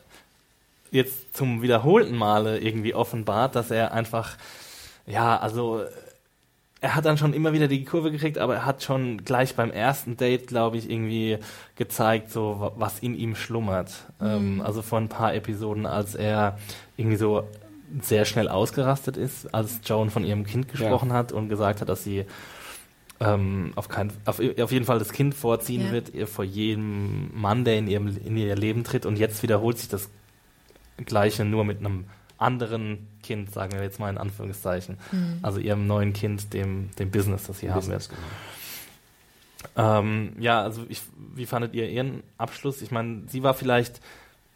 jetzt 0.90 1.36
zum 1.36 1.62
wiederholten 1.62 2.16
Male 2.16 2.58
irgendwie 2.58 2.94
offenbart, 2.94 3.54
dass 3.54 3.70
er 3.70 3.92
einfach, 3.92 4.36
ja, 5.06 5.36
also 5.38 5.84
er 6.80 6.94
hat 6.94 7.04
dann 7.04 7.18
schon 7.18 7.32
immer 7.32 7.52
wieder 7.52 7.66
die 7.66 7.84
Kurve 7.84 8.12
gekriegt, 8.12 8.38
aber 8.38 8.54
er 8.54 8.64
hat 8.64 8.82
schon 8.82 9.24
gleich 9.24 9.56
beim 9.56 9.70
ersten 9.70 10.16
Date, 10.16 10.46
glaube 10.46 10.76
ich, 10.76 10.88
irgendwie 10.88 11.38
gezeigt, 11.76 12.30
so 12.30 12.72
was 12.76 13.00
in 13.00 13.16
ihm 13.16 13.34
schlummert. 13.34 13.90
Mhm. 14.20 14.26
Ähm, 14.26 14.62
also 14.64 14.82
vor 14.82 14.98
ein 14.98 15.08
paar 15.08 15.34
Episoden, 15.34 15.86
als 15.86 16.14
er 16.14 16.58
irgendwie 16.96 17.16
so 17.16 17.44
sehr 18.00 18.24
schnell 18.24 18.48
ausgerastet 18.48 19.16
ist, 19.16 19.52
als 19.52 19.80
Joan 19.84 20.10
von 20.10 20.24
ihrem 20.24 20.44
Kind 20.44 20.68
gesprochen 20.68 21.08
ja. 21.08 21.16
hat 21.16 21.32
und 21.32 21.48
gesagt 21.48 21.80
hat, 21.80 21.88
dass 21.88 22.04
sie 22.04 22.26
ähm, 23.20 23.72
auf, 23.74 23.88
kein, 23.88 24.12
auf, 24.24 24.40
auf 24.40 24.72
jeden 24.72 24.84
Fall 24.84 24.98
das 24.98 25.12
Kind 25.12 25.34
vorziehen 25.34 25.86
ja. 25.86 25.92
wird, 25.92 26.14
ihr 26.14 26.26
vor 26.26 26.44
jedem 26.44 27.30
Mann, 27.38 27.64
der 27.64 27.78
in, 27.78 27.88
ihrem, 27.88 28.16
in 28.24 28.36
ihr 28.36 28.56
Leben 28.56 28.84
tritt. 28.84 29.06
Und 29.06 29.18
jetzt 29.18 29.42
wiederholt 29.42 29.78
sich 29.78 29.88
das 29.88 30.08
Gleiche 31.04 31.44
nur 31.44 31.64
mit 31.64 31.78
einem 31.80 32.04
anderen 32.38 33.08
Kind, 33.22 33.52
sagen 33.52 33.72
wir 33.72 33.82
jetzt 33.82 33.98
mal 33.98 34.10
in 34.10 34.18
Anführungszeichen. 34.18 34.98
Mhm. 35.10 35.38
Also 35.42 35.58
ihrem 35.58 35.86
neuen 35.86 36.12
Kind, 36.12 36.52
dem, 36.54 36.90
dem 36.98 37.10
Business, 37.10 37.46
das 37.46 37.58
sie 37.58 37.70
haben 37.70 37.88
wird. 37.88 38.08
Genau. 38.08 39.98
Ähm, 39.98 40.32
ja, 40.38 40.62
also 40.62 40.84
ich, 40.88 41.02
wie 41.34 41.46
fandet 41.46 41.74
ihr 41.74 41.88
ihren 41.88 42.22
Abschluss? 42.36 42.80
Ich 42.82 42.92
meine, 42.92 43.22
sie 43.26 43.42
war 43.42 43.54
vielleicht 43.54 44.00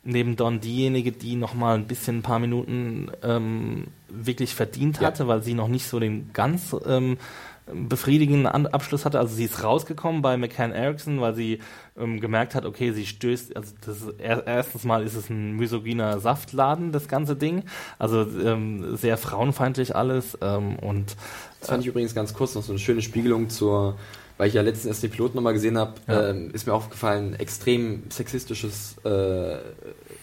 neben 0.05 0.37
Don 0.37 0.61
diejenige, 0.61 1.13
die 1.13 1.37
noch 1.37 1.55
mal 1.55 1.75
ein 1.77 1.87
bisschen 1.87 2.19
ein 2.19 2.23
paar 2.23 2.39
Minuten 2.39 3.11
ähm, 3.23 3.87
wirklich 4.09 4.55
verdient 4.55 5.01
hatte, 5.01 5.25
ja. 5.25 5.29
weil 5.29 5.43
sie 5.43 5.55
noch 5.55 5.69
nicht 5.69 5.87
so 5.87 6.01
den 6.01 6.33
ganz 6.33 6.75
ähm, 6.87 7.19
befriedigenden 7.67 8.47
Abschluss 8.47 9.05
hatte. 9.05 9.19
Also 9.19 9.35
sie 9.35 9.45
ist 9.45 9.63
rausgekommen 9.63 10.23
bei 10.23 10.37
McCann 10.37 10.73
Erickson, 10.73 11.21
weil 11.21 11.35
sie 11.35 11.61
ähm, 11.97 12.21
gemerkt 12.21 12.55
hat, 12.55 12.65
okay, 12.65 12.93
sie 12.93 13.07
stößt, 13.07 13.57
also 13.57 13.73
das 13.85 14.03
ist, 14.03 14.15
erstens 14.21 14.85
mal 14.85 15.05
ist 15.05 15.15
es 15.15 15.31
ein 15.31 15.57
misogyner 15.57 16.19
Saftladen, 16.19 16.93
das 16.93 17.09
ganze 17.09 17.37
Ding. 17.37 17.65
Also 17.99 18.27
ähm, 18.45 18.97
sehr 18.97 19.17
frauenfeindlich 19.17 19.95
alles. 19.95 20.37
Ähm, 20.41 20.77
und 20.77 21.17
Das 21.61 21.69
fand 21.69 21.83
ich 21.83 21.89
übrigens 21.89 22.15
ganz 22.15 22.35
kurz 22.35 22.55
noch 22.55 22.63
so 22.63 22.73
eine 22.73 22.81
schöne 22.81 23.03
Spiegelung 23.03 23.49
zur 23.49 23.97
weil 24.39 24.49
ich 24.49 24.55
ja 24.55 24.63
letztens 24.63 24.87
erst 24.87 25.03
den 25.05 25.11
Piloten 25.11 25.37
nochmal 25.37 25.53
gesehen 25.53 25.79
habe, 25.79 25.95
ja. 26.09 26.31
ähm, 26.31 26.51
ist 26.53 26.67
mir 26.67 26.73
aufgefallen, 26.73 27.39
extrem 27.39 28.11
sexistisches 28.11 28.97
äh, 29.05 29.59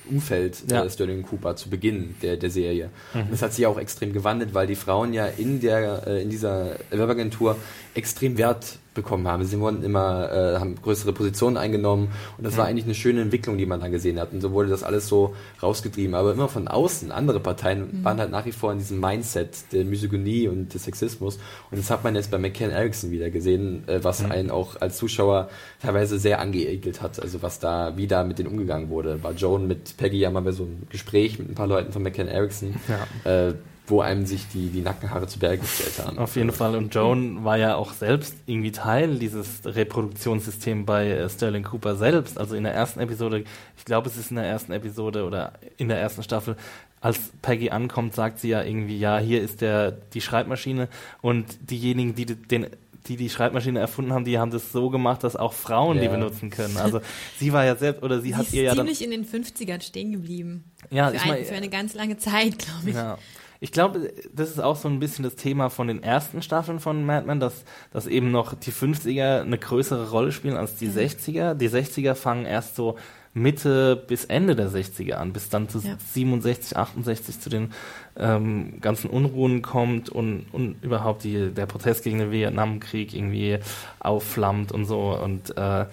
Umfeld 0.10 0.64
ja. 0.72 0.84
äh, 0.84 0.89
Sterling 0.89 1.24
Cooper 1.24 1.55
zu 1.55 1.70
Beginn 1.70 2.16
der, 2.22 2.38
der 2.38 2.49
Serie. 2.49 2.89
Mhm. 3.14 3.28
das 3.32 3.41
hat 3.41 3.53
sich 3.53 3.66
auch 3.66 3.78
extrem 3.78 4.14
gewandelt, 4.14 4.53
weil 4.53 4.68
die 4.68 4.76
Frauen 4.76 5.14
ja 5.14 5.26
in 5.26 5.60
der 5.60 6.07
äh, 6.07 6.22
in 6.22 6.30
dieser 6.30 6.76
Werbeagentur 6.89 7.55
extrem 7.96 8.38
Wert 8.38 8.80
bekommen 8.94 9.28
haben. 9.28 9.46
Sie 9.46 9.60
wurden 9.60 9.84
immer, 9.84 10.32
äh, 10.32 10.60
haben 10.60 10.76
größere 10.76 11.14
Positionen 11.14 11.58
eingenommen 11.58 12.10
und 12.38 12.44
das 12.44 12.54
mhm. 12.54 12.58
war 12.58 12.66
eigentlich 12.66 12.86
eine 12.86 12.96
schöne 12.96 13.22
Entwicklung, 13.22 13.58
die 13.58 13.66
man 13.66 13.80
dann 13.80 13.92
gesehen 13.92 14.20
hat. 14.20 14.34
Und 14.34 14.42
so 14.42 14.52
wurde 14.52 14.70
das 14.70 14.84
alles 14.84 15.08
so 15.08 15.36
rausgetrieben. 15.62 16.16
Aber 16.16 16.34
immer 16.34 16.50
von 16.50 16.68
außen, 16.68 17.12
andere 17.12 17.40
Parteien 17.40 18.00
mhm. 18.00 18.04
waren 18.04 18.20
halt 18.20 18.32
nach 18.32 18.46
wie 18.46 18.52
vor 18.52 18.72
in 18.72 18.80
diesem 18.80 19.00
Mindset 19.00 19.72
der 19.72 19.86
Misogynie 19.86 20.48
und 20.48 20.74
des 20.74 20.84
Sexismus. 20.84 21.38
Und 21.72 21.80
das 21.80 21.90
hat 21.90 22.04
man 22.04 22.16
jetzt 22.16 22.32
bei 22.32 22.38
McCann 22.38 22.72
Erickson 22.72 23.12
wieder 23.12 23.30
gesehen, 23.30 23.88
äh, 23.88 24.04
was 24.04 24.22
mhm. 24.22 24.32
einen 24.32 24.52
auch 24.52 24.82
als 24.82 24.98
Zuschauer 24.98 25.50
teilweise 25.82 26.20
sehr 26.20 26.40
angeekelt 26.40 27.02
hat. 27.02 27.22
Also 27.22 27.42
was 27.42 27.60
da, 27.60 27.96
wie 27.96 28.08
da 28.08 28.24
mit 28.24 28.40
denen 28.40 28.50
umgegangen 28.50 28.90
wurde. 28.90 29.24
War 29.24 29.34
Joan 29.34 29.68
mit 29.68 29.98
Peggy 29.98 30.18
ja 30.20 30.30
mal 30.30 30.42
bei 30.42 30.52
so 30.52 30.64
einem 30.64 30.88
Gespräch 30.90 31.40
mit 31.40 31.50
ein 31.50 31.56
paar 31.56 31.68
Leuten 31.68 31.94
von 31.94 32.04
McCann 32.04 32.28
Erickson. 32.28 32.76
Ja. 32.88 33.48
Äh, 33.48 33.54
wo 33.90 34.02
einem 34.02 34.26
sich 34.26 34.48
die, 34.54 34.70
die 34.70 34.82
Nackenhaare 34.82 35.28
zu 35.28 35.40
Berge 35.40 35.60
gestellt 35.60 36.06
haben. 36.06 36.18
Auf 36.18 36.36
jeden 36.36 36.52
Fall. 36.52 36.76
Und 36.76 36.94
Joan 36.94 37.44
war 37.44 37.58
ja 37.58 37.76
auch 37.76 37.94
selbst 37.94 38.36
irgendwie 38.46 38.72
Teil 38.72 39.20
dieses 39.20 39.62
Reproduktionssystems 39.66 40.86
bei 40.86 41.10
äh, 41.10 41.30
Sterling 41.30 41.64
Cooper 41.64 41.96
selbst. 41.96 42.38
Also 42.38 42.56
in 42.56 42.64
der 42.64 42.74
ersten 42.74 43.00
Episode, 43.00 43.44
ich 43.78 43.86
glaube, 43.86 44.10
es 44.10 44.18
ist 44.18 44.30
in 44.30 44.38
der 44.38 44.46
ersten 44.46 44.72
Episode 44.72 45.26
oder 45.26 45.54
in 45.78 45.88
der 45.88 46.00
ersten 46.00 46.24
Staffel, 46.24 46.56
als 47.02 47.20
Peggy 47.42 47.70
ankommt, 47.70 48.14
sagt 48.14 48.40
sie 48.40 48.50
ja 48.50 48.62
irgendwie, 48.62 49.00
ja, 49.00 49.18
hier 49.20 49.42
ist 49.42 49.62
der, 49.62 49.92
die 49.92 50.22
Schreibmaschine 50.22 50.90
und 51.22 51.46
diejenigen, 51.70 52.16
die 52.16 52.26
den 52.26 52.68
die 53.08 53.16
die 53.16 53.30
Schreibmaschine 53.30 53.80
erfunden 53.80 54.14
haben, 54.14 54.26
die 54.26 54.38
haben 54.38 54.52
das 54.52 54.72
so 54.72 54.90
gemacht, 54.90 55.24
dass 55.24 55.36
auch 55.36 55.54
Frauen 55.54 55.98
ja. 55.98 56.04
die 56.04 56.10
benutzen 56.10 56.50
können. 56.50 56.78
Also 56.78 57.02
sie 57.40 57.54
war 57.54 57.66
ja 57.66 57.76
selbst, 57.76 58.04
oder 58.04 58.22
sie, 58.22 58.30
sie 58.30 58.36
hat 58.36 58.54
ihr 58.54 58.64
ja 58.64 58.76
dann... 58.76 58.86
ziemlich 58.86 59.04
in 59.04 59.12
den 59.12 59.26
50ern 59.26 59.82
stehen 59.82 60.12
geblieben. 60.12 60.66
Ja, 60.92 61.10
für, 61.10 61.16
ich 61.16 61.26
mein, 61.26 61.46
für 61.46 61.56
eine 61.56 61.70
ganz 61.70 61.94
lange 61.94 62.18
Zeit, 62.18 62.60
glaube 62.60 62.90
ich. 62.90 62.96
Ja. 62.96 63.18
Ich 63.62 63.74
glaube, 63.74 64.14
das 64.34 64.49
ist 64.49 64.60
auch 64.60 64.78
so 64.78 64.88
ein 64.88 64.99
bisschen 64.99 65.24
das 65.24 65.36
Thema 65.36 65.70
von 65.70 65.88
den 65.88 66.01
ersten 66.01 66.41
Staffeln 66.41 66.80
von 66.80 67.05
Mad 67.05 67.28
Men, 67.28 67.41
dass, 67.41 67.66
dass 67.91 68.07
eben 68.07 68.32
noch 68.32 68.53
die 68.53 68.72
50er 68.72 69.41
eine 69.41 69.57
größere 69.57 70.12
Rolle 70.12 70.32
spielen 70.32 70.55
als 70.55 70.76
die 70.76 70.88
mhm. 70.88 70.97
60er. 70.97 71.53
Die 71.55 71.70
60er 71.70 72.16
fangen 72.16 72.45
erst 72.45 72.76
so 72.76 72.95
Mitte 73.34 73.95
bis 73.95 74.26
Ende 74.26 74.55
der 74.55 74.70
60er 74.70 75.14
an, 75.14 75.34
bis 75.34 75.49
dann 75.49 75.68
zu 75.68 75.80
ja. 75.80 75.95
67, 76.14 76.78
68 76.78 77.39
zu 77.39 77.49
den 77.49 77.72
ähm, 78.18 78.80
ganzen 78.82 79.10
Unruhen 79.10 79.62
kommt 79.62 80.10
und, 80.10 80.45
und 80.51 80.82
überhaupt 80.82 81.24
die, 81.24 81.51
der 81.51 81.66
Protest 81.66 82.03
gegen 82.03 82.20
den 82.20 82.32
Vietnamkrieg 82.32 83.14
irgendwie 83.14 83.60
aufflammt 83.99 84.72
und 84.72 84.86
so. 84.86 85.20
Und 85.22 85.55
äh, 85.57 85.86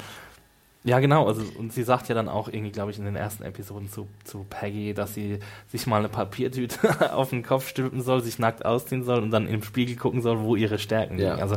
ja, 0.87 1.01
genau. 1.01 1.27
Also, 1.27 1.43
und 1.59 1.73
sie 1.73 1.83
sagt 1.83 2.09
ja 2.09 2.15
dann 2.15 2.29
auch 2.29 2.47
irgendwie, 2.47 2.71
glaube 2.71 2.93
ich, 2.93 2.99
in 2.99 3.05
den 3.05 3.17
ersten 3.17 3.43
Episoden 3.43 3.91
zu, 3.91 4.07
zu 4.23 4.47
Peggy, 4.49 4.95
dass 4.95 5.15
sie 5.15 5.41
sich 5.67 5.89
mal 5.89 5.99
eine 5.99 6.09
Papiertüte 6.09 7.13
auf 7.13 7.31
den 7.31 7.43
Kopf 7.43 7.69
stülpen 7.69 8.03
soll, 8.03 8.23
sich 8.23 8.39
nackt 8.39 8.65
ausziehen 8.65 9.03
soll 9.03 9.21
und 9.21 9.33
dann 9.33 9.49
im 9.49 9.65
Spiegel 9.65 9.97
gucken 9.97 10.23
soll, 10.23 10.41
wo 10.43 10.55
ihre 10.55 10.79
Stärken 10.79 11.19
ja. 11.19 11.31
liegen. 11.31 11.43
Also, 11.43 11.57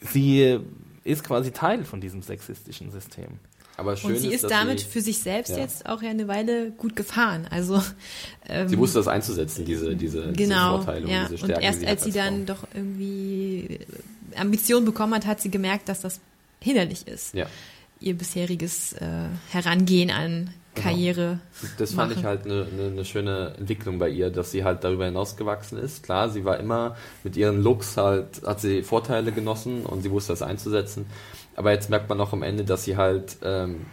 sie 0.00 0.60
ist 1.02 1.24
quasi 1.24 1.50
Teil 1.50 1.84
von 1.84 2.00
diesem 2.00 2.22
sexistischen 2.22 2.92
System. 2.92 3.40
Aber 3.76 3.96
schön 3.96 4.12
und 4.12 4.18
sie 4.18 4.28
ist, 4.28 4.44
ist 4.44 4.50
damit 4.50 4.78
sie, 4.78 4.86
für 4.86 5.00
sich 5.00 5.18
selbst 5.18 5.50
ja. 5.50 5.58
jetzt 5.58 5.86
auch 5.86 6.02
ja 6.02 6.10
eine 6.10 6.28
Weile 6.28 6.70
gut 6.70 6.94
gefahren. 6.94 7.48
Also 7.50 7.82
ähm, 8.48 8.68
sie 8.68 8.78
wusste 8.78 8.98
das 8.98 9.08
einzusetzen, 9.08 9.64
diese 9.64 9.96
diese, 9.96 10.30
genau, 10.32 10.76
diese 10.76 10.84
Vorteile 10.84 11.08
ja. 11.08 11.22
und 11.22 11.30
diese 11.30 11.38
Stärken. 11.38 11.56
Und 11.56 11.62
erst 11.62 11.84
als 11.84 12.04
sie 12.04 12.12
dann 12.12 12.46
Frau. 12.46 12.54
doch 12.54 12.68
irgendwie 12.74 13.80
Ambitionen 14.36 14.84
bekommen 14.84 15.14
hat, 15.14 15.26
hat 15.26 15.40
sie 15.40 15.50
gemerkt, 15.50 15.88
dass 15.88 16.00
das 16.00 16.20
hinderlich 16.60 17.08
ist. 17.08 17.34
Ja 17.34 17.46
ihr 18.02 18.14
bisheriges 18.14 18.92
äh, 18.94 19.28
Herangehen 19.50 20.10
an 20.10 20.50
genau. 20.74 20.88
Karriere. 20.88 21.40
Genau. 21.60 21.72
Das 21.78 21.94
fand 21.94 22.10
machen. 22.10 22.20
ich 22.20 22.24
halt 22.24 22.44
eine 22.44 22.66
ne, 22.66 22.90
ne 22.90 23.04
schöne 23.04 23.54
Entwicklung 23.58 23.98
bei 23.98 24.08
ihr, 24.08 24.30
dass 24.30 24.50
sie 24.50 24.64
halt 24.64 24.84
darüber 24.84 25.04
hinausgewachsen 25.04 25.78
ist. 25.78 26.02
Klar, 26.02 26.28
sie 26.28 26.44
war 26.44 26.58
immer 26.58 26.96
mit 27.24 27.36
ihren 27.36 27.62
Looks 27.62 27.96
halt, 27.96 28.42
hat 28.46 28.60
sie 28.60 28.82
Vorteile 28.82 29.32
genossen 29.32 29.84
und 29.84 30.02
sie 30.02 30.10
wusste 30.10 30.32
das 30.32 30.42
einzusetzen. 30.42 31.06
Aber 31.54 31.72
jetzt 31.72 31.90
merkt 31.90 32.08
man 32.08 32.20
auch 32.20 32.32
am 32.32 32.42
Ende, 32.42 32.64
dass 32.64 32.84
sie 32.84 32.96
halt 32.96 33.36
ähm, 33.42 33.86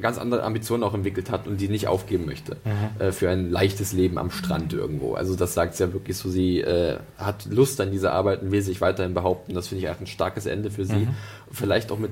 ganz 0.00 0.18
andere 0.18 0.42
Ambitionen 0.42 0.82
auch 0.82 0.94
entwickelt 0.94 1.30
hat 1.30 1.46
und 1.46 1.60
die 1.60 1.68
nicht 1.68 1.86
aufgeben 1.86 2.26
möchte 2.26 2.56
mhm. 2.64 3.00
äh, 3.00 3.12
für 3.12 3.30
ein 3.30 3.50
leichtes 3.50 3.92
Leben 3.92 4.18
am 4.18 4.30
Strand 4.30 4.72
irgendwo. 4.72 5.14
Also 5.14 5.36
das 5.36 5.54
sagt 5.54 5.74
sie 5.74 5.84
ja 5.84 5.92
wirklich 5.92 6.16
so, 6.16 6.28
sie 6.28 6.60
äh, 6.60 6.98
hat 7.16 7.46
Lust 7.46 7.80
an 7.80 7.90
dieser 7.90 8.12
Arbeit 8.12 8.42
und 8.42 8.52
will 8.52 8.62
sich 8.62 8.80
weiterhin 8.80 9.14
behaupten. 9.14 9.54
Das 9.54 9.68
finde 9.68 9.82
ich 9.82 9.88
einfach 9.88 10.02
ein 10.02 10.06
starkes 10.06 10.46
Ende 10.46 10.70
für 10.70 10.84
sie. 10.84 10.94
Mhm. 10.94 11.14
Vielleicht 11.50 11.92
auch 11.92 11.98
mit 11.98 12.10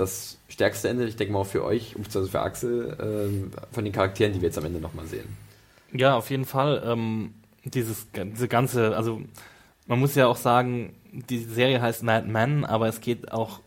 das 0.00 0.38
stärkste 0.48 0.88
Ende, 0.88 1.06
ich 1.06 1.16
denke 1.16 1.32
mal 1.32 1.40
auch 1.40 1.46
für 1.46 1.64
euch, 1.64 1.94
beziehungsweise 1.94 2.30
für 2.30 2.40
Axel, 2.40 2.96
ähm, 3.00 3.52
von 3.72 3.84
den 3.84 3.92
Charakteren, 3.92 4.32
die 4.32 4.40
wir 4.40 4.48
jetzt 4.48 4.58
am 4.58 4.64
Ende 4.64 4.80
nochmal 4.80 5.06
sehen. 5.06 5.28
Ja, 5.92 6.16
auf 6.16 6.30
jeden 6.30 6.44
Fall. 6.44 6.82
Ähm, 6.84 7.34
dieses 7.64 8.06
diese 8.14 8.48
ganze, 8.48 8.96
also 8.96 9.20
man 9.86 9.98
muss 9.98 10.14
ja 10.14 10.26
auch 10.26 10.36
sagen, 10.36 10.94
die 11.12 11.38
Serie 11.38 11.80
heißt 11.80 12.02
Mad 12.02 12.26
Men, 12.28 12.64
aber 12.64 12.88
es 12.88 13.00
geht 13.00 13.32
auch 13.32 13.60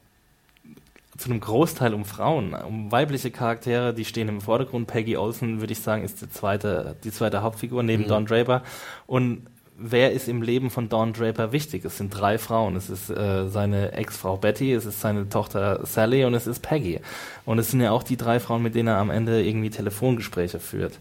zu 1.17 1.29
einem 1.29 1.39
Großteil 1.39 1.93
um 1.93 2.03
Frauen, 2.05 2.53
um 2.53 2.91
weibliche 2.91 3.31
Charaktere, 3.31 3.93
die 3.93 4.05
stehen 4.05 4.27
im 4.27 4.41
Vordergrund. 4.41 4.87
Peggy 4.87 5.17
Olsen, 5.17 5.59
würde 5.59 5.73
ich 5.73 5.81
sagen, 5.81 6.03
ist 6.03 6.21
die 6.21 6.29
zweite, 6.29 6.95
die 7.03 7.11
zweite 7.11 7.43
Hauptfigur 7.43 7.83
neben 7.83 8.03
mhm. 8.03 8.07
Don 8.07 8.25
Draper. 8.25 8.63
Und 9.05 9.45
wer 9.81 10.11
ist 10.11 10.27
im 10.27 10.41
Leben 10.41 10.69
von 10.69 10.89
Don 10.89 11.13
Draper 11.13 11.51
wichtig? 11.51 11.83
Es 11.85 11.97
sind 11.97 12.09
drei 12.09 12.37
Frauen. 12.37 12.75
Es 12.75 12.89
ist 12.89 13.09
äh, 13.09 13.47
seine 13.49 13.93
Ex-Frau 13.93 14.37
Betty, 14.37 14.73
es 14.73 14.85
ist 14.85 15.01
seine 15.01 15.27
Tochter 15.29 15.85
Sally 15.85 16.25
und 16.25 16.33
es 16.33 16.47
ist 16.47 16.61
Peggy. 16.61 16.99
Und 17.45 17.59
es 17.59 17.71
sind 17.71 17.81
ja 17.81 17.91
auch 17.91 18.03
die 18.03 18.17
drei 18.17 18.39
Frauen, 18.39 18.63
mit 18.63 18.75
denen 18.75 18.89
er 18.89 18.97
am 18.97 19.09
Ende 19.09 19.43
irgendwie 19.43 19.69
Telefongespräche 19.69 20.59
führt. 20.59 20.99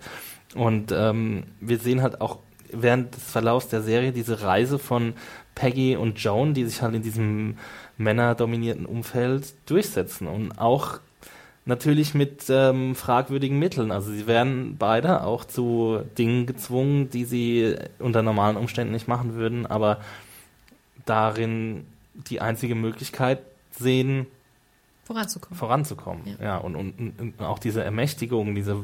Und 0.55 0.93
ähm, 0.93 1.45
wir 1.61 1.79
sehen 1.79 2.03
halt 2.03 2.21
auch 2.21 2.39
während 2.73 3.15
des 3.15 3.25
Verlaufs 3.25 3.69
der 3.69 3.83
Serie 3.83 4.13
diese 4.13 4.43
Reise 4.43 4.79
von 4.79 5.15
Peggy 5.55 5.97
und 5.97 6.19
Joan, 6.19 6.55
die 6.55 6.65
sich 6.65 6.83
halt 6.83 6.95
in 6.95 7.03
diesem 7.03 7.59
männerdominierten 7.99 8.87
Umfeld 8.87 9.55
durchsetzen 9.67 10.27
und 10.27 10.59
auch 10.59 11.01
natürlich 11.71 12.15
mit 12.15 12.45
ähm, 12.51 12.95
fragwürdigen 12.95 13.59
Mitteln. 13.59 13.91
Also 13.91 14.13
sie 14.13 14.27
werden 14.27 14.77
beide 14.79 15.25
auch 15.25 15.47
zu 15.47 16.03
Dingen 16.19 16.45
gezwungen, 16.45 17.09
die 17.09 17.25
sie 17.25 17.77
unter 17.99 18.21
normalen 18.21 18.59
Umständen 18.59 18.93
nicht 18.93 19.09
machen 19.09 19.35
würden, 19.35 19.65
aber 19.65 20.01
darin 21.07 21.87
die 22.15 22.43
einzige 22.43 22.75
Möglichkeit 22.75 23.41
sehen, 23.71 24.27
voranzukommen. 25.05 25.59
Voranzukommen, 25.59 26.23
ja. 26.27 26.45
ja 26.45 26.57
und, 26.59 26.77
und, 26.77 27.19
und, 27.19 27.41
auch 27.41 27.59
diese 27.59 27.83
Ermächtigung, 27.83 28.55
diese 28.55 28.77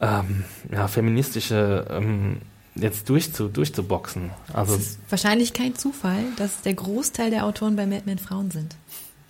ähm, 0.00 0.44
ja, 0.70 0.88
feministische 0.88 1.86
ähm, 1.90 2.40
jetzt 2.74 3.08
durchzu, 3.08 3.48
durchzuboxen. 3.48 4.30
Also 4.52 4.74
es 4.74 4.80
ist 4.80 5.00
wahrscheinlich 5.08 5.52
kein 5.52 5.74
Zufall, 5.74 6.24
dass 6.36 6.62
der 6.62 6.74
Großteil 6.74 7.30
der 7.30 7.46
Autoren 7.46 7.76
bei 7.76 7.86
Mad 7.86 8.02
Men 8.04 8.18
Frauen 8.18 8.50
sind. 8.50 8.76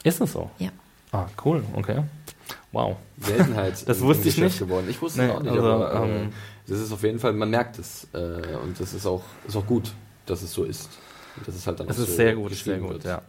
Ist 0.03 0.21
das 0.21 0.33
so? 0.33 0.51
Ja. 0.59 0.71
Ah, 1.17 1.29
cool, 1.45 1.63
okay. 1.75 2.03
Wow. 2.73 2.97
Seltenheit. 3.21 3.83
das 3.89 4.01
wusste 4.01 4.29
ich 4.29 4.37
nicht. 4.37 4.59
Geworden. 4.59 4.87
Ich 4.91 5.01
wusste 5.01 5.23
es 5.23 5.29
nee, 5.29 5.35
auch 5.35 5.43
nicht, 5.43 5.53
also, 5.53 5.67
aber 5.67 6.07
äh, 6.07 6.21
ähm, 6.23 6.33
das 6.67 6.81
ist 6.81 6.93
auf 6.93 7.03
jeden 7.03 7.19
Fall, 7.19 7.33
man 7.33 7.49
merkt 7.49 7.79
es. 7.79 8.07
Äh, 8.13 8.19
und 8.63 8.79
das 8.79 8.93
ist 8.93 9.07
auch, 9.07 9.23
ist 9.47 9.57
auch 9.57 9.67
gut, 9.67 9.93
dass 10.27 10.43
es 10.43 10.53
so 10.53 10.65
ist. 10.65 10.91
Und 11.37 11.49
das 11.49 11.55
ist 11.55 11.67
halt 11.67 11.81
dann 11.81 11.89
Es 11.89 11.99
ist 11.99 12.09
so 12.09 12.17
sehr 12.17 12.35
gut, 12.35 12.53
sehr 12.55 12.79
gut, 12.79 12.91
wird. 12.91 13.05
ja. 13.05 13.23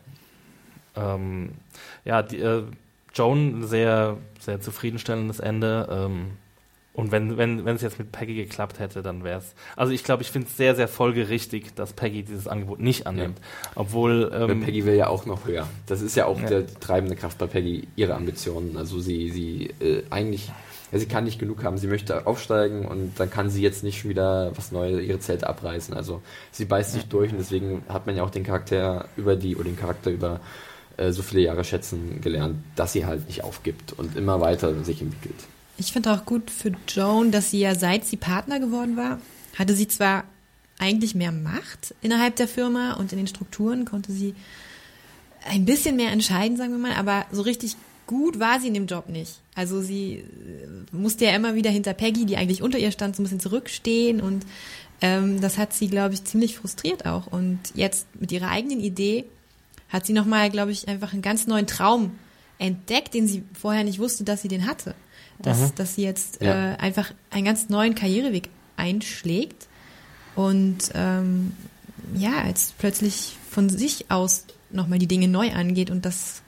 Ähm, 0.95 1.51
ja, 2.03 2.23
die, 2.23 2.39
äh, 2.39 2.63
Joan, 3.13 3.65
sehr, 3.65 4.17
sehr 4.39 4.59
zufriedenstellendes 4.59 5.39
Ende. 5.39 5.87
Ähm, 5.89 6.31
und 6.97 7.11
wenn, 7.11 7.37
wenn, 7.37 7.63
wenn 7.63 7.75
es 7.75 7.83
jetzt 7.83 7.99
mit 7.99 8.11
Peggy 8.11 8.33
geklappt 8.33 8.79
hätte, 8.79 9.03
dann 9.03 9.23
wäre 9.23 9.37
es. 9.37 9.53
Also 9.75 9.93
ich 9.93 10.03
glaube, 10.03 10.23
ich 10.23 10.31
finde 10.31 10.47
es 10.47 10.57
sehr, 10.57 10.75
sehr 10.75 10.87
folgerichtig, 10.87 11.75
dass 11.75 11.93
Peggy 11.93 12.23
dieses 12.23 12.47
Angebot 12.47 12.79
nicht 12.79 13.05
annimmt. 13.05 13.37
Ja. 13.37 13.71
Obwohl. 13.75 14.31
Ähm, 14.33 14.61
Peggy 14.61 14.83
will 14.83 14.95
ja 14.95 15.07
auch 15.07 15.27
noch 15.27 15.45
höher. 15.45 15.67
Das 15.85 16.01
ist 16.01 16.15
ja 16.15 16.25
auch 16.25 16.41
ja. 16.41 16.47
der 16.47 16.65
treibende 16.79 17.15
Kraft 17.15 17.37
bei 17.37 17.45
Peggy, 17.45 17.87
ihre 17.95 18.15
Ambitionen. 18.15 18.77
Also 18.77 18.99
sie, 18.99 19.29
sie 19.29 19.69
äh, 19.79 20.05
eigentlich, 20.09 20.51
ja, 20.91 20.97
sie 20.97 21.05
kann 21.05 21.25
nicht 21.25 21.37
genug 21.37 21.63
haben. 21.63 21.77
Sie 21.77 21.85
möchte 21.85 22.25
aufsteigen 22.25 22.87
und 22.87 23.19
dann 23.19 23.29
kann 23.29 23.51
sie 23.51 23.61
jetzt 23.61 23.83
nicht 23.83 24.01
schon 24.01 24.09
wieder 24.09 24.57
was 24.57 24.71
Neues, 24.71 24.99
ihre 24.99 25.19
Zelte 25.19 25.45
abreißen. 25.45 25.93
Also 25.93 26.23
sie 26.49 26.65
beißt 26.65 26.93
sich 26.93 27.05
durch 27.05 27.31
und 27.31 27.37
deswegen 27.37 27.83
hat 27.89 28.07
man 28.07 28.15
ja 28.17 28.23
auch 28.23 28.31
den 28.31 28.43
Charakter 28.43 29.07
über 29.17 29.35
die, 29.35 29.55
oder 29.55 29.65
den 29.65 29.77
Charakter 29.77 30.09
über 30.09 30.39
äh, 30.97 31.11
so 31.11 31.21
viele 31.21 31.43
Jahre 31.43 31.63
schätzen 31.63 32.21
gelernt, 32.21 32.55
dass 32.75 32.93
sie 32.93 33.05
halt 33.05 33.27
nicht 33.27 33.43
aufgibt 33.43 33.93
und 33.93 34.17
immer 34.17 34.41
weiter 34.41 34.83
sich 34.83 34.99
entwickelt. 34.99 35.43
Ich 35.77 35.91
finde 35.91 36.11
auch 36.11 36.25
gut 36.25 36.49
für 36.49 36.71
Joan, 36.87 37.31
dass 37.31 37.51
sie 37.51 37.59
ja 37.59 37.75
seit 37.75 38.05
sie 38.05 38.17
Partner 38.17 38.59
geworden 38.59 38.97
war, 38.97 39.21
hatte 39.57 39.75
sie 39.75 39.87
zwar 39.87 40.23
eigentlich 40.79 41.13
mehr 41.15 41.31
Macht 41.31 41.93
innerhalb 42.01 42.35
der 42.35 42.47
Firma 42.47 42.93
und 42.93 43.11
in 43.11 43.19
den 43.19 43.27
Strukturen 43.27 43.85
konnte 43.85 44.11
sie 44.11 44.35
ein 45.47 45.65
bisschen 45.65 45.95
mehr 45.95 46.11
entscheiden, 46.11 46.57
sagen 46.57 46.71
wir 46.71 46.79
mal, 46.79 46.93
aber 46.93 47.25
so 47.31 47.43
richtig 47.43 47.77
gut 48.07 48.39
war 48.39 48.59
sie 48.59 48.67
in 48.67 48.73
dem 48.73 48.87
Job 48.87 49.09
nicht. 49.09 49.39
Also 49.53 49.81
sie 49.81 50.15
äh, 50.15 50.95
musste 50.95 51.25
ja 51.25 51.35
immer 51.35 51.55
wieder 51.55 51.69
hinter 51.69 51.93
Peggy, 51.93 52.25
die 52.25 52.37
eigentlich 52.37 52.61
unter 52.61 52.79
ihr 52.79 52.91
stand, 52.91 53.15
so 53.15 53.21
ein 53.21 53.25
bisschen 53.25 53.39
zurückstehen 53.39 54.19
und 54.19 54.45
ähm, 55.01 55.41
das 55.41 55.57
hat 55.57 55.73
sie, 55.73 55.87
glaube 55.87 56.15
ich, 56.15 56.23
ziemlich 56.23 56.57
frustriert 56.57 57.05
auch. 57.05 57.27
Und 57.27 57.59
jetzt 57.75 58.07
mit 58.19 58.31
ihrer 58.31 58.49
eigenen 58.49 58.79
Idee 58.79 59.25
hat 59.89 60.05
sie 60.05 60.13
nochmal, 60.13 60.49
glaube 60.49 60.71
ich, 60.71 60.87
einfach 60.87 61.13
einen 61.13 61.21
ganz 61.21 61.45
neuen 61.45 61.67
Traum 61.67 62.11
entdeckt, 62.57 63.13
den 63.13 63.27
sie 63.27 63.43
vorher 63.53 63.83
nicht 63.83 63.99
wusste, 63.99 64.23
dass 64.23 64.41
sie 64.41 64.47
den 64.47 64.65
hatte 64.65 64.95
dass, 65.39 65.59
mhm. 65.59 65.75
dass 65.75 65.95
sie 65.95 66.03
jetzt 66.03 66.41
ja. 66.41 66.73
äh, 66.73 66.77
einfach 66.77 67.11
einen 67.29 67.45
ganz 67.45 67.69
neuen 67.69 67.95
Karriereweg 67.95 68.49
einschlägt 68.75 69.67
und 70.35 70.91
ähm, 70.93 71.53
ja, 72.15 72.47
jetzt 72.47 72.77
plötzlich 72.77 73.37
von 73.49 73.69
sich 73.69 74.09
aus 74.09 74.45
nochmal 74.69 74.99
die 74.99 75.07
Dinge 75.07 75.27
neu 75.27 75.51
angeht 75.51 75.89
und 75.89 76.05
das 76.05 76.41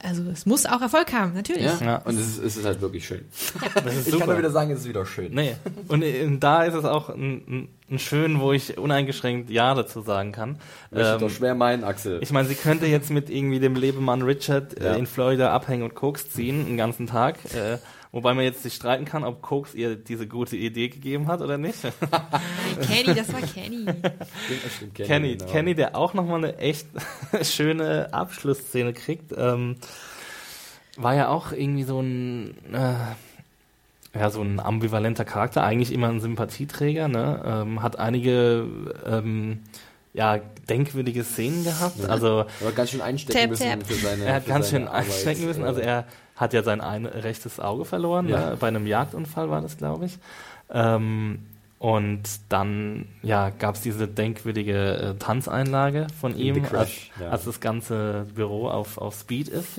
also 0.00 0.22
es 0.30 0.46
muss 0.46 0.64
auch 0.64 0.80
Erfolg 0.80 1.12
haben, 1.12 1.34
natürlich. 1.34 1.64
Ja, 1.64 1.78
ja. 1.80 1.96
und 1.96 2.16
es 2.16 2.28
ist, 2.28 2.38
es 2.38 2.56
ist 2.56 2.64
halt 2.64 2.80
wirklich 2.80 3.06
schön. 3.06 3.24
Ja. 3.60 3.82
ich 3.90 4.04
super. 4.04 4.18
kann 4.18 4.28
nur 4.28 4.38
wieder 4.38 4.50
sagen, 4.50 4.70
es 4.70 4.80
ist 4.80 4.88
wieder 4.88 5.04
schön. 5.04 5.32
Nee. 5.34 5.56
Und, 5.88 6.04
und 6.04 6.40
da 6.40 6.62
ist 6.62 6.74
es 6.74 6.84
auch 6.84 7.08
ein, 7.08 7.68
ein, 7.90 7.98
schön, 7.98 8.40
wo 8.40 8.52
ich 8.52 8.78
uneingeschränkt 8.78 9.50
Ja 9.50 9.74
dazu 9.74 10.00
sagen 10.00 10.32
kann. 10.32 10.58
Möchte 10.90 11.14
ähm, 11.14 11.20
doch 11.20 11.30
schwer 11.30 11.54
meinen, 11.54 11.82
Axel. 11.82 12.20
Ich 12.22 12.30
meine, 12.30 12.46
sie 12.46 12.54
könnte 12.54 12.86
jetzt 12.86 13.10
mit 13.10 13.30
irgendwie 13.30 13.58
dem 13.58 13.74
Lebemann 13.74 14.22
Richard 14.22 14.78
äh, 14.80 14.96
in 14.96 15.06
Florida 15.06 15.52
abhängen 15.52 15.82
und 15.82 15.94
Koks 15.94 16.30
ziehen, 16.30 16.66
den 16.66 16.76
ganzen 16.76 17.06
Tag. 17.06 17.38
Äh, 17.54 17.78
Wobei 18.18 18.34
man 18.34 18.42
jetzt 18.42 18.64
sich 18.64 18.74
streiten 18.74 19.04
kann, 19.04 19.22
ob 19.22 19.42
Koks 19.42 19.76
ihr 19.76 19.94
diese 19.94 20.26
gute 20.26 20.56
Idee 20.56 20.88
gegeben 20.88 21.28
hat 21.28 21.40
oder 21.40 21.56
nicht. 21.56 21.78
Kenny, 22.80 23.14
das 23.14 23.32
war 23.32 23.40
Kenny. 23.42 23.86
Stimmt, 24.74 24.94
Kenny, 24.96 25.06
Kenny, 25.06 25.36
genau. 25.36 25.52
Kenny, 25.52 25.74
der 25.76 25.96
auch 25.96 26.14
nochmal 26.14 26.38
eine 26.38 26.58
echt 26.58 26.88
schöne 27.42 28.12
Abschlussszene 28.12 28.92
kriegt. 28.92 29.32
Ähm, 29.36 29.76
war 30.96 31.14
ja 31.14 31.28
auch 31.28 31.52
irgendwie 31.52 31.84
so 31.84 32.00
ein, 32.00 32.56
äh, 32.72 34.18
ja, 34.18 34.30
so 34.30 34.42
ein 34.42 34.58
ambivalenter 34.58 35.24
Charakter, 35.24 35.62
eigentlich 35.62 35.92
immer 35.92 36.08
ein 36.08 36.18
Sympathieträger, 36.18 37.06
ne? 37.06 37.40
Ähm, 37.46 37.82
hat 37.82 38.00
einige 38.00 38.66
ähm, 39.06 39.60
ja, 40.12 40.38
denkwürdige 40.68 41.22
Szenen 41.22 41.62
gehabt. 41.62 42.00
Ja. 42.00 42.08
Also, 42.08 42.46
er 42.60 42.66
hat 42.66 42.74
ganz 42.74 42.90
schön 42.90 43.00
einstecken 43.00 43.38
tap, 43.38 43.50
müssen 43.50 43.70
tap. 43.70 43.86
für 43.86 43.94
seine 43.94 44.24
Er 44.24 44.34
hat 44.34 44.46
ganz 44.46 44.70
schön 44.70 44.88
einstecken 44.88 45.44
müssen. 45.44 45.62
Also 45.62 45.80
er 45.80 46.06
hat 46.38 46.52
ja 46.52 46.62
sein 46.62 46.80
ein 46.80 47.04
rechtes 47.04 47.60
Auge 47.60 47.84
verloren. 47.84 48.28
Ja. 48.28 48.50
Ne? 48.50 48.56
Bei 48.58 48.68
einem 48.68 48.86
Jagdunfall 48.86 49.50
war 49.50 49.60
das, 49.60 49.76
glaube 49.76 50.06
ich. 50.06 50.18
Ähm, 50.70 51.40
und 51.78 52.22
dann 52.48 53.06
ja, 53.22 53.50
gab 53.50 53.76
es 53.76 53.82
diese 53.82 54.08
denkwürdige 54.08 54.96
äh, 54.96 55.14
Tanzeinlage 55.14 56.08
von 56.20 56.36
ihm, 56.36 56.64
als, 56.72 56.90
ja. 57.20 57.28
als, 57.28 57.44
das 57.44 57.60
ganze 57.60 58.26
Büro 58.34 58.68
auf, 58.68 58.98
auf 58.98 59.14
Speed 59.14 59.48
ist. 59.48 59.78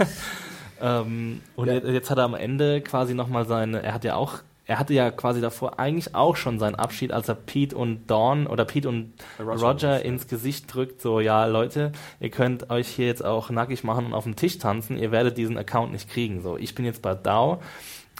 ähm, 0.82 1.40
und 1.56 1.68
ja. 1.68 1.74
jetzt 1.74 2.10
hat 2.10 2.18
er 2.18 2.24
am 2.24 2.34
Ende 2.34 2.82
quasi 2.82 3.14
nochmal 3.14 3.46
seine, 3.46 3.82
er 3.82 3.94
hat 3.94 4.04
ja 4.04 4.16
auch 4.16 4.40
er 4.66 4.78
hatte 4.78 4.94
ja 4.94 5.10
quasi 5.10 5.40
davor 5.40 5.78
eigentlich 5.78 6.14
auch 6.14 6.36
schon 6.36 6.58
seinen 6.58 6.74
Abschied, 6.74 7.12
als 7.12 7.28
er 7.28 7.34
Pete 7.34 7.76
und 7.76 8.06
Dawn 8.06 8.46
oder 8.46 8.64
Pete 8.64 8.88
und 8.88 9.12
Roger, 9.38 9.66
Roger 9.66 10.04
ins 10.04 10.26
Gesicht 10.26 10.72
drückt, 10.72 11.02
so, 11.02 11.20
ja, 11.20 11.44
Leute, 11.46 11.92
ihr 12.20 12.30
könnt 12.30 12.70
euch 12.70 12.88
hier 12.88 13.06
jetzt 13.06 13.24
auch 13.24 13.50
nackig 13.50 13.84
machen 13.84 14.06
und 14.06 14.14
auf 14.14 14.24
dem 14.24 14.36
Tisch 14.36 14.58
tanzen, 14.58 14.96
ihr 14.96 15.12
werdet 15.12 15.36
diesen 15.36 15.58
Account 15.58 15.92
nicht 15.92 16.08
kriegen. 16.08 16.40
So, 16.40 16.56
ich 16.56 16.74
bin 16.74 16.86
jetzt 16.86 17.02
bei 17.02 17.14
Dow, 17.14 17.60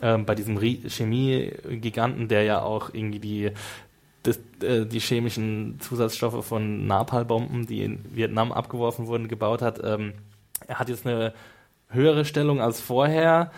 ähm, 0.03 0.27
bei 0.27 0.35
diesem 0.35 0.59
Chemie-Giganten, 0.59 2.29
der 2.29 2.43
ja 2.43 2.63
auch 2.63 2.93
irgendwie 2.93 3.21
die, 3.21 3.51
das, 4.23 4.39
äh, 4.63 4.85
die 4.85 5.01
chemischen 5.01 5.81
Zusatzstoffe 5.81 6.45
von 6.45 6.87
Napalmbomben, 6.87 7.67
die 7.67 7.85
in 7.85 8.05
Vietnam 8.15 8.53
abgeworfen 8.53 9.07
wurden, 9.07 9.29
gebaut 9.29 9.63
hat. 9.63 9.81
Ähm, 9.83 10.13
er 10.67 10.79
hat 10.79 10.91
jetzt 10.91 11.07
eine 11.07 11.33
höhere 11.89 12.25
Stellung 12.27 12.61
als 12.61 12.81
vorher 12.81 13.51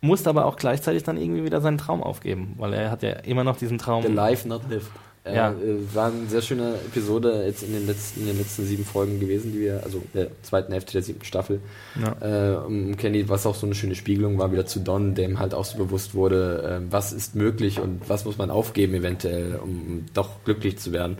musste 0.00 0.30
aber 0.30 0.46
auch 0.46 0.56
gleichzeitig 0.56 1.02
dann 1.02 1.16
irgendwie 1.16 1.44
wieder 1.44 1.60
seinen 1.60 1.78
Traum 1.78 2.02
aufgeben, 2.02 2.54
weil 2.56 2.72
er 2.72 2.90
hat 2.90 3.02
ja 3.02 3.10
immer 3.10 3.44
noch 3.44 3.56
diesen 3.56 3.78
Traum. 3.78 4.02
The 4.02 4.12
life 4.12 4.48
not 4.48 4.62
lived. 4.68 4.90
Äh, 5.22 5.36
ja. 5.36 5.54
War 5.92 6.06
eine 6.06 6.26
sehr 6.28 6.40
schöne 6.40 6.74
Episode 6.86 7.44
jetzt 7.44 7.62
in 7.62 7.74
den 7.74 7.86
letzten, 7.86 8.20
in 8.20 8.28
den 8.28 8.38
letzten 8.38 8.64
sieben 8.64 8.86
Folgen 8.86 9.20
gewesen, 9.20 9.52
die 9.52 9.60
wir, 9.60 9.82
also 9.84 10.02
der 10.14 10.28
zweiten 10.42 10.72
Hälfte 10.72 10.92
der 10.92 11.02
siebten 11.02 11.26
Staffel, 11.26 11.60
ja. 12.00 12.54
äh, 12.54 12.56
um 12.56 12.96
Kenny, 12.96 13.28
was 13.28 13.44
auch 13.44 13.54
so 13.54 13.66
eine 13.66 13.74
schöne 13.74 13.94
Spiegelung 13.94 14.38
war 14.38 14.50
wieder 14.50 14.64
zu 14.64 14.80
Don, 14.80 15.14
dem 15.14 15.38
halt 15.38 15.52
auch 15.52 15.66
so 15.66 15.76
bewusst 15.76 16.14
wurde, 16.14 16.80
äh, 16.80 16.92
was 16.92 17.12
ist 17.12 17.34
möglich 17.34 17.80
und 17.80 18.08
was 18.08 18.24
muss 18.24 18.38
man 18.38 18.50
aufgeben 18.50 18.94
eventuell, 18.94 19.56
um 19.62 20.06
doch 20.14 20.42
glücklich 20.44 20.78
zu 20.78 20.92
werden. 20.92 21.18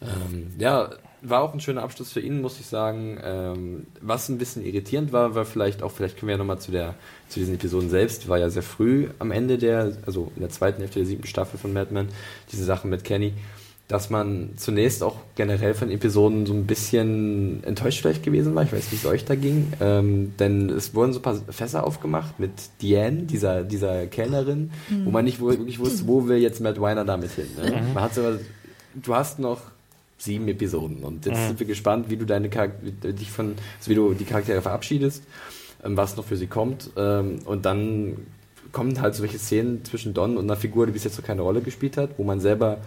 Ähm, 0.00 0.52
ja, 0.58 0.90
war 1.24 1.42
auch 1.42 1.54
ein 1.54 1.60
schöner 1.60 1.82
Abschluss 1.82 2.12
für 2.12 2.20
ihn, 2.20 2.40
muss 2.40 2.60
ich 2.60 2.66
sagen. 2.66 3.18
Ähm, 3.22 3.86
was 4.00 4.28
ein 4.28 4.38
bisschen 4.38 4.64
irritierend 4.64 5.12
war, 5.12 5.34
war 5.34 5.44
vielleicht 5.44 5.82
auch, 5.82 5.90
vielleicht 5.90 6.18
können 6.18 6.28
wir 6.28 6.34
ja 6.34 6.38
nochmal 6.38 6.58
zu 6.58 6.70
der, 6.70 6.94
zu 7.34 7.40
diesen 7.40 7.54
Episoden 7.54 7.90
selbst, 7.90 8.28
war 8.28 8.38
ja 8.38 8.48
sehr 8.48 8.62
früh 8.62 9.08
am 9.18 9.32
Ende 9.32 9.58
der, 9.58 9.96
also 10.06 10.30
in 10.36 10.40
der 10.40 10.50
zweiten 10.50 10.80
Hälfte 10.80 11.00
der 11.00 11.06
siebten 11.06 11.26
Staffel 11.26 11.58
von 11.58 11.72
Mad 11.72 11.92
Men, 11.92 12.08
diese 12.52 12.64
Sachen 12.64 12.90
mit 12.90 13.02
Kenny, 13.02 13.32
dass 13.88 14.08
man 14.08 14.50
zunächst 14.56 15.02
auch 15.02 15.16
generell 15.34 15.74
von 15.74 15.90
Episoden 15.90 16.46
so 16.46 16.54
ein 16.54 16.64
bisschen 16.64 17.62
enttäuscht 17.64 18.00
vielleicht 18.00 18.22
gewesen 18.22 18.54
war. 18.54 18.62
Ich 18.62 18.72
weiß 18.72 18.78
nicht, 18.78 18.92
wie 18.92 18.96
es 18.96 19.12
euch 19.12 19.24
da 19.24 19.34
ging. 19.34 19.72
Ähm, 19.80 20.32
denn 20.38 20.70
es 20.70 20.94
wurden 20.94 21.12
so 21.12 21.18
ein 21.18 21.22
paar 21.22 21.36
Fässer 21.50 21.84
aufgemacht 21.84 22.40
mit 22.40 22.52
Diane, 22.80 23.24
dieser, 23.24 23.62
dieser 23.62 24.06
Kellnerin, 24.06 24.70
mhm. 24.88 25.04
wo 25.04 25.10
man 25.10 25.24
nicht 25.24 25.40
wirklich 25.40 25.80
wusste, 25.80 26.06
wo 26.06 26.28
will 26.28 26.38
jetzt 26.38 26.60
Matt 26.60 26.80
Weiner 26.80 27.04
damit 27.04 27.32
hin. 27.32 27.48
Ne? 27.60 27.82
Mhm. 27.82 27.94
Man 27.94 28.04
hat 28.04 28.14
so, 28.14 28.22
du 28.94 29.14
hast 29.14 29.38
noch 29.38 29.60
sieben 30.16 30.48
Episoden. 30.48 31.02
Und 31.02 31.26
jetzt 31.26 31.38
mhm. 31.38 31.48
sind 31.48 31.60
wir 31.60 31.66
gespannt, 31.66 32.08
wie 32.08 32.16
du 32.16 32.24
deine 32.24 32.48
Charakter 32.48 33.12
dich 33.12 33.30
von, 33.30 33.56
also 33.78 33.90
wie 33.90 33.96
du 33.96 34.14
die 34.14 34.24
Charaktere 34.24 34.62
verabschiedest. 34.62 35.24
Ähm, 35.84 35.96
was 35.96 36.16
noch 36.16 36.24
für 36.24 36.36
sie 36.36 36.46
kommt. 36.46 36.90
Ähm, 36.96 37.40
und 37.44 37.64
dann 37.66 38.16
kommen 38.72 39.00
halt 39.00 39.14
solche 39.14 39.38
Szenen 39.38 39.84
zwischen 39.84 40.14
Don 40.14 40.36
und 40.36 40.44
einer 40.44 40.56
Figur, 40.56 40.86
die 40.86 40.92
bis 40.92 41.04
jetzt 41.04 41.18
noch 41.18 41.24
keine 41.24 41.42
Rolle 41.42 41.60
gespielt 41.60 41.96
hat, 41.96 42.18
wo 42.18 42.24
man 42.24 42.40
selber 42.40 42.78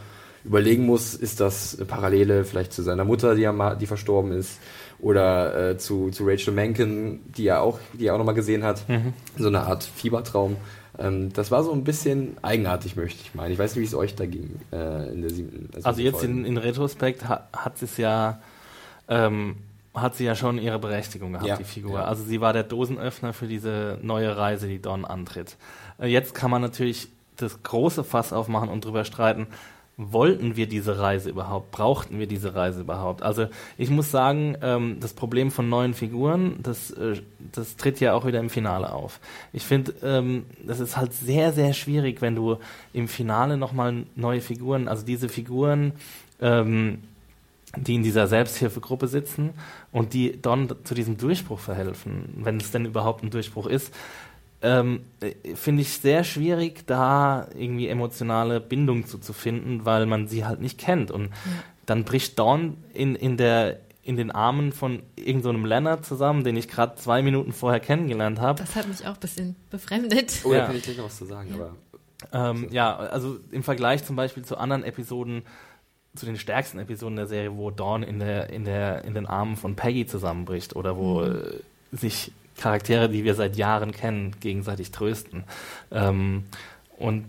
überlegen 0.43 0.85
muss, 0.85 1.13
ist 1.13 1.39
das 1.39 1.77
Parallele 1.87 2.45
vielleicht 2.45 2.71
zu 2.73 2.81
seiner 2.81 3.03
Mutter, 3.03 3.35
die, 3.35 3.41
ja 3.41 3.75
die 3.75 3.85
verstorben 3.85 4.31
ist, 4.31 4.59
oder 4.99 5.71
äh, 5.71 5.77
zu, 5.77 6.09
zu 6.09 6.25
Rachel 6.25 6.53
Menken, 6.53 7.19
die 7.37 7.47
er 7.47 7.61
auch, 7.61 7.79
die 7.93 8.07
er 8.07 8.13
auch 8.13 8.17
nochmal 8.17 8.35
gesehen 8.35 8.63
hat. 8.63 8.87
Mhm. 8.87 9.13
So 9.37 9.47
eine 9.47 9.61
Art 9.61 9.83
Fiebertraum. 9.83 10.55
Ähm, 10.97 11.31
das 11.33 11.51
war 11.51 11.63
so 11.63 11.71
ein 11.71 11.83
bisschen 11.83 12.37
eigenartig, 12.41 12.95
möchte 12.95 13.19
ich 13.21 13.35
meinen. 13.35 13.51
Ich 13.51 13.59
weiß 13.59 13.75
nicht, 13.75 13.81
wie 13.81 13.87
es 13.87 13.95
euch 13.95 14.15
da 14.15 14.25
ging 14.25 14.59
äh, 14.71 15.11
in 15.11 15.21
der 15.21 15.29
siebten. 15.29 15.69
Also, 15.75 15.87
also 15.87 16.01
jetzt 16.01 16.23
in, 16.23 16.45
in, 16.45 16.57
Retrospekt 16.57 17.27
hat, 17.27 17.49
hat 17.53 17.81
es 17.81 17.97
ja 17.97 18.41
ähm, 19.07 19.57
hat 20.01 20.15
sie 20.15 20.25
ja 20.25 20.35
schon 20.35 20.57
ihre 20.57 20.79
Berechtigung 20.79 21.33
gehabt, 21.33 21.47
ja, 21.47 21.57
die 21.57 21.63
Figur. 21.63 21.99
Ja. 21.99 22.05
Also 22.05 22.23
sie 22.23 22.41
war 22.41 22.53
der 22.53 22.63
Dosenöffner 22.63 23.33
für 23.33 23.47
diese 23.47 23.99
neue 24.01 24.35
Reise, 24.35 24.67
die 24.67 24.81
Don 24.81 25.05
antritt. 25.05 25.57
Äh, 25.99 26.07
jetzt 26.07 26.33
kann 26.33 26.51
man 26.51 26.61
natürlich 26.61 27.09
das 27.35 27.63
große 27.63 28.03
Fass 28.03 28.33
aufmachen 28.33 28.69
und 28.69 28.83
drüber 28.83 29.05
streiten, 29.05 29.47
wollten 29.97 30.55
wir 30.55 30.67
diese 30.67 30.99
Reise 30.99 31.31
überhaupt? 31.31 31.71
Brauchten 31.71 32.19
wir 32.19 32.27
diese 32.27 32.53
Reise 32.53 32.81
überhaupt? 32.81 33.23
Also 33.23 33.47
ich 33.79 33.89
muss 33.89 34.11
sagen, 34.11 34.55
ähm, 34.61 34.97
das 34.99 35.13
Problem 35.13 35.49
von 35.49 35.69
neuen 35.69 35.95
Figuren, 35.95 36.59
das, 36.61 36.91
äh, 36.91 37.15
das 37.51 37.77
tritt 37.77 37.99
ja 37.99 38.13
auch 38.13 38.25
wieder 38.25 38.39
im 38.39 38.51
Finale 38.51 38.93
auf. 38.93 39.19
Ich 39.53 39.63
finde, 39.63 39.95
ähm, 40.03 40.45
das 40.63 40.79
ist 40.79 40.97
halt 40.97 41.13
sehr, 41.13 41.51
sehr 41.51 41.73
schwierig, 41.73 42.21
wenn 42.21 42.35
du 42.35 42.57
im 42.93 43.07
Finale 43.07 43.57
nochmal 43.57 44.03
neue 44.15 44.41
Figuren, 44.41 44.87
also 44.87 45.03
diese 45.03 45.29
Figuren, 45.29 45.93
ähm, 46.39 46.99
die 47.83 47.95
in 47.95 48.03
dieser 48.03 48.27
Selbsthilfegruppe 48.27 49.07
sitzen 49.07 49.51
und 49.91 50.13
die 50.13 50.41
dann 50.41 50.73
zu 50.83 50.93
diesem 50.93 51.17
Durchbruch 51.17 51.59
verhelfen, 51.59 52.33
wenn 52.43 52.57
es 52.57 52.71
denn 52.71 52.85
überhaupt 52.85 53.23
ein 53.23 53.29
Durchbruch 53.29 53.67
ist, 53.67 53.93
ähm, 54.61 55.01
äh, 55.19 55.55
finde 55.55 55.81
ich 55.83 55.93
sehr 55.99 56.23
schwierig, 56.23 56.85
da 56.87 57.47
irgendwie 57.55 57.87
emotionale 57.87 58.59
Bindung 58.59 59.05
zu, 59.05 59.19
zu 59.19 59.33
finden, 59.33 59.85
weil 59.85 60.05
man 60.05 60.27
sie 60.27 60.45
halt 60.45 60.61
nicht 60.61 60.79
kennt. 60.79 61.11
Und 61.11 61.25
ja. 61.25 61.31
dann 61.85 62.03
bricht 62.03 62.39
Dawn 62.39 62.77
in, 62.93 63.15
in, 63.15 63.37
der, 63.37 63.79
in 64.01 64.17
den 64.17 64.31
Armen 64.31 64.71
von 64.71 65.03
irgendeinem 65.15 65.61
so 65.61 65.67
Leonard 65.67 66.05
zusammen, 66.05 66.43
den 66.43 66.57
ich 66.57 66.67
gerade 66.67 66.95
zwei 66.95 67.21
Minuten 67.21 67.53
vorher 67.53 67.79
kennengelernt 67.79 68.39
habe. 68.39 68.59
Das 68.59 68.75
hat 68.75 68.87
mich 68.87 69.05
auch 69.05 69.13
ein 69.13 69.19
bisschen 69.19 69.55
befremdet. 69.69 70.41
Oh, 70.43 70.51
da 70.51 70.57
ja. 70.57 70.65
kann 70.65 70.75
ich 70.75 70.83
gleich 70.83 70.97
noch 70.97 71.05
was 71.05 71.17
zu 71.17 71.25
sagen. 71.25 71.49
Ja. 71.49 71.55
Aber 71.55 71.75
ähm, 72.33 72.67
ja, 72.71 72.95
also 72.95 73.37
im 73.51 73.63
Vergleich 73.63 74.03
zum 74.03 74.15
Beispiel 74.15 74.43
zu 74.43 74.57
anderen 74.57 74.83
Episoden, 74.83 75.43
zu 76.17 76.25
den 76.25 76.37
stärksten 76.37 76.79
Episoden 76.79 77.15
der 77.15 77.27
Serie, 77.27 77.55
wo 77.55 77.71
Dawn 77.71 78.03
in, 78.03 78.19
der, 78.19 78.49
in, 78.49 78.65
der, 78.65 79.05
in 79.05 79.13
den 79.13 79.25
Armen 79.25 79.55
von 79.55 79.75
Peggy 79.75 80.05
zusammenbricht 80.05 80.75
oder 80.75 80.97
wo 80.97 81.21
mhm. 81.21 81.35
Äh, 81.35 81.95
sich 81.95 82.31
Charaktere, 82.57 83.07
die 83.07 83.23
wir 83.23 83.35
seit 83.35 83.55
Jahren 83.55 83.91
kennen, 83.91 84.35
gegenseitig 84.39 84.91
trösten. 84.91 85.43
Ähm, 85.91 86.43
und 86.97 87.25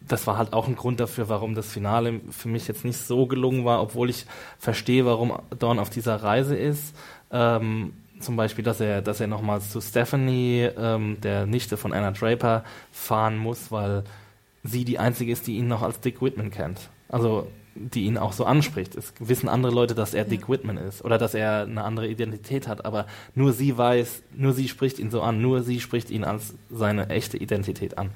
das 0.00 0.26
war 0.26 0.38
halt 0.38 0.52
auch 0.52 0.68
ein 0.68 0.76
Grund 0.76 1.00
dafür, 1.00 1.28
warum 1.28 1.54
das 1.54 1.72
Finale 1.72 2.20
für 2.30 2.48
mich 2.48 2.68
jetzt 2.68 2.84
nicht 2.84 2.98
so 2.98 3.26
gelungen 3.26 3.64
war, 3.64 3.82
obwohl 3.82 4.10
ich 4.10 4.26
verstehe, 4.58 5.04
warum 5.04 5.32
Dawn 5.58 5.78
auf 5.78 5.90
dieser 5.90 6.16
Reise 6.22 6.56
ist. 6.56 6.94
Ähm, 7.32 7.94
zum 8.20 8.36
Beispiel, 8.36 8.64
dass 8.64 8.80
er, 8.80 9.02
dass 9.02 9.20
er 9.20 9.26
nochmals 9.26 9.70
zu 9.70 9.80
Stephanie, 9.80 10.68
ähm, 10.78 11.18
der 11.22 11.46
Nichte 11.46 11.76
von 11.76 11.92
Anna 11.92 12.12
Draper, 12.12 12.64
fahren 12.92 13.36
muss, 13.36 13.72
weil 13.72 14.04
sie 14.62 14.84
die 14.84 14.98
einzige 14.98 15.32
ist, 15.32 15.46
die 15.46 15.56
ihn 15.56 15.68
noch 15.68 15.82
als 15.82 16.00
Dick 16.00 16.22
Whitman 16.22 16.50
kennt. 16.50 16.88
Also 17.08 17.48
die 17.76 18.04
ihn 18.04 18.18
auch 18.18 18.32
so 18.32 18.44
anspricht. 18.44 18.94
Es 18.96 19.12
wissen 19.18 19.48
andere 19.48 19.72
Leute, 19.72 19.94
dass 19.94 20.14
er 20.14 20.24
Dick 20.24 20.48
Whitman 20.48 20.76
ist 20.76 21.04
oder 21.04 21.18
dass 21.18 21.34
er 21.34 21.62
eine 21.62 21.84
andere 21.84 22.08
Identität 22.08 22.68
hat, 22.68 22.84
aber 22.84 23.06
nur 23.34 23.52
sie 23.52 23.76
weiß, 23.76 24.22
nur 24.34 24.52
sie 24.52 24.68
spricht 24.68 24.98
ihn 24.98 25.10
so 25.10 25.22
an, 25.22 25.40
nur 25.40 25.62
sie 25.62 25.80
spricht 25.80 26.10
ihn 26.10 26.24
als 26.24 26.54
seine 26.70 27.08
echte 27.10 27.36
Identität 27.36 27.98
an. 27.98 28.10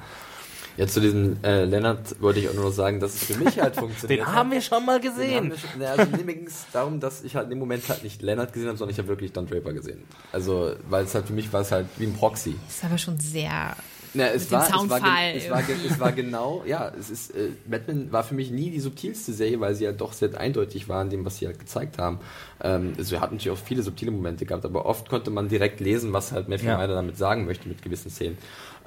Ja, 0.77 0.87
zu 0.87 1.01
diesem 1.01 1.37
äh, 1.45 1.65
Lennart 1.65 2.21
wollte 2.23 2.41
ich 2.41 2.49
auch 2.49 2.55
nur 2.55 2.65
noch 2.65 2.73
sagen, 2.73 3.01
dass 3.01 3.15
es 3.15 3.25
für 3.25 3.37
mich 3.43 3.61
halt 3.61 3.77
funktioniert. 3.77 4.21
Den 4.21 4.27
haben 4.27 4.51
wir 4.51 4.61
schon 4.61 4.87
mal 4.87 5.01
gesehen. 5.01 5.53
Schon, 5.57 5.83
also 5.83 6.07
mir 6.17 6.35
ging 6.35 6.47
es 6.47 6.65
darum, 6.73 7.01
dass 7.01 7.23
ich 7.23 7.35
halt 7.37 7.45
in 7.45 7.51
dem 7.51 7.59
Moment 7.59 7.87
halt 7.89 8.03
nicht 8.03 8.23
Lennart 8.23 8.53
gesehen 8.53 8.69
habe, 8.69 8.79
sondern 8.79 8.93
ich 8.93 8.99
habe 8.99 9.09
wirklich 9.09 9.33
Don 9.33 9.47
Draper 9.47 9.73
gesehen. 9.73 10.03
Also, 10.33 10.75
weil 10.89 11.05
es 11.05 11.15
halt 11.15 11.27
für 11.27 11.33
mich 11.33 11.53
war 11.53 11.63
es 11.63 11.73
halt 11.73 11.87
wie 11.99 12.07
ein 12.07 12.15
Proxy. 12.15 12.55
Das 12.67 12.77
ist 12.77 12.85
aber 12.85 12.99
schon 12.99 13.19
sehr 13.21 13.77
na, 14.15 14.29
es, 14.29 14.51
war, 14.51 14.67
es, 14.67 14.73
war, 14.73 15.01
es, 15.35 15.51
war, 15.51 15.63
es 15.87 16.01
war 16.01 16.13
genau, 16.13 16.65
ja, 16.67 16.91
es 16.99 17.11
ist, 17.11 17.31
äh, 17.31 17.51
Batman 17.67 18.11
war 18.11 18.25
für 18.25 18.35
mich 18.35 18.51
nie 18.51 18.71
die 18.71 18.81
subtilste 18.81 19.33
Serie, 19.33 19.61
weil 19.61 19.75
sie 19.75 19.85
ja 19.85 19.93
doch 19.93 20.13
sehr 20.13 20.39
eindeutig 20.39 20.89
war 20.89 21.03
in 21.03 21.11
dem, 21.11 21.25
was 21.25 21.39
sie 21.39 21.47
halt 21.47 21.59
gezeigt 21.59 21.99
haben. 21.99 22.19
Ähm, 22.63 22.95
also 22.99 23.13
wir 23.13 23.21
hatten 23.21 23.37
natürlich 23.37 23.57
auch 23.57 23.65
viele 23.65 23.83
subtile 23.83 24.11
Momente 24.11 24.47
gehabt, 24.47 24.65
aber 24.65 24.87
oft 24.87 25.09
konnte 25.09 25.31
man 25.31 25.49
direkt 25.49 25.81
lesen, 25.81 26.13
was 26.13 26.33
halt 26.33 26.49
Matthew 26.49 26.67
ja. 26.67 26.87
damit 26.87 27.19
sagen 27.19 27.45
möchte 27.45 27.69
mit 27.69 27.83
gewissen 27.83 28.11
Szenen. 28.11 28.39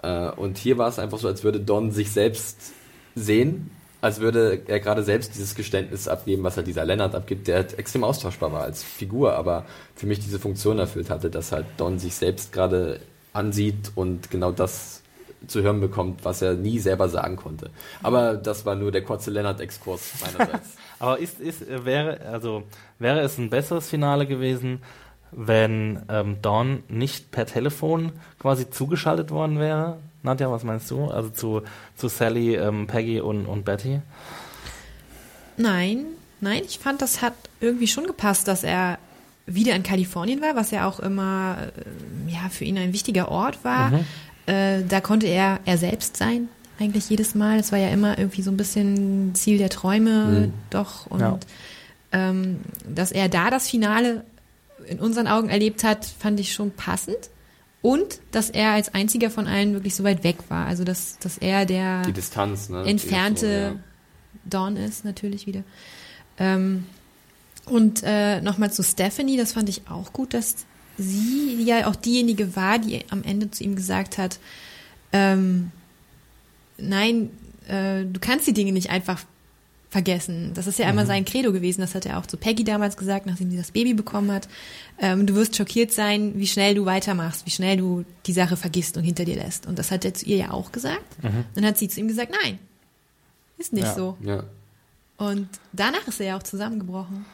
Äh, 0.01 0.29
und 0.31 0.57
hier 0.57 0.77
war 0.77 0.89
es 0.89 0.99
einfach 0.99 1.17
so, 1.17 1.27
als 1.27 1.43
würde 1.43 1.59
Don 1.59 1.91
sich 1.91 2.11
selbst 2.11 2.73
sehen, 3.15 3.71
als 4.01 4.19
würde 4.19 4.61
er 4.67 4.81
gerade 4.81 5.03
selbst 5.03 5.35
dieses 5.35 5.55
Geständnis 5.55 6.09
abgeben, 6.09 6.43
was 6.43 6.57
halt 6.57 6.67
dieser 6.67 6.83
Lennart 6.83 7.15
abgibt, 7.15 7.47
der 7.47 7.55
halt 7.55 7.79
extrem 7.79 8.03
austauschbar 8.03 8.51
war 8.51 8.63
als 8.63 8.83
Figur, 8.83 9.35
aber 9.35 9.65
für 9.95 10.07
mich 10.07 10.19
diese 10.19 10.39
Funktion 10.39 10.79
erfüllt 10.79 11.09
hatte, 11.09 11.29
dass 11.29 11.53
halt 11.53 11.65
Don 11.77 11.99
sich 11.99 12.13
selbst 12.13 12.51
gerade 12.51 12.99
ansieht 13.31 13.93
und 13.95 14.29
genau 14.29 14.51
das 14.51 15.02
zu 15.47 15.61
hören 15.61 15.79
bekommt, 15.79 16.23
was 16.25 16.41
er 16.41 16.53
nie 16.53 16.79
selber 16.79 17.09
sagen 17.09 17.35
konnte. 17.35 17.69
Aber 18.01 18.35
das 18.35 18.65
war 18.65 18.75
nur 18.75 18.91
der 18.91 19.03
kurze 19.03 19.31
Lennart-Exkurs 19.31 20.21
meinerseits. 20.21 20.69
Aber 20.99 21.19
ist, 21.19 21.39
ist, 21.39 21.65
wäre, 21.85 22.21
also, 22.21 22.63
wäre 22.99 23.19
es 23.21 23.37
ein 23.37 23.49
besseres 23.49 23.89
Finale 23.89 24.25
gewesen, 24.25 24.81
wenn 25.31 26.03
ähm, 26.09 26.41
Dawn 26.41 26.83
nicht 26.87 27.31
per 27.31 27.45
Telefon 27.45 28.11
quasi 28.39 28.69
zugeschaltet 28.69 29.31
worden 29.31 29.59
wäre? 29.59 29.97
Nadja, 30.21 30.49
was 30.49 30.63
meinst 30.63 30.89
du? 30.91 31.05
Also 31.07 31.29
zu, 31.29 31.61
zu 31.95 32.07
Sally, 32.07 32.55
ähm, 32.55 32.87
Peggy 32.87 33.19
und, 33.19 33.45
und 33.45 33.65
Betty? 33.65 33.99
Nein, 35.57 36.05
nein, 36.39 36.63
ich 36.65 36.79
fand, 36.79 37.01
das 37.01 37.21
hat 37.21 37.33
irgendwie 37.59 37.87
schon 37.87 38.07
gepasst, 38.07 38.47
dass 38.47 38.63
er 38.63 38.97
wieder 39.45 39.75
in 39.75 39.83
Kalifornien 39.83 40.41
war, 40.41 40.55
was 40.55 40.71
ja 40.71 40.87
auch 40.87 40.99
immer 40.99 41.57
äh, 41.75 42.31
ja, 42.31 42.49
für 42.49 42.63
ihn 42.63 42.77
ein 42.77 42.93
wichtiger 42.93 43.29
Ort 43.29 43.63
war. 43.63 43.89
Mhm. 43.89 44.05
Äh, 44.45 44.83
da 44.87 45.01
konnte 45.01 45.27
er 45.27 45.59
er 45.65 45.77
selbst 45.77 46.17
sein, 46.17 46.49
eigentlich 46.79 47.09
jedes 47.09 47.35
Mal. 47.35 47.59
Es 47.59 47.71
war 47.71 47.79
ja 47.79 47.89
immer 47.89 48.17
irgendwie 48.17 48.41
so 48.41 48.51
ein 48.51 48.57
bisschen 48.57 49.35
Ziel 49.35 49.57
der 49.57 49.69
Träume, 49.69 50.25
mhm. 50.25 50.53
doch. 50.69 51.07
Und 51.07 51.19
ja. 51.19 51.39
ähm, 52.11 52.59
dass 52.87 53.11
er 53.11 53.29
da 53.29 53.49
das 53.49 53.69
Finale 53.69 54.23
in 54.87 54.99
unseren 54.99 55.27
Augen 55.27 55.49
erlebt 55.49 55.83
hat, 55.83 56.05
fand 56.05 56.39
ich 56.39 56.53
schon 56.53 56.71
passend. 56.71 57.29
Und 57.81 58.19
dass 58.31 58.49
er 58.49 58.71
als 58.71 58.93
einziger 58.93 59.29
von 59.29 59.45
allen 59.45 59.73
wirklich 59.73 59.95
so 59.95 60.05
weit 60.05 60.23
weg 60.23 60.37
war. 60.47 60.67
Also 60.67 60.83
dass, 60.85 61.19
dass 61.19 61.37
er 61.37 61.65
der 61.65 62.03
Die 62.03 62.13
Distanz, 62.13 62.69
ne? 62.69 62.83
entfernte 62.85 63.45
so, 63.45 63.75
ja. 63.75 63.75
Dawn 64.45 64.77
ist, 64.77 65.03
natürlich 65.03 65.47
wieder. 65.47 65.63
Ähm, 66.37 66.85
und 67.65 68.01
äh, 68.03 68.41
nochmal 68.41 68.71
zu 68.71 68.83
Stephanie, 68.83 69.37
das 69.37 69.53
fand 69.53 69.69
ich 69.69 69.87
auch 69.89 70.13
gut, 70.13 70.33
dass 70.33 70.65
sie 70.97 71.63
ja 71.63 71.87
auch 71.87 71.95
diejenige 71.95 72.55
war, 72.55 72.79
die 72.79 73.01
am 73.09 73.23
Ende 73.23 73.49
zu 73.51 73.63
ihm 73.63 73.75
gesagt 73.75 74.17
hat, 74.17 74.39
ähm, 75.11 75.71
nein, 76.77 77.29
äh, 77.67 78.03
du 78.05 78.19
kannst 78.19 78.47
die 78.47 78.53
Dinge 78.53 78.71
nicht 78.71 78.89
einfach 78.89 79.23
vergessen. 79.89 80.51
Das 80.55 80.65
ist 80.65 80.79
ja 80.79 80.87
einmal 80.87 81.05
mhm. 81.05 81.09
sein 81.09 81.25
Credo 81.25 81.53
gewesen. 81.53 81.81
Das 81.81 81.93
hat 81.93 82.05
er 82.05 82.17
auch 82.17 82.25
zu 82.25 82.35
Peggy 82.35 82.63
damals 82.63 82.97
gesagt, 82.97 83.27
nachdem 83.27 83.51
sie 83.51 83.57
das 83.57 83.71
Baby 83.71 83.93
bekommen 83.93 84.31
hat. 84.31 84.49
Ähm, 84.99 85.27
du 85.27 85.35
wirst 85.35 85.55
schockiert 85.55 85.91
sein, 85.91 86.33
wie 86.35 86.47
schnell 86.47 86.73
du 86.73 86.85
weitermachst, 86.85 87.45
wie 87.45 87.51
schnell 87.51 87.77
du 87.77 88.03
die 88.25 88.33
Sache 88.33 88.57
vergisst 88.57 88.97
und 88.97 89.03
hinter 89.03 89.23
dir 89.23 89.35
lässt. 89.35 89.67
Und 89.67 89.77
das 89.77 89.91
hat 89.91 90.03
er 90.03 90.13
zu 90.15 90.25
ihr 90.25 90.37
ja 90.37 90.51
auch 90.51 90.71
gesagt. 90.71 91.23
Mhm. 91.23 91.45
Dann 91.53 91.65
hat 91.65 91.77
sie 91.77 91.87
zu 91.87 91.99
ihm 91.99 92.07
gesagt, 92.07 92.33
nein, 92.43 92.57
ist 93.59 93.71
nicht 93.71 93.83
ja. 93.83 93.93
so. 93.93 94.17
Ja. 94.21 94.43
Und 95.17 95.47
danach 95.73 96.07
ist 96.07 96.19
er 96.19 96.25
ja 96.25 96.37
auch 96.37 96.43
zusammengebrochen 96.43 97.25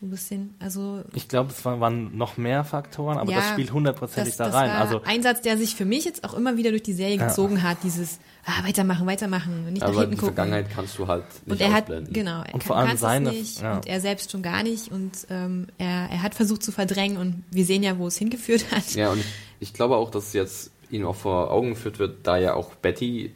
ein 0.00 0.10
bisschen. 0.10 0.54
Also 0.60 1.02
ich 1.14 1.28
glaube, 1.28 1.50
es 1.50 1.64
waren 1.64 2.16
noch 2.16 2.36
mehr 2.36 2.64
Faktoren, 2.64 3.18
aber 3.18 3.30
ja, 3.32 3.38
das 3.38 3.50
spielt 3.50 3.72
hundertprozentig 3.72 4.36
da 4.36 4.48
rein. 4.48 4.70
also 4.70 5.02
ein 5.04 5.22
Satz, 5.22 5.42
der 5.42 5.58
sich 5.58 5.74
für 5.74 5.84
mich 5.84 6.04
jetzt 6.04 6.24
auch 6.24 6.34
immer 6.34 6.56
wieder 6.56 6.70
durch 6.70 6.84
die 6.84 6.92
Serie 6.92 7.18
gezogen 7.18 7.56
ja. 7.56 7.62
hat, 7.62 7.78
dieses 7.82 8.20
ah, 8.44 8.64
weitermachen, 8.64 9.06
weitermachen, 9.06 9.72
nicht 9.72 9.82
aber 9.82 9.92
nach 9.92 10.00
hinten 10.00 10.14
die 10.14 10.20
gucken. 10.20 10.34
Vergangenheit 10.34 10.70
kannst 10.70 10.98
du 10.98 11.08
halt 11.08 11.24
nicht 11.24 11.50
und 11.50 11.60
er 11.60 11.76
ausblenden. 11.76 12.06
hat 12.06 12.14
genau, 12.14 12.42
er 12.42 12.54
und 12.54 12.64
vor 12.64 12.76
allem 12.76 12.96
seine 12.96 13.30
nicht 13.30 13.60
ja. 13.60 13.76
und 13.76 13.86
er 13.86 14.00
selbst 14.00 14.30
schon 14.30 14.42
gar 14.42 14.62
nicht 14.62 14.92
und 14.92 15.26
ähm, 15.30 15.66
er 15.78 16.08
er 16.10 16.22
hat 16.22 16.34
versucht 16.34 16.62
zu 16.62 16.70
verdrängen 16.70 17.16
und 17.16 17.44
wir 17.50 17.64
sehen 17.64 17.82
ja, 17.82 17.98
wo 17.98 18.06
es 18.06 18.16
hingeführt 18.16 18.70
hat. 18.70 18.94
Ja 18.94 19.10
und 19.10 19.24
ich 19.58 19.74
glaube 19.74 19.96
auch, 19.96 20.10
dass 20.10 20.32
jetzt 20.32 20.70
ihnen 20.90 21.04
auch 21.04 21.16
vor 21.16 21.50
Augen 21.50 21.70
geführt 21.70 21.98
wird, 21.98 22.26
da 22.26 22.36
ja 22.36 22.54
auch 22.54 22.74
Betty 22.74 23.34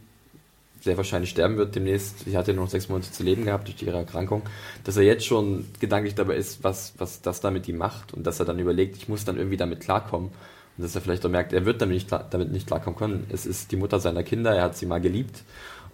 sehr 0.82 0.96
wahrscheinlich 0.96 1.30
sterben 1.30 1.56
wird 1.56 1.74
demnächst. 1.74 2.20
Sie 2.24 2.36
hat 2.36 2.48
ja 2.48 2.54
noch 2.54 2.68
sechs 2.68 2.88
Monate 2.88 3.10
zu 3.10 3.22
leben 3.22 3.44
gehabt 3.44 3.68
durch 3.68 3.82
ihre 3.82 3.96
Erkrankung, 3.96 4.42
dass 4.84 4.96
er 4.96 5.04
jetzt 5.04 5.24
schon 5.24 5.66
gedanklich 5.80 6.14
dabei 6.14 6.36
ist, 6.36 6.64
was, 6.64 6.94
was 6.98 7.22
das 7.22 7.40
da 7.40 7.50
mit 7.50 7.68
ihm 7.68 7.78
macht 7.78 8.12
und 8.12 8.26
dass 8.26 8.40
er 8.40 8.46
dann 8.46 8.58
überlegt, 8.58 8.96
ich 8.96 9.08
muss 9.08 9.24
dann 9.24 9.36
irgendwie 9.36 9.56
damit 9.56 9.80
klarkommen. 9.80 10.30
Und 10.76 10.84
dass 10.84 10.94
er 10.94 11.02
vielleicht 11.02 11.24
auch 11.24 11.30
merkt, 11.30 11.52
er 11.52 11.66
wird 11.66 11.82
damit 11.82 11.94
nicht, 11.94 12.12
damit 12.30 12.50
nicht 12.50 12.66
klarkommen 12.66 12.98
können. 12.98 13.26
Es 13.30 13.46
ist 13.46 13.72
die 13.72 13.76
Mutter 13.76 14.00
seiner 14.00 14.22
Kinder, 14.22 14.54
er 14.54 14.62
hat 14.64 14.76
sie 14.76 14.86
mal 14.86 15.00
geliebt 15.00 15.44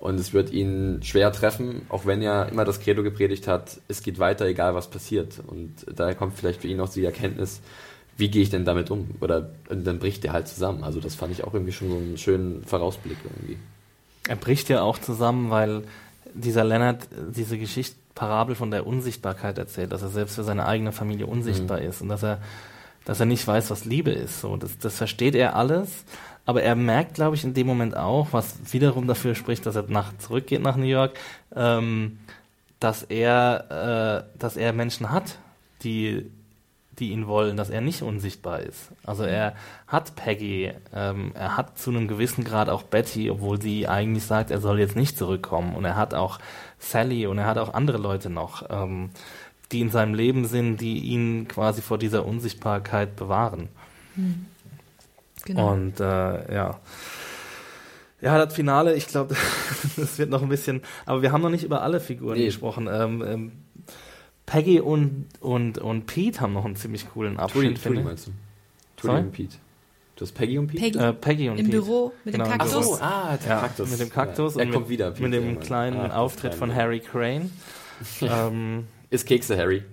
und 0.01 0.21
es 0.21 0.33
wird 0.33 0.51
ihn 0.53 1.01
schwer 1.03 1.33
treffen, 1.33 1.83
auch 1.89 2.07
wenn 2.07 2.23
er 2.23 2.49
immer 2.49 2.65
das 2.65 2.81
Credo 2.81 3.03
gepredigt 3.03 3.49
hat, 3.49 3.81
es 3.89 4.03
geht 4.03 4.19
weiter, 4.19 4.47
egal 4.47 4.75
was 4.75 4.89
passiert. 4.89 5.41
Und 5.47 5.75
da 5.93 6.15
kommt 6.15 6.35
vielleicht 6.35 6.63
für 6.63 6.69
ihn 6.69 6.81
auch 6.81 6.89
die 6.89 7.05
Erkenntnis, 7.05 7.61
wie 8.17 8.31
gehe 8.31 8.43
ich 8.43 8.51
denn 8.51 8.65
damit 8.65 8.91
um? 8.91 9.17
Oder 9.21 9.51
dann 9.69 9.99
bricht 9.99 10.25
der 10.25 10.33
halt 10.33 10.49
zusammen. 10.49 10.85
Also 10.85 11.01
das 11.01 11.15
fand 11.15 11.33
ich 11.33 11.45
auch 11.45 11.55
irgendwie 11.55 11.73
schon 11.73 11.91
so 11.91 11.97
einen 11.97 12.19
schönen 12.19 12.65
Vorausblick 12.65 13.19
irgendwie. 13.25 13.59
Er 14.29 14.37
bricht 14.37 14.69
ja 14.69 14.83
auch 14.83 14.99
zusammen, 14.99 15.51
weil 15.51 15.83
dieser 16.35 16.63
Lennart 16.63 17.09
diese 17.35 17.59
Geschichte 17.59 17.97
Parabel 18.15 18.57
von 18.57 18.73
der 18.73 18.85
Unsichtbarkeit 18.85 19.59
erzählt, 19.59 19.93
dass 19.93 20.03
er 20.03 20.09
selbst 20.09 20.35
für 20.35 20.43
seine 20.43 20.67
eigene 20.67 20.91
Familie 20.91 21.27
unsichtbar 21.27 21.81
mhm. 21.81 21.87
ist 21.87 22.03
und 22.03 22.09
dass 22.09 22.25
er, 22.25 22.39
dass 23.05 23.21
er 23.21 23.27
nicht 23.27 23.47
weiß, 23.47 23.71
was 23.71 23.85
Liebe 23.85 24.11
ist. 24.11 24.41
So, 24.41 24.57
das, 24.57 24.77
das 24.79 24.97
versteht 24.97 25.37
er 25.37 25.55
alles, 25.55 26.05
aber 26.45 26.63
er 26.63 26.75
merkt, 26.75 27.15
glaube 27.15 27.37
ich, 27.37 27.45
in 27.45 27.55
dem 27.55 27.69
Moment 27.69 27.97
auch, 27.97 28.29
was 28.33 28.57
wiederum 28.73 29.07
dafür 29.07 29.37
spricht, 29.37 29.67
dass 29.67 29.77
er 29.77 29.85
nach, 29.87 30.17
zurückgeht 30.19 30.63
nach 30.63 30.77
New 30.77 30.85
York, 30.85 31.17
ähm, 31.55 32.19
dass 32.81 33.05
er, 33.05 34.25
äh, 34.35 34.39
dass 34.39 34.57
er 34.57 34.73
Menschen 34.73 35.13
hat, 35.13 35.39
die 35.85 36.29
die 36.99 37.11
ihn 37.11 37.27
wollen, 37.27 37.57
dass 37.57 37.71
er 37.71 37.81
nicht 37.81 38.03
unsichtbar 38.03 38.61
ist. 38.61 38.91
Also 39.05 39.25
er 39.25 39.55
hat 39.87 40.17
Peggy, 40.17 40.73
ähm, 40.95 41.33
er 41.35 41.57
hat 41.57 41.79
zu 41.79 41.91
einem 41.91 42.09
gewissen 42.09 42.45
Grad 42.45 42.69
auch 42.69 42.83
Betty, 42.83 43.31
obwohl 43.31 43.61
sie 43.61 43.89
eigentlich 43.89 44.25
sagt, 44.25 44.51
er 44.51 44.61
soll 44.61 44.79
jetzt 44.79 44.97
nicht 44.97 45.17
zurückkommen. 45.17 45.75
Und 45.75 45.85
er 45.85 45.97
hat 45.97 46.15
auch 46.15 46.39
Sally 46.79 47.27
und 47.27 47.39
er 47.39 47.47
hat 47.47 47.59
auch 47.59 47.75
andere 47.75 47.99
Leute 47.99 48.31
noch, 48.31 48.65
ähm, 48.71 49.11
die 49.73 49.81
in 49.81 49.91
seinem 49.91 50.15
Leben 50.15 50.47
sind, 50.47 50.81
die 50.81 50.99
ihn 50.99 51.47
quasi 51.49 51.83
vor 51.83 51.99
dieser 51.99 52.25
Unsichtbarkeit 52.25 53.17
bewahren. 53.17 53.69
Mhm. 54.17 54.47
Genau. 55.45 55.73
Und 55.73 56.01
äh, 56.01 56.55
ja. 56.55 56.79
Ja, 58.21 58.45
das 58.45 58.53
Finale, 58.53 58.95
ich 58.95 59.07
glaube, 59.07 59.37
das 59.97 60.19
wird 60.19 60.31
noch 60.31 60.43
ein 60.43 60.49
bisschen, 60.49 60.83
aber 61.07 61.23
wir 61.23 61.31
haben 61.31 61.43
noch 61.43 61.51
nicht 61.51 61.65
über 61.65 61.83
alle 61.83 62.01
Figuren 62.01 62.37
nee. 62.37 62.47
gesprochen. 62.47 62.89
Ähm, 62.91 63.25
ähm, 63.27 63.53
Peggy 64.49 64.81
und, 64.81 65.27
und, 65.41 65.79
und 65.79 66.07
Pete 66.07 66.41
haben 66.41 66.55
noch 66.55 66.65
einen 66.65 66.75
ziemlich 66.75 67.09
coolen 67.11 67.39
Abschnitt. 67.39 67.83
Trudy, 67.83 68.01
meinst 68.01 68.29
du? 68.29 68.31
Trudy 68.97 69.19
und 69.19 69.33
Pete. 69.33 69.57
Du 70.17 70.23
hast 70.23 70.33
Peggy 70.33 70.59
und 70.59 70.69
Pete? 70.69 70.81
Peggy, 70.81 70.99
äh, 70.99 71.13
Peggy 71.13 71.49
und 71.51 71.59
Im 71.59 71.67
Pete. 71.67 71.79
Büro 71.79 72.13
mit 72.25 72.35
genau, 72.35 72.47
dem 72.47 72.59
Kaktus. 72.59 72.75
Ach 72.75 72.83
so, 72.83 72.99
ah, 73.01 73.37
der 73.37 73.49
ja, 73.49 73.61
Kaktus. 73.61 73.91
Mit 73.91 74.01
dem 74.01 74.11
Kaktus 74.11 74.55
ja, 74.55 74.63
und 74.63 74.71
mit, 74.71 74.89
wieder, 74.89 75.11
Pete, 75.11 75.23
mit 75.23 75.33
dem 75.35 75.61
kleinen 75.61 76.11
ah, 76.11 76.17
Auftritt 76.17 76.55
von 76.55 76.75
Harry 76.75 77.01
Crane. 77.01 77.51
ähm, 78.23 78.87
Ist 79.11 79.27
Kekse 79.27 79.57
Harry. 79.57 79.85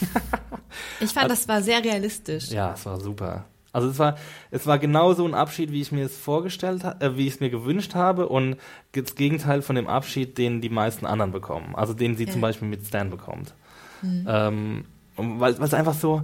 ich 1.00 1.10
fand, 1.10 1.30
das 1.30 1.48
war 1.48 1.62
sehr 1.62 1.82
realistisch. 1.82 2.50
Ja, 2.50 2.74
es 2.74 2.84
war 2.84 3.00
super. 3.00 3.46
Also 3.72 3.88
es 3.88 3.98
war, 3.98 4.16
es 4.50 4.66
war 4.66 4.78
genau 4.78 5.14
so 5.14 5.24
ein 5.24 5.34
Abschied, 5.34 5.72
wie 5.72 5.80
ich 5.80 5.92
mir 5.92 6.04
es 6.04 6.16
vorgestellt 6.16 6.84
habe, 6.84 7.04
äh, 7.04 7.16
wie 7.16 7.26
ich 7.26 7.34
es 7.34 7.40
mir 7.40 7.50
gewünscht 7.50 7.94
habe 7.94 8.28
und 8.28 8.58
das 8.92 9.14
Gegenteil 9.14 9.62
von 9.62 9.76
dem 9.76 9.88
Abschied, 9.88 10.36
den 10.36 10.60
die 10.60 10.68
meisten 10.68 11.06
anderen 11.06 11.32
bekommen. 11.32 11.74
Also 11.74 11.94
den 11.94 12.16
sie 12.16 12.24
ja. 12.24 12.32
zum 12.32 12.42
Beispiel 12.42 12.68
mit 12.68 12.86
Stan 12.86 13.08
bekommt. 13.08 13.54
Mhm. 14.02 14.26
Ähm, 14.28 14.84
weil 15.16 15.52
es 15.54 15.74
einfach 15.74 15.94
so, 15.94 16.22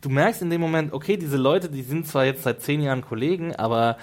du 0.00 0.08
merkst 0.08 0.42
in 0.42 0.50
dem 0.50 0.60
Moment, 0.60 0.92
okay, 0.92 1.16
diese 1.16 1.36
Leute, 1.36 1.68
die 1.68 1.82
sind 1.82 2.06
zwar 2.06 2.24
jetzt 2.24 2.44
seit 2.44 2.62
zehn 2.62 2.80
Jahren 2.80 3.02
Kollegen, 3.02 3.54
aber 3.56 3.96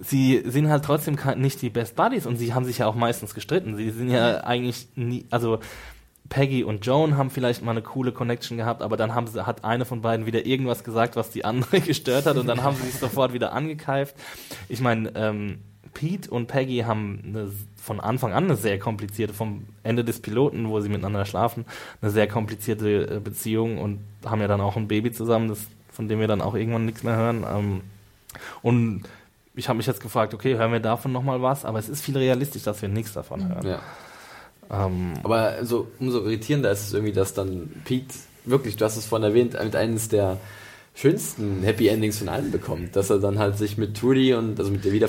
sie 0.00 0.42
sind 0.46 0.68
halt 0.68 0.84
trotzdem 0.84 1.18
nicht 1.36 1.60
die 1.62 1.70
Best 1.70 1.96
Buddies 1.96 2.26
und 2.26 2.36
sie 2.36 2.54
haben 2.54 2.64
sich 2.64 2.78
ja 2.78 2.86
auch 2.86 2.94
meistens 2.94 3.34
gestritten. 3.34 3.76
Sie 3.76 3.90
sind 3.90 4.10
ja 4.10 4.44
eigentlich 4.44 4.88
nie, 4.94 5.26
also 5.30 5.58
Peggy 6.28 6.62
und 6.62 6.84
Joan 6.84 7.16
haben 7.16 7.30
vielleicht 7.30 7.62
mal 7.62 7.72
eine 7.72 7.82
coole 7.82 8.12
Connection 8.12 8.58
gehabt, 8.58 8.82
aber 8.82 8.96
dann 8.96 9.14
haben 9.14 9.26
sie, 9.26 9.46
hat 9.46 9.64
eine 9.64 9.84
von 9.84 10.02
beiden 10.02 10.26
wieder 10.26 10.46
irgendwas 10.46 10.84
gesagt, 10.84 11.16
was 11.16 11.30
die 11.30 11.44
andere 11.44 11.80
gestört 11.80 12.26
hat 12.26 12.36
und 12.36 12.46
dann 12.46 12.62
haben 12.62 12.76
sie 12.76 12.86
sich 12.86 12.96
sofort 12.96 13.32
wieder 13.32 13.52
angekeift. 13.52 14.14
Ich 14.68 14.80
meine, 14.80 15.12
ähm, 15.14 15.58
Pete 15.94 16.30
und 16.30 16.46
Peggy 16.46 16.80
haben 16.80 17.22
eine, 17.24 17.50
von 17.76 18.00
Anfang 18.00 18.32
an 18.32 18.44
eine 18.44 18.56
sehr 18.56 18.78
komplizierte, 18.78 19.34
vom 19.34 19.64
Ende 19.82 20.04
des 20.04 20.20
Piloten, 20.20 20.68
wo 20.68 20.80
sie 20.80 20.88
miteinander 20.88 21.24
schlafen, 21.24 21.64
eine 22.00 22.10
sehr 22.10 22.28
komplizierte 22.28 23.16
äh, 23.16 23.20
Beziehung 23.20 23.78
und 23.78 24.00
haben 24.24 24.40
ja 24.40 24.48
dann 24.48 24.60
auch 24.60 24.76
ein 24.76 24.88
Baby 24.88 25.12
zusammen, 25.12 25.48
das, 25.48 25.60
von 25.92 26.08
dem 26.08 26.20
wir 26.20 26.28
dann 26.28 26.40
auch 26.40 26.54
irgendwann 26.54 26.84
nichts 26.84 27.02
mehr 27.02 27.16
hören. 27.16 27.44
Ähm, 27.48 27.80
und 28.62 29.02
ich 29.54 29.68
habe 29.68 29.76
mich 29.76 29.86
jetzt 29.86 30.00
gefragt, 30.00 30.34
okay, 30.34 30.56
hören 30.56 30.72
wir 30.72 30.80
davon 30.80 31.12
nochmal 31.12 31.42
was? 31.42 31.64
Aber 31.64 31.78
es 31.78 31.88
ist 31.88 32.04
viel 32.04 32.16
realistisch, 32.16 32.62
dass 32.62 32.80
wir 32.80 32.88
nichts 32.88 33.12
davon 33.12 33.48
hören. 33.48 33.66
Ja. 33.66 33.80
Ähm, 34.70 35.14
Aber 35.22 35.40
also, 35.40 35.88
umso 35.98 36.20
irritierender 36.20 36.70
ist 36.70 36.82
es 36.82 36.92
irgendwie, 36.92 37.12
dass 37.12 37.34
dann 37.34 37.70
Pete, 37.84 38.14
wirklich, 38.44 38.76
du 38.76 38.84
hast 38.84 38.96
es 38.96 39.06
vorhin 39.06 39.28
erwähnt, 39.28 39.54
mit 39.62 39.74
eines 39.74 40.08
der 40.08 40.38
schönsten 40.98 41.62
Happy 41.62 41.86
Endings 41.86 42.18
von 42.18 42.28
allen 42.28 42.50
bekommt, 42.50 42.96
dass 42.96 43.08
er 43.08 43.20
dann 43.20 43.38
halt 43.38 43.56
sich 43.56 43.78
mit 43.78 43.96
Trudy 43.96 44.34
und 44.34 44.58
also 44.58 44.72
mit 44.72 44.84
der 44.84 44.90
wieder 44.90 45.08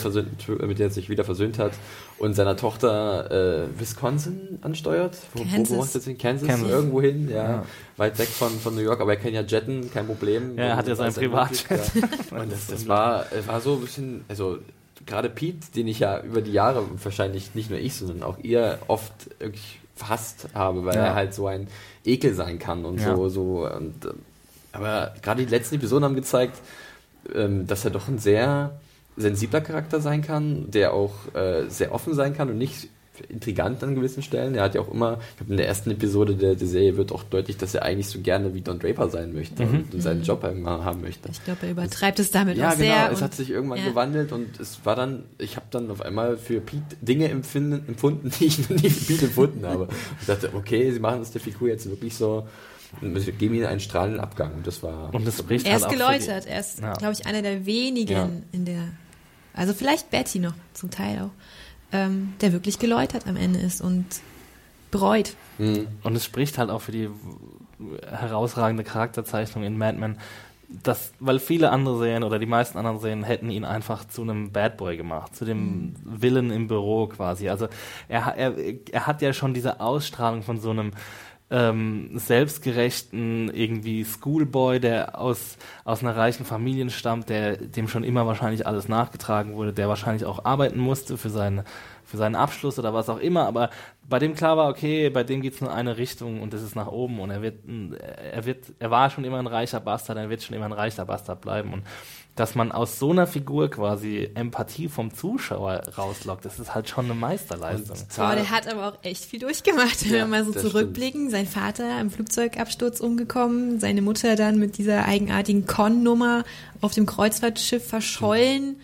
mit 0.68 0.78
der 0.78 0.88
er 0.88 0.92
sich 0.92 1.10
wieder 1.10 1.24
versöhnt 1.24 1.58
hat 1.58 1.72
und 2.20 2.36
seiner 2.36 2.56
Tochter 2.56 3.32
äh, 3.64 3.80
Wisconsin 3.80 4.60
ansteuert. 4.62 5.18
Wo, 5.34 5.44
Kansas. 5.44 5.76
wo, 5.76 5.82
wo 5.82 5.88
das 5.92 6.06
hin? 6.06 6.18
Kansas, 6.20 6.48
Kansas. 6.48 6.70
irgendwo 6.70 7.02
hin, 7.02 7.28
ja, 7.32 7.36
ja, 7.36 7.66
weit 7.98 8.20
weg 8.20 8.28
von, 8.28 8.52
von 8.52 8.76
New 8.76 8.82
York, 8.82 9.02
aber 9.02 9.14
er 9.14 9.20
kann 9.20 9.34
ja 9.34 9.42
jetten, 9.42 9.92
kein 9.92 10.06
Problem. 10.06 10.60
Ja, 10.60 10.66
er 10.66 10.76
hat 10.76 10.88
ja 10.88 10.94
sein 10.94 11.12
Privatjet. 11.12 11.82
Ja. 11.96 12.38
Und 12.40 12.52
das, 12.52 12.68
das 12.68 12.88
war, 12.88 13.26
war 13.48 13.60
so 13.60 13.74
ein 13.74 13.82
bisschen, 13.82 14.26
also 14.28 14.60
gerade 15.08 15.28
Pete, 15.28 15.72
den 15.76 15.88
ich 15.88 16.00
ja 16.00 16.22
über 16.22 16.42
die 16.42 16.54
Jahre 16.54 16.86
wahrscheinlich 17.02 17.56
nicht 17.56 17.72
nur 17.72 17.80
ich, 17.80 17.96
sondern 17.96 18.22
auch 18.22 18.38
ihr 18.44 18.78
oft 18.88 19.14
wirklich 19.40 19.80
verhasst 19.96 20.50
habe, 20.54 20.86
weil 20.86 20.96
ja. 20.96 21.08
er 21.08 21.16
halt 21.16 21.34
so 21.34 21.48
ein 21.48 21.68
Ekel 22.06 22.36
sein 22.36 22.60
kann 22.60 22.86
und 22.86 23.02
ja. 23.02 23.16
so, 23.16 23.28
so 23.30 23.68
und 23.68 24.06
aber 24.72 25.14
gerade 25.22 25.46
die 25.46 25.50
letzten 25.52 25.76
Episoden 25.76 26.04
haben 26.04 26.16
gezeigt, 26.16 26.60
ähm, 27.34 27.68
dass 27.68 27.86
er 27.86 27.92
doch 27.92 28.08
ein 28.08 28.20
sehr 28.20 28.80
sensibler 29.18 29.62
Charakter 29.62 30.00
sein 30.00 30.22
kann, 30.22 30.72
der 30.72 30.94
auch 30.94 31.34
äh, 31.36 31.70
sehr 31.70 31.94
offen 31.94 32.14
sein 32.14 32.36
kann 32.36 32.50
und 32.50 32.58
nicht 32.58 32.90
intrigant 33.28 33.84
an 33.84 33.96
gewissen 33.96 34.24
Stellen. 34.24 34.56
Er 34.56 34.64
hat 34.64 34.76
ja 34.76 34.82
auch 34.82 34.92
immer, 34.92 35.20
ich 35.32 35.38
glaube 35.38 35.52
in 35.52 35.58
der 35.58 35.68
ersten 35.68 35.92
Episode 35.92 36.36
der, 36.36 36.56
der, 36.56 36.68
Serie 36.68 36.96
wird 36.96 37.12
auch 37.12 37.24
deutlich, 37.24 37.58
dass 37.58 37.76
er 37.76 37.84
eigentlich 37.84 38.08
so 38.08 38.20
gerne 38.20 38.54
wie 38.54 38.62
Don 38.62 38.80
Draper 38.80 39.10
sein 39.10 39.34
möchte 39.34 39.66
mhm. 39.66 39.74
und, 39.74 39.94
und, 39.94 40.02
seinen 40.02 40.24
Job 40.24 40.44
irgendwann 40.44 40.86
haben 40.86 41.02
möchte. 41.02 41.30
Ich 41.30 41.44
glaube, 41.44 41.60
er 41.64 41.72
übertreibt 41.72 42.20
es 42.20 42.32
damit 42.32 42.58
ja, 42.58 42.70
auch 42.70 42.76
sehr. 42.76 42.88
Ja, 42.88 43.04
genau. 43.04 43.14
Es 43.14 43.22
hat 43.22 43.34
sich 43.34 43.50
irgendwann 43.50 43.80
ja. 43.80 43.90
gewandelt 43.90 44.32
und 44.32 44.60
es 44.60 44.80
war 44.86 44.96
dann, 44.96 45.26
ich 45.38 45.56
habe 45.56 45.66
dann 45.72 45.92
auf 45.92 46.02
einmal 46.02 46.38
für 46.38 46.62
Pete 46.62 46.96
Dinge 47.02 47.30
empfinden, 47.30 47.84
empfunden, 47.88 48.32
die 48.40 48.46
ich 48.46 48.70
noch 48.70 48.82
nie 48.82 48.90
für 48.90 49.14
Pete 49.14 49.26
empfunden 49.26 49.66
habe. 49.66 49.90
Ich 50.22 50.28
dachte, 50.28 50.52
okay, 50.54 50.92
sie 50.92 51.00
machen 51.00 51.22
es 51.22 51.32
der 51.32 51.42
Figur 51.42 51.68
jetzt 51.68 51.90
wirklich 51.90 52.16
so 52.16 52.48
wir 53.02 53.32
geben 53.34 53.56
ihnen 53.56 53.66
einen 53.66 53.80
strahlenden 53.80 54.20
Abgang. 54.20 54.54
Und 54.54 54.68
das 54.68 54.82
war. 54.84 55.14
Und 55.14 55.26
das 55.26 55.38
spricht 55.38 55.66
er 55.66 55.78
ist 55.78 55.84
halt 55.84 55.94
geläutert. 55.94 56.46
Er 56.46 56.60
ist, 56.60 56.80
ja. 56.80 56.94
glaube 56.94 57.14
ich, 57.14 57.26
einer 57.26 57.42
der 57.42 57.66
wenigen 57.66 58.12
ja. 58.12 58.30
in 58.52 58.66
der. 58.66 58.84
Also 59.54 59.74
vielleicht 59.74 60.10
Betty 60.10 60.40
noch 60.40 60.54
zum 60.74 60.90
Teil 60.90 61.22
auch, 61.22 61.32
ähm, 61.92 62.34
der 62.42 62.54
wirklich 62.54 62.80
geläutert 62.80 63.28
am 63.28 63.36
Ende 63.36 63.60
ist 63.60 63.82
und 63.82 64.06
bereut. 64.92 65.36
Mhm. 65.58 65.88
Und 66.04 66.16
es 66.16 66.26
spricht 66.26 66.58
halt 66.58 66.70
auch 66.70 66.82
für 66.82 66.92
die 66.92 67.10
herausragende 68.10 68.84
Charakterzeichnung 68.84 69.64
in 69.64 69.78
Mad 69.78 69.98
Men, 69.98 70.18
das, 70.70 71.14
weil 71.20 71.40
viele 71.40 71.72
andere 71.72 71.98
Serien 71.98 72.24
oder 72.24 72.38
die 72.38 72.46
meisten 72.46 72.78
anderen 72.78 73.00
Serien 73.00 73.24
hätten 73.24 73.50
ihn 73.50 73.66
einfach 73.66 74.06
zu 74.08 74.22
einem 74.22 74.52
Bad 74.52 74.78
Boy 74.78 74.98
gemacht, 74.98 75.36
zu 75.36 75.44
dem 75.44 75.58
mhm. 75.58 75.96
Villain 76.04 76.52
im 76.52 76.68
Büro 76.68 77.08
quasi. 77.08 77.50
Also 77.50 77.68
er, 78.08 78.36
er, 78.36 78.54
er 78.92 79.08
hat 79.08 79.22
ja 79.24 79.34
schon 79.34 79.56
diese 79.56 79.80
Ausstrahlung 79.80 80.44
von 80.44 80.60
so 80.60 80.70
einem 80.70 80.92
ähm, 81.52 82.12
selbstgerechten 82.14 83.52
irgendwie 83.54 84.06
Schoolboy, 84.06 84.80
der 84.80 85.20
aus, 85.20 85.58
aus 85.84 86.04
einer 86.04 86.16
reichen 86.16 86.46
Familie 86.46 86.90
stammt, 86.90 87.30
der 87.30 87.58
dem 87.58 87.88
schon 87.88 88.04
immer 88.04 88.28
wahrscheinlich 88.28 88.68
alles 88.68 88.88
nachgetragen 88.88 89.56
wurde, 89.56 89.74
der 89.74 89.88
wahrscheinlich 89.88 90.26
auch 90.26 90.46
arbeiten 90.46 90.80
musste 90.80 91.18
für 91.18 91.30
seine 91.30 91.64
für 92.10 92.18
seinen 92.18 92.36
Abschluss 92.36 92.80
oder 92.80 92.92
was 92.92 93.08
auch 93.08 93.20
immer, 93.20 93.46
aber 93.46 93.70
bei 94.08 94.18
dem 94.18 94.34
klar 94.34 94.58
war, 94.58 94.70
okay, 94.70 95.12
bei 95.12 95.24
dem 95.24 95.42
geht's 95.42 95.62
nur 95.62 95.72
eine 95.72 95.98
Richtung 95.98 96.42
und 96.42 96.54
das 96.54 96.64
ist 96.64 96.76
nach 96.76 96.88
oben 96.88 97.20
und 97.20 97.30
er 97.30 97.44
wird, 97.44 97.60
er 98.34 98.46
wird, 98.46 98.66
er 98.80 98.90
war 98.90 99.12
schon 99.12 99.24
immer 99.26 99.38
ein 99.38 99.46
reicher 99.46 99.80
Bastard, 99.80 100.18
er 100.18 100.30
wird 100.30 100.42
schon 100.42 100.56
immer 100.56 100.66
ein 100.66 100.72
reicher 100.72 101.06
Bastard 101.06 101.40
bleiben. 101.42 101.72
Und 101.72 101.84
dass 102.40 102.56
man 102.56 102.72
aus 102.72 103.00
so 103.00 103.12
einer 103.12 103.28
Figur 103.28 103.70
quasi 103.70 104.30
Empathie 104.34 104.88
vom 104.88 105.14
Zuschauer 105.14 105.82
rauslockt, 105.98 106.46
das 106.46 106.58
ist 106.58 106.74
halt 106.74 106.88
schon 106.88 107.06
eine 107.06 107.14
Meisterleistung. 107.14 107.98
Aber 108.18 108.36
der 108.36 108.50
hat 108.50 108.72
aber 108.72 108.88
auch 108.88 108.98
echt 109.04 109.26
viel 109.26 109.40
durchgemacht, 109.40 110.06
wenn 110.06 110.12
ja, 110.12 110.18
wir 110.20 110.26
mal 110.28 110.46
so 110.46 110.54
zurückblicken. 110.54 111.30
Stimmt. 111.30 111.32
Sein 111.32 111.48
Vater 111.48 112.00
im 112.00 112.10
Flugzeugabsturz 112.10 113.02
umgekommen, 113.02 113.82
seine 113.82 114.02
Mutter 114.02 114.38
dann 114.38 114.58
mit 114.58 114.78
dieser 114.78 115.06
eigenartigen 115.06 115.66
Con-Nummer 115.66 116.46
auf 116.80 116.94
dem 116.94 117.06
Kreuzfahrtschiff 117.06 117.86
verschollen. 117.86 118.80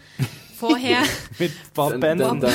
Vorher. 0.58 1.00
mit 1.40 1.52
Bob 1.74 2.00
Benson. 2.00 2.42
Dann, 2.42 2.52
dann, 2.52 2.54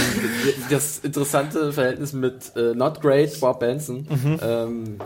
das 0.70 0.98
interessante 0.98 1.72
Verhältnis 1.72 2.12
mit 2.12 2.54
äh, 2.56 2.74
Not 2.74 3.00
Great 3.00 3.40
Bob 3.40 3.60
Benson. 3.60 4.06
Mhm. 4.08 4.40
Ähm, 4.42 4.98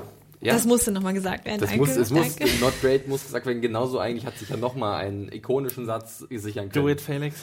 ja. 0.45 0.53
Das 0.53 0.65
musste 0.65 0.93
nochmal 0.93 1.15
gesagt 1.15 1.45
werden. 1.45 1.61
Das 1.61 1.71
danke, 1.71 1.87
muss, 1.87 1.97
es 1.97 2.11
muss, 2.11 2.39
not 2.61 2.75
great 2.81 3.09
muss 3.09 3.25
gesagt 3.25 3.47
werden. 3.47 3.63
Genauso 3.63 3.99
eigentlich 3.99 4.27
hat 4.27 4.39
sich 4.39 4.49
ja 4.49 4.57
nochmal 4.57 5.01
einen 5.05 5.33
ikonischen 5.33 5.87
Satz 5.87 6.25
sichern 6.31 6.71
können. 6.71 6.85
Do 6.85 6.91
it, 6.91 7.01
Felix. 7.01 7.37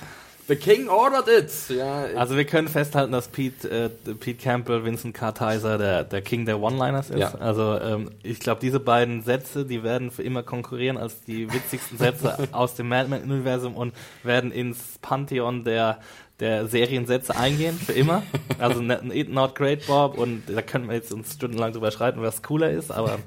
The 0.47 0.55
King 0.55 0.89
ordered 0.89 1.27
it. 1.27 1.49
Ja, 1.69 2.07
also 2.15 2.35
wir 2.35 2.45
können 2.45 2.67
festhalten, 2.67 3.11
dass 3.11 3.29
Pete, 3.29 3.69
äh, 3.69 3.89
Pete 3.89 4.41
Campbell, 4.43 4.83
Vincent 4.83 5.13
Kartheiser 5.13 5.77
der, 5.77 6.03
der 6.03 6.21
King 6.21 6.45
der 6.45 6.59
One-Liners 6.59 7.09
ist. 7.09 7.19
Ja. 7.19 7.35
Also 7.35 7.79
ähm, 7.79 8.11
ich 8.21 8.39
glaube, 8.39 8.59
diese 8.59 8.79
beiden 8.79 9.21
Sätze, 9.21 9.65
die 9.65 9.83
werden 9.83 10.11
für 10.11 10.23
immer 10.23 10.43
konkurrieren 10.43 10.97
als 10.97 11.23
die 11.23 11.51
witzigsten 11.53 11.97
Sätze 11.97 12.37
aus 12.51 12.75
dem 12.75 12.89
Madman-Universum 12.89 13.75
und 13.75 13.93
werden 14.23 14.51
ins 14.51 14.97
Pantheon 15.01 15.63
der 15.63 15.99
der 16.41 16.67
Seriensätze 16.67 17.37
eingehen, 17.37 17.77
für 17.77 17.93
immer. 17.93 18.23
Also 18.59 18.81
Not 18.81 19.55
Great 19.55 19.87
Bob 19.87 20.17
und 20.17 20.43
da 20.47 20.61
können 20.61 20.89
wir 20.89 20.95
jetzt 20.95 21.13
uns 21.13 21.35
stundenlang 21.35 21.71
drüber 21.71 21.91
schreiten, 21.91 22.21
was 22.21 22.43
cooler 22.43 22.71
ist, 22.71 22.91
aber 22.91 23.19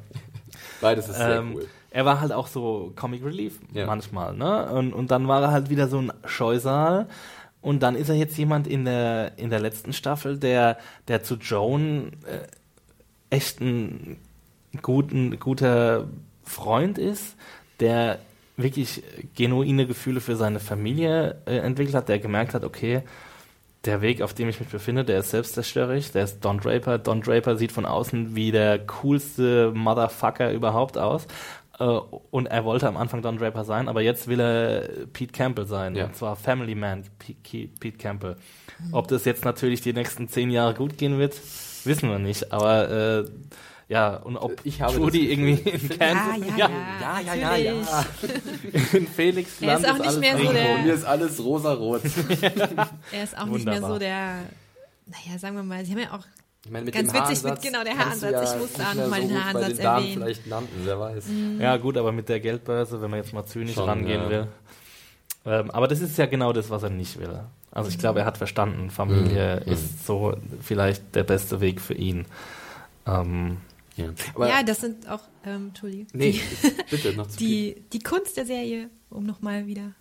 Beides 0.80 1.08
ist 1.08 1.16
sehr 1.16 1.36
ähm, 1.36 1.54
cool. 1.54 1.68
Er 1.90 2.04
war 2.04 2.20
halt 2.20 2.32
auch 2.32 2.48
so 2.48 2.92
Comic 2.96 3.24
Relief 3.24 3.60
ja. 3.72 3.86
manchmal, 3.86 4.34
ne? 4.34 4.70
Und, 4.72 4.92
und 4.92 5.10
dann 5.10 5.28
war 5.28 5.42
er 5.42 5.50
halt 5.52 5.70
wieder 5.70 5.88
so 5.88 5.98
ein 5.98 6.12
Scheusal. 6.24 7.06
Und 7.62 7.82
dann 7.82 7.94
ist 7.94 8.08
er 8.08 8.16
jetzt 8.16 8.36
jemand 8.36 8.66
in 8.66 8.84
der, 8.84 9.38
in 9.38 9.48
der 9.48 9.60
letzten 9.60 9.92
Staffel, 9.92 10.36
der, 10.36 10.76
der 11.08 11.22
zu 11.22 11.36
Joan 11.36 12.12
äh, 12.26 13.34
echt 13.34 13.60
ein 13.60 14.18
guten, 14.82 15.38
guter 15.38 16.08
Freund 16.42 16.98
ist, 16.98 17.36
der 17.80 18.18
wirklich 18.56 19.02
genuine 19.34 19.86
Gefühle 19.86 20.20
für 20.20 20.36
seine 20.36 20.60
Familie 20.60 21.42
äh, 21.46 21.56
entwickelt 21.58 21.94
hat, 21.94 22.08
der 22.08 22.18
gemerkt 22.18 22.54
hat, 22.54 22.64
okay, 22.64 23.02
der 23.84 24.00
Weg, 24.00 24.22
auf 24.22 24.32
dem 24.34 24.48
ich 24.48 24.60
mich 24.60 24.68
befinde, 24.68 25.04
der 25.04 25.18
ist 25.18 25.30
selbstzerstörerisch, 25.30 26.12
der 26.12 26.24
ist 26.24 26.40
Don 26.44 26.58
Draper. 26.58 26.98
Don 26.98 27.20
Draper 27.20 27.56
sieht 27.56 27.72
von 27.72 27.84
außen 27.84 28.34
wie 28.34 28.50
der 28.50 28.78
coolste 28.78 29.72
Motherfucker 29.74 30.52
überhaupt 30.52 30.96
aus. 30.96 31.26
Äh, 31.78 31.84
und 31.84 32.46
er 32.46 32.64
wollte 32.64 32.88
am 32.88 32.96
Anfang 32.96 33.22
Don 33.22 33.38
Draper 33.38 33.64
sein, 33.64 33.88
aber 33.88 34.00
jetzt 34.00 34.28
will 34.28 34.40
er 34.40 34.88
Pete 35.12 35.32
Campbell 35.32 35.66
sein. 35.66 35.94
Ja. 35.94 36.06
Und 36.06 36.16
zwar 36.16 36.36
Family 36.36 36.74
Man 36.74 37.04
Pete, 37.18 37.68
Pete 37.78 37.98
Campbell. 37.98 38.36
Ob 38.92 39.08
das 39.08 39.24
jetzt 39.24 39.44
natürlich 39.44 39.80
die 39.80 39.92
nächsten 39.92 40.28
zehn 40.28 40.50
Jahre 40.50 40.74
gut 40.74 40.98
gehen 40.98 41.18
wird, 41.18 41.34
wissen 41.84 42.08
wir 42.08 42.18
nicht. 42.18 42.52
Aber 42.52 42.90
äh, 42.90 43.24
ja, 43.94 44.16
und 44.16 44.36
ob 44.36 44.56
ich 44.64 44.82
habe 44.82 44.96
Judy 44.96 45.30
irgendwie 45.30 45.70
in 45.70 45.88
Kansas. 45.88 46.48
Ja, 46.56 46.68
ja, 46.68 47.20
ja, 47.20 47.34
ja, 47.34 47.56
ja, 47.56 47.72
ja, 47.72 48.06
In 48.92 49.06
Felix 49.06 49.60
Land 49.60 49.84
er 49.84 49.94
ist, 49.94 50.00
auch 50.00 50.04
nicht 50.04 50.18
mehr 50.18 50.36
so 50.36 50.52
der. 50.52 50.78
Mir 50.78 50.94
ist 50.94 51.04
alles 51.04 51.44
rosa-rot. 51.44 52.00
er 53.12 53.22
ist 53.22 53.38
auch 53.38 53.46
Wunderbar. 53.46 53.52
nicht 53.52 53.64
mehr 53.66 53.82
so 53.82 53.98
der. 54.00 54.38
Naja, 55.06 55.38
sagen 55.38 55.54
wir 55.54 55.62
mal, 55.62 55.84
sie 55.84 55.92
haben 55.92 56.00
ja 56.00 56.12
auch 56.12 56.24
ich 56.64 56.72
meine, 56.72 56.86
mit 56.86 56.94
Ganz 56.94 57.12
dem 57.12 57.22
witzig, 57.22 57.44
mit, 57.44 57.62
genau, 57.62 57.84
der 57.84 57.96
Haaransatz. 57.96 58.32
Ja 58.32 58.42
ich 58.42 58.60
musste 58.60 58.82
auch 58.82 58.94
nochmal 58.94 59.22
so 59.22 59.28
den 59.28 59.44
Haaransatz 59.44 59.78
erwähnen. 59.78 60.12
vielleicht 60.14 60.46
landen, 60.46 60.80
wer 60.82 60.98
weiß. 60.98 61.26
Mhm. 61.28 61.60
Ja, 61.60 61.76
gut, 61.76 61.96
aber 61.96 62.10
mit 62.10 62.28
der 62.28 62.40
Geldbörse, 62.40 63.00
wenn 63.00 63.10
man 63.10 63.20
jetzt 63.20 63.32
mal 63.32 63.44
zynisch 63.44 63.74
Schon, 63.74 63.88
rangehen 63.88 64.22
ja. 64.22 64.30
will. 64.30 64.48
Ähm, 65.46 65.70
aber 65.70 65.86
das 65.86 66.00
ist 66.00 66.18
ja 66.18 66.26
genau 66.26 66.52
das, 66.52 66.68
was 66.70 66.82
er 66.82 66.90
nicht 66.90 67.20
will. 67.20 67.38
Also 67.70 67.90
ich 67.90 67.98
glaube, 67.98 68.20
er 68.20 68.26
hat 68.26 68.38
verstanden, 68.38 68.90
Familie 68.90 69.62
mhm. 69.64 69.72
ist 69.72 70.04
so 70.04 70.34
vielleicht 70.62 71.14
der 71.14 71.22
beste 71.22 71.60
Weg 71.60 71.80
für 71.80 71.94
ihn. 71.94 72.24
Ähm, 73.06 73.58
ja, 73.96 74.12
ja 74.38 74.62
das 74.62 74.80
sind 74.80 75.08
auch, 75.08 75.22
ähm, 75.44 75.68
Entschuldigung. 75.68 76.06
Nee, 76.12 76.32
die, 76.32 76.70
bitte, 76.90 77.12
noch 77.14 77.28
zu 77.28 77.38
die, 77.40 77.82
die 77.92 77.98
Kunst 78.00 78.36
der 78.36 78.46
Serie, 78.46 78.90
um 79.10 79.24
nochmal 79.24 79.66
wieder 79.66 79.92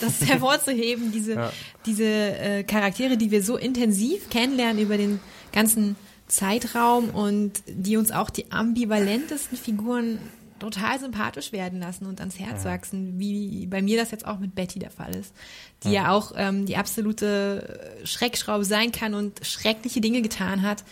das 0.00 0.20
hervorzuheben, 0.28 1.12
diese, 1.12 1.34
ja. 1.34 1.52
diese 1.86 2.04
äh, 2.04 2.64
Charaktere, 2.64 3.16
die 3.16 3.30
wir 3.30 3.42
so 3.42 3.56
intensiv 3.56 4.30
kennenlernen 4.30 4.82
über 4.82 4.96
den 4.96 5.20
ganzen 5.52 5.96
Zeitraum 6.28 7.10
und 7.10 7.62
die 7.66 7.96
uns 7.96 8.12
auch 8.12 8.30
die 8.30 8.52
ambivalentesten 8.52 9.58
Figuren 9.58 10.18
total 10.60 11.00
sympathisch 11.00 11.52
werden 11.52 11.80
lassen 11.80 12.06
und 12.06 12.20
ans 12.20 12.38
Herz 12.38 12.64
ja. 12.64 12.70
wachsen, 12.70 13.18
wie 13.18 13.66
bei 13.66 13.82
mir 13.82 13.96
das 13.96 14.10
jetzt 14.10 14.26
auch 14.26 14.38
mit 14.38 14.54
Betty 14.54 14.78
der 14.78 14.90
Fall 14.90 15.14
ist, 15.14 15.34
die 15.82 15.88
ja, 15.88 16.04
ja 16.04 16.12
auch 16.12 16.32
ähm, 16.36 16.66
die 16.66 16.76
absolute 16.76 17.98
Schreckschraube 18.04 18.64
sein 18.64 18.92
kann 18.92 19.14
und 19.14 19.44
schreckliche 19.44 20.00
Dinge 20.00 20.22
getan 20.22 20.62
hat 20.62 20.84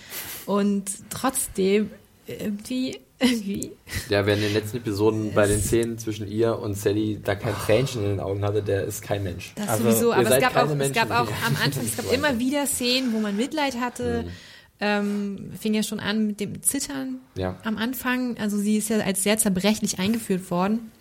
und 0.47 0.91
trotzdem 1.11 1.91
irgendwie 2.33 3.01
irgendwie. 3.21 3.73
Ja, 4.09 4.25
wer 4.27 4.35
in 4.35 4.41
den 4.41 4.53
letzten 4.53 4.77
Episoden 4.77 5.33
bei 5.35 5.47
den 5.47 5.61
Szenen 5.61 5.99
zwischen 5.99 6.29
ihr 6.29 6.59
und 6.59 6.75
Sally 6.75 7.21
da 7.23 7.35
kein 7.35 7.55
Tränchen 7.55 8.05
in 8.05 8.11
den 8.11 8.21
Augen 8.21 8.45
hatte, 8.45 8.63
der 8.63 8.85
ist 8.85 9.03
kein 9.03 9.25
Mensch. 9.25 9.53
Das 9.57 9.69
also, 9.69 9.85
sowieso, 9.85 10.13
aber 10.13 10.31
es 10.31 10.41
gab, 10.41 10.57
auch, 10.57 10.71
es 10.71 10.93
gab 10.93 11.11
auch 11.11 11.29
am 11.47 11.57
Anfang, 11.63 11.85
es 11.85 11.97
gab 11.97 12.13
immer 12.13 12.39
wieder 12.39 12.67
Szenen, 12.67 13.13
wo 13.13 13.19
man 13.19 13.37
Mitleid 13.37 13.81
hatte. 13.81 14.25
Mhm. 14.25 14.31
Ähm, 14.81 15.53
fing 15.59 15.75
ja 15.75 15.83
schon 15.83 15.99
an 15.99 16.29
mit 16.29 16.39
dem 16.39 16.63
Zittern 16.63 17.17
ja. 17.35 17.57
am 17.65 17.77
Anfang. 17.77 18.39
Also 18.39 18.57
sie 18.57 18.77
ist 18.77 18.91
ja 18.91 18.99
als 19.01 19.25
sehr 19.25 19.37
zerbrechlich 19.37 19.99
eingeführt 19.99 20.53
worden. 20.53 20.93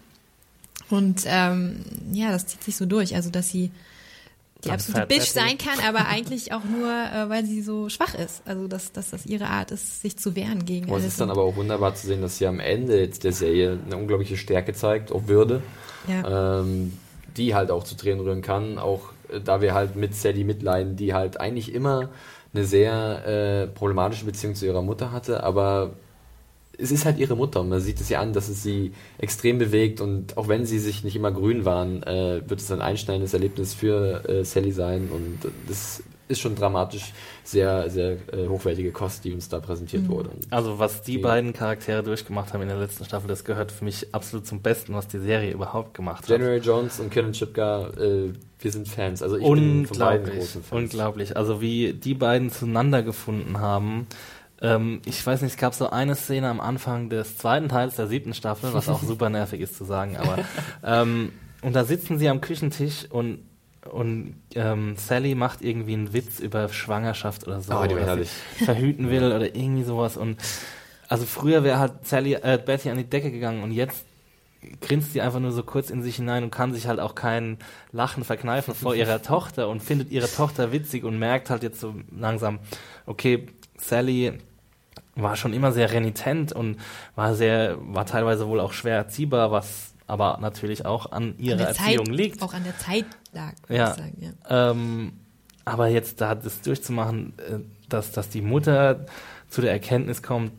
Und 0.90 1.24
ähm, 1.28 1.82
ja, 2.12 2.32
das 2.32 2.48
zieht 2.48 2.64
sich 2.64 2.76
so 2.76 2.88
durch. 2.88 3.14
Also 3.14 3.30
dass 3.30 3.50
sie 3.50 3.70
die 4.68 4.72
absolute 4.72 5.08
Bitch 5.08 5.30
sein 5.30 5.58
kann, 5.58 5.80
aber 5.88 6.08
eigentlich 6.08 6.54
auch 6.54 6.64
nur, 6.64 6.88
äh, 6.90 7.30
weil 7.30 7.46
sie 7.46 7.62
so 7.62 7.90
schwach 7.90 8.16
ist. 8.16 8.42
Also 8.46 8.68
dass, 8.68 8.92
dass 8.92 9.10
das 9.10 9.26
ihre 9.26 9.48
Art 9.48 9.72
ist, 9.72 10.02
sich 10.02 10.18
zu 10.18 10.36
wehren 10.36 10.66
gegen 10.66 10.92
alles. 10.92 11.06
Es 11.06 11.12
ist 11.14 11.22
dann 11.22 11.32
aber 11.32 11.44
auch 11.44 11.56
wunderbar 11.56 11.96
zu 11.96 12.08
sehen, 12.08 12.22
dass 12.22 12.38
sie 12.38 12.48
am 12.48 12.60
Ende 12.60 13.00
jetzt 13.00 13.24
der 13.24 13.34
Serie 13.34 13.80
eine 13.86 13.98
unglaubliche 13.98 14.38
Stärke 14.38 14.74
zeigt, 14.74 15.12
auch 15.12 15.28
Würde, 15.28 15.62
ja. 16.08 16.60
ähm, 16.62 16.94
die 17.36 17.56
halt 17.56 17.72
auch 17.72 17.84
zu 17.84 17.96
Tränen 17.96 18.22
rühren 18.22 18.42
kann, 18.42 18.78
auch 18.78 19.12
äh, 19.30 19.42
da 19.42 19.62
wir 19.62 19.74
halt 19.74 19.96
mit 19.96 20.16
Sally 20.16 20.44
mitleiden, 20.44 20.96
die 20.96 21.14
halt 21.14 21.40
eigentlich 21.40 21.74
immer 21.74 22.10
eine 22.54 22.66
sehr 22.66 23.26
äh, 23.26 23.68
problematische 23.68 24.26
Beziehung 24.26 24.56
zu 24.56 24.66
ihrer 24.66 24.82
Mutter 24.82 25.12
hatte, 25.12 25.44
aber 25.44 25.94
es 26.78 26.92
ist 26.92 27.06
halt 27.06 27.18
ihre 27.18 27.36
Mutter 27.36 27.62
und 27.62 27.70
man 27.70 27.80
sieht 27.80 28.00
es 28.00 28.10
ja 28.10 28.20
an, 28.20 28.34
dass 28.34 28.50
es 28.50 28.64
sie 28.64 28.94
extrem 29.18 29.58
bewegt 29.58 30.02
und 30.02 30.38
auch 30.38 30.48
wenn 30.48 30.66
sie 30.66 30.80
sich 30.80 31.04
nicht 31.04 31.16
immer 31.16 31.32
grün 31.32 31.66
waren, 31.66 32.04
äh, 32.04 32.42
wird 32.48 32.60
es 32.60 32.72
ein 32.72 32.82
einschneidendes 32.82 33.34
Erlebnis 33.34 33.74
für 33.74 34.28
äh, 34.28 34.44
Sally 34.44 34.72
sein 34.72 35.10
und 35.12 35.52
das 35.68 36.04
ist 36.28 36.42
schon 36.42 36.56
dramatisch 36.56 37.14
sehr, 37.44 37.90
sehr 37.90 38.18
äh, 38.34 38.48
hochwertige 38.48 38.92
Kost, 38.92 39.24
die 39.24 39.34
uns 39.34 39.48
da 39.50 39.60
präsentiert 39.60 40.04
mhm. 40.04 40.10
wurde. 40.10 40.30
Also 40.50 40.78
was 40.80 41.02
die, 41.02 41.18
beiden 41.18 41.54
Charaktere 41.54 42.04
durchgemacht 42.04 42.54
haben 42.54 42.62
in 42.62 42.68
der 42.68 42.78
letzten 42.78 43.06
Staffel, 43.06 43.28
das 43.28 43.46
gehört 43.46 43.72
für 43.72 43.86
mich 43.86 44.14
absolut 44.14 44.46
zum 44.46 44.62
Besten, 44.62 44.94
was 44.94 45.08
die 45.08 45.20
Serie 45.20 45.52
überhaupt 45.52 45.94
gemacht 45.94 46.24
hat. 46.24 46.28
General 46.28 46.60
Jones 46.62 47.00
und 47.00 47.12
Killen 47.12 47.32
Chipka, 47.32 47.88
äh, 47.98 48.34
wir 48.60 48.72
sind 48.72 48.88
Fans. 48.88 49.22
Also 49.22 49.38
ich 49.38 49.50
bin 49.50 49.86
von 49.86 50.00
beiden 50.00 50.30
großen 50.30 50.64
Fans. 50.64 50.84
Unglaublich. 50.84 51.38
Also 51.38 51.62
wie 51.62 51.94
die 51.94 52.14
beiden 52.14 52.50
zueinander 52.50 53.04
gefunden 53.04 53.60
haben, 53.60 54.08
ähm, 54.62 55.02
ich 55.06 55.26
weiß 55.26 55.42
nicht, 55.42 55.54
es 55.54 55.58
gab 55.58 55.74
so 55.74 55.90
eine 55.90 56.16
Szene 56.16 56.50
am 56.50 56.60
Anfang 56.60 57.10
des 57.10 57.38
zweiten 57.38 57.70
Teils 57.70 57.96
der 57.96 58.08
siebten 58.08 58.34
Staffel, 58.34 58.74
was 58.74 58.90
auch 58.90 59.04
super 59.04 59.30
nervig 59.30 59.62
ist 59.62 59.78
zu 59.78 59.86
sagen, 59.86 60.18
aber 60.18 60.40
ähm, 60.84 61.32
und 61.62 61.76
da 61.76 61.84
sitzen 61.84 62.18
sie 62.18 62.30
am 62.30 62.42
Küchentisch 62.42 63.06
und 63.10 63.40
und 63.88 64.36
ähm, 64.56 64.96
Sally 64.98 65.34
macht 65.34 65.62
irgendwie 65.62 65.94
einen 65.94 66.12
Witz 66.12 66.40
über 66.40 66.68
Schwangerschaft 66.68 67.48
oder 67.48 67.62
so, 67.62 67.74
oh, 67.74 67.86
oder 67.86 68.20
verhüten 68.66 69.10
will 69.10 69.32
oder 69.32 69.56
irgendwie 69.56 69.84
sowas 69.84 70.18
und 70.18 70.38
also 71.08 71.26
früher 71.26 71.64
wäre 71.64 71.80
halt 71.80 72.06
Sally, 72.06 72.34
äh, 72.34 72.60
Betty 72.64 72.90
an 72.90 72.98
die 72.98 73.10
Decke 73.10 73.32
gegangen 73.32 73.64
und 73.64 73.72
jetzt 73.72 74.06
grinst 74.82 75.14
sie 75.14 75.22
einfach 75.22 75.40
nur 75.40 75.52
so 75.52 75.64
kurz 75.64 75.90
in 75.90 76.04
sich 76.04 76.18
hinein 76.18 76.44
und 76.44 76.52
kann 76.52 76.74
sich 76.74 76.88
halt 76.88 77.00
auch 77.00 77.16
kein 77.16 77.58
Lachen 77.92 78.24
verkneifen 78.24 78.74
vor 78.74 78.96
ihrer 78.96 79.22
Tochter 79.24 79.70
und 79.70 79.82
findet 79.82 80.12
ihre 80.12 80.30
Tochter 80.30 80.72
witzig 80.72 81.04
und 81.04 81.18
merkt 81.20 81.50
halt 81.50 81.64
jetzt 81.64 81.80
so 81.80 81.96
langsam, 82.12 82.60
okay, 83.06 83.48
Sally 83.78 84.34
war 85.16 85.36
schon 85.36 85.54
immer 85.54 85.72
sehr 85.72 85.92
renitent 85.92 86.54
und 86.54 86.78
war 87.16 87.36
sehr, 87.36 87.78
war 87.80 88.06
teilweise 88.06 88.48
wohl 88.48 88.60
auch 88.60 88.74
schwer 88.74 88.96
erziehbar, 88.98 89.52
was 89.52 89.94
aber 90.06 90.38
natürlich 90.40 90.86
auch 90.86 91.12
an 91.12 91.38
ihrer 91.38 91.60
an 91.60 91.68
Erziehung 91.68 92.06
Zeit, 92.06 92.16
liegt. 92.16 92.42
Auch 92.42 92.54
an 92.54 92.64
der 92.64 92.78
Zeit 92.78 93.06
lag, 93.34 93.54
ja. 93.68 93.92
ich 93.92 93.98
sagen, 93.98 94.18
ja. 94.22 94.72
Ähm, 94.72 95.14
aber 95.66 95.88
jetzt 95.88 96.22
da 96.22 96.34
das 96.34 96.62
durchzumachen, 96.62 97.34
äh, 97.40 97.60
dass, 97.90 98.12
dass 98.12 98.30
die 98.30 98.42
Mutter 98.42 99.06
zu 99.50 99.62
der 99.62 99.72
Erkenntnis 99.72 100.24
kommt, 100.24 100.52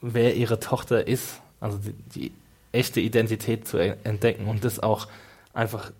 wer 0.00 0.36
ihre 0.36 0.58
Tochter 0.58 1.06
ist, 1.06 1.40
also 1.60 1.78
die, 1.78 1.92
die 1.92 2.32
echte 2.72 3.00
Identität 3.00 3.66
zu 3.66 3.78
entdecken 3.78 4.46
und 4.46 4.64
das 4.64 4.80
auch 4.80 5.08
einfach 5.52 5.92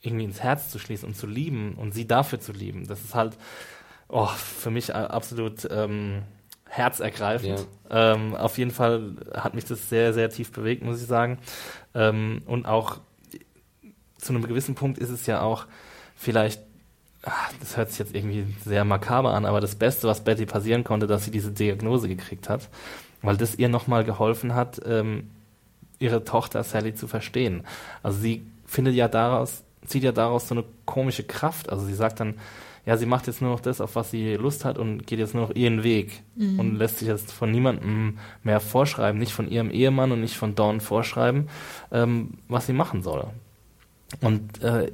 irgendwie 0.00 0.24
ins 0.24 0.42
Herz 0.42 0.70
zu 0.70 0.78
schließen 0.78 1.08
und 1.08 1.16
zu 1.16 1.26
lieben 1.26 1.74
und 1.74 1.92
sie 1.92 2.06
dafür 2.06 2.40
zu 2.40 2.52
lieben, 2.52 2.86
das 2.86 3.02
ist 3.02 3.14
halt 3.14 3.36
oh, 4.08 4.26
für 4.26 4.70
mich 4.70 4.94
absolut 4.94 5.66
ähm, 5.70 6.22
herzergreifend. 6.68 7.66
Ja. 7.90 8.14
Ähm, 8.14 8.34
auf 8.34 8.58
jeden 8.58 8.70
Fall 8.70 9.16
hat 9.34 9.54
mich 9.54 9.64
das 9.64 9.88
sehr, 9.88 10.12
sehr 10.12 10.30
tief 10.30 10.52
bewegt, 10.52 10.82
muss 10.82 11.00
ich 11.00 11.06
sagen. 11.06 11.38
Ähm, 11.94 12.42
und 12.46 12.66
auch 12.66 12.98
zu 14.18 14.32
einem 14.32 14.46
gewissen 14.46 14.74
Punkt 14.74 14.98
ist 14.98 15.10
es 15.10 15.26
ja 15.26 15.40
auch 15.40 15.66
vielleicht, 16.16 16.60
ach, 17.22 17.52
das 17.60 17.76
hört 17.76 17.90
sich 17.90 17.98
jetzt 17.98 18.14
irgendwie 18.14 18.46
sehr 18.64 18.84
makaber 18.84 19.34
an, 19.34 19.44
aber 19.44 19.60
das 19.60 19.76
Beste, 19.76 20.08
was 20.08 20.24
Betty 20.24 20.46
passieren 20.46 20.84
konnte, 20.84 21.06
dass 21.06 21.24
sie 21.24 21.30
diese 21.30 21.52
Diagnose 21.52 22.08
gekriegt 22.08 22.48
hat, 22.48 22.68
weil 23.22 23.36
das 23.36 23.56
ihr 23.56 23.68
nochmal 23.68 24.04
geholfen 24.04 24.54
hat, 24.54 24.80
ähm, 24.84 25.30
ihre 25.98 26.24
Tochter 26.24 26.62
Sally 26.62 26.94
zu 26.94 27.08
verstehen. 27.08 27.64
Also 28.02 28.18
sie 28.18 28.46
findet 28.66 28.94
ja 28.94 29.08
daraus, 29.08 29.62
zieht 29.86 30.02
ja 30.02 30.12
daraus 30.12 30.48
so 30.48 30.54
eine 30.54 30.64
komische 30.84 31.22
Kraft. 31.24 31.70
Also 31.70 31.86
sie 31.86 31.94
sagt 31.94 32.20
dann, 32.20 32.34
ja, 32.86 32.96
sie 32.96 33.06
macht 33.06 33.26
jetzt 33.26 33.42
nur 33.42 33.50
noch 33.50 33.60
das, 33.60 33.80
auf 33.80 33.96
was 33.96 34.12
sie 34.12 34.34
Lust 34.36 34.64
hat 34.64 34.78
und 34.78 35.06
geht 35.06 35.18
jetzt 35.18 35.34
nur 35.34 35.48
noch 35.48 35.54
ihren 35.54 35.82
Weg 35.82 36.22
mhm. 36.36 36.60
und 36.60 36.76
lässt 36.76 37.00
sich 37.00 37.08
jetzt 37.08 37.32
von 37.32 37.50
niemandem 37.50 38.18
mehr 38.44 38.60
vorschreiben, 38.60 39.18
nicht 39.18 39.32
von 39.32 39.50
ihrem 39.50 39.70
Ehemann 39.70 40.12
und 40.12 40.20
nicht 40.20 40.36
von 40.36 40.54
Dawn 40.54 40.80
vorschreiben, 40.80 41.48
ähm, 41.90 42.38
was 42.48 42.66
sie 42.66 42.72
machen 42.72 43.02
soll. 43.02 43.26
Und 44.20 44.62
äh, 44.62 44.92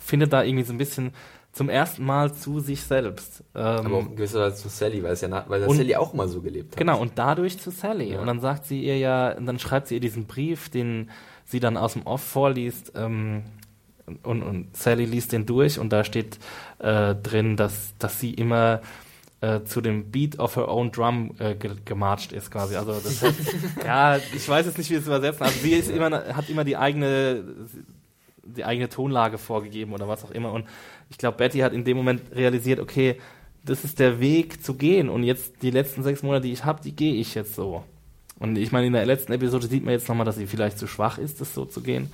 findet 0.00 0.34
da 0.34 0.42
irgendwie 0.42 0.64
so 0.64 0.74
ein 0.74 0.78
bisschen 0.78 1.12
zum 1.52 1.70
ersten 1.70 2.04
Mal 2.04 2.32
zu 2.32 2.60
sich 2.60 2.82
selbst. 2.82 3.42
Ähm, 3.54 3.62
Aber 3.62 3.96
auch 3.96 4.10
gewisserweise 4.10 4.56
zu 4.56 4.68
Sally, 4.68 5.02
weil 5.02 5.12
es 5.12 5.22
ja 5.22 5.44
weil 5.48 5.64
und, 5.64 5.76
Sally 5.76 5.96
auch 5.96 6.12
mal 6.12 6.28
so 6.28 6.42
gelebt 6.42 6.72
hat. 6.72 6.78
Genau, 6.78 7.00
und 7.00 7.12
dadurch 7.16 7.58
zu 7.58 7.70
Sally. 7.70 8.12
Ja. 8.12 8.20
Und 8.20 8.26
dann 8.26 8.40
sagt 8.40 8.66
sie 8.66 8.84
ihr 8.84 8.98
ja, 8.98 9.34
dann 9.34 9.58
schreibt 9.58 9.88
sie 9.88 9.94
ihr 9.94 10.00
diesen 10.00 10.26
Brief, 10.26 10.68
den 10.68 11.10
sie 11.46 11.58
dann 11.58 11.78
aus 11.78 11.94
dem 11.94 12.02
Off 12.02 12.22
vorliest, 12.22 12.92
ähm, 12.94 13.44
und, 14.22 14.42
und 14.42 14.76
Sally 14.76 15.04
liest 15.04 15.32
den 15.32 15.46
durch 15.46 15.78
und 15.78 15.92
da 15.92 16.04
steht 16.04 16.38
äh, 16.78 17.14
drin, 17.14 17.56
dass, 17.56 17.94
dass 17.98 18.20
sie 18.20 18.34
immer 18.34 18.80
äh, 19.40 19.62
zu 19.64 19.80
dem 19.80 20.10
Beat 20.10 20.38
of 20.38 20.56
her 20.56 20.68
own 20.68 20.92
drum 20.92 21.34
äh, 21.38 21.54
ge 21.54 21.72
gemarcht 21.84 22.32
ist 22.32 22.50
quasi. 22.50 22.76
Also 22.76 22.92
das 22.92 23.22
heißt, 23.22 23.38
ja, 23.84 24.16
ich 24.16 24.48
weiß 24.48 24.66
jetzt 24.66 24.78
nicht, 24.78 24.90
wie 24.90 24.96
es 24.96 25.06
übersetzen. 25.06 25.44
Also 25.44 25.58
sie 25.60 25.72
ist 25.72 25.90
immer, 25.90 26.10
hat 26.10 26.48
immer 26.48 26.64
die 26.64 26.76
eigene 26.76 27.44
die 28.56 28.64
eigene 28.64 28.88
Tonlage 28.88 29.38
vorgegeben 29.38 29.92
oder 29.92 30.08
was 30.08 30.24
auch 30.24 30.30
immer. 30.30 30.52
Und 30.52 30.66
ich 31.08 31.18
glaube, 31.18 31.38
Betty 31.38 31.58
hat 31.58 31.72
in 31.72 31.84
dem 31.84 31.96
Moment 31.96 32.22
realisiert, 32.34 32.80
okay, 32.80 33.16
das 33.64 33.84
ist 33.84 33.98
der 33.98 34.20
Weg 34.20 34.64
zu 34.64 34.74
gehen 34.74 35.08
und 35.08 35.22
jetzt 35.22 35.62
die 35.62 35.70
letzten 35.70 36.02
sechs 36.02 36.22
Monate, 36.22 36.46
die 36.46 36.52
ich 36.52 36.64
habe, 36.64 36.80
die 36.82 36.96
gehe 36.96 37.14
ich 37.14 37.34
jetzt 37.34 37.54
so. 37.54 37.84
Und 38.38 38.56
ich 38.56 38.72
meine, 38.72 38.86
in 38.86 38.94
der 38.94 39.04
letzten 39.04 39.32
Episode 39.32 39.66
sieht 39.66 39.84
man 39.84 39.92
jetzt 39.92 40.08
nochmal, 40.08 40.24
dass 40.24 40.36
sie 40.36 40.46
vielleicht 40.46 40.78
zu 40.78 40.86
schwach 40.86 41.18
ist, 41.18 41.40
das 41.40 41.54
so 41.54 41.66
zu 41.66 41.82
gehen. 41.82 42.10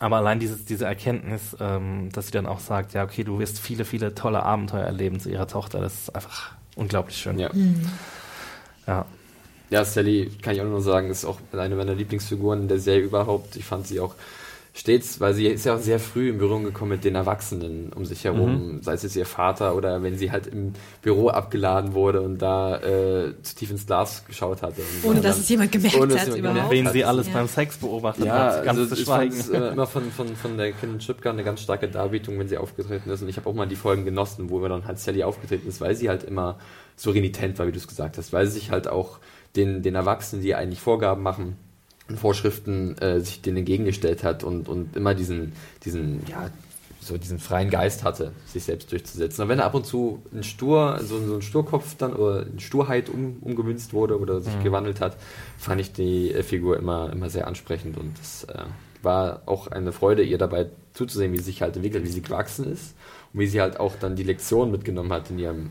Aber 0.00 0.16
allein 0.16 0.40
dieses, 0.40 0.64
diese 0.64 0.86
Erkenntnis, 0.86 1.56
ähm, 1.60 2.10
dass 2.12 2.26
sie 2.26 2.32
dann 2.32 2.46
auch 2.46 2.60
sagt, 2.60 2.94
ja, 2.94 3.04
okay, 3.04 3.24
du 3.24 3.38
wirst 3.38 3.58
viele, 3.58 3.84
viele 3.84 4.14
tolle 4.14 4.42
Abenteuer 4.42 4.84
erleben 4.84 5.20
zu 5.20 5.30
ihrer 5.30 5.46
Tochter, 5.46 5.80
das 5.80 5.94
ist 5.94 6.14
einfach 6.14 6.52
unglaublich 6.76 7.16
schön. 7.16 7.38
Ja. 7.38 7.50
Mhm. 7.52 7.86
Ja. 8.86 9.06
Ja, 9.70 9.84
Sally, 9.84 10.30
kann 10.42 10.54
ich 10.54 10.60
auch 10.60 10.66
nur 10.66 10.82
sagen, 10.82 11.10
ist 11.10 11.24
auch 11.24 11.40
eine 11.52 11.74
meiner 11.74 11.94
Lieblingsfiguren 11.94 12.62
in 12.62 12.68
der 12.68 12.78
Serie 12.78 13.04
überhaupt. 13.04 13.56
Ich 13.56 13.64
fand 13.64 13.86
sie 13.86 13.98
auch 13.98 14.14
stets, 14.76 15.20
weil 15.20 15.34
sie 15.34 15.46
ist 15.46 15.64
ja 15.64 15.76
auch 15.76 15.80
sehr 15.80 16.00
früh 16.00 16.28
in 16.28 16.38
Berührung 16.38 16.64
gekommen 16.64 16.90
mit 16.90 17.04
den 17.04 17.14
Erwachsenen 17.14 17.92
um 17.92 18.04
sich 18.04 18.24
herum, 18.24 18.74
mhm. 18.74 18.82
sei 18.82 18.94
es 18.94 19.04
jetzt 19.04 19.14
ihr 19.14 19.24
Vater 19.24 19.76
oder 19.76 20.02
wenn 20.02 20.18
sie 20.18 20.32
halt 20.32 20.48
im 20.48 20.72
Büro 21.00 21.28
abgeladen 21.28 21.94
wurde 21.94 22.20
und 22.20 22.38
da 22.38 22.78
äh, 22.78 23.40
zu 23.42 23.54
tief 23.54 23.70
ins 23.70 23.86
Glas 23.86 24.24
geschaut 24.26 24.62
hatte. 24.62 24.82
Ohne 25.04 25.20
dass 25.20 25.38
es 25.38 25.48
jemand 25.48 25.70
gemerkt 25.70 25.96
ohne, 25.96 26.20
hat 26.20 26.36
überhaupt. 26.36 26.72
Wen 26.72 26.88
sie 26.88 27.04
alles 27.04 27.28
ja. 27.28 27.34
beim 27.34 27.46
Sex 27.46 27.76
beobachtet 27.76 28.26
ja, 28.26 28.34
hat, 28.34 28.64
ganz 28.64 28.80
also 28.80 28.96
zu 28.96 29.04
schweigen. 29.04 29.36
Äh, 29.52 29.68
immer 29.68 29.86
von, 29.86 30.10
von, 30.10 30.34
von 30.34 30.56
der 30.56 30.72
Kim 30.72 30.98
Chipka 30.98 31.30
eine 31.30 31.44
ganz 31.44 31.60
starke 31.60 31.86
Darbietung, 31.86 32.36
wenn 32.40 32.48
sie 32.48 32.58
aufgetreten 32.58 33.08
ist 33.10 33.22
und 33.22 33.28
ich 33.28 33.36
habe 33.36 33.48
auch 33.48 33.54
mal 33.54 33.68
die 33.68 33.76
Folgen 33.76 34.04
genossen, 34.04 34.50
wo 34.50 34.60
wir 34.60 34.68
dann 34.68 34.86
halt 34.86 34.98
Sally 34.98 35.22
aufgetreten 35.22 35.68
ist, 35.68 35.80
weil 35.80 35.94
sie 35.94 36.08
halt 36.08 36.24
immer 36.24 36.58
so 36.96 37.12
renitent 37.12 37.60
war, 37.60 37.68
wie 37.68 37.72
du 37.72 37.78
es 37.78 37.86
gesagt 37.86 38.18
hast, 38.18 38.32
weil 38.32 38.46
sie 38.46 38.54
sich 38.54 38.72
halt 38.72 38.88
auch 38.88 39.18
den, 39.54 39.82
den 39.82 39.94
Erwachsenen, 39.94 40.42
die 40.42 40.56
eigentlich 40.56 40.80
Vorgaben 40.80 41.22
machen, 41.22 41.56
Vorschriften 42.16 42.98
äh, 42.98 43.20
sich 43.20 43.40
denen 43.40 43.58
entgegengestellt 43.58 44.24
hat 44.24 44.44
und, 44.44 44.68
und 44.68 44.96
immer 44.96 45.14
diesen, 45.14 45.52
diesen, 45.84 46.20
ja, 46.26 46.50
so 47.00 47.18
diesen 47.18 47.38
freien 47.38 47.70
Geist 47.70 48.02
hatte, 48.02 48.32
sich 48.46 48.64
selbst 48.64 48.90
durchzusetzen. 48.90 49.42
Und 49.42 49.48
wenn 49.48 49.58
er 49.58 49.66
ab 49.66 49.74
und 49.74 49.86
zu 49.86 50.22
ein 50.32 50.42
Stur, 50.42 51.00
so, 51.02 51.18
so 51.26 51.34
ein 51.34 51.42
Sturkopf 51.42 51.96
dann 51.96 52.14
oder 52.14 52.46
in 52.46 52.60
Sturheit 52.60 53.08
um, 53.08 53.38
umgemünzt 53.40 53.92
wurde 53.92 54.18
oder 54.18 54.40
sich 54.40 54.56
mhm. 54.56 54.64
gewandelt 54.64 55.00
hat, 55.00 55.16
fand 55.58 55.80
ich 55.80 55.92
die 55.92 56.32
äh, 56.32 56.42
Figur 56.42 56.78
immer, 56.78 57.12
immer 57.12 57.30
sehr 57.30 57.46
ansprechend 57.46 57.96
und 57.96 58.18
es 58.20 58.44
äh, 58.44 58.64
war 59.02 59.42
auch 59.46 59.66
eine 59.66 59.92
Freude, 59.92 60.22
ihr 60.22 60.38
dabei 60.38 60.70
zuzusehen, 60.94 61.32
wie 61.32 61.38
sie 61.38 61.44
sich 61.44 61.62
halt 61.62 61.76
entwickelt, 61.76 62.04
wie 62.04 62.10
sie 62.10 62.22
gewachsen 62.22 62.70
ist 62.72 62.94
und 63.32 63.40
wie 63.40 63.46
sie 63.46 63.60
halt 63.60 63.78
auch 63.78 63.96
dann 63.96 64.16
die 64.16 64.22
Lektion 64.22 64.70
mitgenommen 64.70 65.12
hat 65.12 65.30
in 65.30 65.38
ihrem 65.38 65.70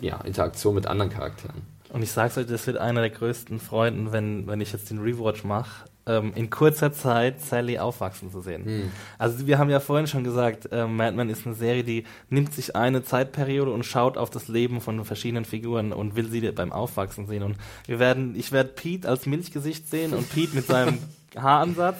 ja, 0.00 0.20
Interaktion 0.22 0.74
mit 0.74 0.86
anderen 0.86 1.10
Charakteren. 1.10 1.62
Und 1.90 2.02
ich 2.02 2.12
sag's 2.12 2.36
euch, 2.36 2.46
das 2.46 2.66
wird 2.66 2.76
einer 2.76 3.00
der 3.00 3.10
größten 3.10 3.60
Freuden, 3.60 4.12
wenn, 4.12 4.46
wenn 4.46 4.60
ich 4.60 4.72
jetzt 4.72 4.90
den 4.90 4.98
Rewatch 4.98 5.44
mache, 5.44 5.86
ähm, 6.06 6.32
in 6.34 6.50
kurzer 6.50 6.92
Zeit 6.92 7.40
Sally 7.40 7.78
aufwachsen 7.78 8.30
zu 8.30 8.40
sehen. 8.40 8.64
Hm. 8.64 8.90
Also 9.18 9.46
wir 9.46 9.58
haben 9.58 9.70
ja 9.70 9.80
vorhin 9.80 10.06
schon 10.06 10.24
gesagt, 10.24 10.70
äh, 10.72 10.86
Mad 10.86 11.16
Men 11.16 11.30
ist 11.30 11.46
eine 11.46 11.54
Serie, 11.54 11.84
die 11.84 12.04
nimmt 12.30 12.52
sich 12.54 12.74
eine 12.74 13.02
Zeitperiode 13.02 13.70
und 13.70 13.84
schaut 13.84 14.16
auf 14.18 14.30
das 14.30 14.48
Leben 14.48 14.80
von 14.80 15.04
verschiedenen 15.04 15.44
Figuren 15.44 15.92
und 15.92 16.16
will 16.16 16.28
sie 16.28 16.40
beim 16.52 16.72
Aufwachsen 16.72 17.26
sehen. 17.26 17.42
Und 17.42 17.56
wir 17.86 17.98
werden, 17.98 18.34
ich 18.36 18.52
werde 18.52 18.70
Pete 18.70 19.08
als 19.08 19.26
Milchgesicht 19.26 19.88
sehen 19.88 20.14
und 20.14 20.28
Pete 20.30 20.54
mit 20.54 20.66
seinem 20.66 20.98
Haaransatz 21.36 21.98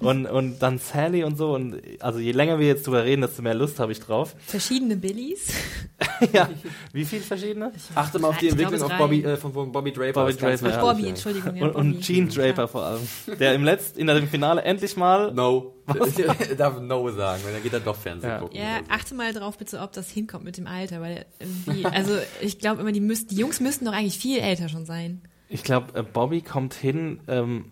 und, 0.00 0.26
und 0.26 0.58
dann 0.60 0.78
Sally 0.78 1.24
und 1.24 1.36
so. 1.36 1.54
Und 1.54 1.80
also 2.00 2.18
je 2.18 2.32
länger 2.32 2.58
wir 2.58 2.66
jetzt 2.66 2.86
drüber 2.86 3.04
reden, 3.04 3.22
desto 3.22 3.42
mehr 3.42 3.54
Lust 3.54 3.78
habe 3.78 3.92
ich 3.92 4.00
drauf. 4.00 4.34
Verschiedene 4.46 4.96
Billies. 4.96 5.52
ja. 6.32 6.48
Wie 6.92 7.04
viele 7.04 7.22
verschiedene? 7.22 7.72
Achte 7.94 8.18
mal 8.18 8.28
auf 8.28 8.38
die 8.38 8.48
Entwicklung 8.48 8.82
auf 8.82 8.96
Bobby, 8.96 9.22
äh, 9.22 9.36
von, 9.36 9.52
von 9.52 9.70
Bobby 9.70 9.92
Draper. 9.92 10.24
Bobby 10.24 10.34
Draper. 10.34 10.70
Ja. 10.70 10.80
Bobby, 10.80 11.08
Entschuldigung. 11.08 11.54
Ja, 11.56 11.66
und, 11.66 11.74
und 11.74 12.00
Gene 12.02 12.28
Draper 12.28 12.66
vor 12.66 12.84
allem. 12.84 13.08
Der 13.38 13.54
im 13.54 13.64
letzten, 13.64 14.00
in 14.00 14.06
dem 14.06 14.28
Finale 14.28 14.62
endlich 14.62 14.96
mal. 14.96 15.32
No. 15.32 15.74
er 15.86 16.54
darf 16.56 16.80
No 16.80 17.10
sagen, 17.10 17.42
weil 17.44 17.52
dann 17.52 17.62
geht 17.62 17.72
er 17.72 17.80
doch 17.80 17.96
Fernsehen 17.96 18.30
ja. 18.30 18.38
gucken. 18.38 18.56
Ja, 18.56 18.80
achte 18.88 19.14
mal 19.14 19.32
drauf 19.32 19.58
bitte, 19.58 19.80
ob 19.80 19.92
das 19.92 20.10
hinkommt 20.10 20.44
mit 20.44 20.56
dem 20.56 20.66
Alter, 20.66 21.00
weil 21.00 21.26
irgendwie, 21.38 21.84
also 21.84 22.16
ich 22.40 22.58
glaube 22.58 22.80
immer, 22.80 22.92
die, 22.92 23.00
müssen, 23.00 23.28
die 23.28 23.36
Jungs 23.36 23.60
müssten 23.60 23.84
doch 23.84 23.92
eigentlich 23.92 24.18
viel 24.18 24.38
älter 24.38 24.68
schon 24.68 24.86
sein. 24.86 25.22
Ich 25.48 25.64
glaube, 25.64 25.98
äh, 25.98 26.02
Bobby 26.02 26.42
kommt 26.42 26.74
hin, 26.74 27.20
ähm, 27.28 27.66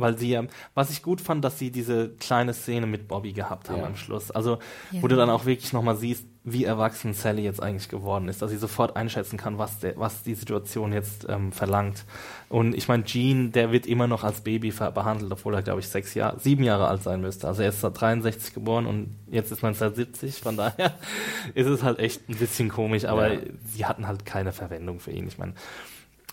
weil 0.00 0.18
sie 0.18 0.30
ja, 0.30 0.44
was 0.74 0.90
ich 0.90 1.02
gut 1.02 1.20
fand, 1.20 1.44
dass 1.44 1.58
sie 1.58 1.70
diese 1.70 2.10
kleine 2.10 2.54
Szene 2.54 2.86
mit 2.86 3.08
Bobby 3.08 3.32
gehabt 3.32 3.70
haben 3.70 3.80
ja. 3.80 3.86
am 3.86 3.96
Schluss. 3.96 4.30
Also, 4.30 4.58
ja. 4.90 5.02
wo 5.02 5.08
du 5.08 5.16
dann 5.16 5.30
auch 5.30 5.44
wirklich 5.44 5.72
nochmal 5.72 5.96
siehst, 5.96 6.26
wie 6.42 6.64
erwachsen 6.64 7.12
Sally 7.12 7.42
jetzt 7.42 7.62
eigentlich 7.62 7.88
geworden 7.90 8.28
ist, 8.28 8.40
dass 8.40 8.50
sie 8.50 8.56
sofort 8.56 8.96
einschätzen 8.96 9.36
kann, 9.36 9.58
was, 9.58 9.80
der, 9.80 9.98
was 9.98 10.22
die 10.22 10.34
Situation 10.34 10.92
jetzt 10.92 11.26
ähm, 11.28 11.52
verlangt. 11.52 12.04
Und 12.48 12.74
ich 12.74 12.88
meine, 12.88 13.02
Gene, 13.02 13.50
der 13.50 13.72
wird 13.72 13.86
immer 13.86 14.06
noch 14.06 14.24
als 14.24 14.40
Baby 14.40 14.70
behandelt, 14.70 15.30
obwohl 15.30 15.54
er, 15.54 15.62
glaube 15.62 15.80
ich, 15.80 15.88
sechs 15.88 16.14
Jahre, 16.14 16.40
sieben 16.40 16.64
Jahre 16.64 16.88
alt 16.88 17.02
sein 17.02 17.20
müsste. 17.20 17.46
Also 17.46 17.62
er 17.62 17.68
ist 17.68 17.82
63 17.82 18.54
geboren 18.54 18.86
und 18.86 19.16
jetzt 19.30 19.52
ist 19.52 19.62
1970, 19.62 20.40
von 20.40 20.56
daher 20.56 20.94
ist 21.54 21.66
es 21.66 21.82
halt 21.82 21.98
echt 21.98 22.26
ein 22.30 22.36
bisschen 22.36 22.70
komisch, 22.70 23.04
aber 23.04 23.34
ja. 23.34 23.40
sie 23.66 23.84
hatten 23.84 24.06
halt 24.06 24.24
keine 24.24 24.52
Verwendung 24.52 24.98
für 24.98 25.10
ihn. 25.10 25.28
Ich 25.28 25.36
meine, 25.36 25.52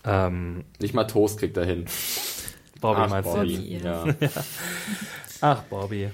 ähm, 0.04 0.64
nicht 0.80 0.94
mal 0.94 1.04
Toast 1.04 1.38
kriegt 1.38 1.56
er 1.58 1.66
hin. 1.66 1.84
Bobby 2.80 3.00
Ach, 3.02 3.10
meinst 3.10 3.32
Bobby, 3.32 3.78
du? 3.80 3.84
Ja. 3.84 4.06
ja. 4.06 4.28
Ach, 5.40 5.62
Bobby. 5.64 6.10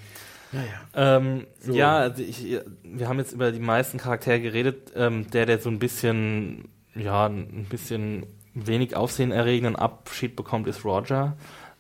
Ja, 0.53 0.61
ja. 0.61 1.17
Ähm, 1.17 1.47
so. 1.61 1.73
ja 1.73 1.97
also 1.97 2.23
ich, 2.23 2.59
wir 2.83 3.09
haben 3.09 3.19
jetzt 3.19 3.33
über 3.33 3.53
die 3.53 3.61
meisten 3.61 3.99
Charaktere 3.99 4.41
geredet. 4.41 4.93
Ähm, 4.95 5.31
der, 5.31 5.47
der 5.47 5.59
so 5.59 5.69
ein 5.69 5.79
bisschen, 5.79 6.69
ja, 6.95 7.27
ein 7.27 7.67
bisschen 7.69 8.27
wenig 8.55 8.95
aufsehenerregenden 8.95 9.77
Abschied 9.77 10.37
bekommt, 10.37 10.69
ist 10.69 10.85
Roger. 10.85 11.37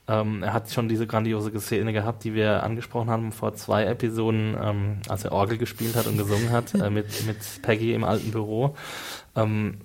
Ähm, 0.07 0.43
er 0.43 0.53
hat 0.53 0.71
schon 0.71 0.89
diese 0.89 1.07
grandiose 1.07 1.59
Szene 1.61 1.93
gehabt, 1.93 2.25
die 2.25 2.35
wir 2.35 2.63
angesprochen 2.63 3.09
haben 3.09 3.33
vor 3.33 3.55
zwei 3.55 3.85
Episoden, 3.85 4.55
ähm, 4.61 4.99
als 5.09 5.25
er 5.25 5.33
Orgel 5.33 5.57
gespielt 5.57 5.97
hat 5.97 6.07
und 6.07 6.19
gesungen 6.19 6.51
hat 6.51 6.75
äh, 6.75 6.91
mit, 6.91 7.27
mit 7.27 7.39
Peggy 7.63 7.95
im 7.95 8.05
alten 8.05 8.31
Büro. 8.31 8.75
Ähm, 9.35 9.79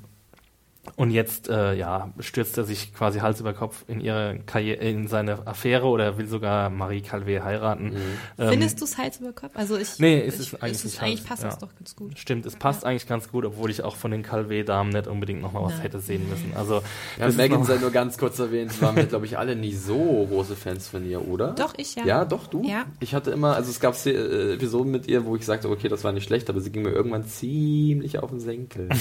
und 0.99 1.11
jetzt, 1.11 1.47
äh, 1.47 1.75
ja, 1.75 2.11
stürzt 2.19 2.57
er 2.57 2.65
sich 2.65 2.93
quasi 2.93 3.19
Hals 3.19 3.39
über 3.39 3.53
Kopf 3.53 3.85
in 3.87 4.01
ihre 4.01 4.37
Karriere, 4.45 4.83
in 4.83 5.07
seine 5.07 5.47
Affäre 5.47 5.85
oder 5.85 6.17
will 6.17 6.27
sogar 6.27 6.69
Marie 6.69 6.99
Calvé 6.99 7.41
heiraten. 7.41 7.91
Mhm. 7.91 7.95
Ähm, 8.37 8.49
Findest 8.49 8.81
du 8.81 8.83
es 8.83 8.97
Hals 8.97 9.21
über 9.21 9.31
Kopf? 9.31 9.51
Also 9.53 9.77
ich, 9.77 9.97
nee, 9.99 10.19
ist 10.19 10.41
es 10.41 10.61
eigentlich, 10.61 10.83
ist 10.83 11.01
eigentlich 11.01 11.23
passt 11.23 11.43
ja. 11.43 11.51
das 11.51 11.59
doch 11.59 11.73
ganz 11.73 11.95
gut. 11.95 12.19
Stimmt, 12.19 12.45
es 12.45 12.57
passt 12.57 12.83
ja. 12.83 12.89
eigentlich 12.89 13.07
ganz 13.07 13.31
gut, 13.31 13.45
obwohl 13.45 13.71
ich 13.71 13.81
auch 13.81 13.95
von 13.95 14.11
den 14.11 14.25
Calvé-Damen 14.25 14.91
nicht 14.91 15.07
unbedingt 15.07 15.41
nochmal 15.41 15.63
was 15.63 15.71
Nein. 15.75 15.83
hätte 15.83 15.99
sehen 16.01 16.27
müssen. 16.27 16.51
Also, 16.57 16.81
ja, 17.17 17.29
Megan 17.29 17.63
sei 17.63 17.77
nur 17.77 17.91
ganz 17.91 18.17
kurz 18.17 18.37
erwähnt, 18.37 18.81
waren 18.81 18.97
wir, 18.97 19.05
glaube 19.05 19.25
ich, 19.25 19.37
alle 19.37 19.55
nie 19.55 19.75
so 19.75 20.27
große 20.29 20.57
Fans 20.57 20.89
von 20.89 21.09
ihr, 21.09 21.25
oder? 21.25 21.53
Doch, 21.53 21.75
ich 21.77 21.95
ja. 21.95 22.05
Ja, 22.05 22.25
doch, 22.25 22.45
du? 22.47 22.61
Ja. 22.65 22.87
Ich 22.99 23.15
hatte 23.15 23.31
immer, 23.31 23.55
also 23.55 23.71
es 23.71 23.79
gab 23.79 23.95
äh, 24.05 24.55
Episoden 24.55 24.91
mit 24.91 25.07
ihr, 25.07 25.25
wo 25.25 25.37
ich 25.37 25.45
sagte, 25.45 25.69
okay, 25.69 25.87
das 25.87 26.03
war 26.03 26.11
nicht 26.11 26.25
schlecht, 26.25 26.49
aber 26.49 26.59
sie 26.59 26.73
ging 26.73 26.81
mir 26.81 26.91
irgendwann 26.91 27.25
ziemlich 27.25 28.19
auf 28.19 28.31
den 28.31 28.41
Senkel. 28.41 28.89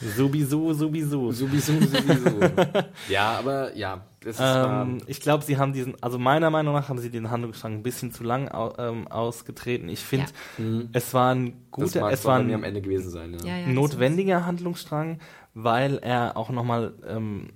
Subisu, 0.00 0.72
Subisu. 0.72 1.32
Subisu, 1.32 1.72
Subisu. 1.80 2.40
ja, 3.08 3.38
aber 3.38 3.74
ja. 3.76 4.04
Das 4.20 4.36
ist, 4.36 4.42
ähm, 4.42 4.98
ich 5.06 5.20
glaube, 5.20 5.44
sie 5.44 5.56
haben 5.56 5.72
diesen, 5.72 5.94
also 6.02 6.18
meiner 6.18 6.50
Meinung 6.50 6.74
nach 6.74 6.88
haben 6.88 6.98
sie 6.98 7.10
den 7.10 7.30
Handlungsstrang 7.30 7.74
ein 7.74 7.82
bisschen 7.82 8.10
zu 8.10 8.24
lang 8.24 8.50
ähm, 8.78 9.06
ausgetreten. 9.06 9.88
Ich 9.88 10.00
finde, 10.00 10.26
ja. 10.58 10.64
Mhm. 10.64 10.88
es 10.92 11.14
war 11.14 11.34
ein 11.34 11.54
guter, 11.70 12.10
es 12.10 12.24
war 12.24 12.38
ein 12.38 12.52
am 12.52 12.64
Ende 12.64 12.82
gewesen 12.82 13.10
sein, 13.10 13.36
ja. 13.44 13.58
Ja, 13.58 13.66
notwendiger 13.68 14.44
Handlungsstrang, 14.44 15.20
weil 15.54 15.98
er 15.98 16.36
auch 16.36 16.50
nochmal 16.50 16.94
ähm, 17.06 17.50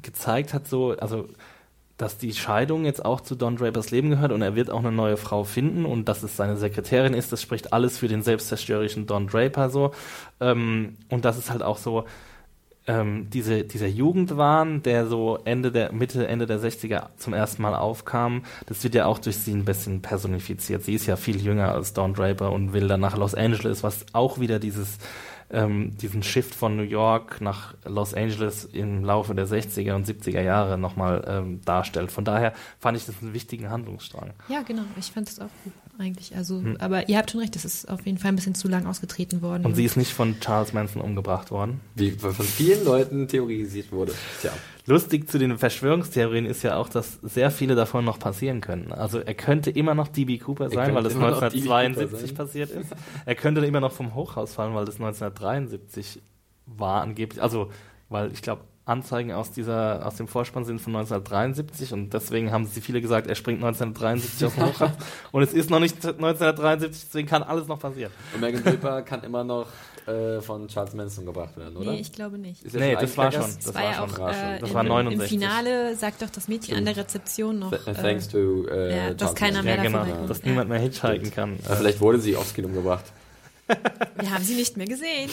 gezeigt 0.00 0.54
hat, 0.54 0.68
so, 0.68 0.92
also 0.92 1.28
dass 1.96 2.18
die 2.18 2.32
Scheidung 2.32 2.84
jetzt 2.84 3.04
auch 3.04 3.20
zu 3.20 3.34
Don 3.34 3.56
Drapers 3.56 3.90
Leben 3.90 4.10
gehört 4.10 4.32
und 4.32 4.42
er 4.42 4.56
wird 4.56 4.70
auch 4.70 4.80
eine 4.80 4.92
neue 4.92 5.16
Frau 5.16 5.44
finden 5.44 5.84
und 5.84 6.08
dass 6.08 6.22
es 6.22 6.36
seine 6.36 6.56
Sekretärin 6.56 7.14
ist, 7.14 7.32
das 7.32 7.42
spricht 7.42 7.72
alles 7.72 7.98
für 7.98 8.08
den 8.08 8.22
selbstzerstörerischen 8.22 9.06
Don 9.06 9.26
Draper 9.26 9.70
so. 9.70 9.92
Ähm, 10.40 10.96
und 11.08 11.24
das 11.24 11.38
ist 11.38 11.50
halt 11.50 11.62
auch 11.62 11.78
so, 11.78 12.04
ähm, 12.86 13.28
diese, 13.30 13.62
dieser 13.62 13.86
Jugendwahn, 13.86 14.82
der 14.82 15.06
so 15.06 15.38
Ende 15.44 15.70
der, 15.70 15.92
Mitte, 15.92 16.26
Ende 16.26 16.46
der 16.46 16.58
60er 16.58 17.10
zum 17.16 17.32
ersten 17.32 17.62
Mal 17.62 17.74
aufkam, 17.74 18.42
das 18.66 18.82
wird 18.82 18.94
ja 18.94 19.06
auch 19.06 19.18
durch 19.18 19.36
sie 19.36 19.52
ein 19.52 19.64
bisschen 19.64 20.02
personifiziert. 20.02 20.82
Sie 20.82 20.94
ist 20.94 21.06
ja 21.06 21.16
viel 21.16 21.40
jünger 21.40 21.72
als 21.72 21.92
Don 21.92 22.14
Draper 22.14 22.50
und 22.50 22.72
will 22.72 22.88
dann 22.88 23.00
nach 23.00 23.16
Los 23.16 23.34
Angeles, 23.34 23.82
was 23.82 24.06
auch 24.12 24.40
wieder 24.40 24.58
dieses 24.58 24.98
ähm, 25.52 25.96
diesen 25.98 26.22
Shift 26.22 26.54
von 26.54 26.76
New 26.76 26.82
York 26.82 27.40
nach 27.40 27.74
Los 27.84 28.14
Angeles 28.14 28.64
im 28.64 29.04
Laufe 29.04 29.34
der 29.34 29.46
60er 29.46 29.94
und 29.94 30.06
70er 30.06 30.40
Jahre 30.40 30.78
nochmal 30.78 31.24
ähm, 31.28 31.60
darstellt. 31.64 32.10
Von 32.10 32.24
daher 32.24 32.54
fand 32.80 32.96
ich 32.96 33.04
das 33.04 33.16
einen 33.22 33.34
wichtigen 33.34 33.70
Handlungsstrang. 33.70 34.30
Ja, 34.48 34.62
genau. 34.62 34.82
Ich 34.98 35.12
fand 35.12 35.28
es 35.28 35.38
auch 35.38 35.50
gut 35.64 35.72
eigentlich. 35.98 36.34
Also, 36.34 36.60
hm. 36.60 36.76
aber 36.78 37.08
ihr 37.08 37.18
habt 37.18 37.30
schon 37.30 37.40
recht, 37.40 37.54
das 37.54 37.64
ist 37.64 37.88
auf 37.88 38.04
jeden 38.06 38.18
Fall 38.18 38.32
ein 38.32 38.36
bisschen 38.36 38.54
zu 38.54 38.68
lang 38.68 38.86
ausgetreten 38.86 39.42
worden. 39.42 39.64
Und 39.64 39.74
sie 39.74 39.84
ist 39.84 39.96
nicht 39.96 40.12
von 40.12 40.40
Charles 40.40 40.72
Manson 40.72 41.02
umgebracht 41.02 41.50
worden. 41.50 41.80
Wie 41.94 42.10
von 42.12 42.32
vielen 42.32 42.84
Leuten 42.84 43.28
theorisiert 43.28 43.92
wurde. 43.92 44.12
Tja. 44.40 44.52
Lustig 44.86 45.30
zu 45.30 45.38
den 45.38 45.58
Verschwörungstheorien 45.58 46.44
ist 46.44 46.62
ja 46.62 46.76
auch, 46.76 46.88
dass 46.88 47.20
sehr 47.22 47.50
viele 47.50 47.74
davon 47.74 48.04
noch 48.04 48.18
passieren 48.18 48.60
können. 48.60 48.92
Also 48.92 49.20
er 49.20 49.34
könnte 49.34 49.70
immer 49.70 49.94
noch 49.94 50.08
DB 50.08 50.38
Cooper 50.38 50.70
sein, 50.70 50.94
weil 50.94 51.04
das 51.04 51.14
1972 51.14 52.34
passiert 52.34 52.70
ist. 52.70 52.92
Er 53.24 53.34
könnte 53.36 53.64
immer 53.64 53.80
noch 53.80 53.92
vom 53.92 54.14
Hochhaus 54.14 54.54
fallen, 54.54 54.74
weil 54.74 54.84
das 54.84 54.96
1973 54.96 56.20
war 56.66 57.02
angeblich, 57.02 57.40
also 57.42 57.70
weil 58.08 58.32
ich 58.32 58.42
glaube, 58.42 58.62
Anzeigen 58.84 59.30
aus 59.30 59.52
dieser 59.52 60.04
aus 60.04 60.16
dem 60.16 60.26
Vorspann 60.26 60.64
sind 60.64 60.80
von 60.80 60.96
1973 60.96 61.92
und 61.92 62.12
deswegen 62.12 62.50
haben 62.50 62.66
sie 62.66 62.80
viele 62.80 63.00
gesagt, 63.00 63.28
er 63.28 63.36
springt 63.36 63.62
1973 63.62 64.44
aus 64.44 64.54
dem 64.54 64.66
Hochhaus 64.66 64.90
und 65.32 65.42
es 65.42 65.54
ist 65.54 65.70
noch 65.70 65.78
nicht 65.78 66.04
1973, 66.04 67.04
deswegen 67.04 67.28
kann 67.28 67.44
alles 67.44 67.68
noch 67.68 67.78
passieren. 67.78 68.10
Und 68.34 68.40
Megan 68.40 68.64
Draper 68.64 69.02
kann 69.02 69.22
immer 69.22 69.44
noch 69.44 69.68
äh, 70.06 70.40
von 70.40 70.68
Charles 70.68 70.94
Manson 70.94 71.26
gebracht 71.26 71.56
werden, 71.56 71.76
oder? 71.76 71.92
Nee, 71.92 72.00
ich 72.00 72.12
glaube 72.12 72.38
nicht. 72.38 72.64
Ist 72.64 72.74
nee, 72.74 72.94
das 72.94 73.16
war 73.16 73.30
schon. 73.30 73.42
Das, 73.42 73.58
das 73.58 73.74
war, 73.74 73.82
ja 73.82 73.94
schon. 73.94 74.22
Auch, 74.22 74.28
äh, 74.28 74.58
das 74.58 74.74
war 74.74 74.82
69. 74.82 75.32
Im 75.32 75.40
Finale 75.40 75.96
sagt 75.96 76.22
doch 76.22 76.30
das 76.30 76.48
Mädchen 76.48 76.76
an 76.76 76.84
der 76.84 76.96
Rezeption 76.96 77.58
noch. 77.58 77.70
Th 77.70 77.84
thanks 78.00 78.28
to 78.28 78.66
äh, 78.68 78.96
ja, 78.96 79.14
dass 79.14 79.34
keiner 79.34 79.62
mehr 79.62 79.76
ja, 79.76 79.82
genau, 79.82 80.04
davon 80.04 80.28
dass 80.28 80.42
niemand 80.42 80.68
mehr 80.68 80.80
hitchhiken 80.80 81.30
kann. 81.30 81.58
Ja, 81.68 81.76
vielleicht 81.76 82.00
wurde 82.00 82.18
sie 82.18 82.36
aufs 82.36 82.54
Kino 82.54 82.68
gebracht. 82.68 83.04
Wir 84.16 84.30
haben 84.30 84.44
sie 84.44 84.54
nicht 84.54 84.76
mehr 84.76 84.86
gesehen. 84.86 85.30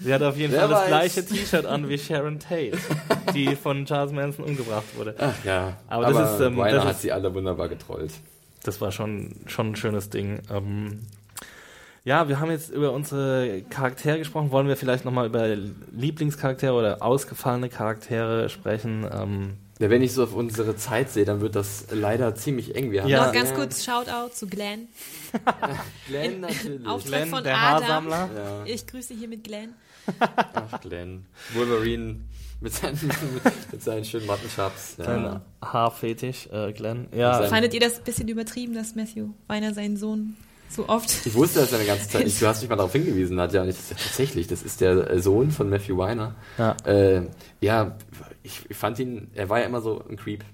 Sie 0.00 0.12
hat 0.12 0.22
auf 0.22 0.36
jeden 0.36 0.52
Wer 0.52 0.60
Fall 0.60 0.70
weiß. 0.70 0.80
das 0.80 0.88
gleiche 0.88 1.26
T-Shirt 1.26 1.66
an 1.66 1.88
wie 1.88 1.98
Sharon 1.98 2.38
Tate, 2.38 2.78
die 3.34 3.56
von 3.56 3.84
Charles 3.86 4.12
Manson 4.12 4.44
umgebracht 4.44 4.84
wurde. 4.96 5.14
Ach 5.18 5.44
ja. 5.44 5.76
Aber, 5.88 6.06
Aber 6.06 6.20
das 6.20 6.34
ist, 6.34 6.40
ähm, 6.40 6.56
das 6.56 6.84
hat 6.84 6.92
ist, 6.92 7.02
sie 7.02 7.12
alle 7.12 7.34
wunderbar 7.34 7.68
getrollt. 7.68 8.12
Das 8.62 8.80
war 8.80 8.92
schon, 8.92 9.34
schon 9.46 9.72
ein 9.72 9.76
schönes 9.76 10.10
Ding. 10.10 10.40
Ähm, 10.50 11.00
ja, 12.10 12.28
wir 12.28 12.40
haben 12.40 12.50
jetzt 12.50 12.70
über 12.70 12.90
unsere 12.90 13.62
Charaktere 13.70 14.18
gesprochen. 14.18 14.50
Wollen 14.50 14.66
wir 14.66 14.76
vielleicht 14.76 15.04
nochmal 15.04 15.26
über 15.26 15.46
Lieblingscharaktere 15.46 16.72
oder 16.72 17.02
ausgefallene 17.04 17.68
Charaktere 17.68 18.48
sprechen? 18.48 19.08
Ähm, 19.12 19.52
ja, 19.78 19.90
wenn 19.90 20.02
ich 20.02 20.12
so 20.12 20.24
auf 20.24 20.34
unsere 20.34 20.74
Zeit 20.74 21.10
sehe, 21.10 21.24
dann 21.24 21.40
wird 21.40 21.54
das 21.54 21.86
leider 21.92 22.34
ziemlich 22.34 22.74
eng. 22.74 22.90
Wir 22.90 23.02
haben 23.02 23.10
ja. 23.10 23.26
Noch 23.26 23.32
ganz 23.32 23.54
kurz 23.54 23.84
Shoutout 23.84 24.34
zu 24.34 24.48
Glenn. 24.48 24.88
Glenn 26.08 26.32
In, 26.32 26.40
natürlich. 26.40 26.88
Auftrag 26.88 27.12
Glenn, 27.12 27.28
von 27.28 27.44
der 27.44 27.56
Adam. 27.56 27.82
Haarsammler. 27.84 28.30
Ja. 28.34 28.64
Ich 28.64 28.88
grüße 28.88 29.14
hier 29.14 29.28
mit 29.28 29.44
Glenn. 29.44 29.74
Ach, 30.18 30.80
Glenn. 30.80 31.26
Wolverine 31.54 32.22
mit 32.60 32.72
seinen, 32.72 32.98
mit 33.70 33.82
seinen 33.84 34.04
schönen 34.04 34.26
Mattenschabs. 34.26 34.96
Ja. 34.98 35.04
Sein 35.04 35.40
Haarfetisch, 35.62 36.48
äh, 36.50 36.72
Glenn. 36.72 37.06
Ja. 37.14 37.40
Fandet 37.44 37.72
ihr 37.72 37.80
das 37.80 37.98
ein 37.98 38.04
bisschen 38.04 38.26
übertrieben, 38.26 38.74
dass 38.74 38.96
Matthew 38.96 39.28
Weiner 39.46 39.72
seinen 39.74 39.96
Sohn 39.96 40.36
so 40.70 40.88
oft. 40.88 41.26
Ich 41.26 41.34
wusste 41.34 41.60
das 41.60 41.72
ja 41.72 41.78
eine 41.78 41.86
ganze 41.86 42.08
Zeit 42.08 42.24
nicht. 42.24 42.40
Du 42.40 42.46
hast 42.48 42.60
mich 42.60 42.70
mal 42.70 42.76
darauf 42.76 42.92
hingewiesen, 42.92 43.36
Nadja. 43.36 43.64
Ja, 43.64 43.72
tatsächlich, 43.72 44.46
das 44.46 44.62
ist 44.62 44.80
der 44.80 45.20
Sohn 45.20 45.50
von 45.50 45.68
Matthew 45.68 45.98
Weiner. 45.98 46.36
Ja, 46.58 46.76
äh, 46.84 47.22
ja 47.60 47.96
ich, 48.42 48.60
ich, 48.68 48.76
fand 48.76 48.98
ihn, 49.00 49.30
er 49.34 49.48
war 49.48 49.60
ja 49.60 49.66
immer 49.66 49.80
so 49.80 50.02
ein 50.08 50.16
Creep. 50.16 50.44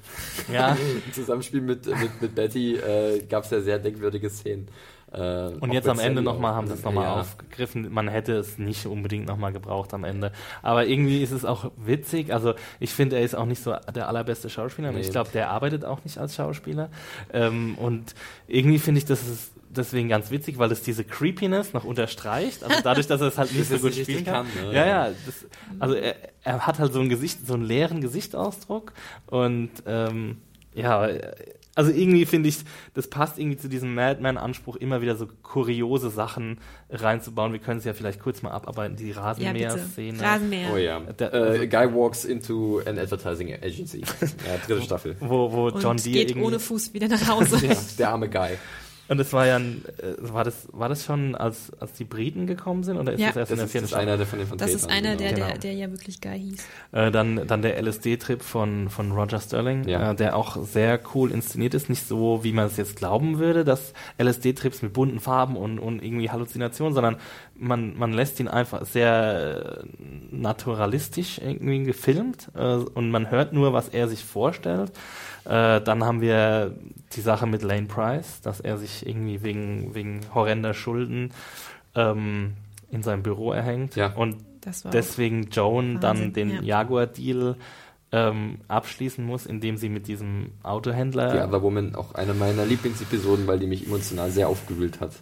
Ja. 0.52 0.76
Im 1.06 1.12
Zusammenspiel 1.12 1.60
mit, 1.60 1.86
mit, 1.86 2.22
mit 2.22 2.34
Betty 2.34 2.76
äh, 2.76 3.22
gab 3.28 3.44
es 3.44 3.50
ja 3.50 3.60
sehr 3.60 3.78
denkwürdige 3.78 4.30
Szenen. 4.30 4.68
Äh, 5.12 5.48
und 5.60 5.72
jetzt 5.72 5.88
am 5.88 5.98
Ende 5.98 6.20
nochmal 6.20 6.54
haben 6.54 6.66
sie 6.66 6.74
es 6.74 6.82
nochmal 6.82 7.04
ja. 7.04 7.20
aufgegriffen. 7.20 7.92
Man 7.92 8.08
hätte 8.08 8.34
es 8.36 8.58
nicht 8.58 8.86
unbedingt 8.86 9.26
nochmal 9.26 9.52
gebraucht 9.52 9.94
am 9.94 10.04
Ende. 10.04 10.32
Aber 10.62 10.86
irgendwie 10.86 11.22
ist 11.22 11.30
es 11.30 11.44
auch 11.44 11.70
witzig. 11.76 12.32
Also 12.32 12.54
ich 12.80 12.92
finde, 12.92 13.16
er 13.16 13.22
ist 13.22 13.34
auch 13.34 13.46
nicht 13.46 13.62
so 13.62 13.74
der 13.94 14.08
allerbeste 14.08 14.50
Schauspieler. 14.50 14.92
Nee. 14.92 15.00
Ich 15.00 15.10
glaube, 15.10 15.30
der 15.32 15.50
arbeitet 15.50 15.84
auch 15.84 16.02
nicht 16.04 16.18
als 16.18 16.34
Schauspieler. 16.34 16.90
Ähm, 17.32 17.76
und 17.78 18.14
irgendwie 18.48 18.78
finde 18.78 18.98
ich, 18.98 19.04
dass 19.04 19.22
es 19.26 19.52
deswegen 19.76 20.08
ganz 20.08 20.30
witzig, 20.30 20.58
weil 20.58 20.70
es 20.72 20.82
diese 20.82 21.04
Creepiness 21.04 21.72
noch 21.72 21.84
unterstreicht. 21.84 22.64
Also 22.64 22.80
dadurch, 22.82 23.06
dass 23.06 23.20
er 23.20 23.28
es 23.28 23.38
halt 23.38 23.52
nicht 23.52 23.68
so 23.68 23.78
gut 23.78 23.94
spielen 23.94 24.24
kann. 24.24 24.46
kann 24.52 24.68
ne? 24.68 24.74
Ja, 24.74 24.86
ja. 24.86 25.08
Das, 25.26 25.46
also 25.78 25.94
er, 25.94 26.16
er 26.42 26.66
hat 26.66 26.78
halt 26.78 26.92
so 26.92 27.00
ein 27.00 27.08
Gesicht, 27.08 27.46
so 27.46 27.54
einen 27.54 27.64
leeren 27.64 28.00
Gesichtsausdruck 28.00 28.92
und 29.26 29.70
ähm, 29.86 30.38
ja, 30.74 31.08
also 31.76 31.90
irgendwie 31.90 32.24
finde 32.24 32.48
ich, 32.48 32.56
das 32.94 33.08
passt 33.08 33.38
irgendwie 33.38 33.58
zu 33.58 33.68
diesem 33.68 33.94
Madman-Anspruch, 33.94 34.76
immer 34.76 35.02
wieder 35.02 35.14
so 35.14 35.26
kuriose 35.42 36.08
Sachen 36.08 36.58
reinzubauen. 36.90 37.52
Wir 37.52 37.60
können 37.60 37.78
es 37.78 37.84
ja 37.84 37.92
vielleicht 37.92 38.18
kurz 38.18 38.40
mal 38.40 38.50
abarbeiten, 38.50 38.96
die 38.96 39.12
Rasenmäher-Szene. 39.12 40.18
Ja, 40.18 40.32
Rasenmäher. 40.32 40.70
Oh 40.72 40.76
ja. 40.78 41.00
Der, 41.00 41.34
uh, 41.34 41.66
guy 41.66 41.94
walks 41.94 42.24
into 42.24 42.80
an 42.86 42.98
advertising 42.98 43.52
agency. 43.52 44.00
ja, 44.00 44.56
dritte 44.66 44.82
Staffel. 44.84 45.16
Wo, 45.20 45.52
wo 45.52 45.68
John 45.68 45.98
Deere 45.98 46.24
geht 46.24 46.36
ohne 46.36 46.58
Fuß 46.58 46.94
wieder 46.94 47.08
nach 47.08 47.28
Hause. 47.28 47.64
ja, 47.66 47.76
der 47.98 48.08
arme 48.08 48.30
Guy. 48.30 48.56
Und 49.08 49.20
es 49.20 49.32
war 49.32 49.46
ja, 49.46 49.56
ein, 49.56 49.84
äh, 49.98 50.14
war 50.32 50.44
das, 50.44 50.68
war 50.72 50.88
das 50.88 51.04
schon, 51.04 51.34
als, 51.34 51.72
als 51.78 51.92
die 51.92 52.04
Briten 52.04 52.46
gekommen 52.46 52.82
sind, 52.82 52.98
oder 52.98 53.12
ist 53.12 53.20
ja. 53.20 53.28
das 53.28 53.36
erst 53.36 53.52
das 53.52 53.58
in 53.58 53.58
der 53.58 53.68
vierten 53.68 53.88
Staffel? 53.88 54.08
Einer 54.08 54.26
von 54.26 54.38
den 54.38 54.58
Das 54.58 54.74
ist 54.74 54.90
einer, 54.90 55.16
genau. 55.16 55.18
der, 55.18 55.32
der, 55.32 55.58
der 55.58 55.72
ja 55.72 55.90
wirklich 55.90 56.20
geil 56.20 56.40
hieß. 56.40 56.66
Äh, 56.92 57.10
dann, 57.10 57.46
dann 57.46 57.62
der 57.62 57.80
LSD-Trip 57.80 58.42
von, 58.42 58.88
von 58.90 59.12
Roger 59.12 59.40
Sterling, 59.40 59.86
ja. 59.86 60.10
äh, 60.10 60.14
der 60.14 60.36
auch 60.36 60.56
sehr 60.64 61.00
cool 61.14 61.30
inszeniert 61.30 61.74
ist. 61.74 61.88
Nicht 61.88 62.06
so, 62.06 62.42
wie 62.42 62.52
man 62.52 62.66
es 62.66 62.76
jetzt 62.76 62.96
glauben 62.96 63.38
würde, 63.38 63.64
dass 63.64 63.92
LSD-Trips 64.18 64.82
mit 64.82 64.92
bunten 64.92 65.20
Farben 65.20 65.56
und, 65.56 65.78
und 65.78 66.02
irgendwie 66.02 66.30
Halluzinationen, 66.30 66.94
sondern 66.94 67.16
man, 67.58 67.96
man 67.96 68.12
lässt 68.12 68.40
ihn 68.40 68.48
einfach 68.48 68.84
sehr 68.84 69.82
äh, 69.82 69.84
naturalistisch 70.30 71.38
irgendwie 71.38 71.84
gefilmt 71.84 72.50
äh, 72.54 72.74
und 72.74 73.10
man 73.10 73.30
hört 73.30 73.52
nur, 73.52 73.72
was 73.72 73.88
er 73.88 74.08
sich 74.08 74.24
vorstellt. 74.24 74.92
Äh, 75.46 75.80
dann 75.80 76.04
haben 76.04 76.20
wir 76.20 76.74
die 77.12 77.20
Sache 77.20 77.46
mit 77.46 77.62
Lane 77.62 77.86
Price, 77.86 78.40
dass 78.40 78.60
er 78.60 78.78
sich 78.78 79.06
irgendwie 79.06 79.42
wegen, 79.42 79.94
wegen 79.94 80.20
horrender 80.34 80.74
Schulden 80.74 81.32
ähm, 81.94 82.54
in 82.90 83.02
seinem 83.02 83.22
Büro 83.22 83.52
erhängt 83.52 83.96
ja. 83.96 84.12
und 84.12 84.36
deswegen 84.92 85.48
Joan 85.50 85.94
Wahnsinn, 85.94 86.00
dann 86.00 86.32
den 86.32 86.50
ja. 86.50 86.62
Jaguar-Deal 86.62 87.56
ähm, 88.12 88.58
abschließen 88.68 89.24
muss, 89.24 89.46
indem 89.46 89.76
sie 89.76 89.88
mit 89.88 90.08
diesem 90.08 90.52
Autohändler. 90.62 91.32
Die 91.32 91.38
Other 91.38 91.62
Woman 91.62 91.94
auch 91.94 92.14
eine 92.14 92.34
meiner 92.34 92.64
Lieblingsepisoden, 92.64 93.46
weil 93.46 93.58
die 93.58 93.66
mich 93.66 93.86
emotional 93.86 94.30
sehr 94.30 94.48
aufgewühlt 94.48 95.00
hat. 95.00 95.12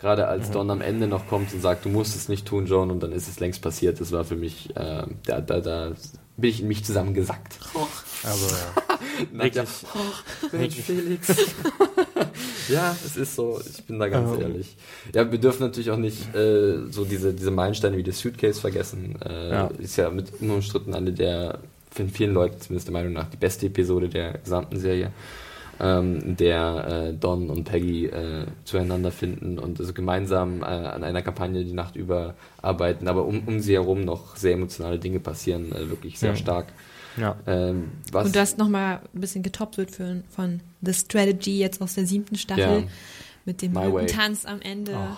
Gerade 0.00 0.26
als 0.26 0.48
mhm. 0.48 0.52
Don 0.52 0.70
am 0.70 0.80
Ende 0.80 1.06
noch 1.06 1.28
kommt 1.28 1.52
und 1.52 1.62
sagt, 1.62 1.84
du 1.84 1.88
musst 1.88 2.14
es 2.14 2.28
nicht 2.28 2.46
tun, 2.46 2.66
John, 2.66 2.90
und 2.90 3.02
dann 3.02 3.12
ist 3.12 3.28
es 3.28 3.40
längst 3.40 3.62
passiert. 3.62 4.00
Das 4.00 4.12
war 4.12 4.24
für 4.24 4.36
mich, 4.36 4.74
äh, 4.76 5.06
da, 5.26 5.40
da, 5.40 5.60
da 5.60 5.92
bin 6.36 6.50
ich 6.50 6.60
in 6.60 6.68
mich 6.68 6.84
zusammengesackt. 6.84 7.58
Oh. 7.74 7.86
Also, 8.24 8.46
ja. 8.54 8.82
Wirklich. 9.32 9.64
Oh, 9.94 10.56
Mensch, 10.56 10.74
Felix. 10.86 11.28
ja, 12.68 12.96
es 13.04 13.16
ist 13.16 13.36
so. 13.36 13.60
Ich 13.60 13.84
bin 13.84 13.98
da 13.98 14.08
ganz 14.08 14.30
um. 14.30 14.40
ehrlich. 14.40 14.76
Ja, 15.14 15.30
wir 15.30 15.38
dürfen 15.38 15.62
natürlich 15.62 15.90
auch 15.90 15.96
nicht 15.96 16.34
äh, 16.34 16.90
so 16.90 17.04
diese, 17.04 17.32
diese 17.32 17.50
Meilensteine 17.50 17.96
wie 17.96 18.02
das 18.02 18.18
Suitcase 18.18 18.60
vergessen. 18.60 19.16
Äh, 19.22 19.50
ja. 19.50 19.66
Ist 19.78 19.96
ja 19.96 20.10
mit 20.10 20.40
unumstritten 20.40 20.94
eine 20.94 21.12
der, 21.12 21.58
für 21.90 22.06
vielen 22.08 22.34
Leuten 22.34 22.60
zumindest 22.60 22.88
der 22.88 22.92
Meinung 22.92 23.12
nach, 23.12 23.28
die 23.28 23.36
beste 23.36 23.66
Episode 23.66 24.08
der 24.08 24.38
gesamten 24.38 24.78
Serie 24.78 25.12
ähm, 25.80 26.36
der 26.36 26.86
äh, 26.86 27.12
Don 27.14 27.50
und 27.50 27.64
Peggy 27.64 28.06
äh, 28.06 28.46
zueinander 28.64 29.10
finden 29.10 29.58
und 29.58 29.80
also 29.80 29.92
gemeinsam 29.92 30.62
äh, 30.62 30.66
an 30.66 31.02
einer 31.02 31.22
Kampagne 31.22 31.64
die 31.64 31.72
Nacht 31.72 31.96
über 31.96 32.34
arbeiten, 32.62 33.08
aber 33.08 33.24
um, 33.24 33.42
um 33.46 33.60
sie 33.60 33.74
herum 33.74 34.04
noch 34.04 34.36
sehr 34.36 34.52
emotionale 34.52 34.98
Dinge 34.98 35.20
passieren, 35.20 35.72
äh, 35.72 35.90
wirklich 35.90 36.18
sehr 36.18 36.30
ja. 36.30 36.36
stark. 36.36 36.66
Ja. 37.16 37.36
Ähm, 37.46 37.92
und 38.12 38.34
das 38.34 38.56
nochmal 38.56 39.00
ein 39.14 39.20
bisschen 39.20 39.42
getoppt 39.42 39.78
wird 39.78 39.90
für, 39.90 40.22
von 40.30 40.60
The 40.82 40.94
Strategy 40.94 41.58
jetzt 41.58 41.80
aus 41.80 41.94
der 41.94 42.06
siebten 42.06 42.36
Staffel 42.36 42.80
ja. 42.80 42.88
mit 43.44 43.62
dem 43.62 43.74
Tanz 44.06 44.44
am 44.44 44.60
Ende. 44.60 44.94
Oh. 44.94 45.16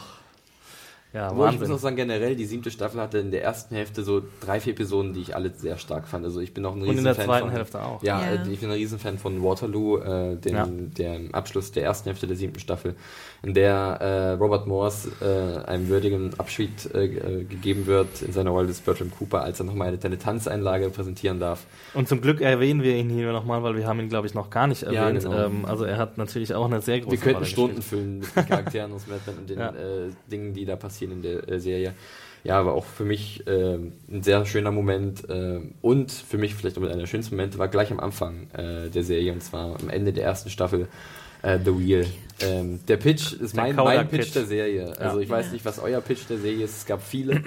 Ja, 1.16 1.34
Wo 1.34 1.46
ich 1.46 1.58
muss 1.58 1.70
auch 1.70 1.78
sagen, 1.78 1.96
generell, 1.96 2.36
die 2.36 2.44
siebte 2.44 2.70
Staffel 2.70 3.00
hatte 3.00 3.16
in 3.16 3.30
der 3.30 3.42
ersten 3.42 3.74
Hälfte 3.74 4.02
so 4.02 4.22
drei, 4.40 4.60
vier 4.60 4.74
Episoden, 4.74 5.14
die 5.14 5.22
ich 5.22 5.34
alle 5.34 5.50
sehr 5.56 5.78
stark 5.78 6.06
fand. 6.08 6.26
Also 6.26 6.40
ich 6.40 6.52
bin 6.52 6.66
auch 6.66 6.74
ein 6.74 6.82
Riesenfan. 6.82 6.98
Und 6.98 6.98
in 6.98 7.04
der 7.04 7.24
zweiten 7.24 7.46
von, 7.46 7.56
Hälfte 7.56 7.82
auch. 7.82 8.02
Ja, 8.02 8.20
ja. 8.20 8.46
Ich 8.46 8.60
bin 8.60 8.68
ein 8.68 8.76
Riesenfan 8.76 9.16
von 9.16 9.42
Waterloo, 9.42 9.96
äh, 9.96 10.36
dem, 10.36 10.54
ja. 10.54 10.66
dem 10.66 11.34
Abschluss 11.34 11.72
der 11.72 11.84
ersten 11.84 12.10
Hälfte 12.10 12.26
der 12.26 12.36
siebten 12.36 12.60
Staffel, 12.60 12.96
der 13.54 13.98
äh, 14.00 14.30
Robert 14.32 14.66
Morse 14.66 15.10
äh, 15.20 15.66
einem 15.68 15.88
würdigen 15.88 16.38
Abschied 16.38 16.92
äh, 16.94 17.04
äh, 17.04 17.44
gegeben 17.44 17.86
wird 17.86 18.22
in 18.22 18.32
seiner 18.32 18.50
Rolle 18.50 18.66
des 18.66 18.80
Bertram 18.80 19.10
Cooper, 19.10 19.42
als 19.42 19.60
er 19.60 19.66
nochmal 19.66 19.88
eine 19.88 20.18
Tanzeinlage 20.18 20.90
präsentieren 20.90 21.38
darf. 21.38 21.64
Und 21.94 22.08
zum 22.08 22.20
Glück 22.20 22.40
erwähnen 22.40 22.82
wir 22.82 22.96
ihn 22.96 23.10
hier 23.10 23.32
nochmal, 23.32 23.62
weil 23.62 23.76
wir 23.76 23.86
haben 23.86 24.00
ihn, 24.00 24.08
glaube 24.08 24.26
ich, 24.26 24.34
noch 24.34 24.50
gar 24.50 24.66
nicht 24.66 24.82
erwähnt. 24.82 25.22
Ja, 25.22 25.30
genau. 25.30 25.46
ähm, 25.46 25.64
also 25.64 25.84
er 25.84 25.98
hat 25.98 26.18
natürlich 26.18 26.54
auch 26.54 26.66
eine 26.66 26.80
sehr 26.80 27.00
große 27.00 27.12
Wir 27.12 27.18
könnten 27.18 27.36
Rolle 27.36 27.46
Stunden 27.46 27.76
gespielt. 27.76 28.02
füllen 28.02 28.18
mit 28.18 28.36
den 28.36 28.46
Charakteren 28.46 28.92
aus 28.92 29.06
Mad 29.06 29.20
Men 29.26 29.36
und 29.38 29.50
den 29.50 30.16
Dingen, 30.30 30.52
die 30.52 30.64
da 30.64 30.76
passieren 30.76 31.12
in 31.12 31.22
der 31.22 31.60
Serie. 31.60 31.76
Serie. 31.76 31.94
Ja, 32.44 32.60
aber 32.60 32.74
auch 32.74 32.84
für 32.84 33.04
mich 33.04 33.46
äh, 33.48 33.74
ein 33.74 34.22
sehr 34.22 34.46
schöner 34.46 34.70
Moment 34.70 35.28
äh, 35.28 35.60
und 35.82 36.12
für 36.12 36.38
mich 36.38 36.54
vielleicht 36.54 36.78
auch 36.78 36.82
einer 36.82 36.96
der 36.96 37.06
schönsten 37.06 37.34
Momente 37.34 37.58
war 37.58 37.66
gleich 37.66 37.90
am 37.90 37.98
Anfang 37.98 38.48
äh, 38.52 38.88
der 38.88 39.02
Serie 39.02 39.32
und 39.32 39.42
zwar 39.42 39.80
am 39.80 39.88
Ende 39.90 40.12
der 40.12 40.24
ersten 40.24 40.48
Staffel 40.48 40.86
äh, 41.46 41.58
The 41.64 41.78
Wheel. 41.78 42.06
Ähm, 42.40 42.80
der 42.86 42.98
Pitch 42.98 43.32
ist 43.32 43.56
mein, 43.56 43.76
mein 43.76 44.08
Pitch, 44.08 44.24
Pitch, 44.24 44.34
der 44.34 44.44
Serie. 44.44 44.92
Also 44.98 45.20
ich 45.20 45.30
weiß 45.30 45.52
nicht, 45.52 45.64
was 45.64 45.78
euer 45.78 46.00
Pitch 46.00 46.28
der 46.28 46.38
Serie 46.38 46.64
ist. 46.64 46.76
Es 46.78 46.86
gab 46.86 47.02
viele, 47.02 47.42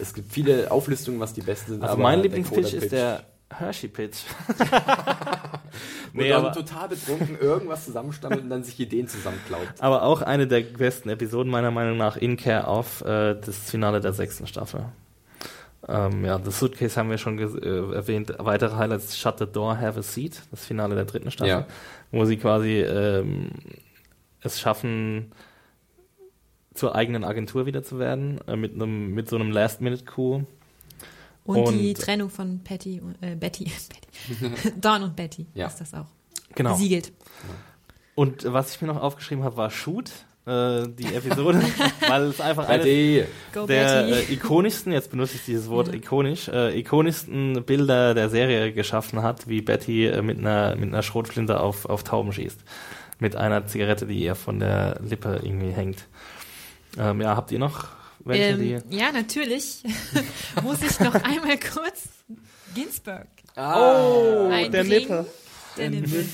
es 0.00 0.14
gibt 0.14 0.32
viele 0.32 0.70
Auflistungen, 0.70 1.20
was 1.20 1.32
die 1.32 1.42
besten 1.42 1.72
sind. 1.72 1.84
Also 1.84 1.96
mein 1.96 2.22
Lieblingspitch 2.22 2.72
ist 2.72 2.90
der 2.90 3.22
Hershey-Pitch. 3.56 4.16
nee, 6.12 6.32
aber 6.32 6.52
total 6.52 6.88
betrunken 6.88 7.38
irgendwas 7.40 7.84
zusammenstammelt 7.84 8.42
und 8.42 8.50
dann 8.50 8.64
sich 8.64 8.80
Ideen 8.80 9.06
zusammenklaut. 9.06 9.68
Aber 9.78 10.02
auch 10.02 10.22
eine 10.22 10.48
der 10.48 10.62
besten 10.62 11.10
Episoden 11.10 11.50
meiner 11.50 11.70
Meinung 11.70 11.96
nach 11.96 12.16
in 12.16 12.36
Care 12.36 12.66
of 12.66 13.02
äh, 13.02 13.34
das 13.34 13.70
Finale 13.70 14.00
der 14.00 14.12
sechsten 14.12 14.46
Staffel. 14.48 14.86
Ähm, 15.88 16.24
ja, 16.24 16.38
das 16.38 16.58
Suitcase 16.58 16.96
haben 16.96 17.10
wir 17.10 17.18
schon 17.18 17.38
äh, 17.38 17.94
erwähnt. 17.94 18.32
Weitere 18.38 18.76
Highlights: 18.76 19.18
Shut 19.18 19.38
the 19.38 19.46
Door, 19.46 19.78
Have 19.80 19.98
a 19.98 20.02
Seat, 20.02 20.42
das 20.50 20.64
Finale 20.64 20.94
der 20.94 21.04
dritten 21.04 21.30
Staffel, 21.30 21.48
ja. 21.48 21.66
Wo 22.12 22.24
sie 22.24 22.36
quasi 22.36 22.80
ähm, 22.80 23.50
es 24.40 24.60
schaffen, 24.60 25.32
zur 26.74 26.94
eigenen 26.94 27.24
Agentur 27.24 27.66
wieder 27.66 27.82
zu 27.82 27.98
werden, 27.98 28.40
äh, 28.46 28.56
mit 28.56 28.74
einem 28.74 29.14
mit 29.14 29.28
so 29.28 29.36
einem 29.36 29.50
Last-Minute-Coup 29.50 30.46
Und, 31.44 31.56
und 31.56 31.78
die 31.78 31.94
Trennung 31.94 32.30
von 32.30 32.60
Patty, 32.62 33.02
äh, 33.20 33.34
Betty, 33.34 33.64
Betty. 34.28 34.70
Dawn 34.80 35.02
und 35.02 35.16
Betty 35.16 35.46
ja. 35.54 35.66
ist 35.66 35.80
das 35.80 35.94
auch. 35.94 36.06
Genau. 36.54 36.72
Besiegelt. 36.72 37.12
Und 38.14 38.44
was 38.52 38.74
ich 38.74 38.82
mir 38.82 38.88
noch 38.88 39.00
aufgeschrieben 39.00 39.42
habe, 39.42 39.56
war 39.56 39.70
Shoot 39.70 40.10
äh, 40.46 40.88
die 40.88 41.14
Episode, 41.14 41.62
weil 42.08 42.22
es 42.24 42.40
einfach 42.40 42.68
eine 42.68 43.26
der 43.68 44.06
äh, 44.08 44.32
ikonischsten, 44.32 44.92
jetzt 44.92 45.10
benutze 45.10 45.36
ich 45.36 45.44
dieses 45.44 45.68
Wort 45.68 45.94
ikonisch, 45.94 46.48
äh, 46.48 46.78
ikonischsten 46.78 47.64
Bilder 47.64 48.14
der 48.14 48.28
Serie 48.28 48.72
geschaffen 48.72 49.22
hat, 49.22 49.48
wie 49.48 49.62
Betty 49.62 50.06
äh, 50.06 50.22
mit 50.22 50.38
einer 50.38 50.74
mit 50.76 50.88
einer 50.88 51.02
Schrotflinte 51.02 51.60
auf 51.60 51.86
auf 51.86 52.02
Tauben 52.02 52.32
schießt, 52.32 52.60
mit 53.20 53.36
einer 53.36 53.66
Zigarette, 53.66 54.06
die 54.06 54.20
ihr 54.22 54.34
von 54.34 54.58
der 54.58 55.00
Lippe 55.00 55.40
irgendwie 55.42 55.70
hängt. 55.70 56.08
Ähm, 56.98 57.20
ja, 57.20 57.36
habt 57.36 57.52
ihr 57.52 57.58
noch 57.58 57.88
welche, 58.24 58.44
ähm, 58.44 58.84
die? 58.88 58.96
Ja, 58.96 59.12
natürlich. 59.12 59.82
Muss 60.62 60.82
ich 60.82 60.98
noch 61.00 61.14
einmal 61.14 61.58
kurz 61.58 62.08
Ginsburg. 62.74 63.26
Ah, 63.54 64.00
oh, 64.00 64.50
der 64.50 64.84
Nippe. 64.84 65.26
Der 65.76 65.90
Nippe. 65.90 66.24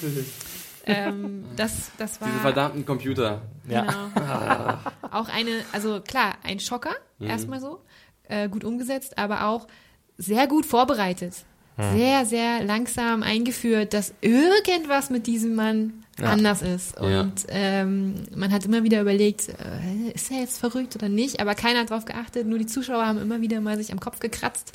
Ähm, 0.89 1.44
das, 1.56 1.90
das 1.98 2.20
war. 2.20 2.28
Diese 2.28 2.40
verdammten 2.40 2.85
Computer. 2.85 3.43
Genau. 3.66 3.85
Ja. 3.85 4.81
auch 5.10 5.28
eine, 5.28 5.62
also 5.73 6.01
klar, 6.01 6.36
ein 6.43 6.60
Schocker, 6.60 6.94
mhm. 7.19 7.28
erstmal 7.28 7.60
so, 7.60 7.81
äh, 8.28 8.48
gut 8.48 8.65
umgesetzt, 8.65 9.19
aber 9.19 9.47
auch 9.47 9.66
sehr 10.16 10.47
gut 10.47 10.66
vorbereitet. 10.66 11.35
Mhm. 11.77 11.97
Sehr, 11.97 12.27
sehr 12.27 12.65
langsam 12.65 13.23
eingeführt, 13.23 13.94
dass 13.94 14.12
irgendwas 14.20 15.10
mit 15.10 15.27
diesem 15.27 15.55
Mann 15.55 16.05
ja. 16.19 16.27
anders 16.27 16.62
ist. 16.62 16.98
Und 16.98 17.09
ja. 17.09 17.51
ähm, 17.51 18.15
man 18.35 18.52
hat 18.52 18.65
immer 18.65 18.82
wieder 18.82 19.01
überlegt, 19.01 19.48
äh, 19.48 20.10
ist 20.12 20.31
er 20.31 20.40
jetzt 20.40 20.59
verrückt 20.59 20.97
oder 20.97 21.09
nicht? 21.09 21.40
Aber 21.40 21.55
keiner 21.55 21.81
hat 21.81 21.90
darauf 21.90 22.05
geachtet, 22.05 22.47
nur 22.47 22.59
die 22.59 22.66
Zuschauer 22.66 23.06
haben 23.06 23.20
immer 23.20 23.40
wieder 23.40 23.60
mal 23.60 23.77
sich 23.77 23.93
am 23.93 24.01
Kopf 24.01 24.19
gekratzt. 24.19 24.73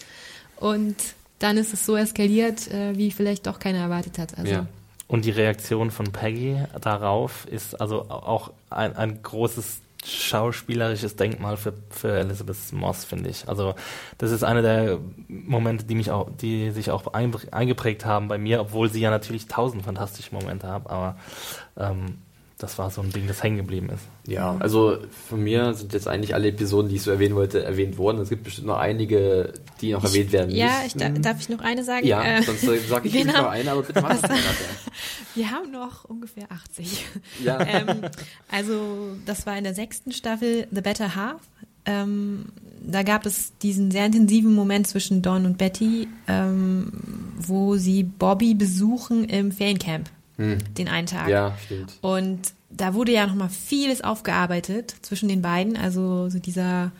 Und 0.55 0.95
dann 1.39 1.57
ist 1.57 1.73
es 1.73 1.85
so 1.85 1.97
eskaliert, 1.97 2.71
äh, 2.71 2.97
wie 2.97 3.11
vielleicht 3.11 3.47
doch 3.47 3.59
keiner 3.59 3.79
erwartet 3.79 4.17
hat. 4.17 4.37
Also, 4.37 4.51
ja. 4.51 4.67
Und 5.13 5.25
die 5.25 5.29
Reaktion 5.29 5.91
von 5.91 6.11
Peggy 6.11 6.57
darauf 6.81 7.45
ist 7.45 7.79
also 7.79 8.09
auch 8.09 8.51
ein, 8.71 8.97
ein 8.97 9.21
großes 9.21 9.83
schauspielerisches 10.03 11.15
Denkmal 11.17 11.55
für, 11.55 11.73
für 11.91 12.17
Elizabeth 12.17 12.57
Moss, 12.71 13.05
finde 13.05 13.29
ich. 13.29 13.47
Also 13.47 13.75
das 14.17 14.31
ist 14.31 14.43
einer 14.43 14.63
der 14.63 14.97
Momente, 15.27 15.85
die 15.85 15.93
mich 15.93 16.09
auch, 16.09 16.31
die 16.41 16.71
sich 16.71 16.89
auch 16.89 17.13
eingeprägt 17.13 18.05
haben 18.05 18.27
bei 18.27 18.39
mir, 18.39 18.59
obwohl 18.59 18.89
sie 18.89 19.01
ja 19.01 19.11
natürlich 19.11 19.45
tausend 19.45 19.83
fantastische 19.83 20.33
Momente 20.33 20.67
hat, 20.67 20.89
aber 20.89 21.15
ähm, 21.77 22.17
das 22.63 22.77
war 22.77 22.89
so 22.89 23.01
ein 23.01 23.11
Ding, 23.11 23.27
das 23.27 23.43
hängen 23.43 23.57
geblieben 23.57 23.89
ist. 23.89 24.03
Ja, 24.25 24.55
also 24.59 24.97
von 25.27 25.43
mir 25.43 25.73
sind 25.73 25.91
jetzt 25.91 26.07
eigentlich 26.07 26.33
alle 26.33 26.47
Episoden, 26.47 26.87
die 26.87 26.95
ich 26.95 27.01
so 27.01 27.11
erwähnen 27.11 27.35
wollte, 27.35 27.61
erwähnt 27.61 27.97
worden. 27.97 28.19
Es 28.21 28.29
gibt 28.29 28.45
bestimmt 28.45 28.67
noch 28.67 28.77
einige, 28.77 29.51
die 29.81 29.91
noch 29.91 30.03
ich, 30.05 30.11
erwähnt 30.11 30.31
werden 30.31 30.55
Ja, 30.55 30.81
ich, 30.85 30.93
da, 30.93 31.09
darf 31.09 31.41
ich 31.41 31.49
noch 31.49 31.59
eine 31.59 31.83
sagen? 31.83 32.07
Ja, 32.07 32.23
äh, 32.23 32.41
sonst 32.41 32.63
äh, 32.63 32.79
sage 32.79 33.09
ich 33.09 33.13
nicht 33.13 33.27
noch 33.27 33.49
eine, 33.49 33.69
aber 33.69 33.83
bitte 33.83 34.01
mach 34.01 34.17
das. 34.21 34.31
Wir 35.35 35.51
haben 35.51 35.71
noch 35.71 36.05
ungefähr 36.05 36.45
80. 36.49 37.05
Ja. 37.43 37.59
ähm, 37.67 38.03
also 38.49 39.17
das 39.25 39.45
war 39.45 39.57
in 39.57 39.65
der 39.65 39.75
sechsten 39.75 40.13
Staffel 40.13 40.65
The 40.71 40.81
Better 40.81 41.15
Half. 41.15 41.41
Ähm, 41.85 42.45
da 42.81 43.03
gab 43.03 43.25
es 43.25 43.57
diesen 43.57 43.91
sehr 43.91 44.05
intensiven 44.05 44.55
Moment 44.55 44.87
zwischen 44.87 45.21
Dawn 45.21 45.45
und 45.45 45.57
Betty, 45.57 46.07
ähm, 46.29 46.93
wo 47.37 47.75
sie 47.75 48.03
Bobby 48.03 48.53
besuchen 48.53 49.25
im 49.25 49.51
Feriencamp 49.51 50.09
hm. 50.51 50.73
den 50.75 50.87
einen 50.87 51.07
Tag. 51.07 51.27
Ja, 51.27 51.57
stimmt. 51.65 51.97
Und 52.01 52.53
da 52.69 52.93
wurde 52.93 53.11
ja 53.11 53.27
nochmal 53.27 53.49
vieles 53.49 54.03
aufgearbeitet 54.03 54.95
zwischen 55.01 55.29
den 55.29 55.41
beiden. 55.41 55.77
Also 55.77 56.29
so 56.29 56.39
dieser, 56.39 56.91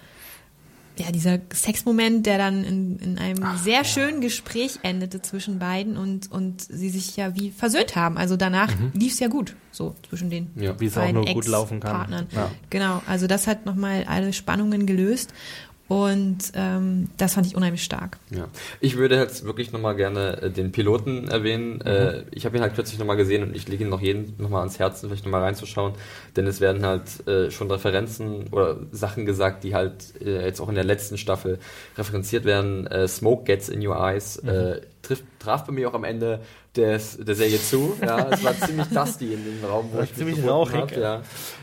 ja, 0.97 1.11
dieser 1.11 1.39
Sexmoment, 1.51 2.25
der 2.25 2.37
dann 2.37 2.63
in, 2.63 2.99
in 2.99 3.17
einem 3.17 3.43
Ach, 3.43 3.57
sehr 3.57 3.77
ja. 3.77 3.83
schönen 3.83 4.21
Gespräch 4.21 4.79
endete 4.83 5.21
zwischen 5.21 5.59
beiden 5.59 5.97
und, 5.97 6.31
und 6.31 6.61
sie 6.61 6.89
sich 6.89 7.17
ja 7.17 7.35
wie 7.35 7.51
versöhnt 7.51 7.95
haben. 7.95 8.17
Also 8.17 8.37
danach 8.37 8.69
mhm. 8.77 8.91
lief 8.93 9.13
es 9.13 9.19
ja 9.19 9.27
gut, 9.27 9.55
so 9.71 9.95
zwischen 10.07 10.29
den 10.29 10.51
ja, 10.55 10.79
wie 10.79 10.85
es 10.85 10.97
auch 10.97 11.11
nur 11.11 11.25
gut 11.25 11.47
laufen 11.47 11.79
kann. 11.79 11.95
Partnern. 11.97 12.27
Ja. 12.31 12.51
Genau, 12.69 13.01
also 13.07 13.27
das 13.27 13.47
hat 13.47 13.65
nochmal 13.65 14.05
alle 14.07 14.33
Spannungen 14.33 14.85
gelöst. 14.85 15.33
Und 15.89 16.53
ähm, 16.55 17.09
das 17.17 17.33
fand 17.33 17.45
ich 17.45 17.55
unheimlich 17.55 17.83
stark. 17.83 18.17
Ja. 18.29 18.47
Ich 18.79 18.97
würde 18.97 19.15
jetzt 19.15 19.43
wirklich 19.43 19.73
nochmal 19.73 19.95
gerne 19.95 20.41
äh, 20.41 20.49
den 20.49 20.71
Piloten 20.71 21.27
erwähnen. 21.27 21.75
Mhm. 21.75 21.81
Äh, 21.85 22.23
ich 22.31 22.45
habe 22.45 22.55
ihn 22.55 22.63
halt 22.63 22.73
kürzlich 22.73 22.99
nochmal 22.99 23.17
gesehen 23.17 23.43
und 23.43 23.55
ich 23.55 23.67
lege 23.67 23.83
ihn 23.83 23.89
noch 23.89 24.01
jeden 24.01 24.33
nochmal 24.37 24.61
ans 24.61 24.79
Herzen, 24.79 25.09
vielleicht 25.09 25.25
nochmal 25.25 25.43
reinzuschauen. 25.43 25.93
Denn 26.37 26.47
es 26.47 26.61
werden 26.61 26.85
halt 26.85 27.27
äh, 27.27 27.51
schon 27.51 27.69
Referenzen 27.69 28.47
oder 28.51 28.77
Sachen 28.91 29.25
gesagt, 29.25 29.65
die 29.65 29.75
halt 29.75 30.19
äh, 30.21 30.45
jetzt 30.45 30.61
auch 30.61 30.69
in 30.69 30.75
der 30.75 30.85
letzten 30.85 31.17
Staffel 31.17 31.59
referenziert 31.97 32.45
werden. 32.45 32.87
Äh, 32.87 33.07
Smoke 33.09 33.43
gets 33.43 33.67
in 33.67 33.85
your 33.85 33.97
eyes. 33.97 34.41
Mhm. 34.41 34.49
Äh, 34.49 34.81
trifft, 35.01 35.25
traf 35.39 35.65
bei 35.65 35.73
mir 35.73 35.89
auch 35.89 35.93
am 35.93 36.05
Ende 36.05 36.39
des, 36.77 37.17
der 37.17 37.35
Serie 37.35 37.61
zu. 37.61 37.95
Ja, 38.01 38.29
es 38.29 38.43
war 38.43 38.57
ziemlich 38.57 38.87
dusty 38.87 39.33
in 39.33 39.43
dem 39.43 39.65
Raum, 39.65 39.89
wo 39.91 40.01
ich 40.01 40.15
ziemlich 40.15 40.43
rauchig. 40.43 40.75
Hab, 40.75 40.97
ja. 40.97 41.21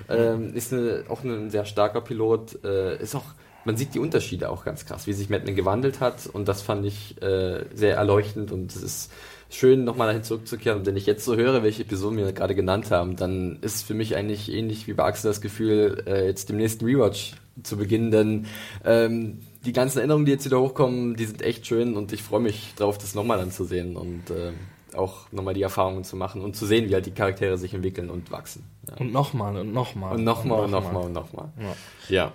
Ähm, 0.09 0.55
ist 0.55 0.73
eine, 0.73 1.05
auch 1.09 1.25
ein 1.25 1.51
sehr 1.51 1.65
starker 1.65 2.03
Pilot. 2.03 2.63
Äh, 2.63 3.03
ist 3.03 3.15
auch 3.17 3.25
man 3.65 3.77
sieht 3.77 3.95
die 3.95 3.99
Unterschiede 3.99 4.51
auch 4.51 4.65
ganz 4.65 4.87
krass, 4.87 5.07
wie 5.07 5.13
sich 5.13 5.31
Madman 5.31 5.55
gewandelt 5.55 6.01
hat 6.01 6.27
und 6.27 6.49
das 6.49 6.63
fand 6.63 6.87
ich 6.87 7.21
äh, 7.23 7.65
sehr 7.75 7.97
erleuchtend 7.97 8.53
und 8.53 8.75
es 8.75 8.83
ist 8.83 9.13
schön, 9.51 9.85
nochmal 9.85 10.09
dahin 10.09 10.23
zurückzukehren. 10.23 10.79
Und 10.79 10.87
wenn 10.87 10.97
ich 10.97 11.07
jetzt 11.07 11.25
so 11.25 11.37
höre, 11.37 11.63
welche 11.63 11.83
Episoden 11.83 12.17
wir 12.17 12.33
gerade 12.33 12.55
genannt 12.55 12.91
haben, 12.91 13.17
dann 13.17 13.59
ist 13.61 13.85
für 13.85 13.95
mich 13.95 14.17
eigentlich 14.17 14.51
ähnlich 14.51 14.87
wie 14.87 14.93
bei 14.93 15.05
Axel 15.05 15.31
das 15.31 15.41
Gefühl, 15.41 16.05
äh, 16.07 16.27
jetzt 16.27 16.49
dem 16.49 16.57
nächsten 16.57 16.85
Rewatch 16.85 17.35
zu 17.63 17.77
beginnen, 17.77 18.11
denn 18.11 18.47
ähm, 18.85 19.41
die 19.65 19.73
ganzen 19.73 19.99
Erinnerungen, 19.99 20.25
die 20.25 20.33
jetzt 20.33 20.47
wieder 20.47 20.61
hochkommen, 20.61 21.17
die 21.17 21.27
sind 21.27 21.43
echt 21.43 21.67
schön 21.67 21.97
und 21.97 22.13
ich 22.13 22.23
freue 22.23 22.41
mich 22.41 22.75
drauf, 22.77 22.97
das 22.97 23.15
nochmal 23.15 23.41
anzusehen 23.41 23.97
und 23.97 24.31
äh, 24.31 24.53
auch 24.97 25.31
nochmal 25.31 25.55
die 25.55 25.63
Erfahrungen 25.63 26.05
zu 26.05 26.17
machen 26.17 26.43
und 26.43 26.57
zu 26.57 26.67
sehen, 26.67 26.89
wie 26.89 26.95
halt 26.95 27.07
die 27.07 27.11
Charaktere 27.11 27.59
sich 27.59 27.75
entwickeln 27.75 28.09
und 28.09 28.31
wachsen. 28.31 28.65
Ja. 28.89 28.97
Und 28.97 29.13
nochmal 29.13 29.57
und 29.57 29.73
nochmal. 29.73 30.15
Und 30.15 30.25
nochmal 30.25 30.65
und 30.65 30.71
nochmal 30.71 31.05
und 31.05 31.13
nochmal. 31.13 31.49
Ja. 31.59 31.75
ja. 32.09 32.33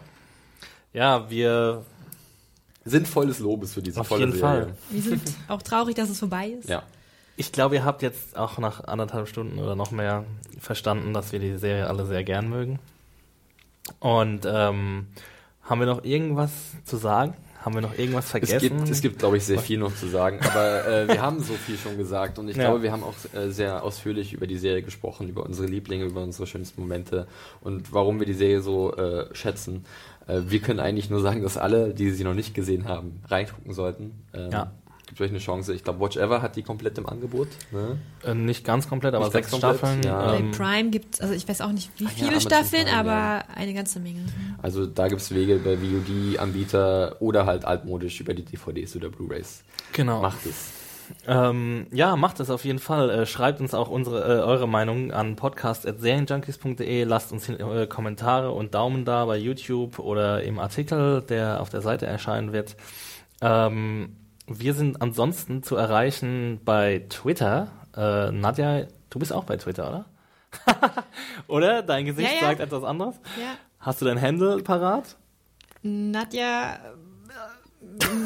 Ja, 0.95 1.30
wir 1.30 1.84
sind 2.85 3.05
volles 3.05 3.39
Lobes 3.39 3.73
für 3.73 3.81
diese 3.81 3.99
Auf 3.99 4.07
volle 4.07 4.22
jeden 4.22 4.31
Serie. 4.31 4.63
Fall. 4.63 4.73
Wir 4.89 5.01
sind 5.01 5.22
auch 5.49 5.61
traurig, 5.61 5.95
dass 5.95 6.09
es 6.09 6.19
vorbei 6.19 6.47
ist. 6.47 6.69
Ja. 6.69 6.84
Ich 7.35 7.51
glaube, 7.51 7.76
ihr 7.76 7.84
habt 7.84 8.01
jetzt 8.01 8.38
auch 8.38 8.59
nach 8.59 8.85
anderthalb 8.85 9.27
Stunden 9.27 9.59
oder 9.59 9.76
noch 9.76 9.91
mehr 9.91 10.23
verstanden, 10.57 11.13
dass 11.13 11.34
wir 11.34 11.39
die 11.39 11.57
Serie 11.57 11.88
alle 11.88 12.05
sehr 12.05 12.23
gern 12.23 12.49
mögen. 12.49 12.80
Und 13.99 14.45
ähm, 14.45 15.07
haben 15.63 15.80
wir 15.81 15.85
noch 15.85 16.05
irgendwas 16.05 16.51
zu 16.85 16.95
sagen? 16.95 17.34
Haben 17.66 17.74
wir 17.74 17.82
noch 17.82 17.98
irgendwas 17.98 18.30
vergessen? 18.30 18.56
Es 18.56 18.62
gibt, 18.62 18.90
es 18.90 19.02
gibt 19.02 19.18
glaube 19.18 19.38
ich, 19.38 19.44
sehr 19.44 19.58
viel 19.58 19.80
noch 19.80 19.96
zu 19.96 20.06
sagen, 20.08 20.40
aber 20.40 20.88
äh, 20.88 21.08
wir 21.08 21.20
haben 21.20 21.42
so 21.42 21.56
viel 21.56 21.78
schon 21.78 21.98
gesagt 21.98 22.38
und 22.38 22.48
ich 22.48 22.56
ja. 22.56 22.66
glaube, 22.66 22.84
wir 22.84 22.92
haben 22.92 23.02
auch 23.04 23.16
äh, 23.34 23.50
sehr 23.50 23.82
ausführlich 23.82 24.34
über 24.34 24.46
die 24.46 24.58
Serie 24.58 24.84
gesprochen, 24.84 25.28
über 25.30 25.44
unsere 25.44 25.68
Lieblinge, 25.68 26.06
über 26.06 26.22
unsere 26.22 26.46
schönsten 26.46 26.80
Momente 26.80 27.26
und 27.62 27.92
warum 27.92 28.20
wir 28.20 28.28
die 28.28 28.36
Serie 28.36 28.62
so 28.62 28.96
äh, 28.96 29.34
schätzen. 29.34 29.84
Äh, 30.28 30.42
wir 30.46 30.60
können 30.60 30.80
eigentlich 30.80 31.10
nur 31.10 31.22
sagen, 31.22 31.42
dass 31.42 31.58
alle, 31.58 31.96
die 31.96 32.12
sie 32.12 32.24
noch 32.24 32.36
nicht 32.36 32.54
gesehen 32.54 32.88
haben, 32.88 33.24
reingucken 33.30 33.74
sollten. 33.74 34.12
Ähm, 34.36 34.52
ja. 34.52 34.72
Gibt 35.07 35.22
euch 35.22 35.30
eine 35.30 35.40
Chance. 35.40 35.73
Ich 35.73 35.84
glaube, 35.84 35.99
Watch 35.99 36.18
Ever 36.18 36.41
hat 36.41 36.56
die 36.56 36.64
komplett 36.64 36.98
im 36.98 37.07
Angebot. 37.07 37.48
Ne? 37.72 37.99
Äh, 38.23 38.34
nicht 38.34 38.65
ganz 38.65 38.90
komplett, 38.90 39.14
aber 39.14 39.26
nicht 39.26 39.34
sechs 39.34 39.52
komplett, 39.52 39.77
Staffeln. 39.77 40.02
Ja. 40.03 40.32
Bei 40.32 40.41
Prime 40.52 40.90
gibt 40.90 41.22
also 41.22 41.34
ich 41.34 41.48
weiß 41.48 41.61
auch 41.61 41.72
nicht, 41.72 41.91
wie 41.98 42.07
viele 42.07 42.34
ja, 42.34 42.40
Staffeln, 42.40 42.86
Prime, 42.86 42.98
aber 42.98 43.11
ja. 43.11 43.44
eine 43.56 43.73
ganze 43.73 43.99
Menge. 43.99 44.22
Also 44.61 44.86
da 44.86 45.07
gibt 45.07 45.22
es 45.22 45.34
Wege 45.34 45.57
bei 45.57 45.77
VOD-Anbieter 45.77 47.18
oder 47.19 47.45
halt 47.45 47.65
altmodisch 47.65 48.19
über 48.19 48.34
die 48.34 48.44
DVDs 48.44 48.95
oder 48.95 49.10
Blu-Rays. 49.10 49.64
Genau. 49.94 50.22
Macht 50.22 50.45
es. 50.45 50.72
Ähm, 51.27 51.88
ja, 51.91 52.15
macht 52.15 52.40
es 52.40 52.49
auf 52.49 52.65
jeden 52.65 52.80
Fall. 52.80 53.10
Äh, 53.10 53.26
schreibt 53.26 53.61
uns 53.61 53.73
auch 53.73 53.90
unsere, 53.90 54.22
äh, 54.22 54.41
eure 54.41 54.68
Meinung 54.68 55.11
an 55.11 55.36
podcast.serienjunkies.de. 55.36 57.03
Lasst 57.03 57.32
uns 57.32 57.48
äh, 57.49 57.88
Kommentare 57.88 58.52
und 58.52 58.73
Daumen 58.73 59.06
da 59.06 59.26
bei 59.26 59.38
YouTube 59.38 59.99
oder 59.99 60.44
im 60.44 60.60
Artikel, 60.60 61.22
der 61.22 61.61
auf 61.61 61.69
der 61.69 61.82
Seite 61.82 62.06
erscheinen 62.06 62.53
wird. 62.53 62.76
Ähm, 63.41 64.15
wir 64.47 64.73
sind 64.73 65.01
ansonsten 65.01 65.63
zu 65.63 65.76
erreichen 65.76 66.59
bei 66.63 67.05
Twitter. 67.09 67.67
Äh, 67.95 68.31
Nadja, 68.31 68.85
du 69.09 69.19
bist 69.19 69.34
auch 69.34 69.43
bei 69.43 69.57
Twitter, 69.57 69.88
oder? 69.89 70.05
oder? 71.47 71.81
Dein 71.81 72.05
Gesicht 72.05 72.30
ja, 72.30 72.35
ja. 72.35 72.41
sagt 72.41 72.59
etwas 72.59 72.84
anderes? 72.84 73.15
Ja. 73.39 73.55
Hast 73.80 74.01
du 74.01 74.05
dein 74.05 74.22
Handle 74.22 74.61
parat? 74.63 75.15
Nadja 75.81 76.80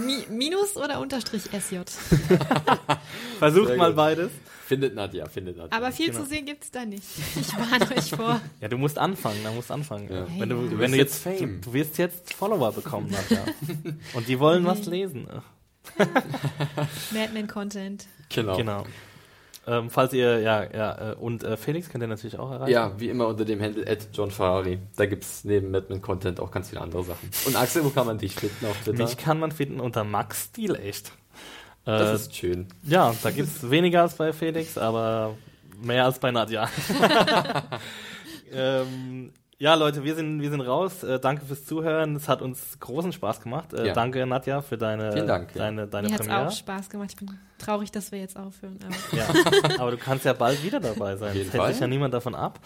Mi 0.06 0.26
Minus 0.30 0.78
oder 0.78 1.00
Unterstrich 1.00 1.44
SJ? 1.44 1.80
Versucht 3.40 3.76
mal 3.78 3.94
beides. 3.94 4.32
Findet 4.66 4.96
Nadja, 4.96 5.28
findet 5.28 5.58
Nadja. 5.58 5.76
Aber 5.76 5.92
viel 5.92 6.12
genau. 6.12 6.20
zu 6.20 6.30
sehen 6.30 6.46
gibt 6.46 6.64
es 6.64 6.72
da 6.72 6.86
nicht. 6.86 7.04
Ich 7.36 7.52
warne 7.58 7.98
euch 7.98 8.10
vor. 8.12 8.40
Ja, 8.62 8.68
du 8.68 8.78
musst 8.78 8.98
anfangen, 8.98 9.40
da 9.44 9.52
musst 9.52 9.72
anfangen. 9.72 10.08
Ja. 10.10 10.28
Wenn 10.38 10.50
du, 10.50 10.68
du, 10.68 10.80
wenn 10.80 10.92
du 10.92 10.98
jetzt, 10.98 11.24
Fame. 11.24 11.60
Du, 11.60 11.70
du, 11.70 11.74
wirst 11.74 11.98
jetzt 11.98 12.34
Follower 12.34 12.72
bekommen, 12.72 13.10
Nadja. 13.10 13.44
Und 14.14 14.28
die 14.28 14.40
wollen 14.40 14.66
okay. 14.66 14.80
was 14.80 14.86
lesen. 14.86 15.28
Madman 17.12 17.48
Content. 17.48 18.08
Genau. 18.30 18.58
genau. 18.58 18.86
Ähm, 19.68 19.90
falls 19.90 20.14
ihr, 20.14 20.40
ja, 20.40 20.64
ja, 20.64 21.12
äh, 21.12 21.16
und 21.16 21.44
äh, 21.44 21.56
Felix 21.56 21.90
könnt 21.90 22.04
ihr 22.04 22.08
natürlich 22.08 22.40
auch 22.40 22.52
erreichen. 22.52 22.72
Ja, 22.72 23.00
wie 23.00 23.10
immer 23.10 23.28
unter 23.28 23.46
dem 23.46 23.62
Handle 23.62 23.86
at 23.88 24.08
John 24.14 24.32
Ferrari. 24.32 24.80
Da 24.96 25.06
gibt 25.06 25.24
es 25.24 25.44
neben 25.44 25.70
Madman 25.70 26.02
Content 26.02 26.40
auch 26.40 26.50
ganz 26.50 26.70
viele 26.70 26.82
andere 26.82 27.04
Sachen. 27.04 27.30
Und 27.46 27.56
Axel, 27.56 27.84
wo 27.84 27.90
kann 27.90 28.08
man 28.08 28.18
dich 28.18 28.36
finden 28.36 28.66
auf 28.66 28.78
Twitter? 28.84 29.04
Mich 29.04 29.18
kann 29.18 29.40
man 29.40 29.52
finden 29.52 29.80
unter 29.80 30.04
Max 30.04 30.46
Stil 30.46 30.76
echt. 30.76 31.12
Das 31.86 32.10
äh, 32.10 32.16
ist 32.16 32.36
schön. 32.36 32.68
Ja, 32.84 33.14
da 33.22 33.32
gibt 33.32 33.48
es 33.48 33.70
weniger 33.70 34.02
als 34.02 34.16
bei 34.16 34.34
Felix, 34.34 34.78
aber 34.78 35.36
mehr 35.82 36.06
als 36.06 36.20
bei 36.20 36.32
Nadja. 36.32 36.70
ähm, 38.52 39.32
ja, 39.60 39.74
Leute, 39.76 40.06
wir 40.06 40.16
sind, 40.16 40.42
wir 40.42 40.50
sind 40.50 40.62
raus. 40.62 41.04
Äh, 41.04 41.20
danke 41.20 41.46
fürs 41.46 41.66
Zuhören. 41.66 42.16
Es 42.16 42.30
hat 42.30 42.42
uns 42.42 42.80
großen 42.80 43.12
Spaß 43.12 43.42
gemacht. 43.42 43.74
Äh, 43.74 43.88
ja. 43.88 43.94
Danke, 43.94 44.26
Nadja, 44.26 44.62
für 44.62 44.78
deine, 44.78 45.12
Vielen 45.12 45.28
Dank, 45.28 45.54
deine, 45.54 45.86
deine 45.86 46.08
Mir 46.08 46.16
Premiere. 46.18 46.38
Mir 46.38 46.46
hat 46.46 46.52
auch 46.54 46.58
Spaß 46.58 46.90
gemacht. 46.90 47.10
Ich 47.12 47.18
bin 47.18 47.38
traurig, 47.58 47.92
dass 47.92 48.14
wir 48.14 48.20
jetzt 48.20 48.38
aufhören. 48.38 48.80
Aber, 48.86 49.18
ja, 49.18 49.28
aber 49.80 49.92
du 49.92 49.98
kannst 49.98 50.24
ja 50.24 50.32
bald 50.32 50.64
wieder 50.64 50.80
dabei 50.80 51.18
sein. 51.18 51.36
Es 51.38 51.52
hält 51.52 51.74
sich 51.74 51.82
ja 51.82 51.88
niemand 51.88 52.14
davon 52.14 52.36
ab. 52.36 52.62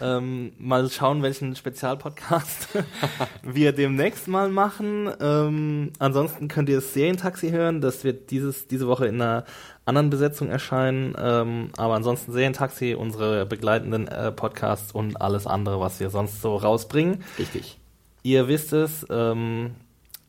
Ähm, 0.00 0.52
mal 0.58 0.88
schauen, 0.88 1.22
welchen 1.22 1.54
Spezialpodcast 1.56 2.68
wir 3.42 3.72
demnächst 3.72 4.28
mal 4.28 4.48
machen. 4.48 5.10
Ähm, 5.20 5.92
ansonsten 5.98 6.48
könnt 6.48 6.68
ihr 6.68 6.76
das 6.76 6.94
Serientaxi 6.94 7.50
hören. 7.50 7.80
Das 7.80 8.04
wird 8.04 8.30
dieses, 8.30 8.66
diese 8.66 8.86
Woche 8.86 9.06
in 9.06 9.20
einer 9.20 9.44
anderen 9.84 10.08
Besetzung 10.08 10.48
erscheinen. 10.48 11.14
Ähm, 11.18 11.70
aber 11.76 11.94
ansonsten 11.94 12.32
Serientaxi, 12.32 12.94
unsere 12.94 13.44
begleitenden 13.44 14.08
äh, 14.08 14.32
Podcasts 14.32 14.92
und 14.92 15.20
alles 15.20 15.46
andere, 15.46 15.80
was 15.80 16.00
wir 16.00 16.10
sonst 16.10 16.40
so 16.40 16.56
rausbringen. 16.56 17.22
Richtig. 17.38 17.78
Ihr 18.22 18.48
wisst 18.48 18.72
es. 18.72 19.06
Ähm, 19.10 19.72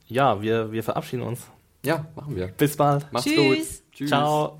ja, 0.08 0.42
wir, 0.42 0.72
wir 0.72 0.84
verabschieden 0.84 1.24
uns. 1.24 1.48
Ja, 1.86 2.06
machen 2.16 2.36
wir. 2.36 2.48
Bis 2.48 2.76
bald. 2.76 3.12
Macht's 3.12 3.30
Tschüss. 3.30 3.38
gut. 3.38 3.94
Tschüss. 3.94 4.10
Ciao. 4.10 4.60